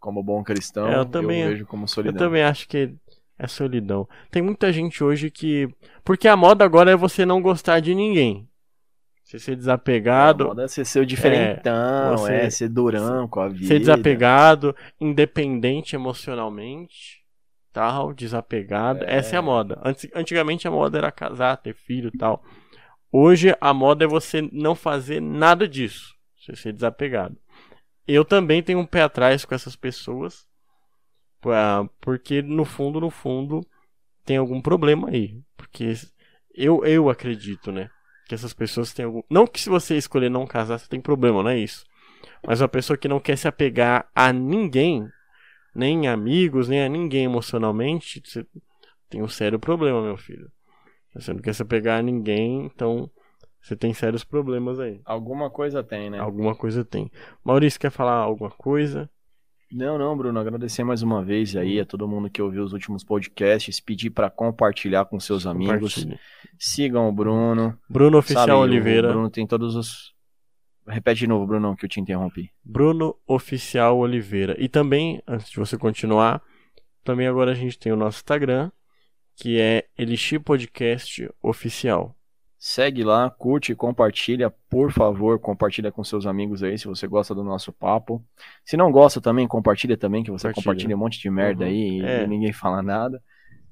Como 0.00 0.22
bom 0.22 0.42
cristão, 0.44 0.88
É, 0.88 0.94
eu 0.94 0.98
eu, 0.98 1.04
também- 1.06 1.48
vejo 1.48 1.66
como 1.66 1.84
Eu 1.84 1.88
solidão. 1.88 2.18
também 2.18 2.42
acho 2.42 2.68
que 2.68 2.94
é 3.38 3.46
solidão. 3.46 4.06
Tem 4.30 4.42
muita 4.42 4.72
gente 4.72 5.02
hoje 5.02 5.30
que. 5.30 5.68
Porque 6.04 6.28
a 6.28 6.36
moda 6.36 6.64
agora 6.64 6.90
é 6.90 6.96
você 6.96 7.24
não 7.24 7.40
gostar 7.40 7.80
de 7.80 7.94
ninguém. 7.94 8.46
Você 9.22 9.38
ser 9.38 9.52
A 9.52 9.56
desapegado. 9.56 10.44
moda 10.48 10.64
é 10.64 10.68
ser 10.68 10.84
seu 10.84 11.02
diferentão, 11.06 12.18
você- 12.18 12.34
é, 12.34 12.50
ser 12.50 12.68
durão 12.68 13.26
com 13.26 13.40
a 13.40 13.48
vida. 13.48 13.66
ser 13.66 13.78
desapegado, 13.78 14.76
independente 15.00 15.96
emocionalmente, 15.96 17.22
tal, 17.72 18.12
desapegado. 18.12 19.02
É. 19.04 19.16
Essa 19.16 19.36
é 19.36 19.38
a 19.38 19.42
moda. 19.42 19.80
Antes- 19.82 20.10
Antigamente 20.14 20.68
a 20.68 20.70
moda 20.70 20.98
era 20.98 21.10
casar, 21.10 21.56
ter 21.56 21.74
filho 21.74 22.10
e 22.12 22.18
tal. 22.18 22.44
Hoje 23.10 23.56
a 23.60 23.72
moda 23.72 24.04
é 24.04 24.08
você 24.08 24.42
não 24.52 24.74
fazer 24.74 25.20
nada 25.22 25.66
disso. 25.66 26.14
Você 26.38 26.54
ser 26.54 26.72
desapegado. 26.74 27.36
Eu 28.06 28.24
também 28.24 28.62
tenho 28.62 28.78
um 28.78 28.86
pé 28.86 29.02
atrás 29.02 29.44
com 29.44 29.54
essas 29.54 29.76
pessoas. 29.76 30.46
Porque 32.00 32.40
no 32.42 32.64
fundo, 32.64 33.00
no 33.00 33.10
fundo, 33.10 33.60
tem 34.24 34.36
algum 34.36 34.60
problema 34.60 35.10
aí. 35.10 35.40
Porque 35.56 35.94
eu, 36.54 36.84
eu 36.84 37.10
acredito, 37.10 37.70
né? 37.70 37.90
que 38.26 38.34
essas 38.34 38.52
pessoas 38.52 38.92
têm 38.92 39.04
algum. 39.04 39.22
Não 39.28 39.46
que 39.46 39.60
se 39.60 39.68
você 39.68 39.96
escolher 39.96 40.30
não 40.30 40.46
casar, 40.46 40.78
você 40.78 40.88
tem 40.88 41.00
problema, 41.00 41.42
não 41.42 41.50
é 41.50 41.58
isso. 41.58 41.84
Mas 42.46 42.60
uma 42.60 42.68
pessoa 42.68 42.96
que 42.96 43.08
não 43.08 43.20
quer 43.20 43.36
se 43.36 43.46
apegar 43.46 44.08
a 44.14 44.32
ninguém, 44.32 45.06
nem 45.74 46.08
amigos, 46.08 46.68
nem 46.68 46.82
a 46.82 46.88
ninguém 46.88 47.24
emocionalmente, 47.24 48.22
você 48.24 48.46
tem 49.08 49.22
um 49.22 49.28
sério 49.28 49.58
problema, 49.58 50.02
meu 50.02 50.16
filho. 50.16 50.50
Você 51.14 51.32
não 51.32 51.40
quer 51.40 51.54
se 51.54 51.62
apegar 51.62 51.98
a 51.98 52.02
ninguém, 52.02 52.64
então 52.64 53.10
você 53.64 53.74
tem 53.74 53.94
sérios 53.94 54.22
problemas 54.22 54.78
aí. 54.78 55.00
Alguma 55.06 55.48
coisa 55.48 55.82
tem, 55.82 56.10
né? 56.10 56.18
Alguma 56.18 56.54
coisa 56.54 56.84
tem. 56.84 57.10
Maurício, 57.42 57.80
quer 57.80 57.90
falar 57.90 58.12
alguma 58.12 58.50
coisa? 58.50 59.08
Não, 59.72 59.96
não, 59.96 60.14
Bruno. 60.14 60.38
Agradecer 60.38 60.84
mais 60.84 61.00
uma 61.00 61.24
vez 61.24 61.56
aí 61.56 61.80
a 61.80 61.86
todo 61.86 62.06
mundo 62.06 62.28
que 62.28 62.42
ouviu 62.42 62.62
os 62.62 62.74
últimos 62.74 63.02
podcasts. 63.02 63.80
Pedir 63.80 64.10
para 64.10 64.28
compartilhar 64.28 65.06
com 65.06 65.18
seus 65.18 65.46
amigos. 65.46 66.06
Sigam 66.58 67.08
o 67.08 67.12
Bruno. 67.12 67.74
Bruno 67.88 68.18
Oficial 68.18 68.46
Sabe, 68.46 68.60
Oliveira. 68.60 69.08
O 69.08 69.12
Bruno 69.12 69.30
tem 69.30 69.46
todos 69.46 69.74
os. 69.74 70.12
Repete 70.86 71.20
de 71.20 71.26
novo, 71.26 71.46
Bruno, 71.46 71.74
que 71.74 71.86
eu 71.86 71.88
te 71.88 71.98
interrompi. 71.98 72.50
Bruno 72.62 73.16
Oficial 73.26 73.96
Oliveira. 73.96 74.54
E 74.58 74.68
também, 74.68 75.22
antes 75.26 75.48
de 75.48 75.56
você 75.56 75.78
continuar, 75.78 76.42
também 77.02 77.26
agora 77.26 77.52
a 77.52 77.54
gente 77.54 77.78
tem 77.78 77.90
o 77.90 77.96
nosso 77.96 78.18
Instagram, 78.18 78.70
que 79.34 79.58
é 79.58 79.86
Elixir 79.96 80.38
Podcast 80.42 81.26
Oficial. 81.42 82.14
Segue 82.66 83.04
lá, 83.04 83.28
curte, 83.28 83.74
compartilha, 83.74 84.50
por 84.70 84.90
favor, 84.90 85.38
compartilha 85.38 85.92
com 85.92 86.02
seus 86.02 86.24
amigos 86.24 86.62
aí 86.62 86.78
se 86.78 86.86
você 86.86 87.06
gosta 87.06 87.34
do 87.34 87.44
nosso 87.44 87.70
papo. 87.70 88.24
Se 88.64 88.74
não 88.74 88.90
gosta 88.90 89.20
também, 89.20 89.46
compartilha 89.46 89.98
também, 89.98 90.24
que 90.24 90.30
você 90.30 90.48
compartilha, 90.48 90.64
compartilha 90.64 90.96
um 90.96 90.98
monte 90.98 91.20
de 91.20 91.28
merda 91.28 91.64
uhum. 91.64 91.70
aí 91.70 92.00
é. 92.00 92.24
e 92.24 92.26
ninguém 92.26 92.54
fala 92.54 92.82
nada. 92.82 93.22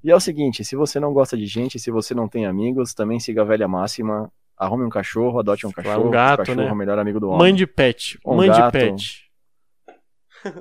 E 0.04 0.10
é 0.10 0.14
o 0.14 0.20
seguinte, 0.20 0.62
se 0.62 0.76
você 0.76 1.00
não 1.00 1.14
gosta 1.14 1.38
de 1.38 1.46
gente, 1.46 1.78
se 1.78 1.90
você 1.90 2.14
não 2.14 2.28
tem 2.28 2.44
amigos, 2.44 2.92
também 2.92 3.18
siga 3.18 3.40
a 3.40 3.46
velha 3.46 3.66
máxima, 3.66 4.30
arrume 4.58 4.84
um 4.84 4.90
cachorro, 4.90 5.40
adote 5.40 5.66
um 5.66 5.72
cachorro, 5.72 6.08
um 6.08 6.10
gato, 6.10 6.40
cachorro 6.40 6.60
né? 6.60 6.68
é 6.68 6.72
o 6.72 6.76
melhor 6.76 6.98
amigo 6.98 7.18
do 7.18 7.28
homem. 7.28 7.38
Mãe 7.38 7.54
de 7.54 7.66
pet, 7.66 8.18
um 8.26 8.36
mãe 8.36 8.48
gato. 8.48 8.78
de 8.78 8.78
pet. 8.78 9.30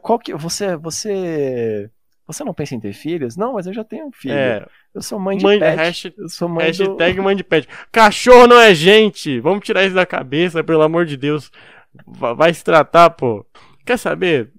Qual 0.02 0.18
que 0.18 0.34
você 0.36 0.78
você 0.78 1.92
você 2.32 2.44
não 2.44 2.54
pensa 2.54 2.76
em 2.76 2.80
ter 2.80 2.94
filhos? 2.94 3.36
Não, 3.36 3.54
mas 3.54 3.68
eu 3.68 3.74
já 3.74 3.84
tenho 3.84 4.08
um 4.08 4.12
filho. 4.12 4.34
É. 4.34 4.66
Eu 4.94 5.02
sou 5.02 5.20
mãe 5.20 5.38
de 5.38 5.44
mãe, 5.44 5.60
pet. 5.60 5.76
Hashtag, 5.76 6.16
eu 6.18 6.30
sou 6.30 6.50
mãe 6.50 6.66
hashtag 6.66 7.16
do... 7.16 7.24
mãe 7.24 7.36
de 7.36 7.44
pet. 7.44 7.68
Cachorro 7.92 8.48
não 8.48 8.60
é 8.60 8.74
gente. 8.74 9.40
Vamos 9.40 9.66
tirar 9.66 9.86
isso 9.86 9.96
da 9.96 10.06
cabeça, 10.06 10.64
pelo 10.64 10.82
amor 10.82 11.06
de 11.06 11.18
Deus. 11.18 11.52
Vai 12.06 12.54
se 12.54 12.64
tratar, 12.64 13.10
pô. 13.12 13.46
Quer 13.86 13.98
saber? 13.98 14.52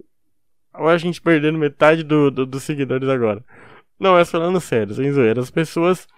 Agora 0.72 0.94
a 0.94 0.98
gente 0.98 1.20
perdendo 1.20 1.58
metade 1.58 2.02
do, 2.02 2.30
do, 2.30 2.46
dos 2.46 2.62
seguidores 2.62 3.08
agora. 3.08 3.44
Não, 3.98 4.14
mas 4.14 4.30
falando 4.30 4.60
sério, 4.60 4.94
sem 4.94 5.12
zoeira. 5.12 5.40
As 5.40 5.50
pessoas, 5.50 6.08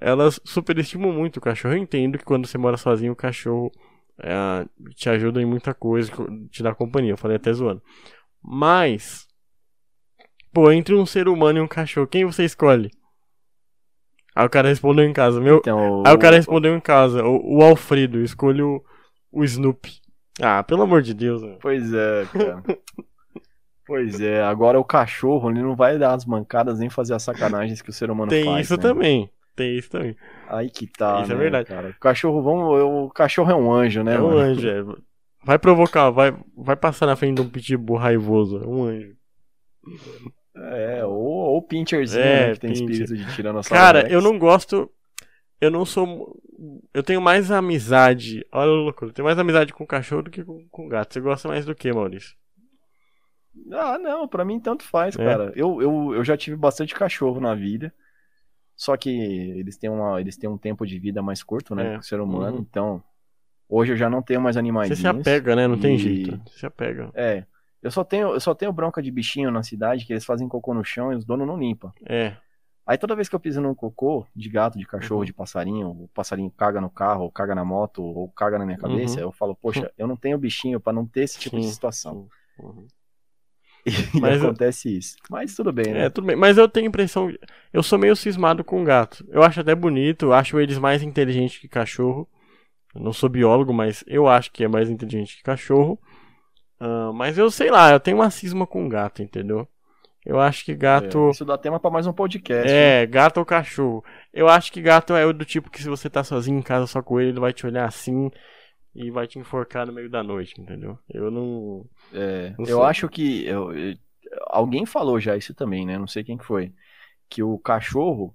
elas 0.00 0.40
superestimam 0.44 1.12
muito 1.12 1.36
o 1.36 1.40
cachorro. 1.40 1.74
Eu 1.74 1.78
entendo 1.78 2.18
que 2.18 2.24
quando 2.24 2.46
você 2.46 2.58
mora 2.58 2.76
sozinho, 2.76 3.12
o 3.12 3.16
cachorro 3.16 3.70
é, 4.20 4.66
te 4.94 5.08
ajuda 5.08 5.40
em 5.40 5.46
muita 5.46 5.72
coisa, 5.72 6.12
te 6.50 6.62
dá 6.62 6.74
companhia. 6.74 7.12
Eu 7.12 7.16
falei 7.16 7.36
até 7.36 7.52
zoando. 7.52 7.82
Mas, 8.42 9.26
pô, 10.52 10.70
entre 10.70 10.94
um 10.94 11.06
ser 11.06 11.28
humano 11.28 11.58
e 11.58 11.62
um 11.62 11.68
cachorro, 11.68 12.06
quem 12.06 12.24
você 12.24 12.44
escolhe? 12.44 12.90
Aí 14.34 14.46
o 14.46 14.50
cara 14.50 14.68
respondeu 14.68 15.04
em 15.04 15.12
casa, 15.12 15.40
meu. 15.40 15.58
Então, 15.58 16.02
Aí 16.06 16.14
o 16.14 16.18
cara 16.18 16.36
respondeu 16.36 16.74
em 16.74 16.80
casa, 16.80 17.24
o, 17.24 17.58
o 17.58 17.62
Alfredo, 17.62 18.20
escolho 18.20 18.82
o, 19.30 19.40
o 19.40 19.44
Snoopy. 19.44 20.00
Ah, 20.40 20.62
pelo 20.62 20.82
amor 20.82 21.02
de 21.02 21.12
Deus. 21.12 21.42
Meu. 21.42 21.58
Pois 21.60 21.92
é, 21.92 22.26
cara. 22.32 22.62
pois 23.86 24.20
é, 24.20 24.42
agora 24.42 24.80
o 24.80 24.84
cachorro 24.84 25.50
ele 25.50 25.62
não 25.62 25.76
vai 25.76 25.98
dar 25.98 26.14
as 26.14 26.24
mancadas 26.24 26.78
nem 26.78 26.88
fazer 26.88 27.14
as 27.14 27.22
sacanagens 27.22 27.82
que 27.82 27.90
o 27.90 27.92
ser 27.92 28.10
humano 28.10 28.30
Tem 28.30 28.44
faz. 28.44 28.54
Tem 28.54 28.62
isso 28.62 28.76
né? 28.76 28.82
também. 28.82 29.30
Tem 29.54 29.76
isso 29.76 29.90
também. 29.90 30.16
Aí 30.48 30.70
que 30.70 30.86
tá. 30.86 31.20
Isso 31.22 31.32
é 31.32 31.34
né, 31.34 31.40
é 31.40 31.42
verdade. 31.42 31.68
Cara? 31.68 31.90
O 31.90 32.00
cachorro, 32.00 32.42
vamos, 32.42 33.08
o 33.08 33.10
cachorro 33.10 33.50
é 33.50 33.54
um 33.54 33.70
anjo, 33.70 34.02
né? 34.02 34.14
É 34.14 34.20
um 34.20 34.28
mano? 34.28 34.38
anjo, 34.38 34.66
é. 34.66 34.82
Vai 35.44 35.58
provocar, 35.58 36.08
vai, 36.10 36.34
vai 36.56 36.76
passar 36.76 37.04
na 37.04 37.16
frente 37.16 37.36
de 37.36 37.42
um 37.42 37.50
pitbull 37.50 37.98
raivoso. 37.98 38.62
É 38.62 38.66
um 38.66 38.84
anjo. 38.84 39.14
É, 40.54 41.04
ou, 41.04 41.14
ou 41.14 41.62
Pincherzinho, 41.62 42.22
é, 42.22 42.48
né, 42.48 42.54
que 42.54 42.60
tem 42.60 42.70
Pincher. 42.70 42.90
espírito 42.90 43.16
de 43.16 43.34
tiranossauro 43.34 43.82
Cara, 43.82 44.00
Rex. 44.02 44.12
eu 44.12 44.20
não 44.20 44.38
gosto... 44.38 44.90
Eu 45.60 45.70
não 45.70 45.84
sou... 45.84 46.36
Eu 46.92 47.02
tenho 47.02 47.20
mais 47.20 47.50
amizade... 47.50 48.44
Olha 48.52 48.70
o 48.70 48.84
loucura. 48.84 49.10
Eu 49.10 49.14
tenho 49.14 49.26
mais 49.26 49.38
amizade 49.38 49.72
com 49.72 49.86
cachorro 49.86 50.22
do 50.22 50.30
que 50.30 50.44
com, 50.44 50.66
com 50.68 50.88
gato. 50.88 51.14
Você 51.14 51.20
gosta 51.20 51.48
mais 51.48 51.64
do 51.64 51.74
que, 51.74 51.92
Maurício? 51.92 52.36
Ah, 53.70 53.98
não. 53.98 54.26
Pra 54.26 54.44
mim, 54.44 54.58
tanto 54.58 54.82
faz, 54.82 55.16
é. 55.16 55.24
cara. 55.24 55.52
Eu, 55.54 55.80
eu, 55.80 56.14
eu 56.14 56.24
já 56.24 56.36
tive 56.36 56.56
bastante 56.56 56.94
cachorro 56.94 57.40
na 57.40 57.54
vida. 57.54 57.94
Só 58.74 58.96
que 58.96 59.10
eles 59.10 59.76
têm, 59.76 59.88
uma, 59.88 60.20
eles 60.20 60.36
têm 60.36 60.50
um 60.50 60.58
tempo 60.58 60.84
de 60.84 60.98
vida 60.98 61.22
mais 61.22 61.42
curto, 61.42 61.74
né? 61.74 61.86
É. 61.86 61.92
Que 61.94 62.00
o 62.00 62.02
ser 62.02 62.20
humano. 62.20 62.56
Uhum. 62.56 62.66
Então, 62.68 63.04
hoje 63.68 63.92
eu 63.92 63.96
já 63.96 64.10
não 64.10 64.20
tenho 64.22 64.40
mais 64.40 64.56
animais. 64.56 64.88
Você 64.88 64.96
se 64.96 65.06
apega, 65.06 65.54
né? 65.54 65.68
Não 65.68 65.76
e... 65.76 65.80
tem 65.80 65.96
jeito. 65.96 66.40
Você 66.46 66.58
se 66.58 66.66
apega. 66.66 67.10
É. 67.14 67.44
Eu 67.82 67.90
só 67.90 68.04
tenho, 68.04 68.28
eu 68.28 68.40
só 68.40 68.54
tenho 68.54 68.72
bronca 68.72 69.02
de 69.02 69.10
bichinho 69.10 69.50
na 69.50 69.62
cidade 69.62 70.06
que 70.06 70.12
eles 70.12 70.24
fazem 70.24 70.48
cocô 70.48 70.72
no 70.72 70.84
chão 70.84 71.12
e 71.12 71.16
os 71.16 71.24
donos 71.24 71.46
não 71.46 71.58
limpam. 71.58 71.92
É. 72.06 72.36
Aí 72.86 72.98
toda 72.98 73.14
vez 73.14 73.28
que 73.28 73.34
eu 73.34 73.40
piso 73.40 73.60
num 73.60 73.74
cocô 73.74 74.26
de 74.34 74.48
gato, 74.48 74.78
de 74.78 74.86
cachorro, 74.86 75.20
uhum. 75.20 75.26
de 75.26 75.32
passarinho, 75.32 75.88
o 75.88 76.08
passarinho 76.14 76.50
caga 76.50 76.80
no 76.80 76.90
carro, 76.90 77.24
ou 77.24 77.30
caga 77.30 77.54
na 77.54 77.64
moto, 77.64 78.02
ou 78.02 78.28
caga 78.28 78.58
na 78.58 78.66
minha 78.66 78.78
cabeça, 78.78 79.16
uhum. 79.16 79.26
eu 79.26 79.32
falo, 79.32 79.54
poxa, 79.54 79.92
eu 79.96 80.06
não 80.06 80.16
tenho 80.16 80.38
bichinho 80.38 80.80
para 80.80 80.92
não 80.92 81.06
ter 81.06 81.22
esse 81.22 81.38
tipo 81.38 81.56
sim, 81.56 81.62
de 81.62 81.72
situação. 81.72 82.28
Uhum. 82.58 82.86
E 83.84 84.20
Mas 84.20 84.40
acontece 84.40 84.92
eu... 84.92 84.98
isso. 84.98 85.16
Mas 85.28 85.56
tudo 85.56 85.72
bem, 85.72 85.92
né? 85.92 86.04
É, 86.04 86.08
tudo 86.08 86.24
bem. 86.24 86.36
Mas 86.36 86.56
eu 86.56 86.68
tenho 86.68 86.86
a 86.86 86.88
impressão. 86.88 87.32
Eu 87.72 87.82
sou 87.82 87.98
meio 87.98 88.14
cismado 88.14 88.62
com 88.62 88.84
gato. 88.84 89.26
Eu 89.28 89.42
acho 89.42 89.60
até 89.60 89.74
bonito, 89.74 90.32
acho 90.32 90.60
eles 90.60 90.78
mais 90.78 91.02
inteligentes 91.02 91.58
que 91.58 91.66
cachorro. 91.66 92.28
Eu 92.94 93.00
não 93.00 93.12
sou 93.12 93.28
biólogo, 93.28 93.72
mas 93.72 94.04
eu 94.06 94.28
acho 94.28 94.52
que 94.52 94.62
é 94.62 94.68
mais 94.68 94.88
inteligente 94.88 95.36
que 95.36 95.42
cachorro. 95.42 95.98
Uh, 96.82 97.12
mas 97.12 97.38
eu 97.38 97.48
sei 97.48 97.70
lá, 97.70 97.92
eu 97.92 98.00
tenho 98.00 98.16
uma 98.16 98.28
cisma 98.28 98.66
com 98.66 98.88
gato, 98.88 99.22
entendeu? 99.22 99.68
Eu 100.26 100.40
acho 100.40 100.64
que 100.64 100.74
gato. 100.74 101.28
É, 101.28 101.30
isso 101.30 101.44
dá 101.44 101.56
tema 101.56 101.78
para 101.78 101.92
mais 101.92 102.08
um 102.08 102.12
podcast. 102.12 102.68
É, 102.68 103.00
né? 103.00 103.06
gato 103.06 103.38
ou 103.38 103.46
cachorro. 103.46 104.04
Eu 104.32 104.48
acho 104.48 104.72
que 104.72 104.82
gato 104.82 105.14
é 105.14 105.24
o 105.24 105.32
do 105.32 105.44
tipo 105.44 105.70
que 105.70 105.80
se 105.80 105.88
você 105.88 106.10
tá 106.10 106.24
sozinho 106.24 106.58
em 106.58 106.62
casa 106.62 106.88
só 106.88 107.00
com 107.00 107.20
ele, 107.20 107.30
ele 107.30 107.40
vai 107.40 107.52
te 107.52 107.64
olhar 107.64 107.86
assim 107.86 108.32
e 108.92 109.12
vai 109.12 109.28
te 109.28 109.38
enforcar 109.38 109.86
no 109.86 109.92
meio 109.92 110.10
da 110.10 110.24
noite, 110.24 110.60
entendeu? 110.60 110.98
Eu 111.08 111.30
não. 111.30 111.86
É, 112.12 112.52
não 112.58 112.66
eu 112.66 112.82
acho 112.82 113.08
que. 113.08 113.46
Eu, 113.46 113.72
eu, 113.72 113.96
alguém 114.48 114.84
falou 114.84 115.20
já 115.20 115.36
isso 115.36 115.54
também, 115.54 115.86
né? 115.86 115.96
Não 115.96 116.08
sei 116.08 116.24
quem 116.24 116.36
que 116.36 116.44
foi. 116.44 116.72
Que 117.28 117.44
o 117.44 117.58
cachorro, 117.58 118.34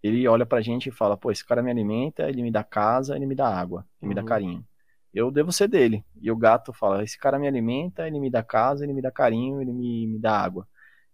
ele 0.00 0.28
olha 0.28 0.46
pra 0.46 0.60
gente 0.60 0.88
e 0.88 0.92
fala: 0.92 1.16
pô, 1.16 1.32
esse 1.32 1.44
cara 1.44 1.64
me 1.64 1.70
alimenta, 1.70 2.28
ele 2.28 2.42
me 2.42 2.50
dá 2.52 2.62
casa, 2.62 3.16
ele 3.16 3.26
me 3.26 3.34
dá 3.34 3.48
água, 3.48 3.84
ele 4.00 4.06
uhum. 4.06 4.08
me 4.08 4.14
dá 4.14 4.20
uhum. 4.20 4.28
carinho 4.28 4.64
eu 5.12 5.30
devo 5.30 5.52
ser 5.52 5.68
dele. 5.68 6.04
E 6.20 6.30
o 6.30 6.36
gato 6.36 6.72
fala: 6.72 7.02
esse 7.02 7.18
cara 7.18 7.38
me 7.38 7.46
alimenta, 7.46 8.06
ele 8.06 8.18
me 8.18 8.30
dá 8.30 8.42
casa, 8.42 8.84
ele 8.84 8.92
me 8.92 9.02
dá 9.02 9.10
carinho, 9.10 9.60
ele 9.60 9.72
me, 9.72 10.06
me 10.06 10.18
dá 10.18 10.38
água. 10.38 10.66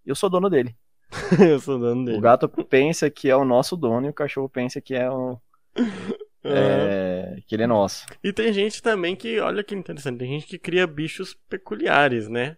Eu 0.05 0.15
sou 0.15 0.31
dono 0.31 0.49
dele. 0.49 0.77
eu 1.41 1.61
sou 1.61 1.79
dono 1.79 2.05
dele. 2.05 2.19
O 2.19 2.21
gato 2.21 2.49
pensa 2.49 3.11
que 3.11 3.29
é 3.29 3.37
o 3.37 3.45
nosso 3.45 3.77
dono 3.77 4.07
e 4.07 4.11
o 4.11 4.15
cachorro 4.15 4.49
pensa 4.49 4.81
que 4.81 4.95
é 4.95 5.11
o. 5.11 5.39
É, 6.51 7.43
que 7.47 7.55
ele 7.55 7.65
é 7.65 7.67
nosso. 7.67 8.07
E 8.23 8.33
tem 8.33 8.53
gente 8.53 8.81
também 8.81 9.15
que, 9.17 9.41
olha 9.41 9.63
que 9.63 9.75
interessante, 9.75 10.19
tem 10.19 10.29
gente 10.29 10.47
que 10.47 10.59
cria 10.59 10.87
bichos 10.87 11.35
peculiares, 11.35 12.29
né? 12.29 12.57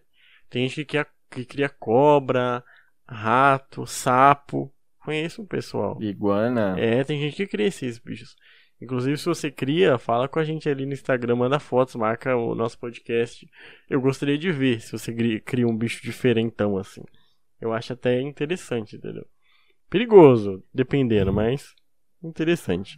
Tem 0.49 0.67
gente 0.67 0.75
que 0.75 0.85
cria, 0.85 1.07
que 1.29 1.43
cria 1.43 1.67
cobra, 1.67 2.63
rato, 3.05 3.85
sapo. 3.85 4.71
Conheço 4.99 5.41
um 5.41 5.45
pessoal. 5.45 5.97
Iguana. 6.01 6.75
É, 6.79 7.03
tem 7.03 7.19
gente 7.19 7.35
que 7.35 7.47
cria 7.47 7.67
esses 7.67 7.97
bichos. 7.97 8.35
Inclusive, 8.81 9.17
se 9.17 9.25
você 9.25 9.51
cria, 9.51 9.99
fala 9.99 10.27
com 10.27 10.39
a 10.39 10.43
gente 10.43 10.67
ali 10.67 10.85
no 10.87 10.93
Instagram, 10.93 11.35
manda 11.35 11.59
fotos, 11.59 11.95
marca 11.95 12.35
o 12.35 12.55
nosso 12.55 12.79
podcast. 12.79 13.47
Eu 13.87 14.01
gostaria 14.01 14.37
de 14.37 14.51
ver 14.51 14.81
se 14.81 14.91
você 14.91 15.13
cria 15.39 15.67
um 15.67 15.77
bicho 15.77 16.01
diferentão 16.01 16.77
assim. 16.77 17.03
Eu 17.59 17.71
acho 17.71 17.93
até 17.93 18.19
interessante, 18.19 18.95
entendeu? 18.95 19.25
Perigoso, 19.87 20.63
dependendo, 20.73 21.31
mas 21.31 21.75
interessante. 22.23 22.97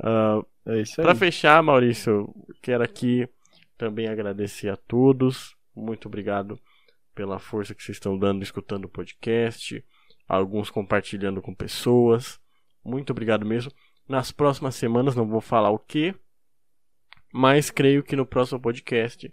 Uh, 0.00 0.44
é 0.66 0.80
isso 0.80 1.00
aí. 1.00 1.04
Pra 1.04 1.14
fechar, 1.14 1.62
Maurício, 1.62 2.34
quero 2.60 2.82
aqui 2.82 3.28
também 3.78 4.08
agradecer 4.08 4.68
a 4.68 4.76
todos. 4.76 5.54
Muito 5.76 6.08
obrigado 6.08 6.58
pela 7.14 7.38
força 7.38 7.74
que 7.74 7.84
vocês 7.84 7.96
estão 7.96 8.18
dando 8.18 8.42
escutando 8.42 8.86
o 8.86 8.88
podcast. 8.88 9.84
Alguns 10.26 10.70
compartilhando 10.70 11.40
com 11.40 11.54
pessoas. 11.54 12.40
Muito 12.84 13.10
obrigado 13.10 13.46
mesmo. 13.46 13.70
Nas 14.08 14.30
próximas 14.30 14.74
semanas, 14.74 15.14
não 15.14 15.26
vou 15.26 15.40
falar 15.40 15.70
o 15.70 15.78
que, 15.78 16.14
mas 17.32 17.70
creio 17.70 18.02
que 18.02 18.14
no 18.14 18.26
próximo 18.26 18.60
podcast 18.60 19.32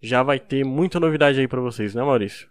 já 0.00 0.22
vai 0.22 0.38
ter 0.38 0.64
muita 0.64 1.00
novidade 1.00 1.40
aí 1.40 1.48
para 1.48 1.60
vocês, 1.60 1.94
né, 1.94 2.02
Maurício? 2.02 2.48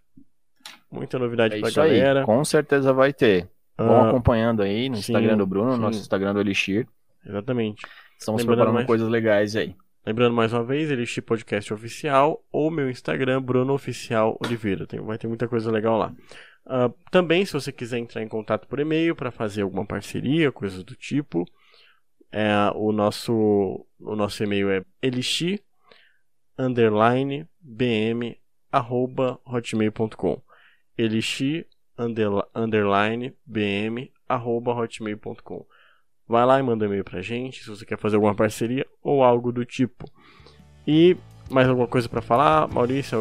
Muita 0.91 1.19
novidade 1.19 1.55
é 1.55 1.59
pra 1.59 1.71
galera. 1.71 2.19
Aí, 2.21 2.25
com 2.25 2.43
certeza 2.43 2.91
vai 2.91 3.13
ter. 3.13 3.49
Vão 3.77 4.03
ah, 4.03 4.09
acompanhando 4.09 4.61
aí 4.61 4.89
no 4.89 4.95
sim, 4.95 5.13
Instagram 5.13 5.37
do 5.37 5.45
Bruno, 5.45 5.71
no 5.71 5.77
nosso 5.77 5.99
Instagram 5.99 6.33
do 6.33 6.41
Elixir. 6.41 6.87
Exatamente. 7.25 7.85
Estamos 8.17 8.41
Lembrando 8.41 8.57
preparando 8.57 8.75
mais... 8.75 8.87
coisas 8.87 9.07
legais 9.07 9.55
aí. 9.55 9.75
Lembrando 10.05 10.35
mais 10.35 10.51
uma 10.51 10.63
vez, 10.63 10.89
Elixir 10.89 11.23
Podcast 11.23 11.73
Oficial 11.73 12.43
ou 12.51 12.71
meu 12.71 12.89
Instagram, 12.89 13.41
Bruno 13.41 13.73
Oficial 13.73 14.37
Oliveira. 14.43 14.87
Tem, 14.87 14.99
vai 14.99 15.17
ter 15.17 15.27
muita 15.27 15.47
coisa 15.47 15.71
legal 15.71 15.97
lá. 15.97 16.13
Uh, 16.65 16.93
também, 17.09 17.45
se 17.45 17.53
você 17.53 17.71
quiser 17.71 17.97
entrar 17.99 18.21
em 18.21 18.27
contato 18.27 18.67
por 18.67 18.79
e-mail 18.79 19.15
para 19.15 19.31
fazer 19.31 19.63
alguma 19.63 19.85
parceria, 19.85 20.51
coisas 20.51 20.83
do 20.83 20.95
tipo, 20.95 21.45
É, 22.31 22.71
o 22.75 22.93
nosso 22.93 23.85
o 23.99 24.15
nosso 24.15 24.41
e-mail 24.41 24.69
é 24.71 24.85
elixir 25.01 25.61
underline 26.57 27.45
bm 27.59 28.37
arroba 28.71 29.37
hotmail.com 29.45 30.41
elixir 30.97 31.67
underline 32.55 33.35
bm 33.45 34.09
arroba 34.29 34.71
hotmail.com 34.73 35.65
vai 36.25 36.45
lá 36.45 36.57
e 36.57 36.63
manda 36.63 36.85
um 36.85 36.87
e-mail 36.87 37.03
pra 37.03 37.21
gente 37.21 37.61
se 37.61 37.69
você 37.69 37.85
quer 37.85 37.97
fazer 37.99 38.15
alguma 38.15 38.33
parceria 38.33 38.87
ou 39.03 39.23
algo 39.23 39.51
do 39.51 39.65
tipo. 39.65 40.09
E 40.87 41.17
mais 41.49 41.67
alguma 41.67 41.87
coisa 41.87 42.07
para 42.07 42.21
falar? 42.21 42.69
Maurício 42.69 43.19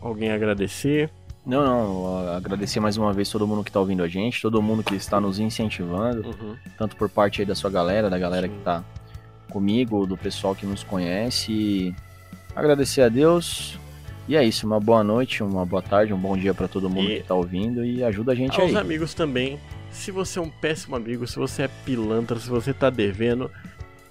alguém 0.00 0.30
agradecer 0.30 1.10
não, 1.46 1.64
não, 1.64 2.34
agradecer 2.34 2.80
mais 2.80 2.96
uma 2.96 3.12
vez 3.12 3.30
todo 3.30 3.46
mundo 3.46 3.62
que 3.62 3.70
está 3.70 3.78
ouvindo 3.78 4.02
a 4.02 4.08
gente, 4.08 4.42
todo 4.42 4.60
mundo 4.60 4.82
que 4.82 4.96
está 4.96 5.20
nos 5.20 5.38
incentivando, 5.38 6.28
uhum. 6.28 6.56
tanto 6.76 6.96
por 6.96 7.08
parte 7.08 7.40
aí 7.40 7.46
da 7.46 7.54
sua 7.54 7.70
galera, 7.70 8.10
da 8.10 8.18
galera 8.18 8.48
Sim. 8.48 8.52
que 8.52 8.58
está 8.58 8.84
comigo, 9.48 10.04
do 10.08 10.16
pessoal 10.16 10.56
que 10.56 10.66
nos 10.66 10.82
conhece. 10.82 11.94
Agradecer 12.54 13.02
a 13.02 13.08
Deus. 13.08 13.78
E 14.26 14.34
é 14.34 14.42
isso, 14.42 14.66
uma 14.66 14.80
boa 14.80 15.04
noite, 15.04 15.40
uma 15.40 15.64
boa 15.64 15.80
tarde, 15.80 16.12
um 16.12 16.18
bom 16.18 16.36
dia 16.36 16.52
para 16.52 16.66
todo 16.66 16.90
mundo 16.90 17.04
e... 17.04 17.14
que 17.14 17.20
está 17.20 17.34
ouvindo 17.34 17.84
e 17.84 18.02
ajuda 18.02 18.32
a 18.32 18.34
gente 18.34 18.60
Aos 18.60 18.70
aí. 18.70 18.74
Aos 18.74 18.84
amigos 18.84 19.14
também. 19.14 19.60
Se 19.92 20.10
você 20.10 20.40
é 20.40 20.42
um 20.42 20.50
péssimo 20.50 20.96
amigo, 20.96 21.28
se 21.28 21.36
você 21.36 21.62
é 21.62 21.68
pilantra, 21.84 22.40
se 22.40 22.50
você 22.50 22.72
está 22.72 22.90
devendo, 22.90 23.48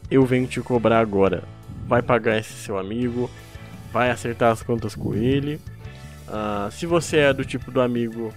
eu 0.09 0.25
venho 0.25 0.47
te 0.47 0.61
cobrar 0.61 0.99
agora. 0.99 1.43
Vai 1.85 2.01
pagar 2.01 2.39
esse 2.39 2.53
seu 2.53 2.79
amigo, 2.79 3.29
vai 3.91 4.09
acertar 4.09 4.53
as 4.53 4.63
contas 4.63 4.95
com 4.95 5.13
ele 5.13 5.59
Uh, 6.27 6.71
se 6.71 6.85
você 6.85 7.17
é 7.17 7.33
do 7.33 7.45
tipo 7.45 7.71
do 7.71 7.79
amigo 7.79 8.33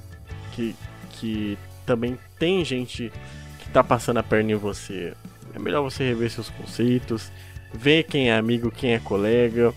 que, 0.52 0.74
que 1.10 1.58
também 1.86 2.18
tem 2.38 2.64
gente 2.64 3.10
que 3.58 3.68
tá 3.70 3.82
passando 3.82 4.18
a 4.18 4.22
perna 4.22 4.52
em 4.52 4.56
você, 4.56 5.14
é 5.54 5.58
melhor 5.58 5.82
você 5.82 6.04
rever 6.04 6.30
seus 6.30 6.50
conceitos, 6.50 7.32
ver 7.72 8.04
quem 8.04 8.30
é 8.30 8.36
amigo, 8.36 8.70
quem 8.70 8.92
é 8.92 8.98
colega, 8.98 9.72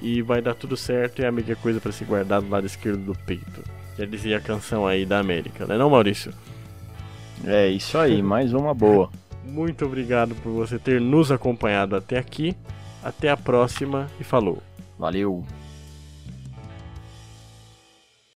e 0.00 0.22
vai 0.22 0.40
dar 0.40 0.54
tudo 0.54 0.76
certo. 0.76 1.20
E 1.20 1.26
amigo 1.26 1.50
é 1.50 1.54
coisa 1.54 1.80
para 1.80 1.92
se 1.92 2.04
guardar 2.04 2.40
do 2.40 2.48
lado 2.48 2.66
esquerdo 2.66 3.04
do 3.04 3.18
peito. 3.26 3.62
Já 3.98 4.04
dizia 4.04 4.36
a 4.36 4.40
canção 4.40 4.86
aí 4.86 5.06
da 5.06 5.18
América, 5.18 5.66
né, 5.66 5.76
não, 5.76 5.90
Maurício? 5.90 6.32
É 7.44 7.68
isso 7.68 7.98
aí, 7.98 8.20
mais 8.22 8.52
uma 8.52 8.74
boa. 8.74 9.10
Muito 9.44 9.84
obrigado 9.84 10.34
por 10.36 10.50
você 10.52 10.78
ter 10.78 11.00
nos 11.00 11.30
acompanhado 11.30 11.96
até 11.96 12.18
aqui. 12.18 12.56
Até 13.02 13.30
a 13.30 13.36
próxima 13.36 14.08
e 14.18 14.24
falou. 14.24 14.60
Valeu. 14.98 15.44